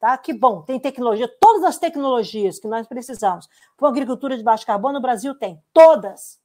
Tá? 0.00 0.16
Que 0.16 0.32
bom, 0.32 0.62
tem 0.62 0.80
tecnologia, 0.80 1.28
todas 1.38 1.62
as 1.62 1.78
tecnologias 1.78 2.58
que 2.58 2.66
nós 2.66 2.86
precisamos 2.86 3.46
para 3.76 3.86
a 3.86 3.90
agricultura 3.90 4.34
de 4.34 4.42
baixo 4.42 4.64
carbono, 4.64 4.98
o 4.98 5.02
Brasil 5.02 5.34
tem, 5.34 5.62
todas. 5.74 6.40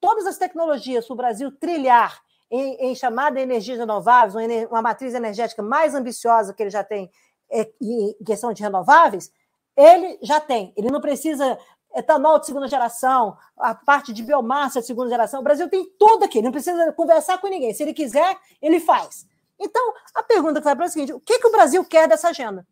Todas 0.00 0.24
as 0.24 0.38
tecnologias 0.38 1.04
para 1.04 1.14
o 1.14 1.16
Brasil 1.16 1.50
trilhar 1.50 2.22
em, 2.48 2.90
em 2.90 2.94
chamada 2.94 3.40
energias 3.40 3.76
renováveis, 3.76 4.36
uma, 4.36 4.68
uma, 4.68 4.82
matriz 4.82 5.14
energética 5.14 5.62
mais 5.64 5.96
ambiciosa 5.96 6.54
que 6.54 6.62
ele 6.62 6.70
já 6.70 6.84
tem 6.84 7.10
é, 7.50 7.68
em 7.80 8.24
questão 8.24 8.52
de 8.52 8.62
renováveis, 8.62 9.32
ele 9.76 10.18
já 10.22 10.38
tem. 10.38 10.72
Ele 10.76 10.88
não 10.88 11.00
precisa 11.00 11.58
etanol 11.96 12.38
de 12.38 12.46
segunda 12.46 12.68
geração, 12.68 13.36
a 13.58 13.74
parte 13.74 14.12
de 14.12 14.22
biomassa 14.22 14.80
de 14.80 14.86
segunda 14.86 15.10
geração. 15.10 15.40
O 15.40 15.44
Brasil 15.44 15.68
tem 15.68 15.84
tudo 15.98 16.24
aqui, 16.24 16.40
não 16.40 16.52
precisa 16.52 16.92
conversar 16.92 17.38
com 17.38 17.48
ninguém. 17.48 17.74
Se 17.74 17.82
ele 17.82 17.94
quiser, 17.94 18.38
ele 18.60 18.78
faz. 18.78 19.26
Então, 19.58 19.92
a 20.14 20.22
pergunta 20.22 20.60
que 20.60 20.64
vai 20.64 20.76
para 20.76 20.84
é 20.84 20.88
o 20.88 20.90
seguinte: 20.90 21.12
o 21.12 21.20
que, 21.20 21.40
que 21.40 21.46
o 21.48 21.52
Brasil 21.52 21.84
quer 21.84 22.06
dessa 22.06 22.28
agenda? 22.28 22.64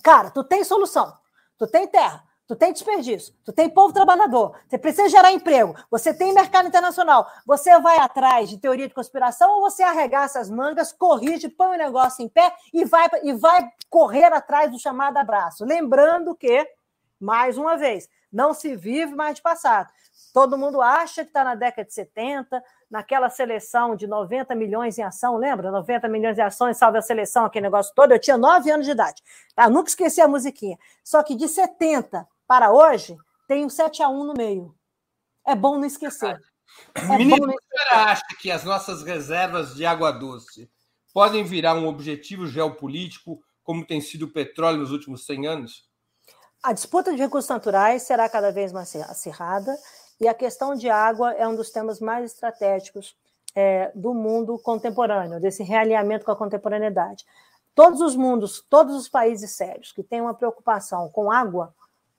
Cara, 0.00 0.30
tu 0.30 0.42
tem 0.44 0.64
solução, 0.64 1.16
tu 1.58 1.66
tem 1.66 1.86
terra, 1.86 2.24
tu 2.46 2.56
tem 2.56 2.72
desperdício, 2.72 3.34
tu 3.44 3.52
tem 3.52 3.68
povo 3.68 3.92
trabalhador, 3.92 4.58
você 4.68 4.78
precisa 4.78 5.08
gerar 5.08 5.32
emprego, 5.32 5.74
você 5.90 6.12
tem 6.14 6.32
mercado 6.32 6.68
internacional, 6.68 7.26
você 7.46 7.78
vai 7.80 7.98
atrás 7.98 8.48
de 8.48 8.58
teoria 8.58 8.88
de 8.88 8.94
conspiração 8.94 9.50
ou 9.52 9.60
você 9.60 9.82
arregaça 9.82 10.40
as 10.40 10.50
mangas, 10.50 10.92
corrige, 10.92 11.48
põe 11.48 11.76
o 11.76 11.78
negócio 11.78 12.24
em 12.24 12.28
pé 12.28 12.54
e 12.72 12.84
vai, 12.84 13.08
e 13.22 13.32
vai 13.32 13.70
correr 13.88 14.32
atrás 14.32 14.70
do 14.70 14.78
chamado 14.78 15.16
abraço? 15.16 15.64
Lembrando 15.64 16.34
que, 16.34 16.66
mais 17.20 17.56
uma 17.56 17.76
vez, 17.76 18.08
não 18.32 18.54
se 18.54 18.74
vive 18.74 19.14
mais 19.14 19.36
de 19.36 19.42
passado. 19.42 19.92
Todo 20.32 20.56
mundo 20.56 20.80
acha 20.80 21.22
que 21.22 21.30
está 21.30 21.44
na 21.44 21.54
década 21.54 21.86
de 21.86 21.92
70, 21.92 22.62
naquela 22.92 23.30
seleção 23.30 23.96
de 23.96 24.06
90 24.06 24.54
milhões 24.54 24.98
em 24.98 25.02
ação, 25.02 25.38
lembra? 25.38 25.70
90 25.70 26.06
milhões 26.08 26.36
em 26.36 26.42
ações, 26.42 26.76
salve 26.76 26.98
a 26.98 27.02
seleção, 27.02 27.46
aquele 27.46 27.64
negócio 27.64 27.90
todo. 27.96 28.12
Eu 28.12 28.18
tinha 28.20 28.36
9 28.36 28.70
anos 28.70 28.84
de 28.84 28.92
idade. 28.92 29.22
Tá? 29.56 29.70
Nunca 29.70 29.88
esqueci 29.88 30.20
a 30.20 30.28
musiquinha. 30.28 30.78
Só 31.02 31.22
que 31.22 31.34
de 31.34 31.48
70 31.48 32.28
para 32.46 32.70
hoje, 32.70 33.16
tem 33.48 33.64
um 33.64 33.70
7 33.70 34.02
a 34.02 34.10
1 34.10 34.24
no 34.24 34.34
meio. 34.34 34.74
É 35.46 35.54
bom 35.54 35.78
não 35.78 35.86
esquecer. 35.86 36.38
É 36.94 37.16
Ministro, 37.16 37.50
você 37.50 37.94
acha 37.94 38.22
que 38.38 38.50
as 38.50 38.62
nossas 38.62 39.02
reservas 39.02 39.74
de 39.74 39.86
água 39.86 40.12
doce 40.12 40.70
podem 41.14 41.44
virar 41.44 41.74
um 41.74 41.86
objetivo 41.86 42.46
geopolítico, 42.46 43.42
como 43.62 43.86
tem 43.86 44.02
sido 44.02 44.26
o 44.26 44.32
petróleo 44.32 44.80
nos 44.80 44.92
últimos 44.92 45.24
100 45.24 45.46
anos? 45.46 45.88
A 46.62 46.74
disputa 46.74 47.10
de 47.10 47.18
recursos 47.18 47.48
naturais 47.48 48.02
será 48.02 48.28
cada 48.28 48.52
vez 48.52 48.70
mais 48.70 48.94
acirrada 48.96 49.74
e 50.22 50.28
a 50.28 50.34
questão 50.34 50.76
de 50.76 50.88
água 50.88 51.32
é 51.32 51.46
um 51.48 51.56
dos 51.56 51.70
temas 51.70 51.98
mais 51.98 52.32
estratégicos 52.32 53.16
é, 53.56 53.90
do 53.92 54.14
mundo 54.14 54.56
contemporâneo, 54.56 55.40
desse 55.40 55.64
realinhamento 55.64 56.24
com 56.24 56.30
a 56.30 56.36
contemporaneidade. 56.36 57.26
Todos 57.74 58.00
os 58.00 58.14
mundos, 58.14 58.64
todos 58.70 58.94
os 58.94 59.08
países 59.08 59.50
sérios 59.50 59.90
que 59.90 60.04
têm 60.04 60.20
uma 60.20 60.32
preocupação 60.32 61.08
com 61.08 61.28
água 61.28 61.74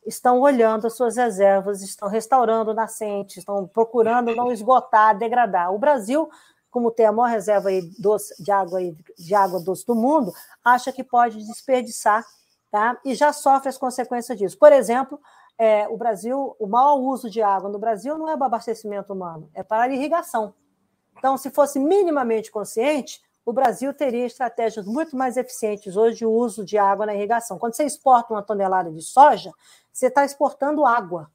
estão 0.05 0.41
olhando 0.41 0.85
as 0.85 0.97
suas 0.97 1.15
reservas, 1.15 1.81
estão 1.81 2.09
restaurando 2.09 2.73
nascentes, 2.73 3.37
estão 3.37 3.65
procurando 3.65 4.35
não 4.35 4.51
esgotar, 4.51 5.17
degradar. 5.17 5.73
O 5.73 5.79
Brasil, 5.79 6.29
como 6.69 6.91
tem 6.91 7.05
a 7.05 7.11
maior 7.13 7.31
reserva 7.31 7.69
de, 7.71 8.51
água, 8.51 8.81
de 9.17 9.33
água 9.33 9.61
doce 9.61 9.85
do 9.85 9.95
mundo, 9.95 10.33
acha 10.61 10.91
que 10.91 11.05
pode 11.05 11.37
desperdiçar 11.37 12.25
tá? 12.69 12.97
e 13.05 13.15
já 13.15 13.31
sofre 13.31 13.69
as 13.69 13.77
consequências 13.77 14.37
disso. 14.37 14.57
Por 14.57 14.73
exemplo, 14.73 15.17
é, 15.57 15.87
o 15.87 15.97
Brasil, 15.97 16.55
o 16.59 16.67
maior 16.67 16.95
uso 16.95 17.29
de 17.29 17.41
água 17.41 17.69
no 17.69 17.79
Brasil 17.79 18.17
não 18.17 18.29
é 18.29 18.35
para 18.35 18.47
abastecimento 18.47 19.13
humano, 19.13 19.49
é 19.53 19.63
para 19.63 19.93
irrigação. 19.93 20.53
Então, 21.17 21.37
se 21.37 21.51
fosse 21.51 21.79
minimamente 21.79 22.51
consciente, 22.51 23.21
o 23.45 23.53
Brasil 23.53 23.93
teria 23.93 24.25
estratégias 24.25 24.85
muito 24.85 25.15
mais 25.15 25.37
eficientes 25.37 25.95
hoje 25.95 26.17
de 26.17 26.25
uso 26.25 26.65
de 26.65 26.77
água 26.77 27.05
na 27.05 27.13
irrigação. 27.13 27.59
Quando 27.59 27.75
você 27.75 27.83
exporta 27.83 28.33
uma 28.33 28.41
tonelada 28.41 28.91
de 28.91 29.01
soja, 29.01 29.51
você 29.91 30.07
está 30.07 30.25
exportando 30.25 30.85
água, 30.85 31.29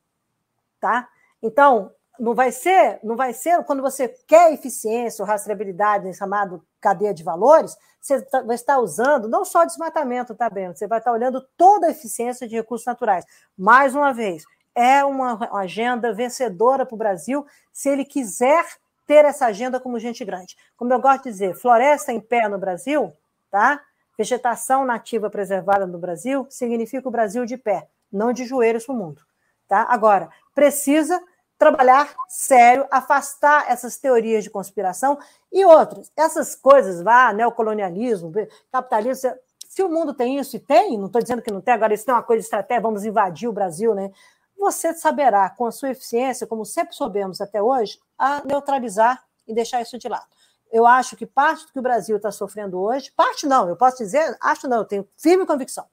tá? 0.80 1.08
Então, 1.42 1.92
não 2.18 2.34
vai 2.34 2.50
ser, 2.50 2.98
não 3.02 3.16
vai 3.16 3.32
ser 3.32 3.62
quando 3.64 3.82
você 3.82 4.08
quer 4.26 4.52
eficiência 4.52 5.22
ou 5.22 5.28
rastreabilidade, 5.28 6.12
chamado 6.14 6.62
cadeia 6.80 7.14
de 7.14 7.22
valores, 7.22 7.76
você 8.00 8.20
tá, 8.22 8.42
vai 8.42 8.54
estar 8.54 8.78
usando 8.78 9.28
não 9.28 9.44
só 9.44 9.64
desmatamento, 9.64 10.34
tá 10.34 10.48
bem? 10.48 10.68
Você 10.68 10.86
vai 10.86 10.98
estar 10.98 11.12
olhando 11.12 11.46
toda 11.56 11.86
a 11.86 11.90
eficiência 11.90 12.48
de 12.48 12.56
recursos 12.56 12.86
naturais. 12.86 13.24
Mais 13.56 13.94
uma 13.94 14.12
vez, 14.12 14.44
é 14.74 15.04
uma 15.04 15.38
agenda 15.58 16.12
vencedora 16.12 16.86
para 16.86 16.94
o 16.94 16.98
Brasil 16.98 17.46
se 17.72 17.88
ele 17.88 18.04
quiser 18.04 18.64
ter 19.06 19.24
essa 19.24 19.46
agenda 19.46 19.80
como 19.80 19.98
gente 19.98 20.24
grande. 20.24 20.56
Como 20.76 20.92
eu 20.92 21.00
gosto 21.00 21.24
de 21.24 21.30
dizer, 21.30 21.54
floresta 21.54 22.12
em 22.12 22.20
pé 22.20 22.48
no 22.48 22.58
Brasil, 22.58 23.12
tá? 23.50 23.80
Vegetação 24.16 24.84
nativa 24.84 25.30
preservada 25.30 25.86
no 25.86 25.98
Brasil 25.98 26.46
significa 26.50 27.08
o 27.08 27.10
Brasil 27.10 27.44
de 27.44 27.56
pé, 27.56 27.88
não 28.12 28.32
de 28.32 28.44
joelhos 28.44 28.86
no 28.86 28.94
mundo, 28.94 29.22
tá? 29.66 29.86
Agora, 29.88 30.28
precisa 30.54 31.22
trabalhar 31.58 32.14
sério, 32.28 32.86
afastar 32.90 33.68
essas 33.68 33.98
teorias 33.98 34.44
de 34.44 34.50
conspiração 34.50 35.18
e 35.52 35.64
outras. 35.64 36.10
Essas 36.16 36.54
coisas, 36.54 37.02
vá, 37.02 37.32
neocolonialismo, 37.32 38.32
capitalismo, 38.70 39.32
se 39.68 39.82
o 39.82 39.88
mundo 39.88 40.14
tem 40.14 40.38
isso, 40.38 40.56
e 40.56 40.60
tem, 40.60 40.96
não 40.96 41.06
estou 41.06 41.20
dizendo 41.20 41.42
que 41.42 41.50
não 41.50 41.60
tem, 41.60 41.74
agora 41.74 41.92
isso 41.92 42.04
não 42.06 42.14
é 42.14 42.18
uma 42.18 42.24
coisa 42.24 42.40
de 42.40 42.46
estratégia, 42.46 42.80
vamos 42.80 43.04
invadir 43.04 43.48
o 43.48 43.52
Brasil, 43.52 43.94
né? 43.94 44.10
você 44.58 44.92
saberá, 44.92 45.48
com 45.48 45.66
a 45.66 45.72
sua 45.72 45.90
eficiência, 45.90 46.46
como 46.46 46.64
sempre 46.64 46.94
soubemos 46.94 47.40
até 47.40 47.62
hoje, 47.62 47.98
a 48.18 48.44
neutralizar 48.44 49.24
e 49.46 49.54
deixar 49.54 49.80
isso 49.80 49.96
de 49.96 50.08
lado. 50.08 50.26
Eu 50.70 50.86
acho 50.86 51.16
que 51.16 51.24
parte 51.24 51.64
do 51.66 51.72
que 51.72 51.78
o 51.78 51.82
Brasil 51.82 52.16
está 52.16 52.30
sofrendo 52.30 52.78
hoje, 52.78 53.12
parte 53.16 53.46
não, 53.46 53.68
eu 53.68 53.76
posso 53.76 53.98
dizer, 53.98 54.36
acho 54.40 54.68
não, 54.68 54.78
eu 54.78 54.84
tenho 54.84 55.08
firme 55.16 55.46
convicção. 55.46 55.86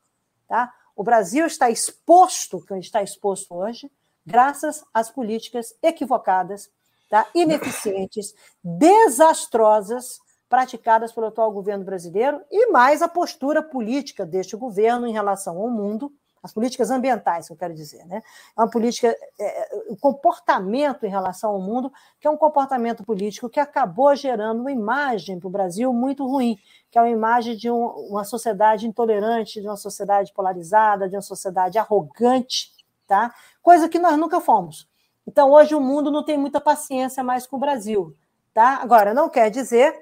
Tá? 0.48 0.74
O 0.96 1.04
Brasil 1.04 1.46
está 1.46 1.70
exposto, 1.70 2.60
que 2.62 2.74
está 2.76 3.02
exposto 3.02 3.54
hoje, 3.54 3.90
graças 4.26 4.84
às 4.94 5.10
políticas 5.10 5.74
equivocadas, 5.82 6.70
tá? 7.10 7.28
ineficientes, 7.34 8.34
desastrosas 8.64 10.20
praticadas 10.50 11.12
pelo 11.12 11.28
atual 11.28 11.52
governo 11.52 11.84
brasileiro 11.84 12.42
e 12.52 12.72
mais 12.72 13.02
a 13.02 13.08
postura 13.08 13.62
política 13.62 14.26
deste 14.26 14.56
governo 14.56 15.08
em 15.08 15.14
relação 15.14 15.58
ao 15.58 15.70
mundo, 15.70 16.12
as 16.46 16.54
políticas 16.54 16.92
ambientais, 16.92 17.48
que 17.48 17.54
eu 17.54 17.58
quero 17.58 17.74
dizer, 17.74 18.06
né? 18.06 18.22
É 18.56 18.62
uma 18.62 18.70
política, 18.70 19.08
é, 19.40 19.70
o 19.90 19.98
comportamento 19.98 21.04
em 21.04 21.10
relação 21.10 21.50
ao 21.50 21.60
mundo, 21.60 21.92
que 22.20 22.28
é 22.28 22.30
um 22.30 22.38
comportamento 22.38 23.04
político 23.04 23.50
que 23.50 23.60
acabou 23.60 24.16
gerando 24.16 24.62
uma 24.62 24.72
imagem 24.72 25.40
para 25.40 25.48
o 25.48 25.52
Brasil 25.52 25.92
muito 25.92 26.24
ruim, 26.24 26.56
que 26.92 27.00
é 27.00 27.02
uma 27.02 27.10
imagem 27.10 27.58
de 27.58 27.72
um, 27.72 27.88
uma 28.12 28.24
sociedade 28.24 28.86
intolerante, 28.86 29.60
de 29.60 29.68
uma 29.68 29.76
sociedade 29.76 30.32
polarizada, 30.34 31.10
de 31.10 31.16
uma 31.16 31.22
sociedade 31.24 31.80
arrogante, 31.80 32.75
tá? 33.08 33.34
Coisa 33.62 33.90
que 33.90 34.00
nós 34.00 34.18
nunca 34.18 34.40
fomos. 34.40 34.88
Então, 35.28 35.52
hoje 35.52 35.74
o 35.74 35.82
mundo 35.82 36.12
não 36.12 36.24
tem 36.24 36.38
muita 36.38 36.62
paciência 36.62 37.24
mais 37.24 37.48
com 37.48 37.58
o 37.58 37.60
Brasil, 37.60 38.16
tá? 38.54 38.80
Agora, 38.82 39.14
não 39.14 39.30
quer 39.30 39.50
dizer 39.50 39.96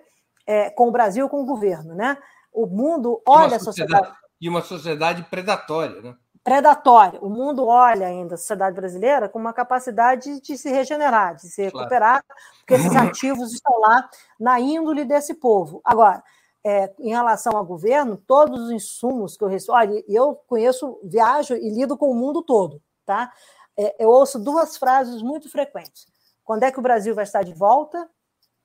é, 0.45 0.69
com 0.69 0.89
o 0.89 0.91
Brasil, 0.91 1.29
com 1.29 1.41
o 1.41 1.45
governo, 1.45 1.95
né? 1.95 2.17
O 2.51 2.65
mundo 2.65 3.21
olha 3.27 3.57
a 3.57 3.59
sociedade 3.59 4.11
e 4.39 4.49
uma 4.49 4.61
sociedade 4.61 5.23
predatória, 5.23 6.01
né? 6.01 6.15
predatória. 6.43 7.19
O 7.21 7.29
mundo 7.29 7.65
olha 7.65 8.07
ainda 8.07 8.35
a 8.35 8.37
sociedade 8.37 8.75
brasileira 8.75 9.29
com 9.29 9.39
uma 9.39 9.53
capacidade 9.53 10.41
de 10.41 10.57
se 10.57 10.69
regenerar, 10.69 11.35
de 11.35 11.47
se 11.49 11.63
recuperar, 11.63 12.23
claro. 12.23 12.41
porque 12.59 12.73
esses 12.73 12.93
ativos 12.95 13.53
estão 13.53 13.79
lá 13.79 14.09
na 14.39 14.59
índole 14.59 15.05
desse 15.05 15.35
povo. 15.35 15.79
Agora, 15.85 16.21
é, 16.65 16.93
em 16.99 17.09
relação 17.09 17.55
ao 17.55 17.65
governo, 17.65 18.17
todos 18.17 18.65
os 18.65 18.71
insumos 18.71 19.37
que 19.37 19.43
eu 19.43 19.47
recebo, 19.47 19.73
olha, 19.73 20.03
eu 20.07 20.35
conheço, 20.47 20.99
viajo 21.03 21.55
e 21.55 21.69
lido 21.69 21.97
com 21.97 22.09
o 22.09 22.15
mundo 22.15 22.41
todo, 22.41 22.81
tá? 23.05 23.31
É, 23.77 24.03
eu 24.03 24.09
ouço 24.09 24.39
duas 24.39 24.77
frases 24.77 25.21
muito 25.21 25.49
frequentes. 25.49 26.05
Quando 26.43 26.63
é 26.63 26.71
que 26.71 26.79
o 26.79 26.81
Brasil 26.81 27.15
vai 27.15 27.23
estar 27.23 27.43
de 27.43 27.53
volta? 27.53 28.09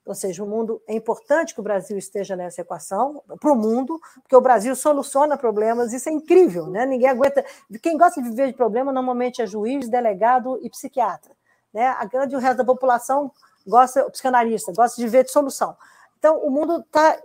Ou 0.04 0.14
seja, 0.14 0.42
o 0.42 0.46
mundo 0.46 0.82
é 0.88 0.94
importante 0.94 1.52
que 1.52 1.60
o 1.60 1.62
Brasil 1.62 1.98
esteja 1.98 2.34
nessa 2.34 2.62
equação 2.62 3.22
para 3.38 3.52
o 3.52 3.54
mundo, 3.54 4.00
porque 4.22 4.34
o 4.34 4.40
Brasil 4.40 4.74
soluciona 4.74 5.36
problemas, 5.36 5.92
isso 5.92 6.08
é 6.08 6.12
incrível, 6.12 6.66
né? 6.66 6.86
Ninguém 6.86 7.10
aguenta. 7.10 7.44
Quem 7.82 7.98
gosta 7.98 8.22
de 8.22 8.30
viver 8.30 8.46
de 8.46 8.54
problema 8.54 8.90
normalmente 8.90 9.42
é 9.42 9.46
juiz, 9.46 9.86
delegado 9.86 10.58
e 10.62 10.70
psiquiatra. 10.70 11.36
Né? 11.72 11.86
A 11.88 12.06
grande 12.06 12.34
o 12.34 12.38
resto 12.38 12.56
da 12.56 12.64
população 12.64 13.30
gosta, 13.66 14.06
o 14.06 14.10
psicanalista, 14.10 14.72
gosta 14.72 15.00
de 15.00 15.06
ver 15.06 15.24
de 15.24 15.30
solução. 15.30 15.76
Então, 16.18 16.38
o 16.38 16.50
mundo 16.50 16.80
está 16.80 17.20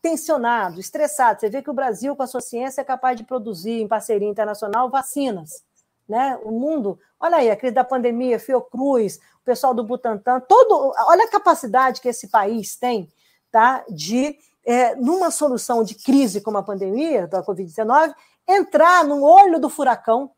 tensionado, 0.00 0.78
estressado. 0.78 1.40
Você 1.40 1.50
vê 1.50 1.60
que 1.60 1.70
o 1.70 1.74
Brasil, 1.74 2.14
com 2.14 2.22
a 2.22 2.26
sua 2.26 2.40
ciência, 2.40 2.80
é 2.80 2.84
capaz 2.84 3.16
de 3.16 3.24
produzir, 3.24 3.80
em 3.80 3.88
parceria 3.88 4.28
internacional, 4.28 4.88
vacinas. 4.88 5.64
Né? 6.08 6.38
O 6.42 6.50
mundo, 6.52 6.98
olha 7.20 7.36
aí, 7.36 7.50
a 7.50 7.56
crise 7.56 7.74
da 7.74 7.84
pandemia, 7.84 8.38
Fiocruz, 8.38 9.18
o 9.42 9.44
pessoal 9.44 9.74
do 9.74 9.84
Butantan, 9.84 10.40
todo, 10.40 10.92
olha 11.06 11.24
a 11.24 11.30
capacidade 11.30 12.00
que 12.00 12.08
esse 12.08 12.28
país 12.28 12.76
tem 12.76 13.12
tá? 13.50 13.84
de, 13.90 14.36
é, 14.64 14.94
numa 14.94 15.30
solução 15.30 15.84
de 15.84 15.94
crise 15.94 16.40
como 16.40 16.56
a 16.56 16.62
pandemia 16.62 17.26
da 17.26 17.42
Covid-19, 17.42 18.14
entrar 18.46 19.04
no 19.04 19.22
olho 19.22 19.60
do 19.60 19.68
furacão 19.68 20.30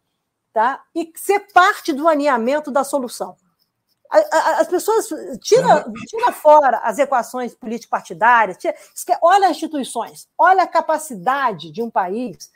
tá? 0.52 0.82
e 0.92 1.12
ser 1.16 1.52
parte 1.52 1.92
do 1.92 2.08
alinhamento 2.08 2.70
da 2.70 2.82
solução. 2.82 3.36
As 4.10 4.66
pessoas 4.66 5.06
tira, 5.40 5.84
tira 6.08 6.32
fora 6.32 6.78
as 6.78 6.98
equações 6.98 7.54
político-partidárias, 7.54 8.58
olha 9.22 9.46
as 9.46 9.52
instituições, 9.52 10.28
olha 10.36 10.64
a 10.64 10.66
capacidade 10.66 11.70
de 11.70 11.80
um 11.80 11.88
país 11.88 12.50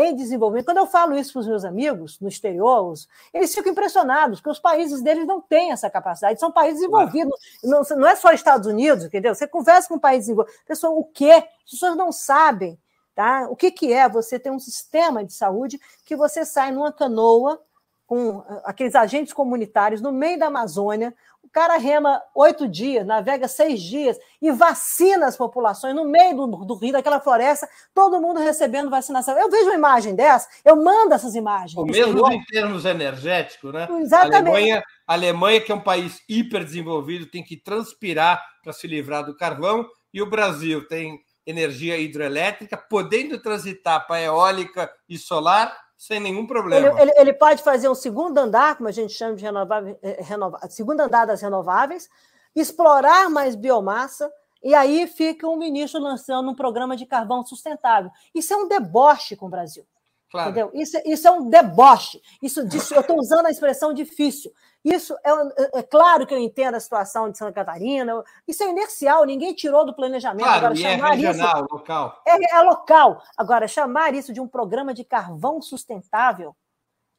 em 0.00 0.14
desenvolvimento. 0.14 0.66
Quando 0.66 0.78
eu 0.78 0.86
falo 0.86 1.18
isso 1.18 1.32
para 1.32 1.40
os 1.40 1.48
meus 1.48 1.64
amigos 1.64 2.20
no 2.20 2.28
exterior, 2.28 2.94
eles 3.34 3.52
ficam 3.52 3.72
impressionados, 3.72 4.38
porque 4.38 4.50
os 4.50 4.60
países 4.60 5.02
deles 5.02 5.26
não 5.26 5.40
têm 5.40 5.72
essa 5.72 5.90
capacidade, 5.90 6.38
são 6.38 6.52
países 6.52 6.80
desenvolvidos, 6.80 7.34
não, 7.64 7.82
não 7.96 8.06
é 8.06 8.14
só 8.14 8.30
Estados 8.30 8.68
Unidos, 8.68 9.04
entendeu? 9.04 9.34
Você 9.34 9.48
conversa 9.48 9.88
com 9.88 9.96
um 9.96 9.98
país 9.98 10.20
desenvolvido, 10.20 10.56
pessoal, 10.64 10.96
o 10.96 11.04
quê? 11.04 11.44
As 11.64 11.72
pessoas 11.72 11.96
não 11.96 12.12
sabem. 12.12 12.78
Tá? 13.12 13.48
O 13.50 13.56
que, 13.56 13.72
que 13.72 13.92
é 13.92 14.08
você 14.08 14.38
ter 14.38 14.52
um 14.52 14.60
sistema 14.60 15.24
de 15.24 15.32
saúde 15.32 15.80
que 16.04 16.14
você 16.14 16.44
sai 16.44 16.70
numa 16.70 16.92
canoa 16.92 17.60
com 18.06 18.44
aqueles 18.62 18.94
agentes 18.94 19.32
comunitários 19.32 20.00
no 20.00 20.12
meio 20.12 20.38
da 20.38 20.46
Amazônia, 20.46 21.12
o 21.48 21.50
cara 21.50 21.78
rema 21.78 22.22
oito 22.34 22.68
dias, 22.68 23.06
navega 23.06 23.48
seis 23.48 23.80
dias 23.80 24.18
e 24.40 24.52
vacina 24.52 25.26
as 25.26 25.34
populações 25.34 25.94
no 25.94 26.04
meio 26.04 26.36
do, 26.36 26.46
do, 26.46 26.74
rio, 26.74 26.92
daquela 26.92 27.20
floresta, 27.20 27.66
todo 27.94 28.20
mundo 28.20 28.38
recebendo 28.38 28.90
vacinação. 28.90 29.36
Eu 29.36 29.50
vejo 29.50 29.64
uma 29.64 29.74
imagem 29.74 30.14
dessa, 30.14 30.46
eu 30.62 30.76
mando 30.76 31.14
essas 31.14 31.34
imagens. 31.34 31.74
O 31.74 31.86
mesmo 31.86 32.30
em 32.30 32.44
termos 32.44 32.84
energéticos, 32.84 33.72
né? 33.72 33.88
Exatamente. 33.98 34.34
A 34.34 34.50
Alemanha, 34.50 34.84
a 35.06 35.12
Alemanha, 35.14 35.60
que 35.62 35.72
é 35.72 35.74
um 35.74 35.80
país 35.80 36.20
hiperdesenvolvido, 36.28 37.24
tem 37.24 37.42
que 37.42 37.56
transpirar 37.56 38.44
para 38.62 38.74
se 38.74 38.86
livrar 38.86 39.24
do 39.24 39.34
carvão, 39.34 39.88
e 40.12 40.20
o 40.20 40.28
Brasil 40.28 40.86
tem 40.86 41.18
energia 41.46 41.96
hidrelétrica, 41.96 42.76
podendo 42.76 43.40
transitar 43.40 44.06
para 44.06 44.20
eólica 44.20 44.92
e 45.08 45.16
solar, 45.16 45.74
sem 45.98 46.20
nenhum 46.20 46.46
problema. 46.46 46.86
Ele, 46.86 47.02
ele, 47.02 47.12
ele, 47.16 47.32
pode 47.32 47.60
fazer 47.60 47.88
um 47.88 47.94
segundo 47.94 48.38
andar, 48.38 48.76
como 48.76 48.88
a 48.88 48.92
gente 48.92 49.12
chama 49.12 49.34
de 49.34 49.42
renovável, 49.42 49.98
eh, 50.00 50.22
renova, 50.22 50.60
segundo 50.70 51.00
andar 51.00 51.26
das 51.26 51.42
renováveis, 51.42 52.08
explorar 52.54 53.28
mais 53.28 53.56
biomassa, 53.56 54.32
e 54.62 54.76
aí 54.76 55.08
fica 55.08 55.48
um 55.48 55.56
ministro 55.56 56.00
lançando 56.00 56.48
um 56.48 56.54
programa 56.54 56.96
de 56.96 57.04
carvão 57.04 57.44
sustentável. 57.44 58.12
Isso 58.32 58.54
é 58.54 58.56
um 58.56 58.68
deboche 58.68 59.34
com 59.34 59.46
o 59.46 59.50
Brasil. 59.50 59.84
Claro. 60.30 60.50
Entendeu? 60.50 60.70
Isso, 60.72 60.96
é, 60.96 61.02
isso 61.04 61.26
é 61.26 61.30
um 61.32 61.48
deboche. 61.48 62.22
Isso, 62.40 62.60
eu 62.60 63.00
estou 63.00 63.18
usando 63.18 63.46
a 63.46 63.50
expressão 63.50 63.92
difícil. 63.92 64.52
Isso 64.88 65.14
é, 65.22 65.30
é, 65.30 65.78
é, 65.80 65.82
claro 65.82 66.26
que 66.26 66.32
eu 66.32 66.38
entendo 66.38 66.74
a 66.74 66.80
situação 66.80 67.30
de 67.30 67.36
Santa 67.36 67.52
Catarina. 67.52 68.24
Isso 68.46 68.62
é 68.62 68.70
inercial, 68.70 69.24
ninguém 69.24 69.52
tirou 69.52 69.84
do 69.84 69.94
planejamento. 69.94 70.44
Claro, 70.44 70.66
Agora, 70.66 70.72
é 70.74 70.76
chamar 70.76 71.12
é 71.12 71.16
regional, 71.16 71.64
isso, 71.64 71.74
local. 71.74 72.22
É, 72.26 72.56
é 72.56 72.62
local. 72.62 73.22
Agora, 73.36 73.68
chamar 73.68 74.14
isso 74.14 74.32
de 74.32 74.40
um 74.40 74.48
programa 74.48 74.94
de 74.94 75.04
carvão 75.04 75.60
sustentável, 75.60 76.56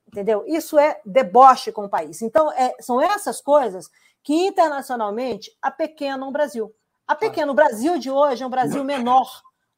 entendeu? 0.07 0.43
Isso 0.47 0.79
é 0.79 0.99
deboche 1.05 1.71
com 1.71 1.85
o 1.85 1.89
país. 1.89 2.23
Então, 2.23 2.51
é, 2.53 2.73
são 2.79 2.99
essas 2.99 3.39
coisas 3.39 3.87
que 4.23 4.33
internacionalmente 4.33 5.51
apequenam 5.61 6.29
o 6.29 6.31
Brasil. 6.31 6.73
A 7.07 7.15
pequeno 7.15 7.53
Brasil 7.53 7.97
de 7.97 8.09
hoje 8.09 8.43
é 8.43 8.47
um 8.47 8.51
Brasil 8.51 8.83
menor 8.83 9.27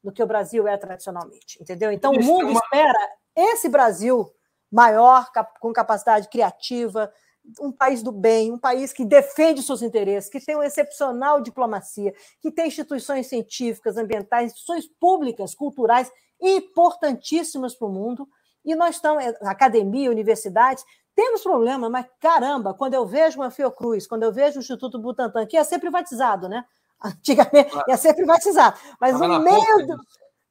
do 0.02 0.12
que 0.12 0.22
o 0.22 0.26
Brasil 0.26 0.66
é 0.66 0.76
tradicionalmente, 0.76 1.58
entendeu? 1.60 1.92
Então, 1.92 2.12
o 2.12 2.22
mundo 2.22 2.52
espera 2.52 2.98
esse 3.36 3.68
Brasil 3.68 4.30
maior, 4.70 5.30
com 5.60 5.72
capacidade 5.72 6.28
criativa, 6.28 7.12
um 7.60 7.72
país 7.72 8.02
do 8.02 8.12
bem, 8.12 8.52
um 8.52 8.58
país 8.58 8.92
que 8.92 9.04
defende 9.04 9.62
seus 9.62 9.82
interesses, 9.82 10.30
que 10.30 10.40
tem 10.40 10.54
uma 10.54 10.66
excepcional 10.66 11.40
diplomacia, 11.40 12.14
que 12.40 12.50
tem 12.50 12.68
instituições 12.68 13.26
científicas, 13.26 13.96
ambientais, 13.96 14.52
instituições 14.52 14.86
públicas, 15.00 15.54
culturais 15.54 16.10
importantíssimas 16.40 17.74
para 17.74 17.88
o 17.88 17.92
mundo. 17.92 18.28
E 18.64 18.74
nós 18.74 18.96
estamos, 18.96 19.24
é, 19.24 19.36
academia, 19.42 20.10
universidades, 20.10 20.84
temos 21.14 21.42
problema, 21.42 21.90
mas 21.90 22.06
caramba, 22.20 22.72
quando 22.72 22.94
eu 22.94 23.06
vejo 23.06 23.38
uma 23.38 23.50
Fiocruz, 23.50 24.06
quando 24.06 24.22
eu 24.22 24.32
vejo 24.32 24.58
o 24.58 24.62
Instituto 24.62 24.98
Butantan, 24.98 25.46
que 25.46 25.56
ia 25.56 25.64
ser 25.64 25.78
privatizado, 25.78 26.48
né? 26.48 26.64
Antigamente 27.04 27.72
ia 27.88 27.96
ser 27.96 28.14
privatizado, 28.14 28.78
mas 29.00 29.18
no 29.18 29.40
meio, 29.40 29.86
do, 29.86 29.96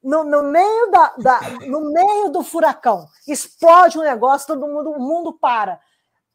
no, 0.02 0.24
no, 0.24 0.42
meio 0.42 0.90
da, 0.90 1.14
da, 1.16 1.40
no 1.66 1.90
meio 1.90 2.28
do 2.28 2.42
furacão, 2.42 3.06
explode 3.26 3.98
um 3.98 4.02
negócio, 4.02 4.48
todo 4.48 4.68
mundo, 4.68 4.90
o 4.90 5.00
mundo 5.00 5.32
para. 5.32 5.80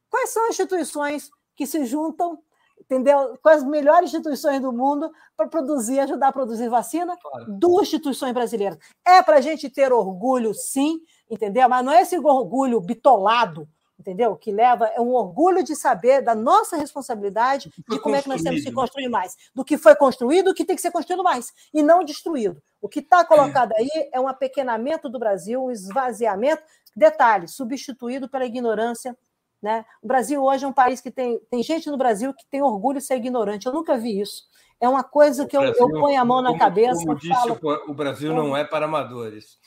Quais 0.09 0.31
são 0.31 0.45
as 0.45 0.51
instituições 0.51 1.29
que 1.55 1.65
se 1.65 1.85
juntam, 1.85 2.39
entendeu? 2.79 3.37
Quais 3.41 3.61
as 3.61 3.67
melhores 3.67 4.09
instituições 4.09 4.61
do 4.61 4.71
mundo 4.71 5.11
para 5.35 5.47
produzir, 5.47 5.99
ajudar 5.99 6.29
a 6.29 6.33
produzir 6.33 6.69
vacina? 6.69 7.17
Claro. 7.17 7.45
Duas 7.49 7.87
instituições 7.87 8.33
brasileiras. 8.33 8.77
É 9.05 9.21
para 9.21 9.37
a 9.37 9.41
gente 9.41 9.69
ter 9.69 9.91
orgulho, 9.91 10.53
sim, 10.53 10.99
entendeu? 11.29 11.67
Mas 11.67 11.83
não 11.83 11.91
é 11.91 12.01
esse 12.01 12.17
orgulho 12.17 12.79
bitolado, 12.79 13.67
entendeu? 13.99 14.35
Que 14.35 14.51
leva 14.51 14.85
é 14.87 15.01
um 15.01 15.11
orgulho 15.13 15.63
de 15.63 15.75
saber 15.75 16.21
da 16.21 16.35
nossa 16.35 16.77
responsabilidade 16.77 17.71
de 17.89 17.99
como 17.99 18.15
é 18.15 18.21
que 18.21 18.29
nós 18.29 18.41
temos 18.41 18.63
que 18.63 18.71
construir 18.71 19.09
mais, 19.09 19.35
do 19.53 19.65
que 19.65 19.77
foi 19.77 19.95
construído, 19.95 20.45
do 20.45 20.53
que 20.53 20.63
tem 20.63 20.75
que 20.75 20.81
ser 20.81 20.91
construído 20.91 21.23
mais 21.23 21.51
e 21.73 21.81
não 21.81 22.03
destruído. 22.03 22.61
O 22.81 22.87
que 22.87 22.99
está 22.99 23.25
colocado 23.25 23.73
aí 23.75 23.89
é 24.13 24.19
um 24.19 24.27
apequenamento 24.27 25.09
do 25.09 25.19
Brasil, 25.19 25.63
um 25.63 25.71
esvaziamento. 25.71 26.61
Detalhe, 26.95 27.47
substituído 27.47 28.27
pela 28.27 28.45
ignorância. 28.45 29.15
Né? 29.61 29.83
O 30.01 30.07
Brasil 30.07 30.43
hoje 30.43 30.65
é 30.65 30.67
um 30.67 30.73
país 30.73 31.01
que 31.01 31.09
tem, 31.09 31.39
tem 31.49 31.63
gente 31.63 31.89
no 31.89 31.97
Brasil 31.97 32.33
que 32.33 32.45
tem 32.49 32.61
orgulho 32.61 32.99
de 32.99 33.05
ser 33.05 33.15
ignorante. 33.15 33.65
Eu 33.65 33.73
nunca 33.73 33.97
vi 33.97 34.19
isso. 34.19 34.43
É 34.79 34.87
uma 34.87 35.03
coisa 35.03 35.45
que 35.47 35.57
eu, 35.57 35.63
eu 35.63 35.89
ponho 35.89 36.21
a 36.21 36.25
mão 36.25 36.41
na 36.41 36.57
cabeça. 36.57 37.03
Como 37.03 37.15
disse, 37.15 37.33
falo, 37.33 37.57
o 37.87 37.93
Brasil 37.93 38.33
não 38.33 38.55
é 38.55 38.63
para 38.63 38.85
amadores. 38.85 39.57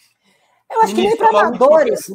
Eu 0.71 0.83
acho 0.83 0.95
que 0.95 1.03
nem 1.03 1.17
para 1.17 1.29
amadores. 1.29 2.13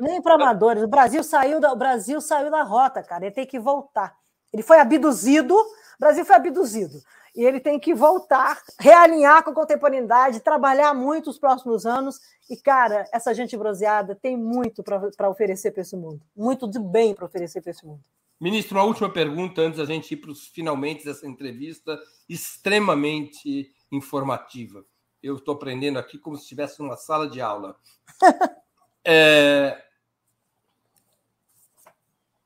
Nem 0.00 0.22
para 0.22 0.34
amadores. 0.34 0.82
O 0.82 0.88
Brasil 0.88 1.22
saiu 1.22 1.60
da, 1.60 1.70
o 1.70 1.76
Brasil 1.76 2.18
saiu 2.20 2.50
da 2.50 2.62
rota, 2.62 3.02
cara. 3.02 3.26
Ele 3.26 3.34
tem 3.34 3.46
que 3.46 3.58
voltar. 3.58 4.16
Ele 4.52 4.62
foi 4.62 4.80
abduzido. 4.80 5.54
O 5.54 5.66
Brasil 6.00 6.24
foi 6.24 6.36
abduzido. 6.36 6.98
E 7.34 7.44
ele 7.44 7.60
tem 7.60 7.78
que 7.78 7.94
voltar, 7.94 8.60
realinhar 8.78 9.42
com 9.44 9.50
a 9.50 9.54
contemporaneidade, 9.54 10.40
trabalhar 10.40 10.94
muito 10.94 11.30
os 11.30 11.38
próximos 11.38 11.86
anos. 11.86 12.20
E, 12.48 12.56
cara, 12.56 13.08
essa 13.12 13.32
gente 13.32 13.56
bronzeada 13.56 14.14
tem 14.14 14.36
muito 14.36 14.82
para 14.82 15.30
oferecer 15.30 15.70
para 15.70 15.82
esse 15.82 15.96
mundo. 15.96 16.20
Muito 16.36 16.68
de 16.68 16.78
bem 16.78 17.14
para 17.14 17.26
oferecer 17.26 17.60
para 17.60 17.70
esse 17.70 17.86
mundo. 17.86 18.02
Ministro, 18.40 18.78
uma 18.78 18.84
última 18.84 19.12
pergunta 19.12 19.60
antes 19.60 19.78
da 19.78 19.84
gente 19.84 20.12
ir 20.12 20.16
para 20.16 20.30
os 20.30 20.48
finalmente 20.48 21.04
dessa 21.04 21.26
entrevista 21.26 22.00
extremamente 22.28 23.72
informativa. 23.92 24.84
Eu 25.22 25.36
estou 25.36 25.54
aprendendo 25.54 25.98
aqui 25.98 26.18
como 26.18 26.36
se 26.36 26.42
estivesse 26.42 26.80
numa 26.80 26.96
sala 26.96 27.28
de 27.28 27.40
aula. 27.40 27.76
é... 29.04 29.84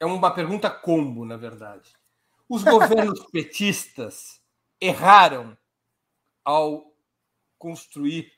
é 0.01 0.05
uma 0.05 0.32
pergunta 0.32 0.69
combo, 0.69 1.24
na 1.24 1.36
verdade. 1.36 1.93
Os 2.48 2.65
governos 2.65 3.24
petistas 3.31 4.43
erraram 4.81 5.57
ao 6.45 6.93
construir 7.59 8.33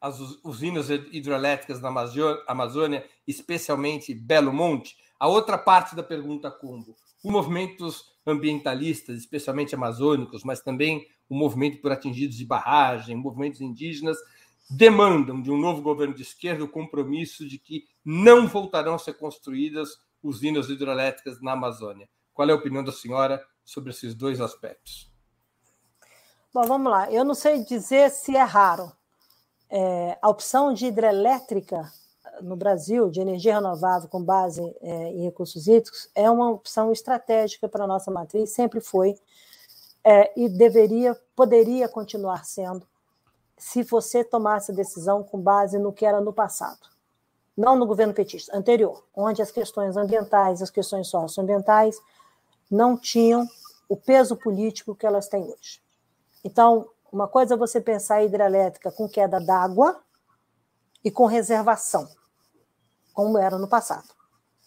as 0.00 0.18
usinas 0.44 0.90
hidrelétricas 0.90 1.80
na 1.80 1.88
Amazônia, 2.46 3.08
especialmente 3.26 4.14
Belo 4.14 4.52
Monte? 4.52 4.96
A 5.18 5.26
outra 5.26 5.56
parte 5.56 5.96
da 5.96 6.02
pergunta 6.02 6.50
combo. 6.50 6.94
Os 7.24 7.30
movimentos 7.30 8.12
ambientalistas, 8.26 9.16
especialmente 9.16 9.74
amazônicos, 9.74 10.44
mas 10.44 10.60
também 10.60 11.06
o 11.28 11.34
movimento 11.34 11.80
por 11.80 11.90
atingidos 11.90 12.36
de 12.36 12.44
barragem, 12.44 13.16
movimentos 13.16 13.60
indígenas, 13.60 14.18
demandam 14.68 15.40
de 15.40 15.50
um 15.50 15.58
novo 15.58 15.80
governo 15.80 16.14
de 16.14 16.22
esquerda 16.22 16.64
o 16.64 16.68
compromisso 16.68 17.48
de 17.48 17.58
que 17.58 17.84
não 18.04 18.46
voltarão 18.46 18.94
a 18.94 18.98
ser 18.98 19.14
construídas 19.14 19.90
usinas 20.22 20.68
hidrelétricas 20.68 21.40
na 21.40 21.52
Amazônia. 21.52 22.08
Qual 22.34 22.48
é 22.48 22.52
a 22.52 22.56
opinião 22.56 22.84
da 22.84 22.92
senhora 22.92 23.44
sobre 23.64 23.90
esses 23.90 24.14
dois 24.14 24.40
aspectos? 24.40 25.10
Bom, 26.56 26.62
vamos 26.62 26.90
lá. 26.90 27.12
Eu 27.12 27.22
não 27.22 27.34
sei 27.34 27.62
dizer 27.62 28.10
se 28.10 28.34
é 28.34 28.42
raro. 28.42 28.90
É, 29.68 30.16
a 30.22 30.30
opção 30.30 30.72
de 30.72 30.86
hidrelétrica 30.86 31.92
no 32.40 32.56
Brasil, 32.56 33.10
de 33.10 33.20
energia 33.20 33.56
renovável 33.56 34.08
com 34.08 34.22
base 34.22 34.62
é, 34.80 35.10
em 35.10 35.24
recursos 35.24 35.68
hídricos, 35.68 36.08
é 36.14 36.30
uma 36.30 36.50
opção 36.50 36.90
estratégica 36.90 37.68
para 37.68 37.84
a 37.84 37.86
nossa 37.86 38.10
matriz, 38.10 38.54
sempre 38.54 38.80
foi 38.80 39.18
é, 40.02 40.32
e 40.34 40.48
deveria, 40.48 41.14
poderia 41.36 41.90
continuar 41.90 42.46
sendo, 42.46 42.88
se 43.58 43.82
você 43.82 44.24
tomasse 44.24 44.72
a 44.72 44.74
decisão 44.74 45.22
com 45.22 45.38
base 45.38 45.78
no 45.78 45.92
que 45.92 46.06
era 46.06 46.22
no 46.22 46.32
passado. 46.32 46.88
Não 47.54 47.76
no 47.76 47.84
governo 47.84 48.14
petista, 48.14 48.56
anterior, 48.56 49.04
onde 49.14 49.42
as 49.42 49.50
questões 49.50 49.94
ambientais, 49.94 50.62
as 50.62 50.70
questões 50.70 51.06
socioambientais 51.08 52.00
não 52.70 52.96
tinham 52.96 53.46
o 53.86 53.94
peso 53.94 54.34
político 54.34 54.94
que 54.94 55.04
elas 55.04 55.28
têm 55.28 55.42
hoje. 55.42 55.84
Então, 56.46 56.88
uma 57.10 57.26
coisa 57.26 57.54
é 57.54 57.56
você 57.56 57.80
pensar 57.80 58.22
em 58.22 58.26
hidrelétrica 58.26 58.92
com 58.92 59.08
queda 59.08 59.40
d'água 59.40 60.00
e 61.04 61.10
com 61.10 61.26
reservação, 61.26 62.06
como 63.12 63.36
era 63.36 63.58
no 63.58 63.66
passado, 63.66 64.06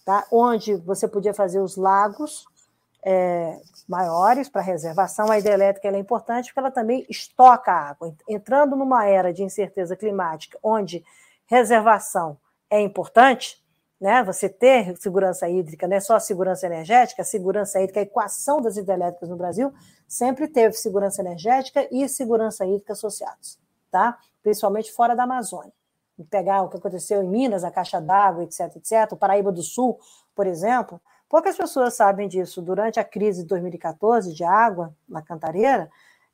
tá? 0.04 0.28
onde 0.30 0.76
você 0.76 1.08
podia 1.08 1.34
fazer 1.34 1.62
os 1.62 1.78
lagos 1.78 2.46
é, 3.02 3.62
maiores 3.88 4.50
para 4.50 4.62
reservação. 4.62 5.32
A 5.32 5.40
hidrelétrica 5.40 5.88
é 5.88 5.98
importante 5.98 6.48
porque 6.48 6.60
ela 6.60 6.70
também 6.70 7.06
estoca 7.10 7.72
água. 7.72 8.14
Entrando 8.28 8.76
numa 8.76 9.06
era 9.06 9.32
de 9.32 9.42
incerteza 9.42 9.96
climática, 9.96 10.60
onde 10.62 11.02
reservação 11.46 12.38
é 12.70 12.82
importante, 12.82 13.64
né? 14.02 14.22
Você 14.24 14.50
ter 14.50 14.98
segurança 14.98 15.48
hídrica, 15.48 15.88
não 15.88 15.96
é 15.96 16.02
só 16.02 16.18
a 16.18 16.20
segurança 16.20 16.66
energética, 16.66 17.22
a 17.22 17.26
segurança 17.26 17.80
hídrica, 17.80 18.02
a 18.02 18.04
equação 18.04 18.62
das 18.62 18.76
hidrelétricas 18.76 19.30
no 19.30 19.38
Brasil 19.38 19.74
sempre 20.10 20.48
teve 20.48 20.74
segurança 20.74 21.22
energética 21.22 21.88
e 21.90 22.10
segurança 22.10 22.66
hídrica 22.66 22.92
associados, 22.92 23.58
tá? 23.90 24.18
Principalmente 24.44 24.92
fora 24.92 25.16
da 25.16 25.24
Amazônia. 25.24 25.72
Pegar 26.30 26.64
o 26.64 26.70
que 26.70 26.76
aconteceu 26.76 27.24
em 27.24 27.28
Minas, 27.30 27.64
a 27.64 27.72
caixa 27.72 28.02
d'água, 28.02 28.44
etc, 28.44 28.76
etc, 28.76 29.14
o 29.14 29.16
Paraíba 29.16 29.54
do 29.54 29.64
Sul, 29.64 29.98
por 30.36 30.46
exemplo, 30.46 31.00
Poucas 31.30 31.56
pessoas 31.56 31.94
sabem 31.94 32.28
disso. 32.28 32.60
Durante 32.60 33.00
a 33.00 33.04
crise 33.04 33.44
de 33.44 33.50
2014 33.50 34.34
de 34.34 34.44
água 34.44 34.96
na 35.08 35.22
Cantareira, 35.22 35.90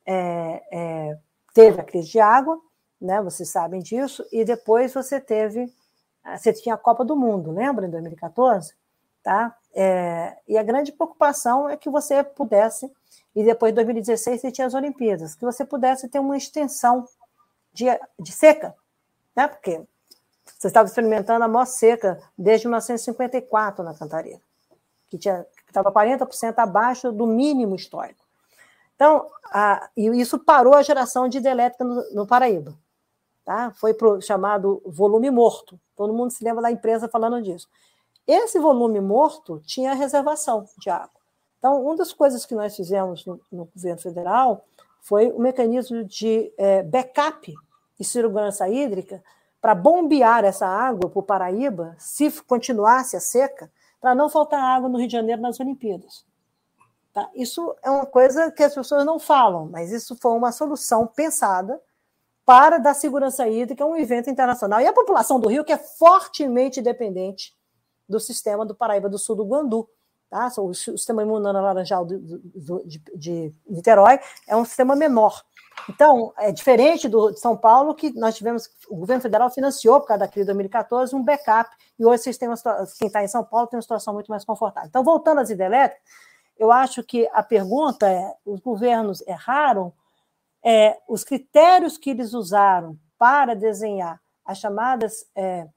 é, 0.05 0.63
é, 0.71 1.17
teve 1.53 1.81
a 1.81 1.83
crise 1.83 2.09
de 2.11 2.19
água, 2.19 2.57
né? 2.99 3.21
Vocês 3.21 3.49
sabem 3.49 3.81
disso, 3.81 4.25
e 4.31 4.45
depois 4.45 4.93
você 4.93 5.19
teve, 5.19 5.69
você 6.37 6.53
tinha 6.53 6.75
a 6.75 6.77
Copa 6.77 7.03
do 7.03 7.13
Mundo, 7.13 7.51
lembra, 7.51 7.85
em 7.85 7.89
2014? 7.89 8.73
Tá? 9.21 9.57
É, 9.73 10.37
e 10.47 10.57
a 10.57 10.63
grande 10.63 10.93
preocupação 10.93 11.69
é 11.69 11.75
que 11.75 11.89
você 11.89 12.23
pudesse, 12.23 12.89
e 13.35 13.43
depois 13.43 13.71
de 13.71 13.75
2016 13.75 14.41
você 14.41 14.51
tinha 14.51 14.67
as 14.67 14.73
Olimpíadas, 14.73 15.35
que 15.35 15.43
você 15.43 15.65
pudesse 15.65 16.07
ter 16.07 16.19
uma 16.19 16.37
extensão 16.37 17.07
de, 17.73 17.85
de 18.19 18.31
seca, 18.31 18.75
né? 19.35 19.47
Porque 19.47 19.81
você 20.57 20.67
estava 20.67 20.87
experimentando 20.87 21.43
a 21.43 21.47
maior 21.47 21.65
seca 21.65 22.21
desde 22.37 22.67
1954 22.67 23.83
na 23.83 23.93
Cantareira 23.93 24.41
que 25.09 25.17
estava 25.67 25.91
40% 25.91 26.55
abaixo 26.57 27.11
do 27.11 27.25
mínimo 27.25 27.75
histórico. 27.75 28.23
Então, 28.95 29.27
a, 29.45 29.89
e 29.95 30.07
isso 30.19 30.39
parou 30.39 30.73
a 30.73 30.81
geração 30.81 31.27
de 31.27 31.37
hidrelétrica 31.37 31.83
no, 31.83 32.13
no 32.13 32.27
Paraíba. 32.27 32.73
Tá? 33.43 33.71
Foi 33.71 33.93
pro 33.93 34.21
chamado 34.21 34.81
volume 34.85 35.29
morto. 35.29 35.79
Todo 35.95 36.13
mundo 36.13 36.31
se 36.31 36.43
lembra 36.43 36.63
da 36.63 36.71
empresa 36.71 37.07
falando 37.07 37.41
disso. 37.41 37.67
Esse 38.25 38.57
volume 38.59 38.99
morto 38.99 39.61
tinha 39.65 39.93
reservação 39.93 40.67
de 40.77 40.89
água. 40.89 41.14
Então, 41.65 41.81
uma 41.81 41.95
das 41.95 42.13
coisas 42.13 42.45
que 42.45 42.53
nós 42.53 42.75
fizemos 42.75 43.25
no, 43.25 43.41
no 43.51 43.65
governo 43.65 43.99
federal 43.99 44.67
foi 45.01 45.31
o 45.31 45.39
mecanismo 45.39 46.03
de 46.03 46.53
é, 46.59 46.83
backup 46.83 47.51
e 47.99 48.03
segurança 48.05 48.69
hídrica 48.69 49.23
para 49.59 49.73
bombear 49.73 50.45
essa 50.45 50.67
água 50.67 51.09
para 51.09 51.19
o 51.19 51.23
Paraíba, 51.23 51.95
se 51.97 52.29
continuasse 52.43 53.17
a 53.17 53.19
seca, 53.19 53.71
para 53.99 54.13
não 54.13 54.29
faltar 54.29 54.61
água 54.61 54.87
no 54.87 54.99
Rio 54.99 55.07
de 55.07 55.13
Janeiro 55.13 55.41
nas 55.41 55.59
Olimpíadas. 55.59 56.23
Tá? 57.11 57.27
Isso 57.33 57.75
é 57.81 57.89
uma 57.89 58.05
coisa 58.05 58.51
que 58.51 58.61
as 58.61 58.75
pessoas 58.75 59.03
não 59.03 59.17
falam, 59.17 59.65
mas 59.65 59.91
isso 59.91 60.15
foi 60.21 60.33
uma 60.33 60.51
solução 60.51 61.07
pensada 61.07 61.81
para 62.45 62.77
dar 62.77 62.93
segurança 62.93 63.47
hídrica 63.47 63.83
a 63.83 63.87
um 63.87 63.97
evento 63.97 64.29
internacional. 64.29 64.81
E 64.81 64.85
a 64.85 64.93
população 64.93 65.39
do 65.39 65.49
Rio, 65.49 65.65
que 65.65 65.73
é 65.73 65.79
fortemente 65.79 66.79
dependente 66.79 67.55
do 68.07 68.19
sistema 68.19 68.63
do 68.63 68.75
Paraíba 68.75 69.09
do 69.09 69.17
Sul 69.17 69.35
do 69.35 69.45
Guandu. 69.45 69.89
Tá? 70.29 70.51
O 70.57 70.73
sistema 70.73 71.21
imunano 71.21 71.61
laranjal 71.61 72.05
do, 72.05 72.19
do, 72.19 72.83
de, 72.85 73.01
de 73.15 73.53
Niterói 73.67 74.19
é 74.47 74.55
um 74.55 74.65
sistema 74.65 74.95
menor. 74.95 75.43
Então, 75.89 76.33
é 76.37 76.51
diferente 76.51 77.07
do, 77.07 77.31
de 77.31 77.39
São 77.39 77.55
Paulo, 77.55 77.93
que 77.93 78.11
nós 78.17 78.35
tivemos, 78.35 78.69
o 78.89 78.95
governo 78.95 79.21
federal 79.21 79.49
financiou, 79.49 79.99
por 79.99 80.07
causa 80.07 80.21
da 80.21 80.27
crise 80.27 80.45
de 80.45 80.53
2014, 80.53 81.15
um 81.15 81.23
backup, 81.23 81.69
e 81.99 82.05
hoje 82.05 82.23
vocês 82.23 82.37
têm 82.37 82.49
uma, 82.49 82.55
quem 82.97 83.07
está 83.07 83.23
em 83.23 83.27
São 83.27 83.43
Paulo 83.43 83.67
tem 83.67 83.77
uma 83.77 83.81
situação 83.81 84.13
muito 84.13 84.29
mais 84.29 84.43
confortável. 84.43 84.89
Então, 84.89 85.03
voltando 85.03 85.41
às 85.41 85.49
hidrelétricas, 85.49 86.03
eu 86.57 86.71
acho 86.71 87.03
que 87.03 87.29
a 87.33 87.43
pergunta 87.43 88.09
é: 88.09 88.33
os 88.45 88.59
governos 88.59 89.21
erraram? 89.27 89.93
É, 90.67 90.97
os 91.07 91.23
critérios 91.23 91.95
que 91.95 92.09
eles 92.09 92.33
usaram 92.33 92.97
para 93.19 93.55
desenhar 93.55 94.19
as 94.43 94.57
chamadas 94.57 95.27
é, 95.35 95.67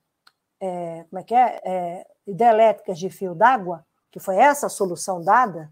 é, 0.58 1.04
como 1.10 1.20
é 1.20 1.22
que 1.22 1.34
é? 1.34 1.60
é 1.62 2.06
hidrelétricas 2.26 2.98
de 2.98 3.10
fio 3.10 3.34
d'água, 3.34 3.84
que 4.10 4.20
foi 4.20 4.36
essa 4.36 4.66
a 4.66 4.70
solução 4.70 5.22
dada, 5.22 5.70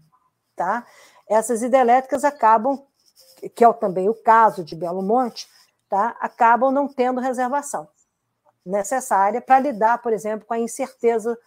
tá? 0.55 0.85
essas 1.27 1.61
hidrelétricas 1.61 2.23
acabam, 2.23 2.81
que 3.55 3.63
é 3.63 3.73
também 3.73 4.09
o 4.09 4.13
caso 4.13 4.63
de 4.63 4.75
Belo 4.75 5.01
Monte, 5.01 5.47
tá? 5.89 6.15
acabam 6.19 6.71
não 6.71 6.87
tendo 6.87 7.21
reservação 7.21 7.87
necessária 8.65 9.41
para 9.41 9.59
lidar, 9.59 10.01
por 10.01 10.11
exemplo, 10.11 10.45
com 10.45 10.53
a 10.53 10.59
incerteza 10.59 11.37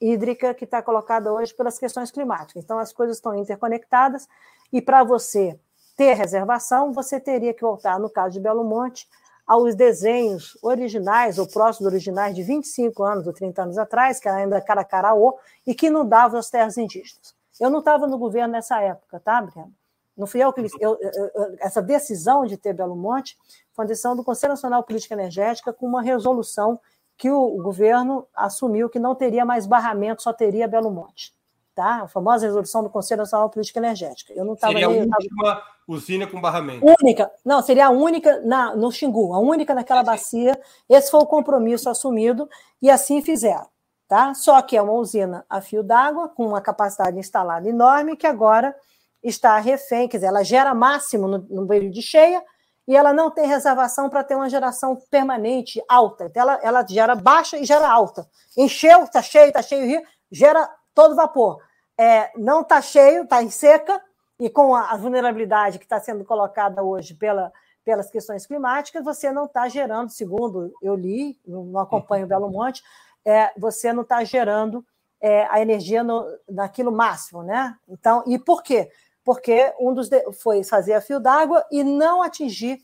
hídrica 0.00 0.52
que 0.52 0.64
está 0.64 0.82
colocada 0.82 1.32
hoje 1.32 1.54
pelas 1.54 1.78
questões 1.78 2.10
climáticas. 2.10 2.62
Então, 2.62 2.78
as 2.78 2.92
coisas 2.92 3.16
estão 3.16 3.34
interconectadas 3.34 4.28
e 4.70 4.82
para 4.82 5.02
você 5.02 5.58
ter 5.96 6.12
reservação, 6.12 6.92
você 6.92 7.18
teria 7.18 7.54
que 7.54 7.62
voltar, 7.62 7.98
no 7.98 8.10
caso 8.10 8.34
de 8.34 8.40
Belo 8.40 8.62
Monte, 8.62 9.08
aos 9.46 9.74
desenhos 9.74 10.58
originais, 10.60 11.38
ou 11.38 11.46
próximos 11.46 11.92
originais, 11.92 12.34
de 12.34 12.42
25 12.42 13.02
anos 13.04 13.26
ou 13.26 13.32
30 13.32 13.62
anos 13.62 13.78
atrás, 13.78 14.18
que 14.18 14.28
era 14.28 14.38
ainda 14.38 14.60
Caracaraô, 14.60 15.38
e 15.66 15.74
que 15.74 15.88
não 15.88 16.06
davam 16.06 16.40
as 16.40 16.50
terras 16.50 16.76
indígenas. 16.76 17.34
Eu 17.60 17.70
não 17.70 17.78
estava 17.78 18.06
no 18.06 18.18
governo 18.18 18.52
nessa 18.52 18.80
época, 18.82 19.20
tá, 19.20 19.40
Breno? 19.40 19.72
Não 20.16 20.26
fui 20.26 20.42
eu 20.42 20.52
que. 20.52 20.62
Eu, 20.80 20.98
eu, 21.00 21.56
essa 21.60 21.82
decisão 21.82 22.46
de 22.46 22.56
ter 22.56 22.72
Belo 22.72 22.96
Monte 22.96 23.36
foi 23.72 23.84
uma 23.84 23.88
decisão 23.88 24.16
do 24.16 24.24
Conselho 24.24 24.52
Nacional 24.52 24.80
de 24.80 24.86
Política 24.86 25.14
Energética 25.14 25.72
com 25.72 25.86
uma 25.86 26.00
resolução 26.00 26.80
que 27.18 27.30
o, 27.30 27.62
governo 27.62 28.26
assumiu 28.34 28.88
que 28.88 28.98
não 28.98 29.14
teria 29.14 29.44
mais 29.44 29.66
barramento, 29.66 30.22
só 30.22 30.32
teria 30.32 30.68
Belo 30.68 30.90
Monte. 30.90 31.34
Tá? 31.76 32.04
A 32.04 32.08
famosa 32.08 32.46
resolução 32.46 32.82
do 32.82 32.88
Conselho 32.88 33.18
Nacional 33.18 33.48
de 33.48 33.52
Política 33.52 33.78
Energética. 33.78 34.32
Eu 34.32 34.46
não 34.46 34.54
estava 34.54 34.72
Seria 34.72 34.88
ali, 34.88 34.98
a 34.98 35.02
última 35.02 35.44
tava... 35.44 35.62
usina 35.86 36.26
com 36.26 36.40
barramento. 36.40 36.86
Única. 37.02 37.30
Não, 37.44 37.60
seria 37.60 37.88
a 37.88 37.90
única 37.90 38.40
na, 38.40 38.74
no 38.74 38.90
Xingu, 38.90 39.34
a 39.34 39.38
única 39.38 39.74
naquela 39.74 40.02
bacia. 40.02 40.58
Esse 40.88 41.10
foi 41.10 41.20
o 41.20 41.26
compromisso 41.26 41.90
assumido 41.90 42.48
e 42.80 42.90
assim 42.90 43.20
fizeram. 43.20 43.66
Tá? 44.08 44.32
Só 44.32 44.62
que 44.62 44.74
é 44.74 44.80
uma 44.80 44.94
usina 44.94 45.44
a 45.50 45.60
fio 45.60 45.82
d'água, 45.82 46.30
com 46.30 46.46
uma 46.46 46.62
capacidade 46.62 47.18
instalada 47.18 47.68
enorme, 47.68 48.16
que 48.16 48.26
agora 48.26 48.74
está 49.22 49.58
refém, 49.58 50.08
quer 50.08 50.16
dizer, 50.16 50.28
ela 50.28 50.42
gera 50.42 50.74
máximo 50.74 51.28
no, 51.28 51.38
no 51.50 51.66
período 51.66 51.92
de 51.92 52.00
cheia, 52.00 52.42
e 52.88 52.96
ela 52.96 53.12
não 53.12 53.30
tem 53.30 53.46
reservação 53.46 54.08
para 54.08 54.24
ter 54.24 54.34
uma 54.34 54.48
geração 54.48 54.96
permanente 55.10 55.82
alta. 55.86 56.24
Então, 56.24 56.40
ela, 56.40 56.60
ela 56.62 56.86
gera 56.88 57.14
baixa 57.14 57.58
e 57.58 57.66
gera 57.66 57.86
alta. 57.86 58.26
Encheu, 58.56 59.02
está 59.02 59.20
cheio, 59.20 59.48
está 59.48 59.60
cheio, 59.60 60.02
gera 60.32 60.70
todo 60.94 61.14
vapor. 61.14 61.65
É, 61.98 62.30
não 62.36 62.60
está 62.60 62.80
cheio, 62.80 63.22
está 63.22 63.42
em 63.42 63.50
seca, 63.50 64.02
e 64.38 64.50
com 64.50 64.74
a, 64.74 64.96
vulnerabilidade 64.96 65.78
que 65.78 65.84
está 65.84 65.98
sendo 65.98 66.24
colocada 66.24 66.82
hoje 66.82 67.14
pela, 67.14 67.52
pelas 67.84 68.10
questões 68.10 68.46
climáticas, 68.46 69.02
você 69.02 69.32
não 69.32 69.46
está 69.46 69.68
gerando, 69.68 70.10
segundo 70.10 70.74
eu 70.82 70.94
li, 70.94 71.38
não 71.46 71.78
acompanho 71.78 72.26
o 72.26 72.28
Belo 72.28 72.50
Monte, 72.50 72.82
é, 73.24 73.50
você 73.56 73.92
não 73.92 74.02
está 74.02 74.22
gerando 74.24 74.84
é, 75.20 75.46
a 75.50 75.60
energia 75.60 76.04
no, 76.04 76.24
naquilo 76.48 76.92
máximo, 76.92 77.42
né? 77.42 77.76
Então, 77.88 78.22
e 78.26 78.38
por 78.38 78.62
quê? 78.62 78.90
porque 79.26 79.74
um 79.80 79.92
dos 79.92 80.08
de... 80.08 80.32
foi 80.34 80.62
fazer 80.62 80.94
a 80.94 81.00
fio 81.00 81.18
d'água 81.18 81.66
e 81.72 81.82
não 81.82 82.22
atingir 82.22 82.80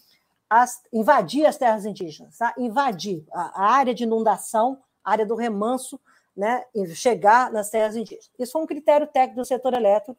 as 0.51 0.83
invadir 0.93 1.47
as 1.47 1.57
terras 1.57 1.87
indígenas, 1.87 2.37
tá? 2.37 2.53
invadir 2.59 3.25
a, 3.33 3.63
a 3.65 3.73
área 3.75 3.95
de 3.95 4.03
inundação, 4.03 4.77
a 5.05 5.13
área 5.13 5.25
do 5.25 5.37
remanso, 5.37 6.01
né? 6.37 6.65
Chegar 6.95 7.53
nas 7.53 7.71
terras 7.71 7.97
indígenas. 7.97 8.31
Isso 8.39 8.53
foi 8.53 8.63
um 8.63 8.67
critério 8.67 9.07
técnico 9.07 9.41
do 9.41 9.47
setor 9.47 9.75
elétrico 9.75 10.19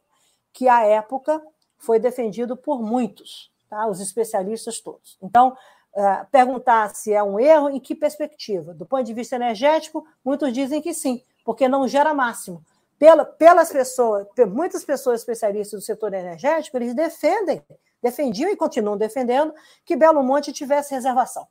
que 0.52 0.68
à 0.68 0.84
época 0.84 1.42
foi 1.78 1.98
defendido 1.98 2.56
por 2.56 2.82
muitos, 2.82 3.52
tá? 3.68 3.86
Os 3.86 4.00
especialistas 4.00 4.80
todos. 4.80 5.18
Então, 5.22 5.56
Uh, 5.96 6.26
perguntar 6.32 6.92
se 6.92 7.12
é 7.12 7.22
um 7.22 7.38
erro, 7.38 7.70
em 7.70 7.78
que 7.78 7.94
perspectiva? 7.94 8.74
Do 8.74 8.84
ponto 8.84 9.04
de 9.04 9.14
vista 9.14 9.36
energético, 9.36 10.04
muitos 10.24 10.52
dizem 10.52 10.82
que 10.82 10.92
sim, 10.92 11.22
porque 11.44 11.68
não 11.68 11.86
gera 11.86 12.12
máximo 12.12 12.64
pela, 12.98 13.24
pelas 13.24 13.70
pessoas, 13.70 14.26
muitas 14.48 14.84
pessoas 14.84 15.20
especialistas 15.20 15.80
do 15.80 15.84
setor 15.84 16.14
energético, 16.14 16.76
eles 16.76 16.94
defendem, 16.94 17.62
defendiam 18.02 18.50
e 18.50 18.56
continuam 18.56 18.96
defendendo 18.96 19.52
que 19.84 19.96
Belo 19.96 20.22
Monte 20.22 20.52
tivesse 20.52 20.94
reservação, 20.94 21.46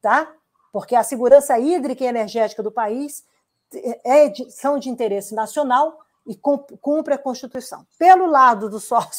tá? 0.00 0.32
Porque 0.72 0.94
a 0.94 1.02
segurança 1.02 1.58
hídrica 1.58 2.04
e 2.04 2.06
energética 2.06 2.62
do 2.62 2.72
país 2.72 3.24
é 4.04 4.28
de, 4.28 4.50
são 4.50 4.78
de 4.78 4.88
interesse 4.88 5.34
nacional 5.34 5.98
e 6.26 6.36
cumpre 6.36 7.14
a 7.14 7.18
Constituição. 7.18 7.86
Pelo 7.98 8.26
lado 8.26 8.68
dos 8.68 8.84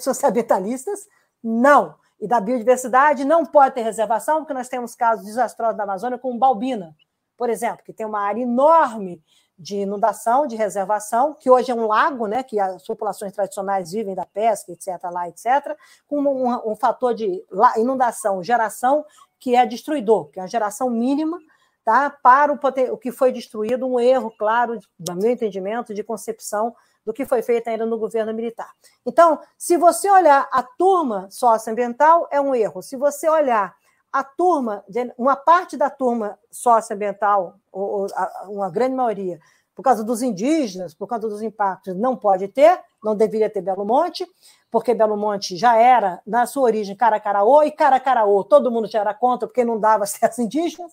socioambientalistas, 0.00 1.06
não. 1.42 1.94
E 2.20 2.26
da 2.26 2.40
biodiversidade, 2.40 3.24
não 3.24 3.44
pode 3.44 3.74
ter 3.74 3.82
reservação, 3.82 4.38
porque 4.38 4.54
nós 4.54 4.68
temos 4.68 4.94
casos 4.94 5.24
desastrosos 5.24 5.76
da 5.76 5.84
Amazônia, 5.84 6.18
como 6.18 6.38
Balbina, 6.38 6.96
por 7.36 7.50
exemplo, 7.50 7.84
que 7.84 7.92
tem 7.92 8.06
uma 8.06 8.20
área 8.20 8.42
enorme 8.42 9.22
de 9.56 9.76
inundação, 9.78 10.46
de 10.46 10.56
reservação, 10.56 11.34
que 11.34 11.48
hoje 11.48 11.70
é 11.70 11.74
um 11.74 11.86
lago, 11.86 12.26
né, 12.26 12.42
que 12.42 12.58
as 12.58 12.84
populações 12.86 13.32
tradicionais 13.32 13.92
vivem 13.92 14.14
da 14.14 14.26
pesca, 14.26 14.72
etc., 14.72 14.98
lá, 15.12 15.28
etc., 15.28 15.76
com 16.06 16.20
um, 16.20 16.72
um 16.72 16.76
fator 16.76 17.14
de 17.14 17.44
inundação, 17.76 18.42
geração, 18.42 19.04
que 19.38 19.54
é 19.54 19.64
destruidor, 19.64 20.26
que 20.30 20.40
é 20.40 20.42
a 20.42 20.46
geração 20.46 20.90
mínima 20.90 21.38
tá, 21.84 22.10
para 22.10 22.52
o, 22.52 22.58
o 22.92 22.96
que 22.96 23.12
foi 23.12 23.30
destruído, 23.30 23.86
um 23.86 24.00
erro, 24.00 24.32
claro, 24.36 24.78
do 24.98 25.14
meu 25.16 25.30
entendimento, 25.30 25.92
de 25.92 26.02
concepção 26.02 26.74
do 27.04 27.12
que 27.12 27.26
foi 27.26 27.42
feito 27.42 27.68
ainda 27.68 27.84
no 27.84 27.98
governo 27.98 28.32
militar. 28.32 28.70
Então, 29.04 29.38
se 29.58 29.76
você 29.76 30.10
olhar 30.10 30.48
a 30.50 30.62
turma 30.62 31.28
socioambiental, 31.30 32.26
é 32.30 32.40
um 32.40 32.54
erro. 32.54 32.82
Se 32.82 32.96
você 32.96 33.28
olhar 33.28 33.76
a 34.10 34.24
turma, 34.24 34.82
uma 35.18 35.36
parte 35.36 35.76
da 35.76 35.90
turma 35.90 36.38
socioambiental, 36.50 37.56
ou, 37.70 38.06
uma 38.48 38.70
grande 38.70 38.94
maioria, 38.94 39.38
por 39.74 39.82
causa 39.82 40.04
dos 40.04 40.22
indígenas, 40.22 40.94
por 40.94 41.08
causa 41.08 41.28
dos 41.28 41.42
impactos, 41.42 41.96
não 41.96 42.16
pode 42.16 42.46
ter, 42.48 42.80
não 43.02 43.14
deveria 43.16 43.50
ter 43.50 43.60
Belo 43.60 43.84
Monte, 43.84 44.24
porque 44.70 44.94
Belo 44.94 45.16
Monte 45.16 45.56
já 45.56 45.76
era, 45.76 46.22
na 46.24 46.46
sua 46.46 46.62
origem, 46.62 46.96
Caracaraô, 46.96 47.64
e 47.64 47.72
Caracaraô 47.72 48.44
todo 48.44 48.70
mundo 48.70 48.86
já 48.86 49.00
era 49.00 49.12
contra, 49.12 49.48
porque 49.48 49.64
não 49.64 49.78
dava 49.78 50.04
acesso 50.04 50.40
indígenas, 50.40 50.92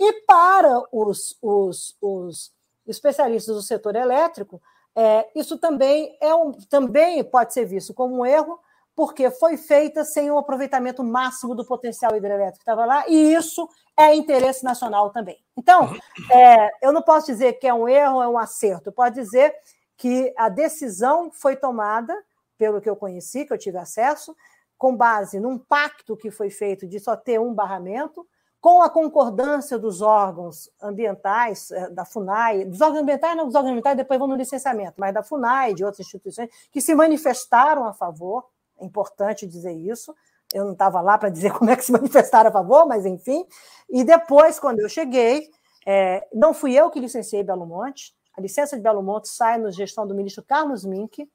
e 0.00 0.22
para 0.22 0.82
os, 0.90 1.36
os, 1.42 1.94
os 2.00 2.50
especialistas 2.86 3.54
do 3.54 3.60
setor 3.60 3.94
elétrico, 3.94 4.62
é, 4.96 5.28
isso 5.36 5.58
também, 5.58 6.16
é 6.22 6.34
um, 6.34 6.52
também 6.52 7.22
pode 7.22 7.52
ser 7.52 7.66
visto 7.66 7.92
como 7.92 8.20
um 8.20 8.26
erro, 8.26 8.58
porque 8.96 9.30
foi 9.30 9.58
feita 9.58 10.02
sem 10.02 10.30
o 10.30 10.38
aproveitamento 10.38 11.04
máximo 11.04 11.54
do 11.54 11.66
potencial 11.66 12.16
hidrelétrico 12.16 12.58
que 12.58 12.62
estava 12.62 12.86
lá, 12.86 13.04
e 13.08 13.34
isso 13.34 13.68
é 13.94 14.14
interesse 14.14 14.64
nacional 14.64 15.10
também. 15.10 15.38
Então, 15.54 15.94
é, 16.32 16.70
eu 16.82 16.92
não 16.92 17.02
posso 17.02 17.26
dizer 17.26 17.54
que 17.54 17.66
é 17.66 17.74
um 17.74 17.86
erro 17.86 18.16
ou 18.16 18.22
é 18.22 18.28
um 18.28 18.38
acerto, 18.38 18.90
pode 18.90 19.14
dizer 19.14 19.54
que 19.98 20.32
a 20.34 20.48
decisão 20.48 21.30
foi 21.30 21.56
tomada, 21.56 22.16
pelo 22.56 22.80
que 22.80 22.88
eu 22.88 22.96
conheci, 22.96 23.44
que 23.44 23.52
eu 23.52 23.58
tive 23.58 23.76
acesso, 23.76 24.34
com 24.78 24.96
base 24.96 25.38
num 25.38 25.58
pacto 25.58 26.16
que 26.16 26.30
foi 26.30 26.48
feito 26.48 26.86
de 26.86 26.98
só 26.98 27.14
ter 27.14 27.38
um 27.38 27.52
barramento, 27.52 28.26
com 28.60 28.82
a 28.82 28.90
concordância 28.90 29.78
dos 29.78 30.02
órgãos 30.02 30.70
ambientais, 30.82 31.70
é, 31.70 31.88
da 31.88 32.04
FUNAI, 32.04 32.66
dos 32.66 32.80
órgãos 32.80 33.00
ambientais, 33.00 33.36
não 33.36 33.46
dos 33.46 33.54
órgãos 33.54 33.70
ambientais, 33.70 33.96
depois 33.96 34.18
vão 34.18 34.28
no 34.28 34.36
licenciamento, 34.36 34.94
mas 34.98 35.14
da 35.14 35.22
FUNAI 35.22 35.70
e 35.70 35.74
de 35.74 35.84
outras 35.84 36.06
instituições 36.06 36.50
que 36.70 36.80
se 36.80 36.94
manifestaram 36.94 37.86
a 37.86 37.94
favor, 37.94 38.46
é 38.78 38.84
importante 38.84 39.46
dizer 39.46 39.72
isso. 39.72 40.14
Eu 40.52 40.64
não 40.64 40.72
estava 40.72 41.00
lá 41.00 41.16
para 41.16 41.30
dizer 41.30 41.52
como 41.56 41.70
é 41.70 41.76
que 41.76 41.84
se 41.84 41.92
manifestaram 41.92 42.50
a 42.50 42.52
favor, 42.52 42.86
mas 42.86 43.06
enfim. 43.06 43.46
E 43.88 44.04
depois, 44.04 44.60
quando 44.60 44.80
eu 44.80 44.88
cheguei, 44.88 45.48
é, 45.86 46.26
não 46.32 46.52
fui 46.52 46.74
eu 46.74 46.90
que 46.90 47.00
licenciei 47.00 47.42
Belo 47.42 47.66
Monte. 47.66 48.14
A 48.36 48.40
licença 48.40 48.76
de 48.76 48.82
Belo 48.82 49.02
Monte 49.02 49.28
sai 49.28 49.58
na 49.58 49.70
gestão 49.70 50.06
do 50.06 50.14
ministro 50.14 50.44
Carlos 50.44 50.84
Mink, 50.84 51.28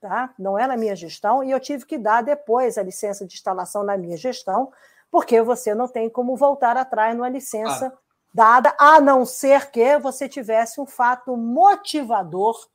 tá? 0.00 0.32
não 0.38 0.58
é 0.58 0.66
na 0.66 0.76
minha 0.76 0.96
gestão, 0.96 1.42
e 1.42 1.50
eu 1.50 1.60
tive 1.60 1.84
que 1.84 1.98
dar 1.98 2.22
depois 2.22 2.78
a 2.78 2.82
licença 2.82 3.26
de 3.26 3.34
instalação 3.34 3.82
na 3.82 3.96
minha 3.96 4.16
gestão, 4.16 4.72
porque 5.10 5.40
você 5.42 5.74
não 5.74 5.88
tem 5.88 6.08
como 6.08 6.36
voltar 6.36 6.76
atrás 6.76 7.16
numa 7.16 7.28
licença 7.28 7.86
ah. 7.86 7.98
dada, 8.32 8.74
a 8.78 9.00
não 9.00 9.24
ser 9.24 9.70
que 9.70 9.98
você 9.98 10.28
tivesse 10.28 10.80
um 10.80 10.86
fato 10.86 11.36
motivador 11.36 12.68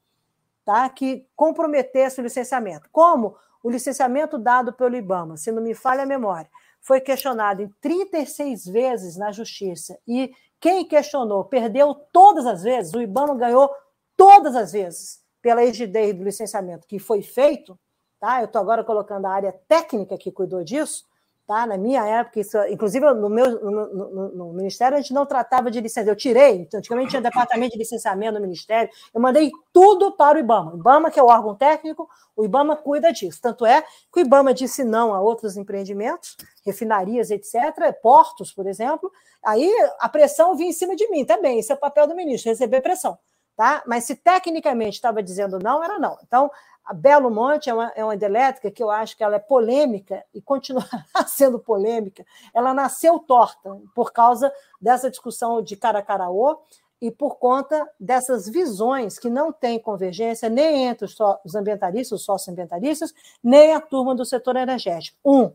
tá, 0.66 0.88
que 0.90 1.28
comprometesse 1.36 2.20
o 2.20 2.24
licenciamento. 2.24 2.90
Como 2.92 3.36
o 3.62 3.70
licenciamento 3.70 4.38
dado 4.38 4.74
pelo 4.74 4.96
IBAMA, 4.96 5.38
se 5.38 5.52
não 5.52 5.62
me 5.62 5.74
falha 5.74 6.04
a 6.04 6.06
memória, 6.06 6.50
foi 6.82 7.00
questionado 7.00 7.62
em 7.62 7.74
36 7.80 8.66
vezes 8.66 9.16
na 9.16 9.32
justiça 9.32 9.98
e 10.08 10.34
quem 10.60 10.86
questionou 10.86 11.44
perdeu 11.46 11.94
todas 11.94 12.46
as 12.46 12.64
vezes, 12.64 12.94
o 12.94 13.02
IBAMA 13.02 13.36
ganhou 13.36 13.70
todas 14.16 14.56
as 14.56 14.72
vezes 14.72 15.22
pela 15.42 15.62
rigidez 15.62 16.14
do 16.14 16.24
licenciamento 16.24 16.88
que 16.88 17.00
foi 17.00 17.22
feito, 17.22 17.78
tá? 18.20 18.42
Eu 18.42 18.46
estou 18.46 18.62
agora 18.62 18.84
colocando 18.84 19.26
a 19.26 19.32
área 19.32 19.52
técnica 19.68 20.18
que 20.18 20.32
cuidou 20.32 20.64
disso, 20.64 21.06
Tá? 21.46 21.66
Na 21.68 21.78
minha 21.78 22.06
época, 22.06 22.40
isso, 22.40 22.58
inclusive 22.70 23.06
no 23.14 23.30
meu 23.30 23.60
no, 23.60 23.94
no, 23.94 24.30
no, 24.30 24.54
Ministério, 24.54 24.98
a 24.98 25.02
gente 25.02 25.14
não 25.14 25.26
tratava 25.26 25.70
de 25.70 25.82
licença. 25.82 26.10
Eu 26.10 26.16
tirei, 26.16 26.62
então, 26.62 26.78
antigamente 26.78 27.10
tinha 27.10 27.22
departamento 27.22 27.74
de 27.74 27.80
licenciamento 27.80 28.36
no 28.36 28.42
Ministério, 28.42 28.90
eu 29.14 29.20
mandei 29.20 29.52
tudo 29.74 30.16
para 30.16 30.38
o 30.38 30.40
IBAMA. 30.40 30.74
O 30.74 30.78
IBAMA, 30.78 31.12
que 31.12 31.20
é 31.20 31.24
o 31.24 31.26
órgão 31.28 31.54
técnico, 31.54 32.08
o 32.34 32.46
IBAMA 32.46 32.78
cuida 32.78 33.12
disso. 33.12 33.42
Tanto 33.42 33.66
é 33.66 33.82
que 33.82 34.20
o 34.20 34.22
IBAMA 34.22 34.54
disse 34.54 34.86
não 34.86 35.14
a 35.14 35.20
outros 35.20 35.58
empreendimentos, 35.58 36.38
refinarias, 36.66 37.30
etc., 37.30 37.54
portos, 38.02 38.54
por 38.54 38.66
exemplo. 38.66 39.12
Aí 39.44 39.70
a 40.00 40.08
pressão 40.08 40.56
vinha 40.56 40.70
em 40.70 40.74
cima 40.74 40.96
de 40.96 41.10
mim, 41.10 41.26
também. 41.26 41.60
Esse 41.60 41.74
é 41.74 41.76
o 41.76 41.80
papel 41.80 42.08
do 42.08 42.16
ministro, 42.16 42.52
receber 42.52 42.80
pressão. 42.80 43.18
Tá? 43.56 43.84
Mas 43.86 44.06
se 44.06 44.16
tecnicamente 44.16 44.96
estava 44.96 45.22
dizendo 45.22 45.60
não, 45.60 45.84
era 45.84 46.00
não. 46.00 46.18
Então, 46.26 46.50
a 46.86 46.94
Belo 46.94 47.32
Monte 47.32 47.70
é 47.70 47.74
uma, 47.74 47.92
é 47.96 48.04
uma 48.04 48.14
hidrelétrica 48.14 48.70
que 48.70 48.84
eu 48.84 48.90
acho 48.90 49.16
que 49.16 49.24
ela 49.24 49.36
é 49.36 49.40
polêmica 49.40 50.24
e 50.34 50.42
continuará 50.42 51.06
sendo 51.28 51.58
polêmica. 51.58 52.26
Ela 52.54 52.74
nasceu 52.74 53.20
torta 53.20 53.78
por 53.96 54.12
causa 54.12 54.52
dessa 54.82 55.10
discussão 55.10 55.62
de 55.62 55.78
Caracaraô 55.78 56.60
e 57.02 57.12
por 57.12 57.36
conta 57.36 57.86
dessas 58.00 58.48
visões 58.48 59.20
que 59.20 59.30
não 59.30 59.52
têm 59.52 59.80
convergência 59.80 60.50
nem 60.50 60.86
entre 60.86 61.06
os 61.06 61.56
ambientalistas, 61.56 62.20
os 62.20 62.26
socioambientalistas, 62.26 63.14
nem 63.44 63.74
a 63.74 63.82
turma 63.82 64.16
do 64.16 64.26
setor 64.26 64.56
energético. 64.56 65.18
Um, 65.26 65.52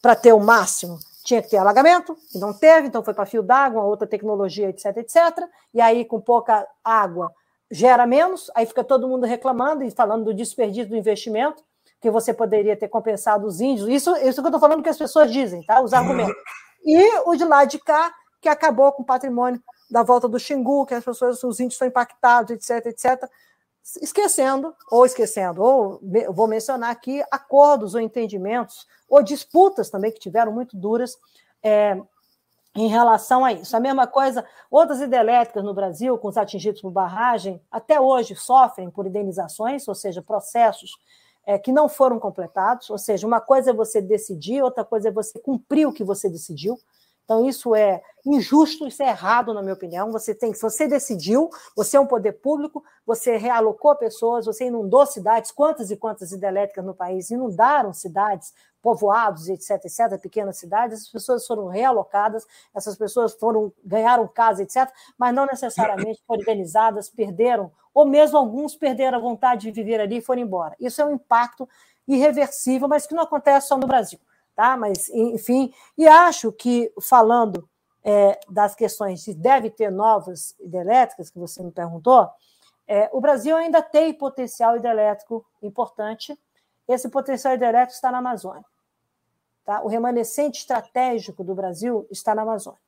para 0.00 0.16
ter 0.16 0.32
o 0.32 0.40
máximo, 0.40 0.98
tinha 1.24 1.42
que 1.42 1.50
ter 1.50 1.58
alagamento, 1.58 2.16
e 2.34 2.38
não 2.38 2.54
teve, 2.54 2.88
então 2.88 3.04
foi 3.04 3.12
para 3.12 3.26
fio 3.26 3.42
d'água, 3.42 3.82
outra 3.82 4.06
tecnologia, 4.06 4.70
etc, 4.70 4.96
etc. 4.96 5.46
E 5.74 5.80
aí, 5.80 6.06
com 6.06 6.20
pouca 6.20 6.66
água, 6.82 7.30
gera 7.70 8.06
menos, 8.06 8.50
aí 8.54 8.64
fica 8.66 8.82
todo 8.82 9.08
mundo 9.08 9.26
reclamando 9.26 9.84
e 9.84 9.90
falando 9.90 10.26
do 10.26 10.34
desperdício 10.34 10.88
do 10.88 10.96
investimento, 10.96 11.62
que 12.00 12.10
você 12.10 12.32
poderia 12.32 12.76
ter 12.76 12.88
compensado 12.88 13.46
os 13.46 13.60
índios. 13.60 13.88
Isso, 13.88 14.14
isso 14.16 14.40
que 14.40 14.46
eu 14.46 14.50
estou 14.50 14.60
falando 14.60 14.82
que 14.82 14.88
as 14.88 14.98
pessoas 14.98 15.32
dizem, 15.32 15.62
tá? 15.64 15.80
Os 15.80 15.92
argumentos. 15.92 16.36
E 16.84 17.18
o 17.26 17.34
de 17.34 17.44
lá 17.44 17.64
de 17.64 17.78
cá, 17.78 18.14
que 18.40 18.48
acabou 18.48 18.92
com 18.92 19.02
o 19.02 19.06
patrimônio 19.06 19.60
da 19.90 20.02
volta 20.02 20.28
do 20.28 20.38
Xingu, 20.38 20.86
que 20.86 20.94
as 20.94 21.04
pessoas, 21.04 21.42
os 21.42 21.58
índios 21.58 21.74
estão 21.74 21.88
impactados, 21.88 22.50
etc, 22.52 22.86
etc. 22.86 23.28
Esquecendo, 24.00 24.74
ou 24.90 25.04
esquecendo, 25.04 25.62
ou 25.62 26.00
vou 26.30 26.46
mencionar 26.46 26.90
aqui 26.90 27.22
acordos 27.30 27.94
ou 27.94 28.00
entendimentos, 28.00 28.86
ou 29.08 29.22
disputas 29.22 29.90
também 29.90 30.12
que 30.12 30.20
tiveram 30.20 30.52
muito 30.52 30.76
duras 30.76 31.16
é, 31.62 32.00
em 32.78 32.86
relação 32.86 33.44
a 33.44 33.52
isso. 33.52 33.76
A 33.76 33.80
mesma 33.80 34.06
coisa, 34.06 34.44
outras 34.70 35.00
hidrelétricas 35.00 35.64
no 35.64 35.74
Brasil, 35.74 36.16
com 36.16 36.28
os 36.28 36.36
atingidos 36.36 36.80
por 36.80 36.92
barragem, 36.92 37.60
até 37.70 38.00
hoje 38.00 38.36
sofrem 38.36 38.88
por 38.88 39.04
indenizações, 39.04 39.86
ou 39.88 39.94
seja, 39.96 40.22
processos 40.22 40.92
é, 41.44 41.58
que 41.58 41.72
não 41.72 41.88
foram 41.88 42.20
completados. 42.20 42.88
Ou 42.88 42.98
seja, 42.98 43.26
uma 43.26 43.40
coisa 43.40 43.70
é 43.70 43.74
você 43.74 44.00
decidir, 44.00 44.62
outra 44.62 44.84
coisa 44.84 45.08
é 45.08 45.12
você 45.12 45.40
cumprir 45.40 45.88
o 45.88 45.92
que 45.92 46.04
você 46.04 46.28
decidiu. 46.28 46.78
Então, 47.24 47.46
isso 47.46 47.74
é 47.74 48.00
injusto, 48.24 48.86
isso 48.86 49.02
é 49.02 49.08
errado, 49.08 49.52
na 49.52 49.60
minha 49.60 49.74
opinião. 49.74 50.10
Você 50.12 50.34
tem, 50.34 50.54
se 50.54 50.62
você 50.62 50.86
decidiu, 50.86 51.50
você 51.76 51.96
é 51.96 52.00
um 52.00 52.06
poder 52.06 52.32
público, 52.32 52.82
você 53.04 53.36
realocou 53.36 53.94
pessoas, 53.96 54.46
você 54.46 54.66
inundou 54.66 55.04
cidades, 55.04 55.50
quantas 55.50 55.90
e 55.90 55.96
quantas 55.96 56.32
hidrelétricas 56.32 56.84
no 56.84 56.94
país 56.94 57.30
inundaram 57.30 57.92
cidades, 57.92 58.54
povoados, 58.82 59.48
etc, 59.48 59.84
etc, 59.84 60.20
pequenas 60.20 60.58
cidades, 60.58 61.02
as 61.02 61.08
pessoas 61.08 61.46
foram 61.46 61.66
realocadas, 61.66 62.46
essas 62.74 62.96
pessoas 62.96 63.34
foram 63.34 63.72
ganharam 63.84 64.26
casa, 64.28 64.62
etc, 64.62 64.88
mas 65.16 65.34
não 65.34 65.46
necessariamente 65.46 66.22
foram 66.26 66.40
organizadas, 66.40 67.08
perderam, 67.08 67.72
ou 67.92 68.06
mesmo 68.06 68.38
alguns 68.38 68.76
perderam 68.76 69.18
a 69.18 69.20
vontade 69.20 69.62
de 69.62 69.72
viver 69.72 70.00
ali 70.00 70.18
e 70.18 70.22
foram 70.22 70.42
embora. 70.42 70.76
Isso 70.78 71.02
é 71.02 71.04
um 71.04 71.14
impacto 71.14 71.68
irreversível, 72.06 72.88
mas 72.88 73.06
que 73.06 73.14
não 73.14 73.24
acontece 73.24 73.68
só 73.68 73.76
no 73.76 73.86
Brasil 73.86 74.18
tá? 74.58 74.76
Mas, 74.76 75.08
enfim, 75.10 75.72
e 75.96 76.08
acho 76.08 76.50
que, 76.50 76.92
falando 77.00 77.68
é, 78.02 78.40
das 78.50 78.74
questões 78.74 79.22
de 79.22 79.32
deve 79.32 79.70
ter 79.70 79.88
novas 79.88 80.56
hidrelétricas, 80.58 81.30
que 81.30 81.38
você 81.38 81.62
me 81.62 81.70
perguntou, 81.70 82.28
é, 82.84 83.08
o 83.12 83.20
Brasil 83.20 83.56
ainda 83.56 83.80
tem 83.80 84.12
potencial 84.12 84.76
hidrelétrico 84.76 85.46
importante. 85.62 86.36
Esse 86.88 87.08
potencial 87.08 87.54
hidrelétrico 87.54 87.94
está 87.94 88.10
na 88.10 88.18
Amazônia. 88.18 88.64
Tá? 89.64 89.82
O 89.82 89.88
remanescente 89.88 90.60
estratégico 90.60 91.44
do 91.44 91.54
Brasil 91.54 92.06
está 92.10 92.34
na 92.34 92.42
Amazônia. 92.42 92.80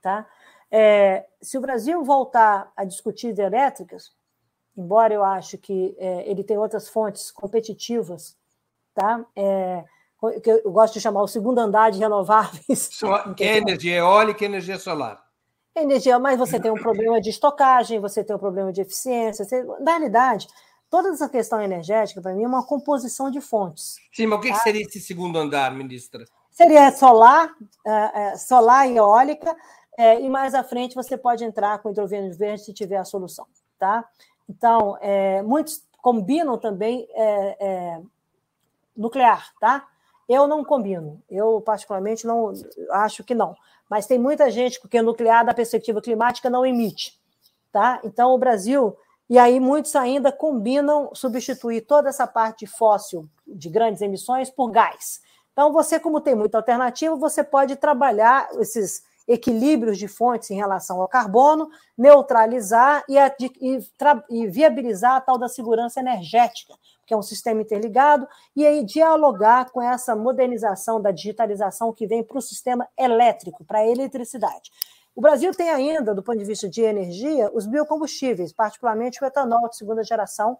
Tá? 0.00 0.26
É, 0.70 1.26
se 1.40 1.58
o 1.58 1.60
Brasil 1.60 2.02
voltar 2.02 2.72
a 2.74 2.84
discutir 2.84 3.28
hidrelétricas, 3.28 4.12
embora 4.76 5.12
eu 5.12 5.22
acho 5.22 5.58
que 5.58 5.94
é, 5.98 6.28
ele 6.28 6.42
tem 6.42 6.58
outras 6.58 6.88
fontes 6.88 7.30
competitivas, 7.30 8.36
tá? 8.94 9.24
É, 9.36 9.84
que 10.42 10.50
eu 10.50 10.72
gosto 10.72 10.94
de 10.94 11.00
chamar 11.00 11.22
o 11.22 11.28
segundo 11.28 11.58
andar 11.58 11.90
de 11.90 11.98
renováveis. 11.98 12.90
É 13.38 13.56
energia 13.58 13.96
eólica 13.98 14.42
e 14.42 14.46
energia 14.46 14.78
solar. 14.78 15.22
Energia, 15.76 16.18
mas 16.18 16.38
você 16.38 16.58
tem 16.60 16.70
um 16.70 16.76
problema 16.76 17.20
de 17.20 17.30
estocagem, 17.30 18.00
você 18.00 18.22
tem 18.22 18.34
um 18.34 18.38
problema 18.38 18.72
de 18.72 18.80
eficiência. 18.80 19.44
Você, 19.44 19.62
na 19.80 19.92
realidade, 19.92 20.46
toda 20.94 21.08
essa 21.08 21.28
questão 21.28 21.60
energética, 21.60 22.22
para 22.22 22.32
mim, 22.32 22.44
é 22.44 22.46
uma 22.46 22.64
composição 22.64 23.28
de 23.28 23.40
fontes. 23.40 23.96
Sim, 24.12 24.28
mas 24.28 24.38
o 24.38 24.42
que, 24.42 24.50
tá? 24.50 24.60
seria 24.60 24.80
esse 24.80 25.00
segundo 25.00 25.36
andar, 25.36 25.74
ministra? 25.74 26.24
Seria 26.52 26.92
solar, 26.92 27.50
uh, 27.50 28.38
solar 28.38 28.88
e 28.88 28.96
eólica, 28.96 29.50
uh, 29.50 30.20
e 30.20 30.30
mais 30.30 30.54
à 30.54 30.62
frente 30.62 30.94
você 30.94 31.18
pode 31.18 31.42
entrar 31.42 31.80
com 31.80 31.90
hidrogênio 31.90 32.32
verde 32.38 32.62
se 32.62 32.72
tiver 32.72 32.98
a 32.98 33.04
solução. 33.04 33.44
Tá? 33.76 34.08
Então, 34.48 34.96
muitos 35.44 35.82
combinam 36.00 36.56
também 36.58 37.08
nuclear, 38.96 39.52
tá? 39.58 39.88
Eu 40.28 40.46
não 40.46 40.62
combino. 40.62 41.20
Eu, 41.28 41.60
particularmente, 41.60 42.24
não 42.26 42.52
acho 42.90 43.24
que 43.24 43.34
não. 43.34 43.56
Mas 43.90 44.06
tem 44.06 44.18
muita 44.18 44.50
gente 44.50 44.80
que 44.80 45.00
o 45.00 45.02
nuclear, 45.02 45.44
da 45.44 45.52
perspectiva 45.52 46.00
climática, 46.00 46.48
não 46.48 46.64
emite. 46.64 47.18
Tá? 47.72 48.00
Então, 48.04 48.32
o 48.32 48.38
Brasil. 48.38 48.96
E 49.34 49.38
aí, 49.40 49.58
muitos 49.58 49.96
ainda 49.96 50.30
combinam 50.30 51.10
substituir 51.12 51.80
toda 51.80 52.08
essa 52.08 52.24
parte 52.24 52.68
fóssil 52.68 53.28
de 53.44 53.68
grandes 53.68 54.00
emissões 54.00 54.48
por 54.48 54.70
gás. 54.70 55.20
Então, 55.52 55.72
você, 55.72 55.98
como 55.98 56.20
tem 56.20 56.36
muita 56.36 56.58
alternativa, 56.58 57.16
você 57.16 57.42
pode 57.42 57.74
trabalhar 57.74 58.48
esses 58.60 59.02
equilíbrios 59.26 59.98
de 59.98 60.06
fontes 60.06 60.52
em 60.52 60.54
relação 60.54 61.02
ao 61.02 61.08
carbono, 61.08 61.68
neutralizar 61.98 63.02
e, 63.08 63.16
e, 63.60 63.80
e 64.30 64.46
viabilizar 64.46 65.16
a 65.16 65.20
tal 65.20 65.36
da 65.36 65.48
segurança 65.48 65.98
energética, 65.98 66.72
que 67.04 67.12
é 67.12 67.16
um 67.16 67.22
sistema 67.22 67.60
interligado, 67.60 68.28
e 68.54 68.64
aí 68.64 68.84
dialogar 68.84 69.68
com 69.72 69.82
essa 69.82 70.14
modernização 70.14 71.02
da 71.02 71.10
digitalização 71.10 71.92
que 71.92 72.06
vem 72.06 72.22
para 72.22 72.38
o 72.38 72.40
sistema 72.40 72.86
elétrico, 72.96 73.64
para 73.64 73.80
a 73.80 73.88
eletricidade. 73.88 74.70
O 75.14 75.20
Brasil 75.20 75.52
tem 75.52 75.70
ainda, 75.70 76.14
do 76.14 76.22
ponto 76.22 76.38
de 76.38 76.44
vista 76.44 76.68
de 76.68 76.82
energia, 76.82 77.50
os 77.54 77.66
biocombustíveis, 77.66 78.52
particularmente 78.52 79.22
o 79.22 79.26
etanol 79.26 79.68
de 79.68 79.76
segunda 79.76 80.02
geração. 80.02 80.58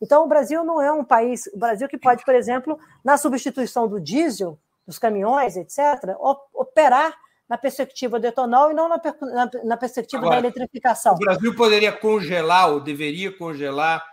Então, 0.00 0.24
o 0.24 0.28
Brasil 0.28 0.62
não 0.62 0.80
é 0.80 0.92
um 0.92 1.02
país, 1.02 1.46
o 1.54 1.58
Brasil 1.58 1.88
que 1.88 1.96
pode, 1.96 2.24
por 2.24 2.34
exemplo, 2.34 2.78
na 3.02 3.16
substituição 3.16 3.88
do 3.88 3.98
diesel, 3.98 4.58
dos 4.86 4.98
caminhões, 4.98 5.56
etc., 5.56 6.16
operar 6.52 7.16
na 7.48 7.56
perspectiva 7.56 8.20
do 8.20 8.26
etanol 8.26 8.70
e 8.70 8.74
não 8.74 8.88
na, 8.88 9.00
na, 9.20 9.50
na 9.64 9.76
perspectiva 9.76 10.22
Agora, 10.22 10.42
da 10.42 10.48
eletrificação. 10.48 11.14
O 11.14 11.18
Brasil 11.18 11.54
poderia 11.54 11.92
congelar 11.92 12.70
ou 12.70 12.80
deveria 12.80 13.34
congelar 13.36 14.04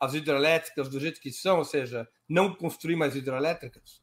as 0.00 0.14
hidrelétricas 0.14 0.88
do 0.88 1.00
jeito 1.00 1.20
que 1.20 1.32
são, 1.32 1.58
ou 1.58 1.64
seja, 1.64 2.06
não 2.28 2.54
construir 2.54 2.96
mais 2.96 3.16
hidrelétricas? 3.16 4.02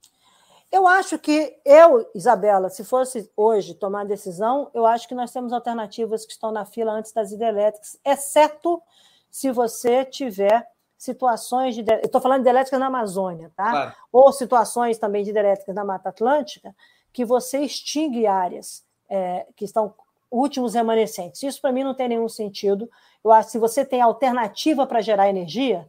Eu 0.72 0.88
acho 0.88 1.20
que 1.20 1.60
eu, 1.66 2.10
Isabela, 2.16 2.70
se 2.70 2.86
fosse 2.86 3.30
hoje 3.36 3.74
tomar 3.74 4.06
decisão, 4.06 4.72
eu 4.74 4.86
acho 4.86 5.08
que 5.08 5.14
nós 5.14 5.32
temos 5.32 5.52
alternativas 5.52 6.26
que 6.26 6.32
estão 6.32 6.52
na 6.52 6.66
fila 6.66 6.94
antes 6.94 7.12
das 7.12 7.32
hidrelétricas, 7.32 8.00
exceto 8.06 8.82
se 9.30 9.52
você 9.52 10.06
tiver 10.06 10.66
situações 10.98 11.76
de. 11.76 11.84
Estou 12.04 12.22
falando 12.22 12.38
de 12.38 12.44
hidrelétricas 12.44 12.80
na 12.80 12.88
Amazônia, 12.88 13.52
tá? 13.56 13.70
Claro. 13.70 13.96
Ou 14.12 14.32
situações 14.32 14.98
também 14.98 15.24
de 15.24 15.32
hidrelétricas 15.32 15.76
na 15.76 15.84
Mata 15.84 16.10
Atlântica, 16.10 16.74
que 17.12 17.26
você 17.26 17.60
extingue 17.60 18.26
áreas 18.26 18.86
é, 19.10 19.46
que 19.56 19.66
estão 19.66 19.94
últimos 20.30 20.74
remanescentes. 20.74 21.44
Isso 21.44 21.60
para 21.60 21.74
mim 21.74 21.84
não 21.84 21.94
tem 21.94 22.08
nenhum 22.08 22.30
sentido. 22.30 22.90
Eu 23.22 23.32
acho 23.32 23.48
que 23.48 23.52
se 23.52 23.60
você 23.60 23.84
tem 23.84 24.02
alternativa 24.02 24.88
para 24.88 25.02
gerar 25.02 25.28
energia, 25.28 25.86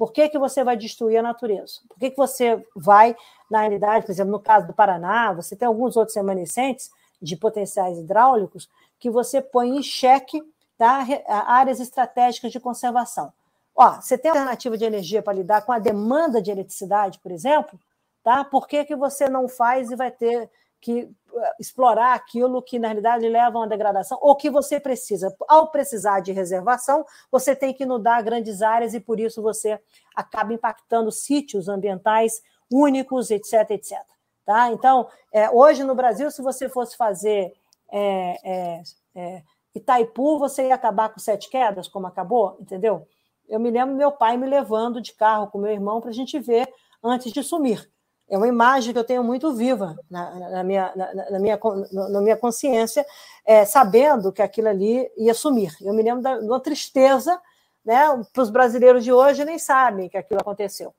Por 0.00 0.12
que, 0.12 0.30
que 0.30 0.38
você 0.38 0.64
vai 0.64 0.78
destruir 0.78 1.18
a 1.18 1.22
natureza? 1.22 1.82
Por 1.86 1.98
que, 1.98 2.10
que 2.10 2.16
você 2.16 2.66
vai, 2.74 3.14
na 3.50 3.60
realidade, 3.60 4.06
por 4.06 4.12
exemplo, 4.12 4.30
no 4.30 4.40
caso 4.40 4.66
do 4.66 4.72
Paraná, 4.72 5.32
você 5.32 5.56
tem 5.56 5.66
alguns 5.66 5.96
outros 5.96 6.16
remanescentes 6.16 6.90
de 7.20 7.36
potenciais 7.36 7.98
hidráulicos 7.98 8.68
que 8.98 9.10
você 9.10 9.42
põe 9.42 9.76
em 9.76 9.82
xeque 9.82 10.42
tá, 10.78 11.04
áreas 11.46 11.80
estratégicas 11.80 12.52
de 12.52 12.60
conservação. 12.60 13.32
Ó, 13.74 14.00
você 14.00 14.16
tem 14.16 14.30
alternativa 14.30 14.76
de 14.76 14.84
energia 14.84 15.22
para 15.22 15.32
lidar 15.32 15.62
com 15.62 15.72
a 15.72 15.78
demanda 15.78 16.40
de 16.40 16.50
eletricidade, 16.50 17.18
por 17.18 17.32
exemplo? 17.32 17.78
Tá? 18.22 18.44
Por 18.44 18.68
que, 18.68 18.84
que 18.84 18.94
você 18.94 19.28
não 19.28 19.48
faz 19.48 19.90
e 19.90 19.96
vai 19.96 20.10
ter 20.10 20.50
que 20.80 21.10
eh, 21.34 21.54
explorar 21.60 22.14
aquilo 22.14 22.62
que, 22.62 22.78
na 22.78 22.88
realidade, 22.88 23.28
leva 23.28 23.58
a 23.58 23.60
uma 23.60 23.68
degradação, 23.68 24.18
ou 24.20 24.34
que 24.34 24.50
você 24.50 24.80
precisa. 24.80 25.34
Ao 25.46 25.68
precisar 25.68 26.20
de 26.20 26.32
reservação, 26.32 27.04
você 27.30 27.54
tem 27.54 27.74
que 27.74 27.82
inundar 27.82 28.24
grandes 28.24 28.62
áreas 28.62 28.94
e, 28.94 29.00
por 29.00 29.20
isso, 29.20 29.42
você 29.42 29.78
acaba 30.14 30.54
impactando 30.54 31.12
sítios 31.12 31.68
ambientais 31.68 32.42
únicos, 32.70 33.30
etc, 33.30 33.70
etc. 33.70 33.98
Tá? 34.44 34.70
Então, 34.70 35.08
é, 35.32 35.50
hoje 35.50 35.84
no 35.84 35.94
Brasil, 35.94 36.30
se 36.30 36.42
você 36.42 36.68
fosse 36.68 36.96
fazer 36.96 37.52
é, 37.90 38.36
é, 38.44 38.82
é, 39.14 39.42
Itaipu, 39.74 40.38
você 40.38 40.68
ia 40.68 40.74
acabar 40.74 41.08
com 41.08 41.20
sete 41.20 41.48
quedas, 41.48 41.88
como 41.88 42.06
acabou, 42.06 42.56
entendeu? 42.60 43.06
Eu 43.48 43.58
me 43.58 43.70
lembro 43.70 43.94
meu 43.94 44.12
pai 44.12 44.36
me 44.36 44.46
levando 44.46 45.00
de 45.00 45.12
carro 45.12 45.48
com 45.48 45.58
meu 45.58 45.72
irmão 45.72 46.00
para 46.00 46.10
a 46.10 46.14
gente 46.14 46.38
ver 46.38 46.72
antes 47.02 47.32
de 47.32 47.42
sumir 47.42 47.90
é 48.30 48.36
uma 48.36 48.46
imagem 48.46 48.92
que 48.92 48.98
eu 48.98 49.04
tenho 49.04 49.24
muito 49.24 49.52
viva 49.52 49.98
na, 50.08 50.50
na 50.50 50.64
minha, 50.64 50.92
na, 50.94 51.30
na, 51.32 51.38
minha, 51.40 51.58
na 51.92 52.20
minha 52.20 52.36
consciência, 52.36 53.04
é, 53.44 53.64
sabendo 53.64 54.32
que 54.32 54.40
aquilo 54.40 54.68
ali 54.68 55.10
ia 55.18 55.34
sumir. 55.34 55.74
Eu 55.82 55.92
me 55.92 56.02
lembro 56.02 56.22
da, 56.22 56.38
uma 56.38 56.60
tristeza, 56.60 57.40
né? 57.84 58.04
Para 58.32 58.42
os 58.42 58.50
brasileiros 58.50 59.02
de 59.02 59.12
hoje 59.12 59.44
nem 59.44 59.58
sabem 59.58 60.08
que 60.08 60.16
aquilo 60.16 60.40
aconteceu. 60.40 60.94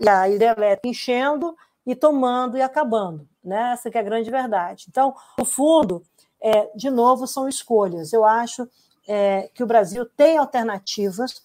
E 0.00 0.08
a 0.08 0.28
hidrelétrica 0.28 0.88
enchendo 0.88 1.56
e 1.86 1.94
tomando 1.94 2.56
e 2.56 2.62
acabando. 2.62 3.28
Né? 3.44 3.72
Essa 3.72 3.90
que 3.90 3.98
é 3.98 4.00
a 4.00 4.04
grande 4.04 4.30
verdade. 4.30 4.86
Então, 4.88 5.14
no 5.38 5.44
fundo, 5.44 6.02
é, 6.40 6.70
de 6.74 6.90
novo, 6.90 7.26
são 7.26 7.48
escolhas. 7.48 8.12
Eu 8.12 8.24
acho 8.24 8.68
é, 9.06 9.50
que 9.54 9.62
o 9.62 9.66
Brasil 9.66 10.04
tem 10.04 10.38
alternativas 10.38 11.42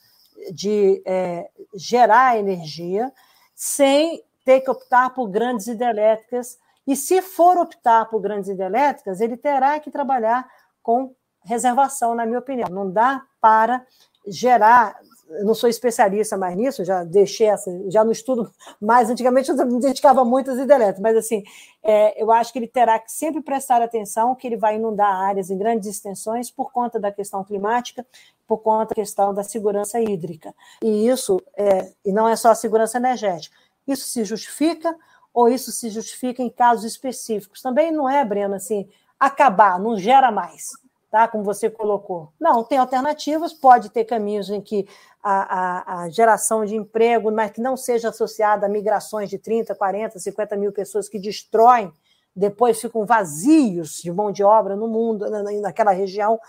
de 0.51 1.01
é, 1.05 1.49
gerar 1.75 2.37
energia 2.37 3.11
sem 3.55 4.23
ter 4.43 4.61
que 4.61 4.69
optar 4.69 5.11
por 5.11 5.29
grandes 5.29 5.67
hidrelétricas. 5.67 6.57
E 6.85 6.95
se 6.95 7.21
for 7.21 7.57
optar 7.57 8.05
por 8.05 8.19
grandes 8.19 8.49
hidrelétricas, 8.49 9.21
ele 9.21 9.37
terá 9.37 9.79
que 9.79 9.89
trabalhar 9.89 10.45
com 10.81 11.15
reservação, 11.43 12.13
na 12.15 12.25
minha 12.25 12.39
opinião. 12.39 12.69
Não 12.69 12.89
dá 12.91 13.23
para 13.39 13.85
gerar. 14.27 14.99
Eu 15.39 15.45
não 15.45 15.53
sou 15.53 15.69
especialista 15.69 16.38
mais 16.38 16.55
nisso, 16.55 16.84
já 16.84 17.03
deixei 17.03 17.47
essa, 17.47 17.72
já 17.89 18.03
no 18.03 18.11
estudo 18.11 18.51
mais 18.80 19.10
antigamente 19.10 19.49
eu 19.49 19.65
me 19.65 19.80
dedicava 19.80 20.23
muito 20.23 20.51
às 20.51 20.60
hidrelétricas, 20.60 21.01
mas 21.01 21.18
assim, 21.18 21.43
é, 21.81 22.22
eu 22.22 22.31
acho 22.31 22.51
que 22.51 22.60
ele 22.60 22.68
terá 22.68 22.99
que 22.99 23.11
sempre 23.11 23.41
prestar 23.41 23.81
atenção 23.81 24.35
que 24.35 24.47
ele 24.47 24.57
vai 24.57 24.76
inundar 24.76 25.14
áreas 25.14 25.49
em 25.49 25.57
grandes 25.57 25.88
extensões 25.88 26.51
por 26.51 26.72
conta 26.72 26.99
da 26.99 27.11
questão 27.11 27.43
climática, 27.43 28.05
por 28.47 28.57
conta 28.60 28.89
da 28.89 28.95
questão 28.95 29.34
da 29.34 29.43
segurança 29.43 29.99
hídrica. 29.99 30.53
E 30.81 31.07
isso, 31.07 31.41
é, 31.55 31.91
e 32.05 32.11
não 32.11 32.27
é 32.27 32.35
só 32.35 32.51
a 32.51 32.55
segurança 32.55 32.97
energética, 32.97 33.55
isso 33.88 34.07
se 34.07 34.23
justifica 34.23 34.95
ou 35.34 35.49
isso 35.49 35.72
se 35.72 35.89
justifica 35.89 36.41
em 36.41 36.49
casos 36.49 36.85
específicos? 36.85 37.61
Também 37.61 37.91
não 37.91 38.10
é, 38.10 38.23
Breno, 38.23 38.53
assim, 38.53 38.88
acabar, 39.19 39.80
não 39.80 39.97
gera 39.97 40.31
mais, 40.31 40.69
tá? 41.14 41.27
Como 41.27 41.44
você 41.44 41.69
colocou. 41.69 42.34
Não, 42.40 42.64
tem 42.64 42.80
alternativas, 42.80 43.53
pode 43.53 43.91
ter 43.91 44.03
caminhos 44.03 44.49
em 44.49 44.60
que 44.60 44.88
a, 45.22 45.44
a, 45.60 46.02
a 46.02 46.10
geração 46.10 46.65
de 46.65 46.76
emprego, 46.76 47.31
mas 47.31 47.52
que 47.52 47.61
não 47.61 47.77
seja 47.77 48.10
associada 48.10 48.65
a 48.65 48.69
migrações 48.69 49.30
de 49.30 49.38
30, 49.38 49.76
40, 49.76 50.18
50 50.18 50.57
mil 50.57 50.72
pessoas 50.72 51.07
que 51.07 51.19
destroem, 51.19 51.94
depois 52.35 52.81
ficam 52.81 53.06
vazios 53.06 54.02
de 54.02 54.11
mão 54.11 54.31
de 54.31 54.44
obra 54.44 54.76
no 54.76 54.88
mundo, 54.88 55.30
naquela 55.61 55.91
região. 55.91 56.40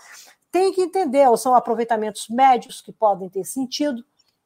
Tem 0.51 0.73
que 0.73 0.81
entender, 0.81 1.29
ou 1.29 1.37
são 1.37 1.53
aproveitamentos 1.53 2.27
médios 2.27 2.81
que 2.81 2.91
podem 2.91 3.29
ter 3.29 3.43
sentido, 3.43 4.03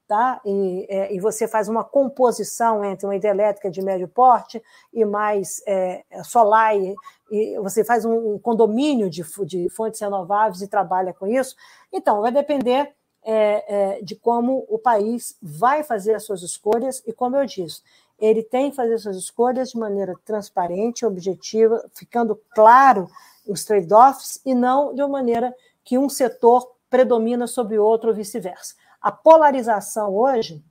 tá? 0.10 0.42
E, 0.44 0.88
é, 0.90 1.14
e, 1.14 1.20
você 1.20 1.48
faz 1.48 1.70
uma 1.70 1.84
composição 1.84 2.84
entre 2.84 3.06
uma 3.06 3.16
hidrelétrica 3.16 3.70
de 3.70 3.80
médio 3.80 4.08
porte 4.08 4.60
e 4.92 5.06
mais 5.06 5.62
é, 5.68 6.04
solar, 6.24 6.76
e, 6.76 6.96
e, 7.30 7.60
você 7.60 7.84
faz 7.84 8.06
um, 8.06 8.34
um 8.34 8.40
condomínio 8.40 9.08
de, 9.08 9.24
de, 9.46 9.70
fontes 9.70 10.02
renováveis 10.02 10.64
e 10.64 10.68
trabalha 10.68 11.14
com 11.14 11.28
isso. 11.28 11.56
Então, 11.94 12.22
vai 12.22 12.32
depender 12.32 12.92
é, 13.24 13.98
é, 13.98 14.02
de 14.02 14.16
como 14.16 14.66
o 14.68 14.80
país 14.80 15.38
vai 15.40 15.84
fazer 15.84 16.16
as 16.16 16.24
suas 16.24 16.42
escolhas, 16.42 17.04
e 17.06 17.14
como 17.14 17.38
eu 17.38 17.46
disse, 17.46 17.84
ele 18.18 18.42
tem 18.42 18.72
que 18.72 18.76
fazer 18.76 18.98
suas 18.98 19.16
escolhas 19.16 19.70
de 19.70 19.78
maneira 19.78 20.16
transparente, 20.26 21.06
objetiva, 21.06 21.86
ficando 21.94 22.36
claro 22.56 23.08
os 23.48 23.64
trade-offs, 23.64 24.42
e 24.44 24.56
não 24.56 24.92
de 24.96 25.04
uma 25.04 25.10
maneira 25.10 25.54
que 25.84 26.00
um 26.00 26.10
setor 26.10 26.68
predomina 26.90 27.46
sobre 27.46 27.78
outro 27.78 28.10
ou 28.10 28.16
vice-versa. 28.16 28.74
A 29.02 29.12
polarização 29.12 30.14
hoje, 30.14 30.64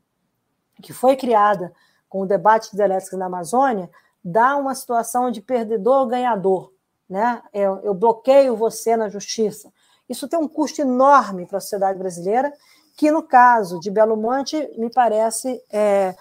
que 0.83 0.93
foi 0.93 1.17
criada 1.17 1.73
com 2.09 2.23
o 2.23 2.27
debate 2.27 2.75
de 2.75 2.83
elétricas 2.83 3.19
na 3.19 3.27
Amazônia, 3.27 3.91
dá 4.25 4.57
uma 4.57 4.75
situação 4.75 5.31
de 5.31 5.41
perdedor-ganhador. 5.41 6.73
Né? 7.09 7.43
Eu, 7.53 7.79
eu 7.79 7.95
bloqueio 7.95 8.57
você 8.57 8.97
na 8.97 9.09
justiça. 9.09 9.73
Isso 10.09 10.29
tem 10.29 10.39
um 10.39 10.49
custo 10.49 10.81
enorme 10.81 11.47
para 11.47 11.59
a 11.59 11.61
sociedade 11.61 11.99
brasileira, 11.99 12.53
que 12.97 13.11
no 13.11 13.23
caso 13.23 13.79
de 13.81 13.91
Belo 13.91 14.17
Monte, 14.17 14.57
me 14.77 14.91
parece, 14.91 15.63
é, 15.71 16.17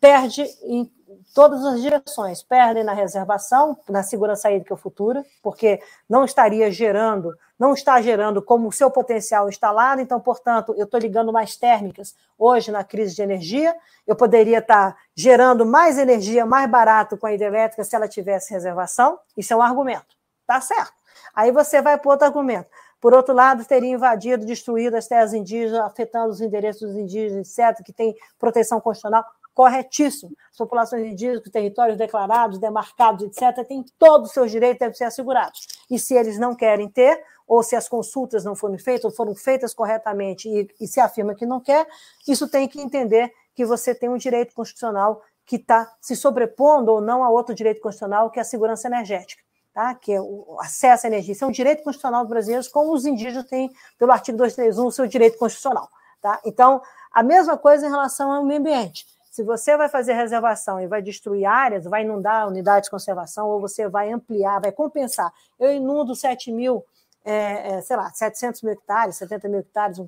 perde 0.00 0.42
em 0.62 0.90
todas 1.34 1.64
as 1.64 1.80
direções. 1.80 2.42
Perdem 2.42 2.84
na 2.84 2.92
reservação, 2.92 3.76
na 3.88 4.02
segurança 4.02 4.50
hídrica 4.50 4.76
futura, 4.76 5.24
porque 5.42 5.80
não 6.08 6.24
estaria 6.24 6.70
gerando, 6.70 7.36
não 7.58 7.74
está 7.74 8.00
gerando 8.00 8.42
como 8.42 8.68
o 8.68 8.72
seu 8.72 8.90
potencial 8.90 9.48
instalado, 9.48 10.00
então, 10.00 10.20
portanto, 10.20 10.74
eu 10.76 10.84
estou 10.84 11.00
ligando 11.00 11.32
mais 11.32 11.56
térmicas 11.56 12.14
hoje 12.38 12.70
na 12.70 12.84
crise 12.84 13.14
de 13.14 13.22
energia, 13.22 13.74
eu 14.06 14.16
poderia 14.16 14.58
estar 14.58 14.96
gerando 15.14 15.64
mais 15.64 15.98
energia 15.98 16.44
mais 16.44 16.70
barato 16.70 17.16
com 17.16 17.26
a 17.26 17.32
hidrelétrica 17.32 17.84
se 17.84 17.94
ela 17.94 18.08
tivesse 18.08 18.52
reservação, 18.52 19.18
isso 19.36 19.52
é 19.52 19.56
um 19.56 19.62
argumento, 19.62 20.16
tá 20.46 20.60
certo. 20.60 20.92
Aí 21.34 21.50
você 21.50 21.82
vai 21.82 21.98
para 21.98 22.10
outro 22.10 22.26
argumento. 22.26 22.68
Por 23.00 23.12
outro 23.12 23.34
lado, 23.34 23.64
teria 23.66 23.90
invadido, 23.90 24.46
destruído 24.46 24.94
as 24.94 25.06
terras 25.06 25.34
indígenas, 25.34 25.80
afetando 25.80 26.30
os 26.30 26.40
endereços 26.40 26.88
dos 26.88 26.96
indígenas, 26.96 27.58
etc., 27.58 27.84
que 27.84 27.92
tem 27.92 28.16
proteção 28.38 28.80
constitucional 28.80 29.22
corretíssimo. 29.54 30.36
As 30.50 30.58
populações 30.58 31.06
indígenas, 31.06 31.42
territórios 31.50 31.96
declarados, 31.96 32.58
demarcados, 32.58 33.24
etc., 33.24 33.66
têm 33.66 33.84
todos 33.98 34.28
os 34.28 34.34
seus 34.34 34.50
direitos, 34.50 34.80
devem 34.80 34.94
ser 34.94 35.04
assegurados. 35.04 35.66
E 35.90 35.98
se 35.98 36.14
eles 36.14 36.38
não 36.38 36.54
querem 36.54 36.88
ter, 36.88 37.22
ou 37.46 37.62
se 37.62 37.76
as 37.76 37.88
consultas 37.88 38.44
não 38.44 38.56
foram 38.56 38.78
feitas, 38.78 39.04
ou 39.04 39.10
foram 39.12 39.34
feitas 39.34 39.72
corretamente 39.72 40.48
e, 40.48 40.68
e 40.80 40.86
se 40.88 41.00
afirma 41.00 41.34
que 41.34 41.46
não 41.46 41.60
quer, 41.60 41.86
isso 42.26 42.48
tem 42.48 42.66
que 42.66 42.80
entender 42.80 43.32
que 43.54 43.64
você 43.64 43.94
tem 43.94 44.08
um 44.08 44.16
direito 44.16 44.54
constitucional 44.54 45.22
que 45.46 45.56
está 45.56 45.92
se 46.00 46.16
sobrepondo 46.16 46.90
ou 46.90 47.00
não 47.00 47.22
a 47.22 47.30
outro 47.30 47.54
direito 47.54 47.80
constitucional, 47.80 48.30
que 48.30 48.38
é 48.38 48.42
a 48.42 48.44
segurança 48.44 48.88
energética. 48.88 49.42
Tá? 49.72 49.92
que 49.92 50.12
é 50.12 50.20
o 50.20 50.56
acesso 50.60 51.04
à 51.04 51.10
energia. 51.10 51.32
Isso 51.32 51.42
é 51.42 51.48
um 51.48 51.50
direito 51.50 51.82
constitucional 51.82 52.22
dos 52.22 52.30
brasileiros, 52.30 52.68
como 52.68 52.92
os 52.92 53.04
indígenas 53.04 53.44
têm, 53.48 53.68
pelo 53.98 54.12
artigo 54.12 54.38
231, 54.38 54.86
o 54.86 54.92
seu 54.92 55.04
direito 55.04 55.36
constitucional. 55.36 55.88
Tá? 56.22 56.40
Então, 56.44 56.80
a 57.12 57.24
mesma 57.24 57.58
coisa 57.58 57.84
em 57.84 57.90
relação 57.90 58.30
ao 58.30 58.44
meio 58.44 58.60
ambiente. 58.60 59.04
Se 59.34 59.42
você 59.42 59.76
vai 59.76 59.88
fazer 59.88 60.12
reservação 60.12 60.80
e 60.80 60.86
vai 60.86 61.02
destruir 61.02 61.44
áreas, 61.44 61.86
vai 61.86 62.04
inundar 62.04 62.46
unidades 62.46 62.86
de 62.86 62.90
conservação, 62.92 63.48
ou 63.48 63.60
você 63.60 63.88
vai 63.88 64.12
ampliar, 64.12 64.60
vai 64.60 64.70
compensar. 64.70 65.32
Eu 65.58 65.72
inundo 65.72 66.14
7 66.14 66.52
mil, 66.52 66.84
é, 67.24 67.70
é, 67.70 67.80
sei 67.80 67.96
lá, 67.96 68.12
700 68.12 68.62
mil 68.62 68.72
hectares, 68.72 69.16
70 69.16 69.48
mil 69.48 69.58
hectares, 69.58 69.98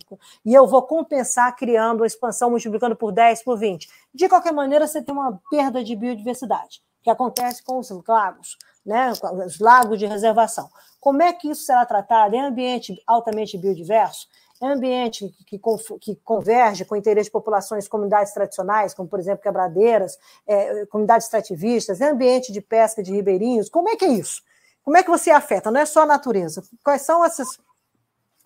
e 0.44 0.54
eu 0.54 0.64
vou 0.68 0.80
compensar 0.82 1.56
criando 1.56 2.04
a 2.04 2.06
expansão, 2.06 2.50
multiplicando 2.50 2.94
por 2.94 3.10
10, 3.10 3.42
por 3.42 3.58
20. 3.58 3.88
De 4.14 4.28
qualquer 4.28 4.52
maneira, 4.52 4.86
você 4.86 5.02
tem 5.02 5.12
uma 5.12 5.42
perda 5.50 5.82
de 5.82 5.96
biodiversidade, 5.96 6.80
que 7.02 7.10
acontece 7.10 7.64
com 7.64 7.80
os 7.80 7.90
lagos, 8.06 8.56
né, 8.86 9.10
os 9.44 9.58
lagos 9.58 9.98
de 9.98 10.06
reservação. 10.06 10.70
Como 11.00 11.20
é 11.20 11.32
que 11.32 11.50
isso 11.50 11.64
será 11.64 11.84
tratado 11.84 12.36
em 12.36 12.42
ambiente 12.42 13.02
altamente 13.04 13.58
biodiverso? 13.58 14.28
É 14.62 14.66
ambiente 14.66 15.28
que, 15.46 15.58
que, 16.00 16.16
converge 16.16 16.84
com 16.86 16.94
o 16.94 16.98
interesse 16.98 17.26
de 17.26 17.32
populações 17.32 17.84
de 17.84 17.90
comunidades 17.90 18.32
tradicionais, 18.32 18.94
como, 18.94 19.08
por 19.08 19.18
exemplo, 19.18 19.42
quebradeiras, 19.42 20.18
é, 20.46 20.86
comunidades 20.86 21.26
extrativistas, 21.26 22.00
é 22.00 22.08
ambiente 22.08 22.50
de 22.50 22.62
pesca 22.62 23.02
de 23.02 23.12
ribeirinhos. 23.12 23.68
Como 23.68 23.90
é 23.90 23.96
que 23.96 24.06
é 24.06 24.08
isso? 24.08 24.42
Como 24.82 24.96
é 24.96 25.02
que 25.02 25.10
você 25.10 25.30
afeta? 25.30 25.70
Não 25.70 25.80
é 25.80 25.84
só 25.84 26.02
a 26.02 26.06
natureza. 26.06 26.62
Quais 26.82 27.02
são 27.02 27.22
esses, 27.24 27.48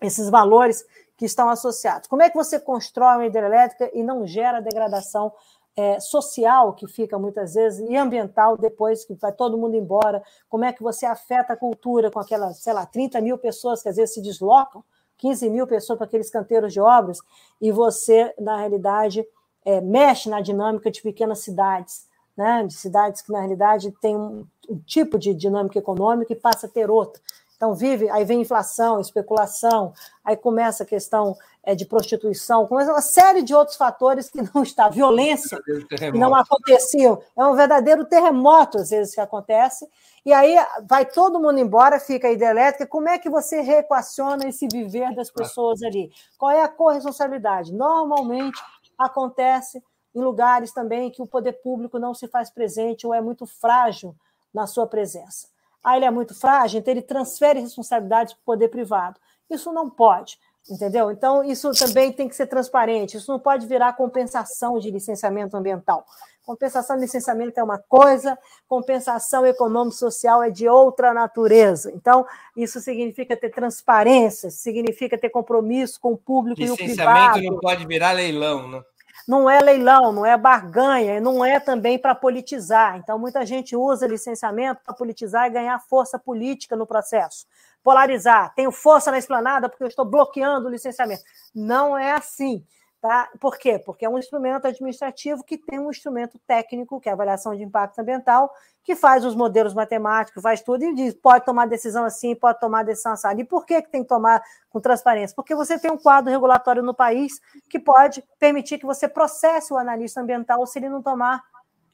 esses 0.01 0.29
valores 0.29 0.85
que 1.17 1.27
estão 1.27 1.49
associados? 1.49 2.09
Como 2.09 2.23
é 2.23 2.31
que 2.31 2.37
você 2.37 2.59
constrói 2.59 3.17
uma 3.17 3.27
hidrelétrica 3.27 3.89
e 3.95 4.03
não 4.03 4.27
gera 4.27 4.61
degradação 4.61 5.33
é, 5.77 6.01
social 6.01 6.73
que 6.73 6.89
fica 6.89 7.19
muitas 7.21 7.55
vezes 7.55 7.89
e 7.89 7.97
ambiental 7.97 8.57
depois 8.57 9.05
que 9.05 9.15
vai 9.15 9.33
todo 9.33 9.57
mundo 9.57 9.77
embora? 9.77 10.25
Como 10.49 10.65
é 10.65 10.73
que 10.73 10.83
você 10.83 11.07
afeta 11.07 11.53
a 11.53 11.57
cultura 11.57 12.11
com 12.11 12.19
aquelas, 12.19 12.61
sei 12.63 12.73
lá, 12.73 12.85
30 12.85 13.21
mil 13.21 13.39
pessoas 13.39 13.81
que 13.81 13.89
às 13.89 13.97
vezes 13.97 14.15
se 14.15 14.21
deslocam 14.21 14.83
15 15.21 15.51
mil 15.51 15.67
pessoas 15.67 15.99
para 15.99 16.07
aqueles 16.07 16.31
canteiros 16.31 16.73
de 16.73 16.81
obras, 16.81 17.19
e 17.61 17.71
você, 17.71 18.35
na 18.39 18.57
realidade, 18.57 19.25
é, 19.65 19.81
mexe 19.81 20.29
na 20.29 20.41
dinâmica 20.41 20.91
de 20.91 21.03
pequenas 21.03 21.41
cidades, 21.41 22.07
né? 22.37 22.65
de 22.67 22.75
cidades 22.75 23.21
que, 23.21 23.31
na 23.31 23.41
realidade, 23.41 23.93
têm 24.01 24.17
um, 24.17 24.47
um 24.69 24.79
tipo 24.79 25.19
de 25.19 25.35
dinâmica 25.35 25.79
econômica 25.79 26.33
e 26.33 26.37
passa 26.37 26.67
a 26.67 26.71
ter 26.71 26.91
outra. 26.91 27.21
Então, 27.57 27.75
vive, 27.75 28.09
aí 28.09 28.25
vem 28.25 28.41
inflação, 28.41 28.99
especulação, 28.99 29.93
aí 30.25 30.35
começa 30.35 30.83
a 30.83 30.87
questão 30.87 31.37
é, 31.63 31.75
de 31.75 31.85
prostituição, 31.85 32.67
começa 32.67 32.91
uma 32.91 33.03
série 33.03 33.43
de 33.43 33.55
outros 33.55 33.77
fatores 33.77 34.31
que 34.31 34.41
não 34.55 34.63
está, 34.63 34.89
violência, 34.89 35.61
que 35.99 36.13
não 36.13 36.35
aconteciam. 36.35 37.21
É 37.37 37.45
um 37.45 37.55
verdadeiro 37.55 38.07
terremoto, 38.07 38.79
às 38.79 38.89
vezes, 38.89 39.15
que 39.15 39.21
acontece. 39.21 39.87
E 40.25 40.33
aí 40.33 40.57
vai 40.87 41.07
todo 41.07 41.41
mundo 41.41 41.59
embora, 41.59 41.99
fica 41.99 42.29
a 42.29 42.33
hidrelétrica. 42.33 42.87
Como 42.87 43.09
é 43.09 43.19
que 43.19 43.31
você 43.31 43.61
reequaciona 43.61 44.49
esse 44.49 44.69
viver 44.71 45.15
das 45.15 45.31
pessoas 45.31 45.83
ali? 45.83 46.11
Qual 46.39 46.51
é 46.51 46.63
a 46.63 46.69
corresponsabilidade? 46.69 47.73
Normalmente 47.73 48.61
acontece 48.99 49.83
em 50.15 50.21
lugares 50.21 50.73
também 50.73 51.11
que 51.11 51.23
o 51.23 51.27
poder 51.27 51.55
público 51.63 51.99
não 51.99 52.13
se 52.15 52.29
faz 52.29 52.51
presente 52.51 53.07
ou 53.07 53.15
é 53.15 53.21
muito 53.21 53.47
frágil 53.47 54.15
na 54.53 54.67
sua 54.67 54.87
presença. 54.87 55.49
Ah, 55.83 55.97
ele 55.97 56.05
é 56.05 56.11
muito 56.11 56.35
frágil, 56.35 56.81
então 56.81 56.93
ele 56.93 57.03
transfere 57.03 57.61
responsabilidades 57.61 58.35
para 58.35 58.41
o 58.43 58.45
poder 58.45 58.69
privado. 58.69 59.19
Isso 59.49 59.73
não 59.73 59.89
pode, 59.89 60.39
entendeu? 60.69 61.11
Então, 61.11 61.45
isso 61.45 61.71
também 61.73 62.13
tem 62.13 62.29
que 62.29 62.37
ser 62.37 62.47
transparente. 62.47 63.17
Isso 63.17 63.31
não 63.31 63.39
pode 63.39 63.67
virar 63.67 63.93
compensação 63.95 64.79
de 64.79 64.91
licenciamento 64.91 65.57
ambiental. 65.57 66.05
Compensação 66.45 66.97
de 66.97 67.03
licenciamento 67.03 67.61
é 67.61 67.63
uma 67.63 67.79
coisa, 67.79 68.37
compensação 68.67 69.47
econômico-social 69.47 70.43
é 70.43 70.51
de 70.51 70.69
outra 70.69 71.15
natureza. 71.15 71.93
Então, 71.95 72.27
isso 72.57 72.81
significa 72.81 73.37
ter 73.37 73.51
transparência, 73.51 74.51
significa 74.51 75.17
ter 75.17 75.31
compromisso 75.31 76.01
com 76.01 76.13
o 76.13 76.17
público 76.17 76.61
e 76.61 76.71
o 76.71 76.77
privado. 76.77 77.37
Licenciamento 77.37 77.53
não 77.53 77.61
pode 77.61 77.87
virar 77.87 78.13
leilão, 78.13 78.69
né? 78.69 78.83
não 79.31 79.49
é 79.49 79.61
leilão, 79.61 80.13
não 80.13 80.27
é 80.27 80.37
barganha, 80.37 81.21
não 81.21 81.45
é 81.45 81.61
também 81.61 81.97
para 81.97 82.17
politizar. 82.17 82.97
Então, 82.97 83.17
muita 83.17 83.47
gente 83.47 83.77
usa 83.77 84.07
licenciamento 84.07 84.81
para 84.85 84.93
politizar 84.93 85.47
e 85.47 85.51
ganhar 85.51 85.79
força 85.79 86.19
política 86.19 86.75
no 86.75 86.85
processo. 86.85 87.47
Polarizar, 87.83 88.53
tenho 88.55 88.71
força 88.71 89.11
na 89.11 89.19
esplanada 89.19 89.69
porque 89.69 89.83
eu 89.83 89.89
estou 89.89 90.05
bloqueando 90.05 90.69
o 90.69 90.71
licenciamento. 90.71 91.23
Não 91.55 91.97
é 91.97 92.13
assim. 92.13 92.65
Tá? 93.01 93.31
Por 93.41 93.57
quê? 93.57 93.79
Porque 93.79 94.05
é 94.05 94.11
um 94.11 94.19
instrumento 94.19 94.67
administrativo 94.67 95.43
que 95.43 95.57
tem 95.57 95.79
um 95.79 95.89
instrumento 95.89 96.39
técnico, 96.47 97.01
que 97.01 97.09
é 97.09 97.13
a 97.13 97.15
avaliação 97.15 97.57
de 97.57 97.63
impacto 97.63 97.99
ambiental, 97.99 98.53
que 98.85 98.95
faz 98.95 99.25
os 99.25 99.35
modelos 99.35 99.73
matemáticos, 99.73 100.43
faz 100.43 100.61
tudo 100.61 100.85
e 100.85 100.95
diz 100.95 101.15
pode 101.15 101.47
tomar 101.47 101.67
decisão 101.67 102.05
assim, 102.05 102.35
pode 102.35 102.61
tomar 102.61 102.85
decisão 102.85 103.13
assim. 103.13 103.29
E 103.39 103.45
por 103.45 103.65
que, 103.65 103.81
que 103.81 103.91
tem 103.91 104.03
que 104.03 104.09
tomar 104.09 104.43
com 104.69 104.81
transparência? 104.81 105.35
Porque 105.35 105.55
você 105.55 105.79
tem 105.79 105.91
um 105.91 105.97
quadro 105.97 106.31
regulatório 106.31 106.83
no 106.83 106.93
país 106.93 107.41
que 107.71 107.79
pode 107.79 108.23
permitir 108.39 108.79
que 108.79 108.85
você 108.85 109.09
processe 109.09 109.73
o 109.73 109.79
analista 109.79 110.21
ambiental 110.21 110.67
se 110.67 110.79
ele 110.79 110.91
não 110.91 111.01
tomar 111.01 111.43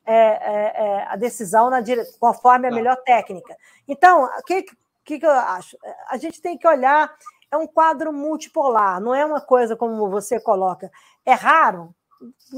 é, 0.05 0.15
é, 0.15 0.87
é, 0.87 1.07
a 1.09 1.15
decisão 1.15 1.71
na 1.71 1.81
dire... 1.81 2.05
conforme 2.19 2.67
a 2.67 2.71
melhor 2.73 2.97
técnica. 3.05 3.57
Então, 3.87 4.25
o 4.25 4.43
que, 4.43 4.65
que, 5.07 5.21
que 5.21 5.27
eu 5.27 5.31
acho? 5.31 5.79
A 6.09 6.17
gente 6.17 6.43
tem 6.43 6.59
que 6.59 6.67
olhar 6.67 7.17
é 7.51 7.57
um 7.57 7.67
quadro 7.67 8.13
multipolar, 8.13 9.01
não 9.01 9.15
é 9.15 9.25
uma 9.25 9.41
coisa 9.41 9.77
como 9.77 10.11
você 10.11 10.41
coloca. 10.41 10.91
É 11.25 11.33
raro, 11.33 11.95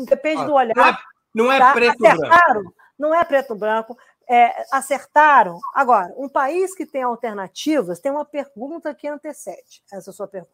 depende 0.06 0.46
do 0.46 0.54
olhar. 0.54 0.74
Não 0.74 0.86
é, 0.86 0.96
não 1.34 1.52
é 1.52 1.58
tá? 1.58 1.72
preto 1.72 2.06
Acertaram, 2.06 2.60
branco. 2.62 2.74
Não 2.98 3.14
é 3.14 3.24
preto 3.24 3.54
branco. 3.54 3.98
É, 4.26 4.64
acertaram. 4.72 5.58
Agora, 5.74 6.12
um 6.16 6.28
país 6.28 6.74
que 6.74 6.86
tem 6.86 7.02
alternativas 7.02 8.00
tem 8.00 8.10
uma 8.10 8.24
pergunta 8.24 8.94
que 8.94 9.06
antecede 9.06 9.82
essa 9.92 10.10
sua 10.10 10.26
pergunta. 10.26 10.52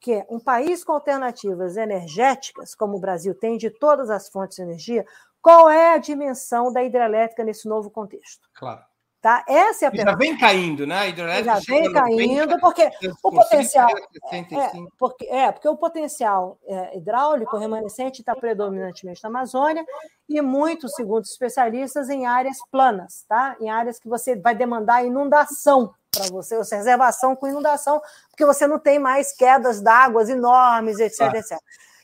Que 0.00 0.14
é 0.14 0.26
um 0.28 0.40
país 0.40 0.84
com 0.84 0.92
alternativas 0.92 1.76
energéticas, 1.76 2.74
como 2.74 2.96
o 2.96 3.00
Brasil 3.00 3.34
tem 3.34 3.56
de 3.56 3.70
todas 3.70 4.10
as 4.10 4.28
fontes 4.28 4.56
de 4.56 4.62
energia, 4.62 5.06
qual 5.40 5.70
é 5.70 5.94
a 5.94 5.98
dimensão 5.98 6.72
da 6.72 6.82
hidrelétrica 6.82 7.44
nesse 7.44 7.68
novo 7.68 7.90
contexto? 7.90 8.48
Claro. 8.54 8.84
Tá? 9.24 9.42
Essa 9.48 9.86
é 9.86 9.88
a 9.88 9.90
pergunta. 9.90 10.10
Já 10.10 10.18
vem 10.18 10.36
caindo, 10.36 10.86
né? 10.86 10.98
A 10.98 11.08
hidrelétrica 11.08 11.58
já 11.58 11.74
vem 11.74 11.90
caindo, 11.90 12.60
porque 12.60 12.90
o 13.22 13.30
potencial. 13.30 13.88
É, 14.30 14.36
é, 14.36 14.44
porque, 14.98 15.24
é, 15.24 15.50
porque 15.50 15.66
o 15.66 15.78
potencial 15.78 16.58
é, 16.66 16.98
hidráulico 16.98 17.56
remanescente 17.56 18.20
está 18.20 18.36
predominantemente 18.36 19.22
na 19.22 19.30
Amazônia 19.30 19.82
e 20.28 20.42
muito, 20.42 20.90
segundo 20.90 21.24
especialistas, 21.24 22.10
em 22.10 22.26
áreas 22.26 22.58
planas, 22.70 23.24
tá? 23.26 23.56
Em 23.58 23.70
áreas 23.70 23.98
que 23.98 24.10
você 24.10 24.36
vai 24.36 24.54
demandar 24.54 25.06
inundação 25.06 25.94
para 26.14 26.26
você, 26.26 26.58
ou 26.58 26.62
seja, 26.62 26.76
reservação 26.76 27.34
com 27.34 27.48
inundação, 27.48 28.02
porque 28.28 28.44
você 28.44 28.66
não 28.66 28.78
tem 28.78 28.98
mais 28.98 29.34
quedas 29.34 29.80
d'águas 29.80 30.28
enormes, 30.28 30.98
etc, 31.00 31.20
ah. 31.22 31.38
etc. 31.38 31.58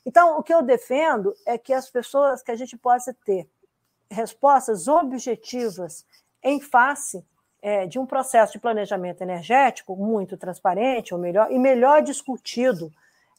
Então, 0.06 0.38
o 0.38 0.42
que 0.42 0.54
eu 0.54 0.62
defendo 0.62 1.34
é 1.44 1.58
que 1.58 1.74
as 1.74 1.90
pessoas, 1.90 2.42
que 2.42 2.50
a 2.50 2.56
gente 2.56 2.78
possa 2.78 3.14
ter 3.26 3.46
respostas 4.10 4.88
objetivas 4.88 6.06
em 6.42 6.60
face 6.60 7.24
é, 7.62 7.86
de 7.86 7.98
um 7.98 8.06
processo 8.06 8.52
de 8.54 8.58
planejamento 8.58 9.22
energético 9.22 9.94
muito 9.96 10.36
transparente, 10.36 11.12
ou 11.14 11.20
melhor, 11.20 11.50
e 11.50 11.58
melhor 11.58 12.02
discutido 12.02 12.90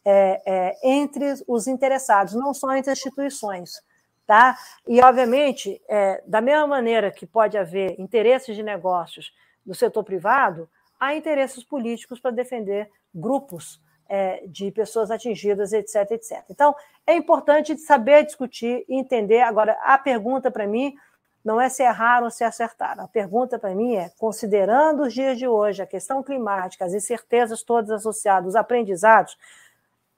é, 0.05 0.41
é, 0.45 0.77
entre 0.83 1.33
os 1.47 1.67
interessados, 1.67 2.33
não 2.33 2.53
só 2.53 2.75
entre 2.75 2.91
as 2.91 2.97
instituições. 2.97 3.81
Tá? 4.25 4.57
E, 4.87 5.01
obviamente, 5.01 5.81
é, 5.89 6.23
da 6.25 6.39
mesma 6.39 6.67
maneira 6.67 7.11
que 7.11 7.25
pode 7.25 7.57
haver 7.57 7.99
interesses 7.99 8.55
de 8.55 8.63
negócios 8.63 9.33
do 9.65 9.75
setor 9.75 10.03
privado, 10.03 10.69
há 10.99 11.15
interesses 11.15 11.63
políticos 11.63 12.19
para 12.19 12.31
defender 12.31 12.89
grupos 13.13 13.81
é, 14.07 14.43
de 14.47 14.71
pessoas 14.71 15.09
atingidas, 15.09 15.73
etc, 15.73 16.11
etc. 16.11 16.43
Então, 16.49 16.75
é 17.05 17.15
importante 17.15 17.77
saber 17.77 18.25
discutir 18.25 18.85
e 18.87 18.95
entender. 18.95 19.41
Agora, 19.41 19.77
a 19.81 19.97
pergunta 19.97 20.51
para 20.51 20.67
mim 20.67 20.95
não 21.43 21.59
é 21.59 21.69
se 21.69 21.83
erraram 21.83 22.25
ou 22.25 22.31
se 22.31 22.43
acertaram. 22.43 23.03
A 23.03 23.07
pergunta 23.07 23.57
para 23.57 23.73
mim 23.73 23.95
é: 23.95 24.11
considerando 24.17 25.03
os 25.03 25.13
dias 25.13 25.37
de 25.37 25.47
hoje, 25.47 25.81
a 25.81 25.87
questão 25.87 26.21
climática, 26.21 26.85
as 26.85 26.93
incertezas 26.93 27.63
todas 27.63 27.89
associadas, 27.91 28.49
os 28.49 28.55
aprendizados, 28.55 29.37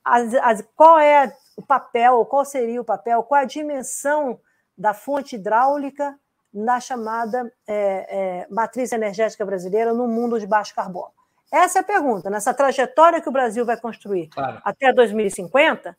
as, 0.03 0.33
as, 0.35 0.63
qual 0.75 0.99
é 0.99 1.35
o 1.55 1.61
papel, 1.61 2.25
qual 2.25 2.43
seria 2.43 2.81
o 2.81 2.85
papel, 2.85 3.23
qual 3.23 3.41
a 3.41 3.45
dimensão 3.45 4.39
da 4.77 4.93
fonte 4.93 5.35
hidráulica 5.35 6.17
na 6.53 6.79
chamada 6.79 7.51
é, 7.67 8.43
é, 8.43 8.47
matriz 8.49 8.91
energética 8.91 9.45
brasileira 9.45 9.93
no 9.93 10.07
mundo 10.07 10.39
de 10.39 10.45
baixo 10.45 10.75
carbono? 10.75 11.11
Essa 11.51 11.79
é 11.79 11.81
a 11.81 11.85
pergunta. 11.85 12.29
Nessa 12.29 12.53
trajetória 12.53 13.21
que 13.21 13.29
o 13.29 13.31
Brasil 13.31 13.63
vai 13.63 13.77
construir 13.77 14.27
claro. 14.29 14.59
até 14.63 14.91
2050, 14.91 15.95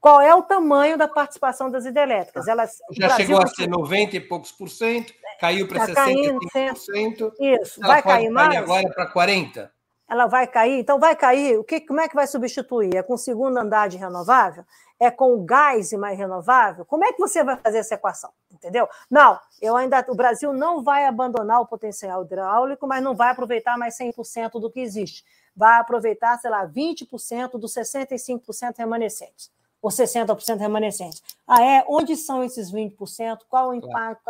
qual 0.00 0.20
é 0.20 0.34
o 0.34 0.42
tamanho 0.42 0.96
da 0.96 1.08
participação 1.08 1.70
das 1.70 1.84
hidrelétricas? 1.84 2.46
Elas, 2.46 2.78
Já 2.92 3.10
chegou 3.10 3.42
a 3.42 3.46
ser 3.46 3.68
90 3.68 4.16
e 4.16 4.20
poucos 4.20 4.52
por 4.52 4.68
cento, 4.68 5.12
caiu 5.40 5.66
para 5.66 5.86
65%. 5.86 7.32
Isso, 7.40 7.80
vai 7.80 8.02
cair 8.02 8.30
mais? 8.30 8.56
agora 8.56 8.88
para 8.90 9.12
40%. 9.12 9.68
Ela 10.08 10.26
vai 10.28 10.46
cair? 10.46 10.78
Então, 10.78 11.00
vai 11.00 11.16
cair. 11.16 11.58
O 11.58 11.64
que, 11.64 11.80
como 11.80 12.00
é 12.00 12.08
que 12.08 12.14
vai 12.14 12.28
substituir? 12.28 12.94
É 12.94 13.02
com 13.02 13.14
o 13.14 13.18
segundo 13.18 13.58
andar 13.58 13.88
de 13.88 13.96
renovável? 13.96 14.64
É 15.00 15.10
com 15.10 15.34
o 15.34 15.44
gás 15.44 15.90
e 15.90 15.96
mais 15.96 16.16
renovável? 16.16 16.84
Como 16.84 17.04
é 17.04 17.12
que 17.12 17.18
você 17.18 17.42
vai 17.42 17.56
fazer 17.56 17.78
essa 17.78 17.96
equação? 17.96 18.30
Entendeu? 18.52 18.88
Não, 19.10 19.36
eu 19.60 19.76
ainda. 19.76 20.04
O 20.08 20.14
Brasil 20.14 20.52
não 20.52 20.84
vai 20.84 21.06
abandonar 21.06 21.60
o 21.60 21.66
potencial 21.66 22.22
hidráulico, 22.22 22.86
mas 22.86 23.02
não 23.02 23.16
vai 23.16 23.30
aproveitar 23.30 23.76
mais 23.76 23.98
100% 23.98 24.60
do 24.60 24.70
que 24.70 24.78
existe. 24.78 25.24
Vai 25.56 25.80
aproveitar, 25.80 26.38
sei 26.38 26.50
lá, 26.50 26.64
20% 26.64 27.58
dos 27.58 27.74
65% 27.74 28.76
remanescentes 28.78 29.50
ou 29.86 29.90
60% 29.90 30.58
remanescente. 30.58 31.22
Ah, 31.46 31.62
é? 31.62 31.84
Onde 31.86 32.16
são 32.16 32.42
esses 32.42 32.72
20%? 32.72 33.38
Qual 33.48 33.68
o 33.68 33.74
impacto? 33.74 34.20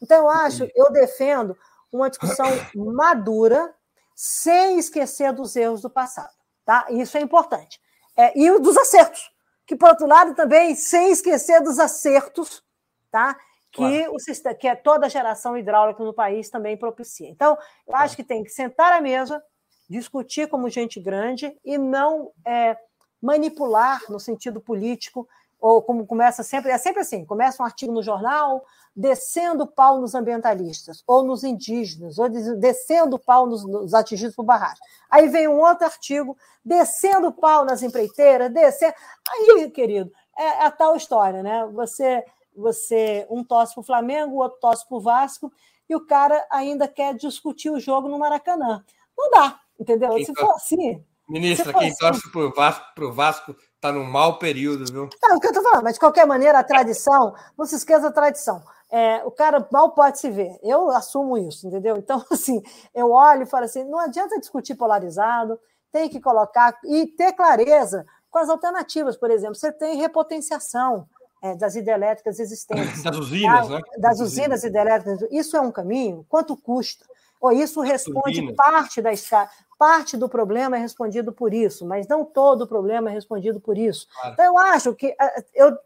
Então, 0.00 0.18
eu 0.18 0.28
acho, 0.28 0.70
eu 0.72 0.92
defendo 0.92 1.58
uma 1.92 2.08
discussão 2.08 2.46
madura, 2.94 3.74
sem 4.14 4.78
esquecer 4.78 5.32
dos 5.32 5.56
erros 5.56 5.82
do 5.82 5.90
passado. 5.90 6.32
Tá? 6.64 6.86
Isso 6.90 7.18
é 7.18 7.20
importante. 7.20 7.80
É, 8.16 8.38
e 8.38 8.56
dos 8.60 8.76
acertos, 8.76 9.32
que, 9.66 9.74
por 9.74 9.88
outro 9.88 10.06
lado, 10.06 10.32
também, 10.32 10.76
sem 10.76 11.10
esquecer 11.10 11.60
dos 11.60 11.80
acertos, 11.80 12.62
tá? 13.10 13.36
que, 13.72 14.06
o, 14.06 14.16
que 14.54 14.68
é 14.68 14.76
toda 14.76 15.06
a 15.06 15.08
geração 15.08 15.58
hidráulica 15.58 16.04
no 16.04 16.14
país 16.14 16.48
também 16.50 16.76
propicia. 16.76 17.28
Então, 17.28 17.58
eu 17.88 17.96
acho 17.96 18.14
que 18.14 18.22
tem 18.22 18.44
que 18.44 18.50
sentar 18.50 18.92
à 18.92 19.00
mesa, 19.00 19.42
discutir 19.90 20.48
como 20.48 20.70
gente 20.70 21.00
grande 21.00 21.52
e 21.64 21.76
não 21.76 22.30
é, 22.46 22.78
manipular 23.24 24.02
no 24.10 24.20
sentido 24.20 24.60
político, 24.60 25.26
ou 25.58 25.80
como 25.80 26.06
começa 26.06 26.42
sempre, 26.42 26.70
é 26.70 26.76
sempre 26.76 27.00
assim, 27.00 27.24
começa 27.24 27.62
um 27.62 27.66
artigo 27.66 27.90
no 27.90 28.02
jornal 28.02 28.62
descendo 28.94 29.66
pau 29.66 29.98
nos 29.98 30.14
ambientalistas, 30.14 31.02
ou 31.06 31.24
nos 31.24 31.42
indígenas, 31.42 32.18
ou 32.18 32.28
descendo 32.28 33.18
pau 33.18 33.46
nos, 33.46 33.64
nos 33.64 33.94
atingidos 33.94 34.36
por 34.36 34.44
barragem. 34.44 34.78
Aí 35.10 35.26
vem 35.26 35.48
um 35.48 35.58
outro 35.58 35.86
artigo 35.86 36.36
descendo 36.62 37.32
pau 37.32 37.64
nas 37.64 37.82
empreiteiras, 37.82 38.52
descendo... 38.52 38.94
Aí, 39.28 39.70
querido, 39.70 40.12
é, 40.36 40.44
é 40.44 40.66
a 40.66 40.70
tal 40.70 40.94
história, 40.94 41.42
né? 41.42 41.66
Você, 41.72 42.24
você 42.54 43.26
um 43.30 43.42
tosse 43.42 43.74
para 43.74 43.80
o 43.80 43.84
Flamengo, 43.84 44.34
o 44.34 44.42
outro 44.42 44.60
tosse 44.60 44.86
para 44.86 44.96
o 44.96 45.00
Vasco, 45.00 45.50
e 45.88 45.96
o 45.96 46.06
cara 46.06 46.46
ainda 46.50 46.86
quer 46.86 47.14
discutir 47.14 47.70
o 47.70 47.80
jogo 47.80 48.06
no 48.06 48.18
Maracanã. 48.18 48.84
Não 49.16 49.30
dá, 49.30 49.58
entendeu? 49.80 50.12
Se 50.24 50.32
for 50.34 50.52
assim, 50.52 51.02
Ministra, 51.28 51.72
quem 51.72 51.88
assim... 51.88 51.98
torce 51.98 52.30
para 52.30 52.40
o 52.40 52.52
Vasco, 52.52 52.84
pro 52.94 53.12
Vasco 53.12 53.56
tá 53.80 53.90
num 53.90 54.04
mau 54.04 54.38
período, 54.38 54.84
viu? 54.90 55.08
É 55.22 55.34
o 55.34 55.40
que 55.40 55.46
eu 55.46 55.52
tô 55.52 55.62
falando, 55.62 55.84
mas 55.84 55.94
de 55.94 56.00
qualquer 56.00 56.26
maneira, 56.26 56.58
a 56.58 56.64
tradição, 56.64 57.34
não 57.56 57.64
se 57.66 57.76
esqueça 57.76 58.02
da 58.02 58.12
tradição. 58.12 58.62
É, 58.90 59.24
o 59.24 59.30
cara 59.30 59.66
mal 59.72 59.92
pode 59.92 60.18
se 60.18 60.30
ver. 60.30 60.56
Eu 60.62 60.90
assumo 60.90 61.36
isso, 61.36 61.66
entendeu? 61.66 61.96
Então, 61.96 62.24
assim, 62.30 62.62
eu 62.94 63.10
olho 63.10 63.42
e 63.42 63.46
falo 63.46 63.64
assim: 63.64 63.84
não 63.84 63.98
adianta 63.98 64.38
discutir 64.38 64.74
polarizado, 64.74 65.58
tem 65.90 66.08
que 66.08 66.20
colocar 66.20 66.78
e 66.84 67.06
ter 67.06 67.32
clareza 67.32 68.04
com 68.30 68.38
as 68.38 68.48
alternativas, 68.48 69.16
por 69.16 69.30
exemplo. 69.30 69.54
Você 69.54 69.72
tem 69.72 69.96
repotenciação 69.96 71.08
é, 71.42 71.54
das 71.54 71.76
hidrelétricas 71.76 72.38
existentes. 72.38 73.02
Das 73.02 73.16
usinas, 73.16 73.68
tá? 73.68 73.74
né? 73.74 73.80
Das 73.98 74.20
usinas 74.20 74.64
hidrelétricas. 74.64 75.28
Isso 75.30 75.56
é 75.56 75.60
um 75.60 75.70
caminho? 75.70 76.24
Quanto 76.28 76.56
custa? 76.56 77.04
Ou 77.44 77.52
isso 77.52 77.82
responde 77.82 78.54
parte 78.54 79.02
da 79.02 79.12
escala. 79.12 79.50
Parte 79.78 80.16
do 80.16 80.30
problema 80.30 80.78
é 80.78 80.80
respondido 80.80 81.30
por 81.30 81.52
isso, 81.52 81.84
mas 81.84 82.08
não 82.08 82.24
todo 82.24 82.62
o 82.62 82.66
problema 82.66 83.10
é 83.10 83.12
respondido 83.12 83.60
por 83.60 83.76
isso. 83.76 84.08
Claro. 84.14 84.32
Então, 84.32 84.44
eu 84.46 84.56
acho 84.56 84.94
que 84.94 85.14
eu, 85.52 85.76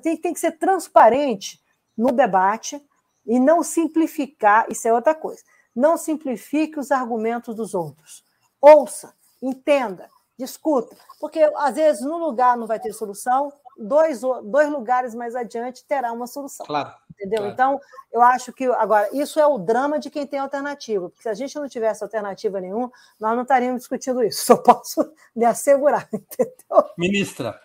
tem, 0.00 0.16
tem 0.16 0.32
que 0.32 0.38
ser 0.38 0.52
transparente 0.52 1.60
no 1.96 2.12
debate 2.12 2.80
e 3.26 3.40
não 3.40 3.64
simplificar, 3.64 4.66
isso 4.70 4.86
é 4.86 4.92
outra 4.92 5.12
coisa. 5.12 5.42
Não 5.74 5.96
simplifique 5.96 6.78
os 6.78 6.92
argumentos 6.92 7.52
dos 7.56 7.74
outros. 7.74 8.22
Ouça, 8.60 9.12
entenda, 9.42 10.08
discuta. 10.38 10.96
Porque, 11.18 11.40
às 11.56 11.74
vezes, 11.74 12.00
num 12.00 12.18
lugar 12.18 12.56
não 12.56 12.68
vai 12.68 12.78
ter 12.78 12.92
solução, 12.92 13.52
dois, 13.78 14.20
dois 14.44 14.70
lugares 14.70 15.14
mais 15.14 15.36
adiante 15.36 15.84
terá 15.84 16.12
uma 16.12 16.26
solução. 16.26 16.66
Claro. 16.66 16.92
Entendeu? 17.12 17.38
Claro. 17.38 17.52
Então, 17.52 17.80
eu 18.12 18.20
acho 18.20 18.52
que. 18.52 18.64
Agora, 18.64 19.08
isso 19.12 19.38
é 19.38 19.46
o 19.46 19.58
drama 19.58 19.98
de 19.98 20.10
quem 20.10 20.26
tem 20.26 20.38
alternativa. 20.38 21.08
Porque 21.08 21.22
se 21.22 21.28
a 21.28 21.34
gente 21.34 21.54
não 21.56 21.68
tivesse 21.68 22.02
alternativa 22.02 22.60
nenhuma, 22.60 22.90
nós 23.18 23.34
não 23.34 23.42
estaríamos 23.42 23.82
discutindo 23.82 24.22
isso. 24.22 24.44
Só 24.46 24.56
posso 24.56 25.00
lhe 25.34 25.44
assegurar, 25.44 26.08
entendeu? 26.12 26.90
Ministra, 26.96 27.60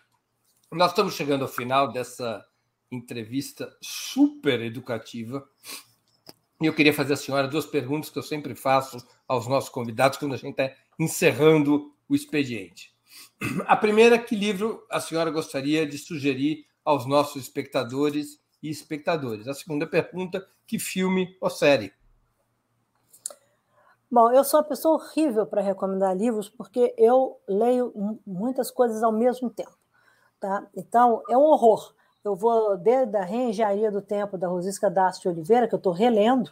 nós 0.72 0.92
estamos 0.92 1.14
chegando 1.14 1.44
ao 1.44 1.48
final 1.48 1.92
dessa 1.92 2.46
entrevista 2.92 3.76
super 3.82 4.62
educativa. 4.62 5.48
E 6.62 6.66
eu 6.66 6.74
queria 6.74 6.94
fazer 6.94 7.14
à 7.14 7.18
senhora 7.18 7.48
duas 7.48 7.66
perguntas 7.66 8.10
que 8.10 8.18
eu 8.18 8.24
sempre 8.24 8.56
faço 8.56 8.98
aos 9.28 9.48
nossos 9.48 9.70
convidados 9.70 10.18
quando 10.18 10.34
a 10.34 10.38
gente 10.38 10.60
está 10.60 10.74
encerrando 11.00 11.94
o 12.08 12.16
expediente. 12.16 12.93
A 13.68 13.76
primeira, 13.76 14.18
que 14.18 14.36
livro 14.36 14.86
a 14.90 15.00
senhora 15.00 15.30
gostaria 15.30 15.86
de 15.86 15.98
sugerir 15.98 16.66
aos 16.84 17.06
nossos 17.06 17.42
espectadores 17.42 18.40
e 18.62 18.70
espectadores? 18.70 19.48
A 19.48 19.54
segunda 19.54 19.86
pergunta, 19.86 20.46
que 20.66 20.80
filme 20.80 21.36
ou 21.42 21.50
série? 21.50 21.94
Bom, 24.10 24.32
eu 24.32 24.44
sou 24.44 24.60
uma 24.60 24.68
pessoa 24.68 24.96
horrível 24.96 25.46
para 25.46 25.62
recomendar 25.62 26.16
livros 26.16 26.48
porque 26.48 26.94
eu 26.98 27.42
leio 27.48 28.20
muitas 28.26 28.70
coisas 28.70 29.02
ao 29.02 29.12
mesmo 29.12 29.50
tempo. 29.50 29.76
Tá? 30.40 30.68
Então, 30.76 31.24
é 31.28 31.38
um 31.38 31.42
horror. 31.42 31.94
Eu 32.24 32.36
vou 32.36 32.78
desde 32.78 33.18
a 33.18 33.24
Reengenharia 33.24 33.92
do 33.92 34.02
Tempo, 34.02 34.38
da 34.38 34.48
Rosisca 34.48 34.90
Dácio 34.90 35.32
Oliveira, 35.32 35.68
que 35.68 35.74
eu 35.74 35.78
estou 35.78 35.92
relendo, 35.92 36.52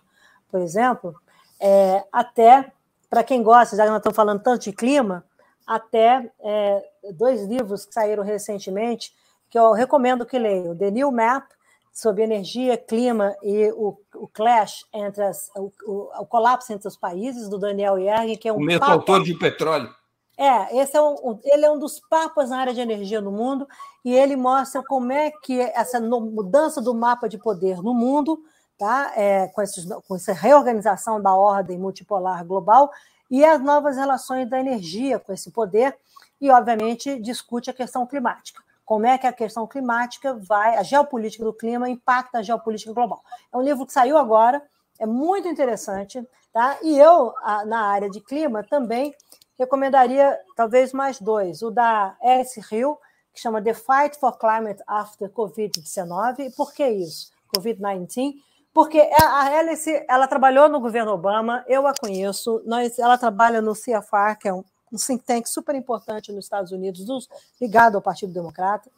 por 0.50 0.60
exemplo, 0.60 1.16
é, 1.60 2.04
até, 2.12 2.74
para 3.10 3.24
quem 3.24 3.44
gosta, 3.44 3.76
já 3.76 3.84
que 3.84 3.90
nós 3.90 4.00
estamos 4.00 4.16
falando 4.16 4.42
tanto 4.42 4.64
de 4.64 4.74
clima, 4.74 5.24
até 5.66 6.32
é, 6.40 6.84
dois 7.14 7.44
livros 7.46 7.86
que 7.86 7.94
saíram 7.94 8.24
recentemente, 8.24 9.14
que 9.50 9.58
eu 9.58 9.72
recomendo 9.72 10.26
que 10.26 10.38
leiam: 10.38 10.76
The 10.76 10.92
New 10.92 11.12
Map, 11.12 11.46
sobre 11.92 12.24
energia, 12.24 12.78
clima 12.78 13.36
e 13.44 13.72
o, 13.72 13.98
o 14.16 14.28
clash 14.28 14.86
entre 14.94 15.24
as, 15.24 15.50
o, 15.56 15.72
o, 16.20 16.26
colapso 16.26 16.72
entre 16.72 16.88
os 16.88 16.96
países, 16.96 17.50
do 17.50 17.60
Daniel 17.60 18.00
Yergin, 18.00 18.38
que 18.38 18.48
é 18.48 18.54
um. 18.54 18.58
O 18.58 18.62
mesmo 18.62 18.86
autor 18.86 19.24
de 19.24 19.34
petróleo. 19.34 19.90
É, 20.38 20.80
esse 20.80 20.98
é 20.98 21.02
um, 21.02 21.40
ele 21.44 21.66
é 21.66 21.72
um 21.72 21.78
dos 21.78 22.00
papas 22.00 22.50
na 22.50 22.58
área 22.58 22.74
de 22.74 22.80
energia 22.80 23.22
no 23.22 23.32
mundo 23.32 23.68
e 24.04 24.12
ele 24.12 24.36
mostra 24.36 24.82
como 24.82 25.12
é 25.12 25.30
que 25.30 25.60
essa 25.60 26.00
mudança 26.00 26.82
do 26.82 26.96
mapa 26.96 27.30
de 27.30 27.38
poder 27.38 27.78
no 27.84 27.94
mundo, 27.94 28.40
tá? 28.76 29.12
É, 29.16 29.50
com, 29.50 29.62
esses, 29.62 29.86
com 30.08 30.16
essa 30.16 30.34
reorganização 30.34 31.22
da 31.22 31.36
ordem 31.36 31.78
multipolar 31.78 32.44
global 32.44 32.90
e 33.32 33.46
as 33.46 33.62
novas 33.62 33.96
relações 33.96 34.50
da 34.50 34.60
energia 34.60 35.18
com 35.18 35.32
esse 35.32 35.50
poder, 35.50 35.98
e, 36.42 36.52
obviamente, 36.52 37.18
discute 37.18 37.70
a 37.70 37.74
questão 37.74 38.06
climática. 38.06 38.62
Como 38.84 39.06
é 39.06 39.18
que 39.18 39.26
a 39.26 39.32
questão 39.32 39.66
climática 39.66 40.34
vai, 40.34 40.76
a 40.76 40.84
geopolítica 40.84 41.46
do 41.46 41.54
clima 41.54 41.90
impacta 41.90 42.40
a 42.40 42.42
geopolítica 42.42 42.92
global. 42.92 43.24
É 43.54 43.56
um 43.56 43.62
livro 43.62 43.86
que 43.86 43.94
saiu 43.94 44.18
agora, 44.18 44.62
é 45.00 45.06
muito 45.06 45.48
interessante, 45.48 46.28
tá? 46.52 46.78
E 46.82 46.98
eu, 46.98 47.34
na 47.68 47.86
área 47.86 48.10
de 48.10 48.20
clima, 48.20 48.64
também 48.64 49.16
recomendaria 49.58 50.38
talvez 50.56 50.92
mais 50.92 51.22
dois. 51.22 51.62
O 51.62 51.72
da 51.72 52.18
Alice 52.22 52.60
Hill, 52.72 52.98
que 53.34 53.40
chama 53.40 53.62
The 53.62 53.74
Fight 53.74 54.20
for 54.20 54.38
Climate 54.38 54.84
After 54.86 55.30
COVID-19. 55.30 56.40
E 56.40 56.52
por 56.52 56.74
que 56.74 56.86
isso? 56.86 57.32
COVID-19 57.56 58.36
porque 58.74 59.00
a 59.00 59.60
Alice, 59.60 60.06
ela 60.08 60.28
trabalhou 60.28 60.70
no 60.70 60.80
governo 60.80 61.12
Obama, 61.12 61.64
eu 61.68 61.86
a 61.86 61.94
conheço, 61.94 62.62
nós, 62.66 62.98
ela 62.98 63.18
trabalha 63.18 63.62
no 63.62 63.74
CFR, 63.74 64.38
que 64.40 64.48
é 64.48 64.54
um, 64.54 64.64
um 64.92 64.98
think 64.98 65.24
tank 65.24 65.48
super 65.48 65.76
importante 65.76 66.32
nos 66.32 66.46
Estados 66.46 66.72
Unidos, 66.72 67.04
dos, 67.04 67.28
ligado 67.60 67.96
ao 67.96 68.02
Partido 68.02 68.32
Democrata, 68.34 68.90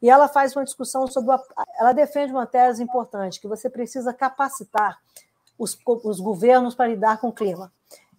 e 0.00 0.08
ela 0.08 0.28
faz 0.28 0.54
uma 0.56 0.64
discussão 0.64 1.06
sobre, 1.06 1.32
a, 1.32 1.42
ela 1.78 1.92
defende 1.92 2.32
uma 2.32 2.46
tese 2.46 2.82
importante, 2.82 3.40
que 3.40 3.48
você 3.48 3.68
precisa 3.68 4.14
capacitar 4.14 4.98
os, 5.58 5.76
os 5.86 6.20
governos 6.20 6.74
para 6.74 6.88
lidar 6.88 7.18
com 7.18 7.28
o 7.28 7.32
clima. 7.32 7.72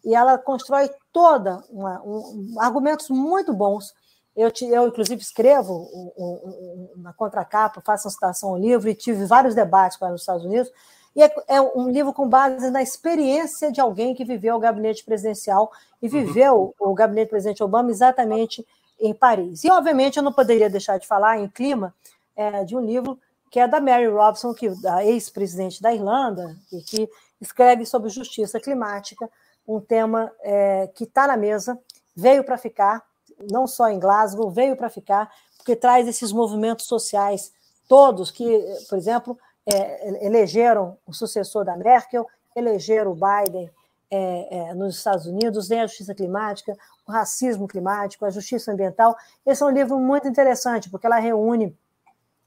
E 0.03 0.13
ela 0.13 0.37
constrói 0.37 0.89
toda 1.11 1.63
uma, 1.69 2.01
um, 2.03 2.55
argumentos 2.59 3.09
muito 3.09 3.53
bons. 3.53 3.93
Eu, 4.35 4.51
eu 4.61 4.87
inclusive, 4.87 5.21
escrevo 5.21 5.73
um, 5.73 6.11
um, 6.17 7.01
na 7.01 7.13
contracapa, 7.13 7.81
faço 7.81 8.07
uma 8.07 8.11
citação 8.11 8.49
ao 8.49 8.57
livro 8.57 8.89
e 8.89 8.95
tive 8.95 9.25
vários 9.25 9.55
debates 9.55 9.97
com 9.97 10.05
ela 10.05 10.13
nos 10.13 10.21
Estados 10.21 10.45
Unidos. 10.45 10.71
E 11.15 11.23
é, 11.23 11.33
é, 11.47 11.61
um 11.61 11.89
livro 11.89 12.13
com 12.13 12.27
base 12.27 12.69
na 12.69 12.81
experiência 12.81 13.71
de 13.71 13.81
alguém 13.81 14.13
que 14.13 14.23
viveu 14.23 14.55
o 14.55 14.59
gabinete 14.59 15.03
presidencial 15.03 15.71
e 16.01 16.05
uhum. 16.05 16.11
viveu 16.11 16.55
uhum. 16.79 16.91
o 16.91 16.93
gabinete 16.93 17.27
do 17.27 17.31
presidente 17.31 17.63
Obama 17.63 17.89
exatamente 17.89 18.65
em 18.99 19.13
Paris. 19.13 19.63
E, 19.63 19.71
obviamente, 19.71 20.17
eu 20.17 20.23
não 20.23 20.33
poderia 20.33 20.69
deixar 20.69 20.97
de 20.97 21.07
falar 21.07 21.39
em 21.39 21.47
clima 21.47 21.93
é, 22.35 22.63
de 22.63 22.75
um 22.75 22.79
livro 22.79 23.19
que 23.49 23.59
é 23.59 23.67
da 23.67 23.79
Mary 23.79 24.07
Robson, 24.07 24.53
que 24.53 24.69
da 24.81 25.03
ex-presidente 25.03 25.81
da 25.81 25.93
Irlanda, 25.93 26.55
e 26.71 26.81
que 26.81 27.09
escreve 27.41 27.85
sobre 27.85 28.09
justiça 28.09 28.59
climática, 28.59 29.29
um 29.67 29.79
tema 29.79 30.31
é, 30.41 30.87
que 30.93 31.05
está 31.05 31.27
na 31.27 31.35
mesa, 31.35 31.79
veio 32.15 32.43
para 32.43 32.57
ficar, 32.57 33.03
não 33.49 33.65
só 33.65 33.89
em 33.89 33.99
Glasgow, 33.99 34.51
veio 34.51 34.75
para 34.75 34.89
ficar, 34.89 35.31
porque 35.57 35.75
traz 35.75 36.07
esses 36.07 36.31
movimentos 36.31 36.85
sociais 36.85 37.51
todos 37.87 38.29
que, 38.29 38.45
por 38.87 38.97
exemplo, 38.97 39.37
é, 39.73 40.25
elegeram 40.25 40.97
o 41.05 41.13
sucessor 41.13 41.63
da 41.63 41.75
Merkel, 41.77 42.27
elegeram 42.55 43.11
o 43.11 43.15
Biden 43.15 43.69
é, 44.11 44.69
é, 44.69 44.73
nos 44.73 44.97
Estados 44.97 45.25
Unidos, 45.25 45.67
tem 45.67 45.81
a 45.81 45.87
justiça 45.87 46.15
climática, 46.15 46.75
o 47.07 47.11
racismo 47.11 47.67
climático, 47.67 48.25
a 48.25 48.29
justiça 48.29 48.71
ambiental. 48.71 49.15
Esse 49.45 49.61
é 49.61 49.65
um 49.65 49.69
livro 49.69 49.99
muito 49.99 50.27
interessante, 50.27 50.89
porque 50.89 51.05
ela 51.05 51.19
reúne 51.19 51.77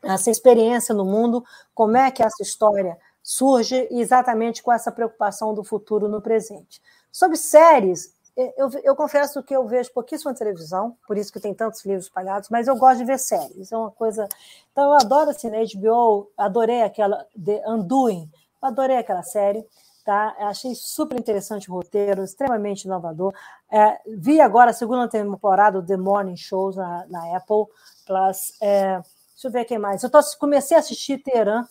essa 0.02 0.30
experiência 0.30 0.94
no 0.94 1.04
mundo, 1.04 1.44
como 1.72 1.96
é 1.96 2.10
que 2.10 2.22
essa 2.22 2.42
história 2.42 2.98
surge 3.22 3.86
exatamente 3.90 4.62
com 4.62 4.72
essa 4.72 4.90
preocupação 4.90 5.54
do 5.54 5.62
futuro 5.62 6.08
no 6.08 6.20
presente. 6.20 6.82
Sobre 7.10 7.36
séries, 7.36 8.12
eu, 8.36 8.70
eu, 8.82 8.96
confesso 8.96 9.42
que 9.42 9.54
eu 9.54 9.66
vejo 9.66 9.92
pouquíssima 9.92 10.34
televisão, 10.34 10.96
por 11.06 11.18
isso 11.18 11.32
que 11.32 11.40
tem 11.40 11.52
tantos 11.52 11.84
livros 11.84 12.06
espalhados, 12.06 12.48
mas 12.48 12.66
eu 12.66 12.76
gosto 12.76 12.98
de 12.98 13.04
ver 13.04 13.18
séries. 13.18 13.70
É 13.70 13.76
uma 13.76 13.90
coisa. 13.90 14.26
Então, 14.70 14.84
eu 14.84 14.94
adoro 14.94 15.30
assim, 15.30 15.50
na 15.50 15.58
HBO, 15.58 16.30
adorei 16.36 16.82
aquela 16.82 17.26
The 17.44 17.62
Undoing, 17.68 18.30
adorei 18.60 18.96
aquela 18.96 19.22
série. 19.22 19.66
Tá? 20.04 20.34
Achei 20.40 20.74
super 20.74 21.16
interessante 21.16 21.70
o 21.70 21.74
roteiro, 21.74 22.24
extremamente 22.24 22.86
inovador. 22.86 23.32
É, 23.70 24.00
vi 24.04 24.40
agora 24.40 24.70
a 24.70 24.74
segunda 24.74 25.06
temporada 25.06 25.80
do 25.80 25.86
The 25.86 25.96
Morning 25.96 26.36
Shows 26.36 26.74
na, 26.74 27.06
na 27.08 27.36
Apple 27.36 27.66
Plus. 28.04 28.52
É, 28.60 28.94
deixa 29.30 29.46
eu 29.46 29.52
ver 29.52 29.64
quem 29.64 29.78
mais. 29.78 30.02
Eu 30.02 30.10
tô, 30.10 30.18
comecei 30.40 30.76
a 30.76 30.80
assistir 30.80 31.18
Teherã, 31.18 31.64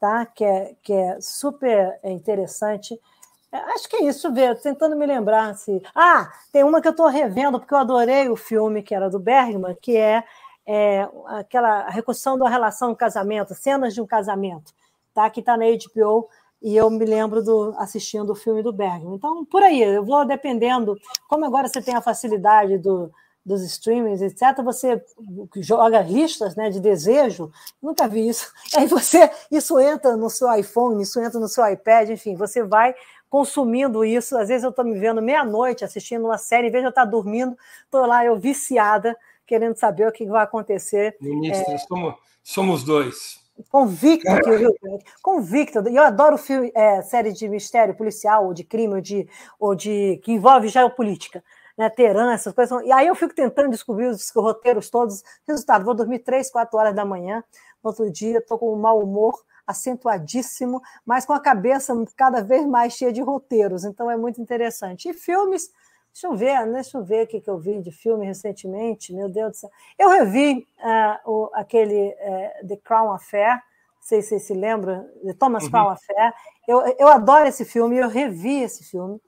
tá? 0.00 0.24
que, 0.24 0.44
é, 0.44 0.74
que 0.82 0.94
é 0.94 1.20
super 1.20 1.98
interessante. 2.02 2.98
É, 3.54 3.58
acho 3.72 3.88
que 3.88 3.94
é 3.94 4.04
isso, 4.06 4.32
ver, 4.32 4.60
tentando 4.60 4.96
me 4.96 5.06
lembrar 5.06 5.54
se. 5.54 5.80
Ah, 5.94 6.32
tem 6.50 6.64
uma 6.64 6.82
que 6.82 6.88
eu 6.88 6.90
estou 6.90 7.06
revendo, 7.06 7.60
porque 7.60 7.72
eu 7.72 7.78
adorei 7.78 8.28
o 8.28 8.34
filme 8.34 8.82
que 8.82 8.92
era 8.92 9.08
do 9.08 9.20
Bergman, 9.20 9.76
que 9.80 9.96
é, 9.96 10.24
é 10.66 11.08
aquela 11.28 11.88
reconstrução 11.88 12.36
da 12.36 12.48
relação 12.48 12.90
do 12.90 12.96
casamento, 12.96 13.54
cenas 13.54 13.94
de 13.94 14.00
um 14.00 14.06
casamento, 14.06 14.72
tá? 15.14 15.30
que 15.30 15.38
está 15.38 15.56
na 15.56 15.66
HBO, 15.66 16.28
e 16.60 16.74
eu 16.76 16.90
me 16.90 17.04
lembro 17.04 17.44
do 17.44 17.72
assistindo 17.78 18.30
o 18.30 18.34
filme 18.34 18.60
do 18.60 18.72
Bergman. 18.72 19.14
Então, 19.14 19.44
por 19.44 19.62
aí, 19.62 19.80
eu 19.80 20.04
vou 20.04 20.24
dependendo. 20.26 20.98
Como 21.28 21.44
agora 21.44 21.68
você 21.68 21.80
tem 21.80 21.94
a 21.94 22.00
facilidade 22.00 22.76
do, 22.78 23.12
dos 23.44 23.62
streamings, 23.62 24.22
etc., 24.22 24.62
você 24.64 25.04
joga 25.56 26.00
listas 26.00 26.56
né, 26.56 26.70
de 26.70 26.80
desejo, 26.80 27.52
nunca 27.82 28.08
vi 28.08 28.28
isso. 28.28 28.50
Aí 28.74 28.86
você, 28.86 29.30
isso 29.50 29.78
entra 29.78 30.16
no 30.16 30.30
seu 30.30 30.52
iPhone, 30.54 31.02
isso 31.02 31.20
entra 31.20 31.38
no 31.38 31.48
seu 31.48 31.66
iPad, 31.68 32.08
enfim, 32.08 32.34
você 32.34 32.64
vai 32.64 32.94
consumindo 33.34 34.04
isso. 34.04 34.38
Às 34.38 34.46
vezes 34.46 34.62
eu 34.62 34.70
estou 34.70 34.84
me 34.84 34.96
vendo 34.96 35.20
meia-noite 35.20 35.84
assistindo 35.84 36.24
uma 36.24 36.38
série, 36.38 36.68
em 36.68 36.70
vez 36.70 36.82
de 36.82 36.86
eu 36.86 36.90
estar 36.90 37.04
dormindo, 37.04 37.58
estou 37.84 38.06
lá, 38.06 38.24
eu 38.24 38.38
viciada, 38.38 39.16
querendo 39.44 39.74
saber 39.76 40.06
o 40.06 40.12
que 40.12 40.24
vai 40.24 40.44
acontecer. 40.44 41.16
Ministra, 41.20 41.74
é... 41.74 41.78
somos, 41.78 42.14
somos 42.44 42.84
dois. 42.84 43.44
Convicta 43.72 44.40
que 44.40 44.48
o 44.48 44.56
Rio 44.56 44.72
convicta. 45.20 45.82
E 45.90 45.96
eu 45.96 46.04
adoro 46.04 46.38
filme, 46.38 46.70
é, 46.76 47.02
série 47.02 47.32
de 47.32 47.48
mistério 47.48 47.96
policial, 47.96 48.46
ou 48.46 48.54
de 48.54 48.62
crime, 48.62 48.94
ou 48.94 49.00
de, 49.00 49.28
ou 49.58 49.74
de 49.74 50.20
que 50.22 50.30
envolve 50.30 50.68
geopolítica, 50.68 51.42
né? 51.76 51.90
Teran, 51.90 52.32
essas 52.32 52.54
coisas. 52.54 52.84
E 52.84 52.92
aí 52.92 53.08
eu 53.08 53.16
fico 53.16 53.34
tentando 53.34 53.70
descobrir 53.70 54.06
os 54.06 54.30
roteiros 54.30 54.88
todos. 54.88 55.24
Resultado, 55.44 55.84
vou 55.84 55.94
dormir 55.94 56.20
três, 56.20 56.52
quatro 56.52 56.78
horas 56.78 56.94
da 56.94 57.04
manhã. 57.04 57.42
No 57.82 57.90
outro 57.90 58.08
dia, 58.12 58.38
estou 58.38 58.60
com 58.60 58.72
um 58.72 58.78
mau 58.78 59.00
humor 59.00 59.42
acentuadíssimo, 59.66 60.82
mas 61.04 61.24
com 61.24 61.32
a 61.32 61.40
cabeça 61.40 61.94
cada 62.16 62.42
vez 62.42 62.66
mais 62.66 62.92
cheia 62.92 63.12
de 63.12 63.20
roteiros. 63.20 63.84
Então 63.84 64.10
é 64.10 64.16
muito 64.16 64.40
interessante. 64.40 65.08
E 65.08 65.14
filmes 65.14 65.70
Deixa 66.14 66.28
eu 66.28 66.36
ver, 66.36 66.72
deixa 66.72 66.96
eu 66.96 67.02
ver 67.02 67.24
o 67.24 67.26
que, 67.26 67.42
eu 67.44 67.58
vi 67.58 67.80
de 67.80 67.90
filme 67.90 68.24
recentemente, 68.24 69.12
meu 69.12 69.28
Deus 69.28 69.50
do 69.50 69.56
céu. 69.56 69.70
Eu 69.98 70.10
revi 70.10 70.64
uh, 70.78 71.28
o, 71.28 71.50
aquele 71.52 72.10
uh, 72.10 72.68
The 72.68 72.76
Crown 72.84 73.12
Affair, 73.12 73.54
não 73.54 73.62
sei 73.98 74.22
se 74.22 74.28
você 74.28 74.38
se 74.38 74.54
lembra, 74.54 75.10
The 75.24 75.32
Thomas 75.32 75.64
uhum. 75.64 75.70
Crown 75.70 75.88
Affair. 75.88 76.32
Eu, 76.68 76.82
eu 77.00 77.08
adoro 77.08 77.48
esse 77.48 77.64
filme, 77.64 77.96
eu 77.96 78.08
revi 78.08 78.62
esse 78.62 78.84
filme. 78.84 79.20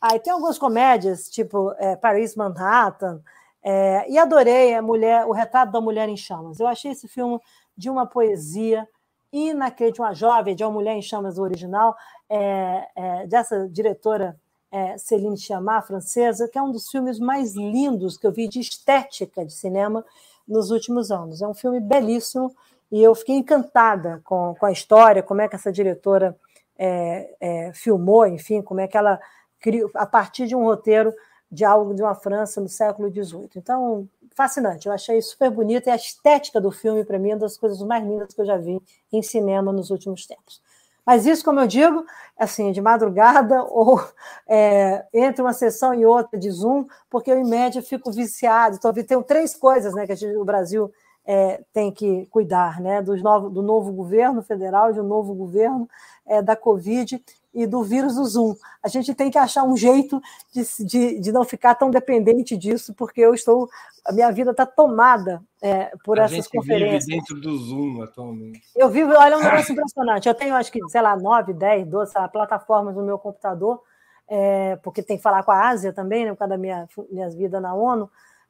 Aí 0.00 0.18
tem 0.18 0.32
algumas 0.32 0.58
comédias, 0.58 1.28
tipo 1.28 1.74
é, 1.76 1.94
Paris 1.94 2.34
Manhattan, 2.34 3.20
é, 3.62 4.10
e 4.10 4.16
adorei 4.16 4.74
a 4.74 4.80
mulher, 4.80 5.26
o 5.26 5.32
retrato 5.32 5.70
da 5.70 5.80
mulher 5.80 6.08
em 6.08 6.16
chamas. 6.16 6.58
Eu 6.58 6.66
achei 6.66 6.92
esse 6.92 7.06
filme 7.06 7.38
de 7.76 7.90
uma 7.90 8.06
poesia 8.06 8.88
inacreditável, 9.32 10.04
uma 10.04 10.14
jovem, 10.14 10.54
de 10.54 10.64
uma 10.64 10.70
mulher 10.70 10.94
em 10.94 11.02
chamas 11.02 11.36
do 11.36 11.42
original, 11.42 11.96
é, 12.28 12.88
é, 12.96 13.26
dessa 13.26 13.68
diretora 13.68 14.38
é, 14.70 14.96
Céline 14.98 15.36
Sciamma, 15.36 15.82
francesa, 15.82 16.48
que 16.48 16.58
é 16.58 16.62
um 16.62 16.70
dos 16.70 16.88
filmes 16.88 17.18
mais 17.18 17.54
lindos 17.54 18.16
que 18.16 18.26
eu 18.26 18.32
vi 18.32 18.48
de 18.48 18.60
estética 18.60 19.44
de 19.44 19.52
cinema 19.52 20.04
nos 20.46 20.70
últimos 20.70 21.10
anos. 21.10 21.42
É 21.42 21.48
um 21.48 21.54
filme 21.54 21.80
belíssimo 21.80 22.54
e 22.90 23.02
eu 23.02 23.14
fiquei 23.14 23.36
encantada 23.36 24.20
com, 24.24 24.54
com 24.58 24.66
a 24.66 24.72
história, 24.72 25.22
como 25.22 25.40
é 25.40 25.48
que 25.48 25.56
essa 25.56 25.72
diretora 25.72 26.36
é, 26.78 27.34
é, 27.40 27.72
filmou, 27.72 28.26
enfim, 28.26 28.62
como 28.62 28.80
é 28.80 28.88
que 28.88 28.96
ela 28.96 29.20
criou, 29.60 29.90
a 29.94 30.06
partir 30.06 30.46
de 30.46 30.56
um 30.56 30.64
roteiro 30.64 31.12
de 31.50 31.64
algo 31.64 31.94
de 31.94 32.02
uma 32.02 32.14
França 32.14 32.60
no 32.60 32.68
século 32.68 33.10
XVIII. 33.10 33.50
Então, 33.56 34.08
fascinante, 34.34 34.86
eu 34.86 34.92
achei 34.92 35.20
super 35.20 35.50
bonito 35.50 35.88
e 35.88 35.90
a 35.90 35.96
estética 35.96 36.60
do 36.60 36.70
filme, 36.70 37.04
para 37.04 37.18
mim, 37.18 37.30
é 37.30 37.34
uma 37.34 37.40
das 37.40 37.56
coisas 37.56 37.80
mais 37.82 38.04
lindas 38.04 38.32
que 38.32 38.40
eu 38.40 38.46
já 38.46 38.56
vi 38.56 38.80
em 39.12 39.22
cinema 39.22 39.72
nos 39.72 39.90
últimos 39.90 40.26
tempos. 40.26 40.60
Mas 41.04 41.26
isso, 41.26 41.44
como 41.44 41.60
eu 41.60 41.66
digo, 41.66 42.04
assim, 42.38 42.72
de 42.72 42.80
madrugada 42.80 43.64
ou 43.70 44.00
é, 44.46 45.04
entre 45.12 45.42
uma 45.42 45.52
sessão 45.52 45.92
e 45.92 46.06
outra 46.06 46.38
de 46.38 46.50
Zoom, 46.50 46.86
porque 47.08 47.30
eu, 47.30 47.38
em 47.38 47.48
média, 47.48 47.82
fico 47.82 48.12
viciado. 48.12 48.76
Então, 48.76 48.92
tenho 48.92 49.22
três 49.22 49.54
coisas 49.54 49.94
né, 49.94 50.06
que 50.06 50.14
gente, 50.14 50.36
o 50.36 50.44
Brasil 50.44 50.92
é, 51.26 51.62
tem 51.72 51.92
que 51.92 52.26
cuidar, 52.26 52.80
né? 52.80 53.02
Do 53.02 53.16
novo, 53.16 53.50
do 53.50 53.62
novo 53.62 53.92
governo 53.92 54.42
federal, 54.42 54.92
de 54.92 55.00
um 55.00 55.04
novo 55.04 55.34
governo, 55.34 55.88
é, 56.26 56.40
da 56.40 56.56
Covid 56.56 57.22
e 57.52 57.66
do 57.66 57.82
vírus 57.82 58.14
do 58.14 58.24
Zoom. 58.24 58.54
A 58.82 58.88
gente 58.88 59.14
tem 59.14 59.30
que 59.30 59.38
achar 59.38 59.64
um 59.64 59.76
jeito 59.76 60.20
de, 60.52 60.62
de, 60.84 61.20
de 61.20 61.32
não 61.32 61.44
ficar 61.44 61.74
tão 61.74 61.90
dependente 61.90 62.56
disso, 62.56 62.94
porque 62.94 63.20
eu 63.20 63.34
estou. 63.34 63.68
A 64.04 64.12
minha 64.12 64.30
vida 64.30 64.52
está 64.52 64.64
tomada 64.64 65.42
é, 65.60 65.92
por 66.04 66.18
a 66.18 66.24
essas 66.24 66.46
conferências. 66.46 67.06
Vive 67.06 67.18
dentro 67.18 67.40
do 67.40 67.56
Zoom 67.58 68.02
atualmente. 68.02 68.62
Eu 68.74 68.88
vivo, 68.88 69.12
olha, 69.12 69.34
é 69.34 69.36
um 69.36 69.42
negócio 69.42 69.72
impressionante. 69.72 70.28
Eu 70.28 70.34
tenho, 70.34 70.54
acho 70.54 70.70
que, 70.70 70.80
sei 70.88 71.02
lá, 71.02 71.16
9, 71.16 71.52
10, 71.52 71.86
12 71.86 72.12
lá, 72.14 72.28
plataformas 72.28 72.94
no 72.94 73.04
meu 73.04 73.18
computador, 73.18 73.82
é, 74.28 74.76
porque 74.76 75.02
tem 75.02 75.16
que 75.16 75.22
falar 75.22 75.42
com 75.42 75.50
a 75.50 75.68
Ásia 75.68 75.92
também, 75.92 76.24
né, 76.24 76.30
por 76.32 76.38
causa 76.38 76.50
da 76.50 76.58
minha, 76.58 76.88
minha 77.10 77.28
vida 77.30 77.60
na 77.60 77.74
ONU, 77.74 78.08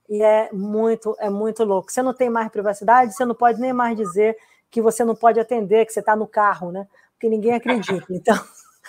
e 0.08 0.22
é 0.22 0.50
muito, 0.52 1.16
é 1.18 1.30
muito 1.30 1.64
louco. 1.64 1.90
Você 1.90 2.02
não 2.02 2.12
tem 2.12 2.28
mais 2.28 2.50
privacidade, 2.50 3.14
você 3.14 3.24
não 3.24 3.34
pode 3.34 3.60
nem 3.60 3.72
mais 3.72 3.96
dizer 3.96 4.36
que 4.70 4.82
você 4.82 5.04
não 5.04 5.14
pode 5.14 5.40
atender, 5.40 5.86
que 5.86 5.92
você 5.92 6.00
está 6.00 6.14
no 6.14 6.26
carro, 6.26 6.70
né? 6.70 6.86
Porque 7.12 7.28
ninguém 7.28 7.54
acredita. 7.54 8.06
Então. 8.10 8.38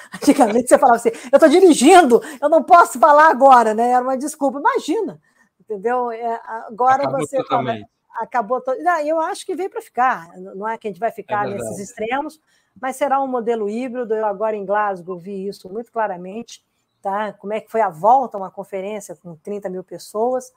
Antigamente 0.16 0.68
você 0.68 0.78
falava 0.78 0.98
assim, 0.98 1.10
eu 1.32 1.38
estou 1.38 1.50
dirigindo, 1.50 2.22
eu 2.42 2.50
não 2.50 2.64
posso 2.64 3.00
falar 3.00 3.30
agora, 3.30 3.74
né? 3.74 3.92
Era 3.92 4.04
uma 4.04 4.18
desculpa. 4.18 4.60
Imagina, 4.60 5.20
entendeu? 5.60 6.12
É, 6.12 6.42
agora 6.68 7.04
acabou 7.04 7.20
você 7.20 7.44
fala, 7.46 7.78
acabou. 8.16 8.62
To... 8.62 8.72
eu 9.06 9.20
acho 9.20 9.46
que 9.46 9.56
veio 9.56 9.70
para 9.70 9.82
ficar. 9.82 10.30
Não 10.38 10.68
é 10.68 10.78
que 10.78 10.88
a 10.88 10.92
gente 10.92 11.00
vai 11.00 11.12
ficar 11.12 11.48
é 11.48 11.54
nesses 11.54 11.80
extremos, 11.80 12.40
mas 12.80 12.96
será 12.96 13.22
um 13.22 13.28
modelo 13.28 13.70
híbrido. 13.70 14.14
Eu 14.14 14.26
agora 14.26 14.56
em 14.56 14.66
Glasgow 14.66 15.18
vi 15.18 15.48
isso 15.48 15.72
muito 15.72 15.92
claramente, 15.92 16.64
tá? 17.02 17.34
Como 17.34 17.54
é 17.54 17.62
que 17.62 17.72
foi 17.72 17.82
a 17.82 17.90
volta 17.90 18.38
a 18.38 18.40
uma 18.40 18.52
conferência 18.52 19.16
com 19.16 19.36
30 19.36 19.70
mil 19.70 19.84
pessoas. 19.84 20.52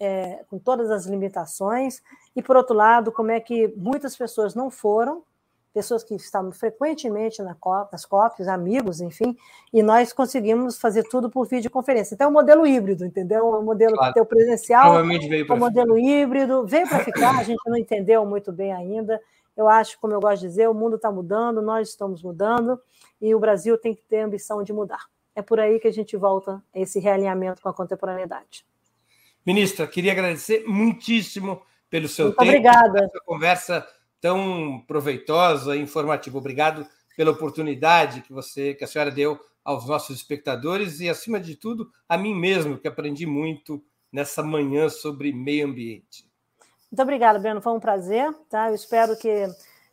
É, 0.00 0.44
com 0.48 0.60
todas 0.60 0.92
as 0.92 1.06
limitações, 1.06 2.00
e 2.36 2.40
por 2.40 2.56
outro 2.56 2.72
lado, 2.72 3.10
como 3.10 3.32
é 3.32 3.40
que 3.40 3.66
muitas 3.76 4.16
pessoas 4.16 4.54
não 4.54 4.70
foram, 4.70 5.24
pessoas 5.72 6.02
que 6.02 6.14
estavam 6.14 6.50
frequentemente 6.50 7.42
na 7.42 7.54
COP, 7.54 7.92
nas 7.92 8.04
COPs, 8.04 8.48
amigos, 8.48 9.00
enfim, 9.00 9.36
e 9.72 9.82
nós 9.82 10.12
conseguimos 10.12 10.78
fazer 10.78 11.04
tudo 11.04 11.30
por 11.30 11.46
videoconferência. 11.46 12.14
Então, 12.14 12.26
é 12.26 12.30
um 12.30 12.32
modelo 12.32 12.66
híbrido, 12.66 13.04
entendeu? 13.04 13.54
É 13.54 13.58
um 13.58 13.64
modelo 13.64 13.94
claro. 13.94 14.12
que 14.12 14.14
tem 14.14 14.22
o 14.22 14.26
presencial, 14.26 14.98
é 14.98 15.02
um 15.02 15.56
modelo 15.56 15.98
híbrido, 15.98 16.66
veio 16.66 16.88
para 16.88 17.04
ficar, 17.04 17.38
a 17.38 17.42
gente 17.42 17.60
não 17.66 17.76
entendeu 17.76 18.24
muito 18.24 18.52
bem 18.52 18.72
ainda. 18.72 19.20
Eu 19.56 19.68
acho, 19.68 19.98
como 19.98 20.12
eu 20.12 20.20
gosto 20.20 20.42
de 20.42 20.48
dizer, 20.48 20.68
o 20.68 20.74
mundo 20.74 20.96
está 20.96 21.10
mudando, 21.10 21.60
nós 21.60 21.88
estamos 21.88 22.22
mudando, 22.22 22.80
e 23.20 23.34
o 23.34 23.40
Brasil 23.40 23.76
tem 23.76 23.94
que 23.94 24.02
ter 24.02 24.20
a 24.20 24.26
ambição 24.26 24.62
de 24.62 24.72
mudar. 24.72 25.06
É 25.34 25.42
por 25.42 25.60
aí 25.60 25.78
que 25.78 25.88
a 25.88 25.92
gente 25.92 26.16
volta 26.16 26.62
a 26.74 26.78
esse 26.78 26.98
realinhamento 26.98 27.60
com 27.60 27.68
a 27.68 27.74
contemporaneidade. 27.74 28.64
Ministra, 29.44 29.86
queria 29.86 30.12
agradecer 30.12 30.64
muitíssimo 30.66 31.62
pelo 31.88 32.08
seu 32.08 32.26
Muito 32.26 32.38
tempo. 32.38 32.50
Obrigada. 32.50 33.04
Essa 33.04 33.20
conversa 33.24 33.86
tão 34.20 34.82
proveitosa 34.86 35.76
e 35.76 35.80
informativa. 35.80 36.38
Obrigado 36.38 36.86
pela 37.16 37.30
oportunidade 37.30 38.22
que 38.22 38.32
você, 38.32 38.74
que 38.74 38.84
a 38.84 38.86
senhora 38.86 39.10
deu 39.10 39.38
aos 39.64 39.86
nossos 39.86 40.16
espectadores 40.16 41.00
e, 41.00 41.08
acima 41.08 41.38
de 41.38 41.54
tudo, 41.54 41.90
a 42.08 42.16
mim 42.16 42.34
mesmo, 42.34 42.78
que 42.78 42.88
aprendi 42.88 43.26
muito 43.26 43.82
nessa 44.12 44.42
manhã 44.42 44.88
sobre 44.88 45.32
meio 45.32 45.66
ambiente. 45.66 46.26
Muito 46.90 47.02
obrigada, 47.02 47.38
Breno. 47.38 47.60
Foi 47.60 47.72
um 47.72 47.80
prazer. 47.80 48.32
Tá? 48.48 48.68
Eu 48.68 48.74
espero 48.74 49.16
que 49.18 49.46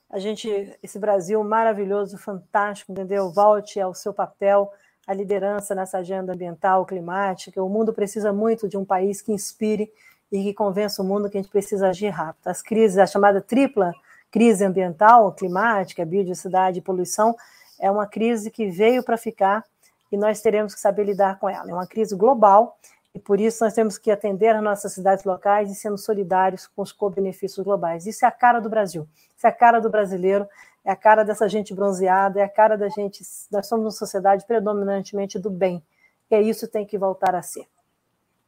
a 0.10 0.20
gente, 0.20 0.50
esse 0.82 0.98
Brasil 0.98 1.44
maravilhoso, 1.44 2.18
fantástico, 2.18 2.92
entendeu? 2.92 3.30
Volte 3.32 3.80
ao 3.80 3.94
seu 3.94 4.14
papel, 4.14 4.72
à 5.06 5.14
liderança 5.14 5.76
nessa 5.76 5.98
agenda 5.98 6.34
ambiental, 6.34 6.86
climática. 6.86 7.62
O 7.62 7.70
mundo 7.70 7.92
precisa 7.92 8.32
muito 8.32 8.70
de 8.70 8.78
um 8.78 8.86
país 8.86 9.22
que 9.22 9.34
inspire 9.34 9.92
e 10.32 10.42
que 10.42 10.54
convença 10.54 11.02
o 11.02 11.06
mundo 11.06 11.30
que 11.30 11.38
a 11.38 11.42
gente 11.42 11.52
precisa 11.52 11.90
agir 11.90 12.10
rápido. 12.10 12.48
As 12.48 12.62
crises, 12.62 12.98
a 12.98 13.06
chamada 13.06 13.42
tripla 13.42 13.94
crise 14.36 14.66
ambiental, 14.66 15.32
climática, 15.32 16.06
biodiversidade 16.06 16.82
poluição, 16.82 17.34
é 17.80 17.90
uma 17.90 18.06
crise 18.06 18.52
que 18.52 18.70
veio 18.70 19.02
para 19.02 19.16
ficar 19.16 19.64
e 20.12 20.18
nós 20.18 20.42
teremos 20.42 20.76
que 20.76 20.82
saber 20.82 21.06
lidar 21.06 21.40
com 21.40 21.48
ela. 21.48 21.72
É 21.72 21.74
uma 21.74 21.88
crise 21.88 22.14
global 22.18 22.78
e 23.14 23.20
por 23.20 23.40
isso 23.40 23.64
nós 23.64 23.72
temos 23.72 23.98
que 23.98 24.12
atender 24.12 24.54
as 24.54 24.62
nossas 24.62 24.92
cidades 24.92 25.24
locais 25.24 25.72
e 25.72 25.76
sendo 25.76 25.98
solidários 25.98 26.68
com 26.68 26.82
os 26.82 26.92
co-benefícios 26.92 27.64
globais. 27.64 28.06
Isso 28.06 28.26
é 28.26 28.28
a 28.28 28.32
cara 28.32 28.60
do 28.60 28.70
Brasil, 28.70 29.08
isso 29.38 29.48
é 29.48 29.50
a 29.50 29.54
cara 29.54 29.80
do 29.80 29.90
brasileiro, 29.90 30.46
é 30.84 30.92
a 30.92 30.98
cara 30.98 31.24
dessa 31.24 31.48
gente 31.48 31.74
bronzeada, 31.74 32.42
é 32.42 32.44
a 32.44 32.50
cara 32.50 32.78
da 32.78 32.90
gente. 32.90 33.24
Nós 33.50 33.68
somos 33.68 33.86
uma 33.86 33.92
sociedade 33.92 34.46
predominantemente 34.46 35.40
do 35.40 35.50
bem, 35.50 35.82
e 36.30 36.36
é 36.36 36.42
isso 36.42 36.66
que 36.68 36.74
tem 36.74 36.86
que 36.86 36.98
voltar 36.98 37.34
a 37.36 37.42
ser. 37.42 37.66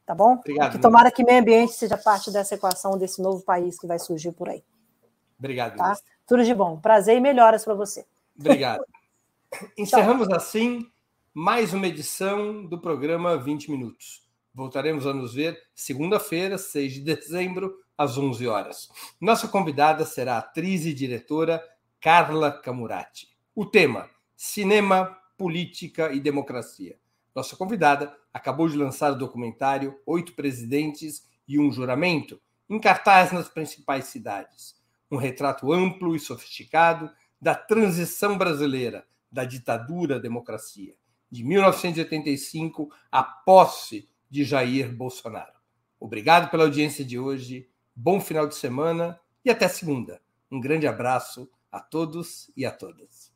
Tá 0.06 0.14
bom? 0.14 0.34
Obrigado, 0.34 0.74
que 0.74 0.80
tomara 0.80 1.10
que 1.10 1.24
meio 1.24 1.40
ambiente 1.40 1.72
seja 1.72 1.98
parte 1.98 2.30
dessa 2.30 2.56
equação 2.56 2.98
desse 2.98 3.22
novo 3.22 3.42
país 3.42 3.80
que 3.80 3.88
vai 3.88 4.00
surgir 4.00 4.34
por 4.34 4.50
aí. 4.50 4.62
Obrigado. 5.40 5.78
Tá? 5.78 5.98
Tudo 6.26 6.44
de 6.44 6.54
bom. 6.54 6.80
Prazer 6.80 7.18
e 7.18 7.22
melhoras 7.22 7.64
para 7.64 7.74
você. 7.74 8.06
Obrigado. 8.38 8.84
Encerramos 9.78 10.30
assim 10.30 10.86
mais 11.34 11.74
uma 11.74 11.88
edição 11.88 12.66
do 12.66 12.80
programa 12.80 13.38
20 13.38 13.72
Minutos. 13.72 14.28
Voltaremos 14.54 15.06
a 15.06 15.14
nos 15.14 15.36
ver 15.36 15.58
segunda-feira, 15.76 16.58
6 16.58 16.94
de 16.96 17.02
dezembro, 17.02 17.78
às 17.98 18.18
11 18.18 18.48
horas. 18.48 18.90
Nossa 19.22 19.48
convidada 19.48 20.04
será 20.06 20.36
a 20.36 20.40
atriz 20.40 20.86
e 20.86 20.94
diretora 20.94 21.64
Carla 22.02 22.52
Camurati. 22.52 23.30
O 23.56 23.66
tema: 23.66 24.10
Cinema, 24.36 25.16
Política 25.38 26.12
e 26.12 26.20
Democracia. 26.20 26.98
Nossa 27.36 27.56
convidada 27.56 28.16
acabou 28.34 28.68
de 28.68 28.76
lançar 28.76 29.12
o 29.12 29.18
documentário 29.18 30.00
Oito 30.06 30.34
Presidentes 30.34 31.28
e 31.48 31.60
um 31.60 31.72
Juramento, 31.72 32.42
em 32.68 32.80
cartaz 32.80 33.32
nas 33.32 33.48
principais 33.48 34.06
cidades 34.06 34.77
um 35.12 35.18
retrato 35.18 35.72
amplo 35.72 36.16
e 36.16 36.20
sofisticado 36.20 37.10
da 37.40 37.56
transição 37.56 38.38
brasileira 38.38 39.06
da 39.32 39.46
ditadura 39.46 40.16
à 40.16 40.20
democracia, 40.20 40.96
de 41.30 41.44
1985 41.44 42.90
à 43.12 43.24
posse 43.24 44.10
de 44.30 44.44
Jair 44.44 44.94
Bolsonaro. 44.94 45.58
Obrigado 46.00 46.50
pela 46.50 46.64
audiência 46.64 47.04
de 47.04 47.18
hoje, 47.18 47.70
bom 47.96 48.20
final 48.20 48.48
de 48.48 48.56
semana 48.56 49.20
e 49.44 49.50
até 49.50 49.68
segunda. 49.68 50.22
Um 50.52 50.60
grande 50.60 50.88
abraço 50.88 51.50
a 51.72 51.80
todos 51.80 52.52
e 52.56 52.66
a 52.66 52.72
todas. 52.72 53.32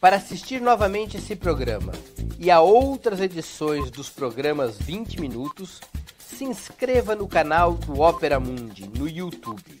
Para 0.00 0.16
assistir 0.16 0.60
novamente 0.60 1.16
esse 1.16 1.34
programa 1.34 1.92
e 2.38 2.50
a 2.50 2.60
outras 2.60 3.20
edições 3.20 3.90
dos 3.90 4.08
programas 4.08 4.78
20 4.78 5.20
Minutos, 5.20 5.80
se 6.18 6.44
inscreva 6.44 7.16
no 7.16 7.26
canal 7.26 7.74
do 7.74 8.00
Opera 8.00 8.38
Mundi 8.38 8.88
no 8.88 9.08
YouTube. 9.08 9.80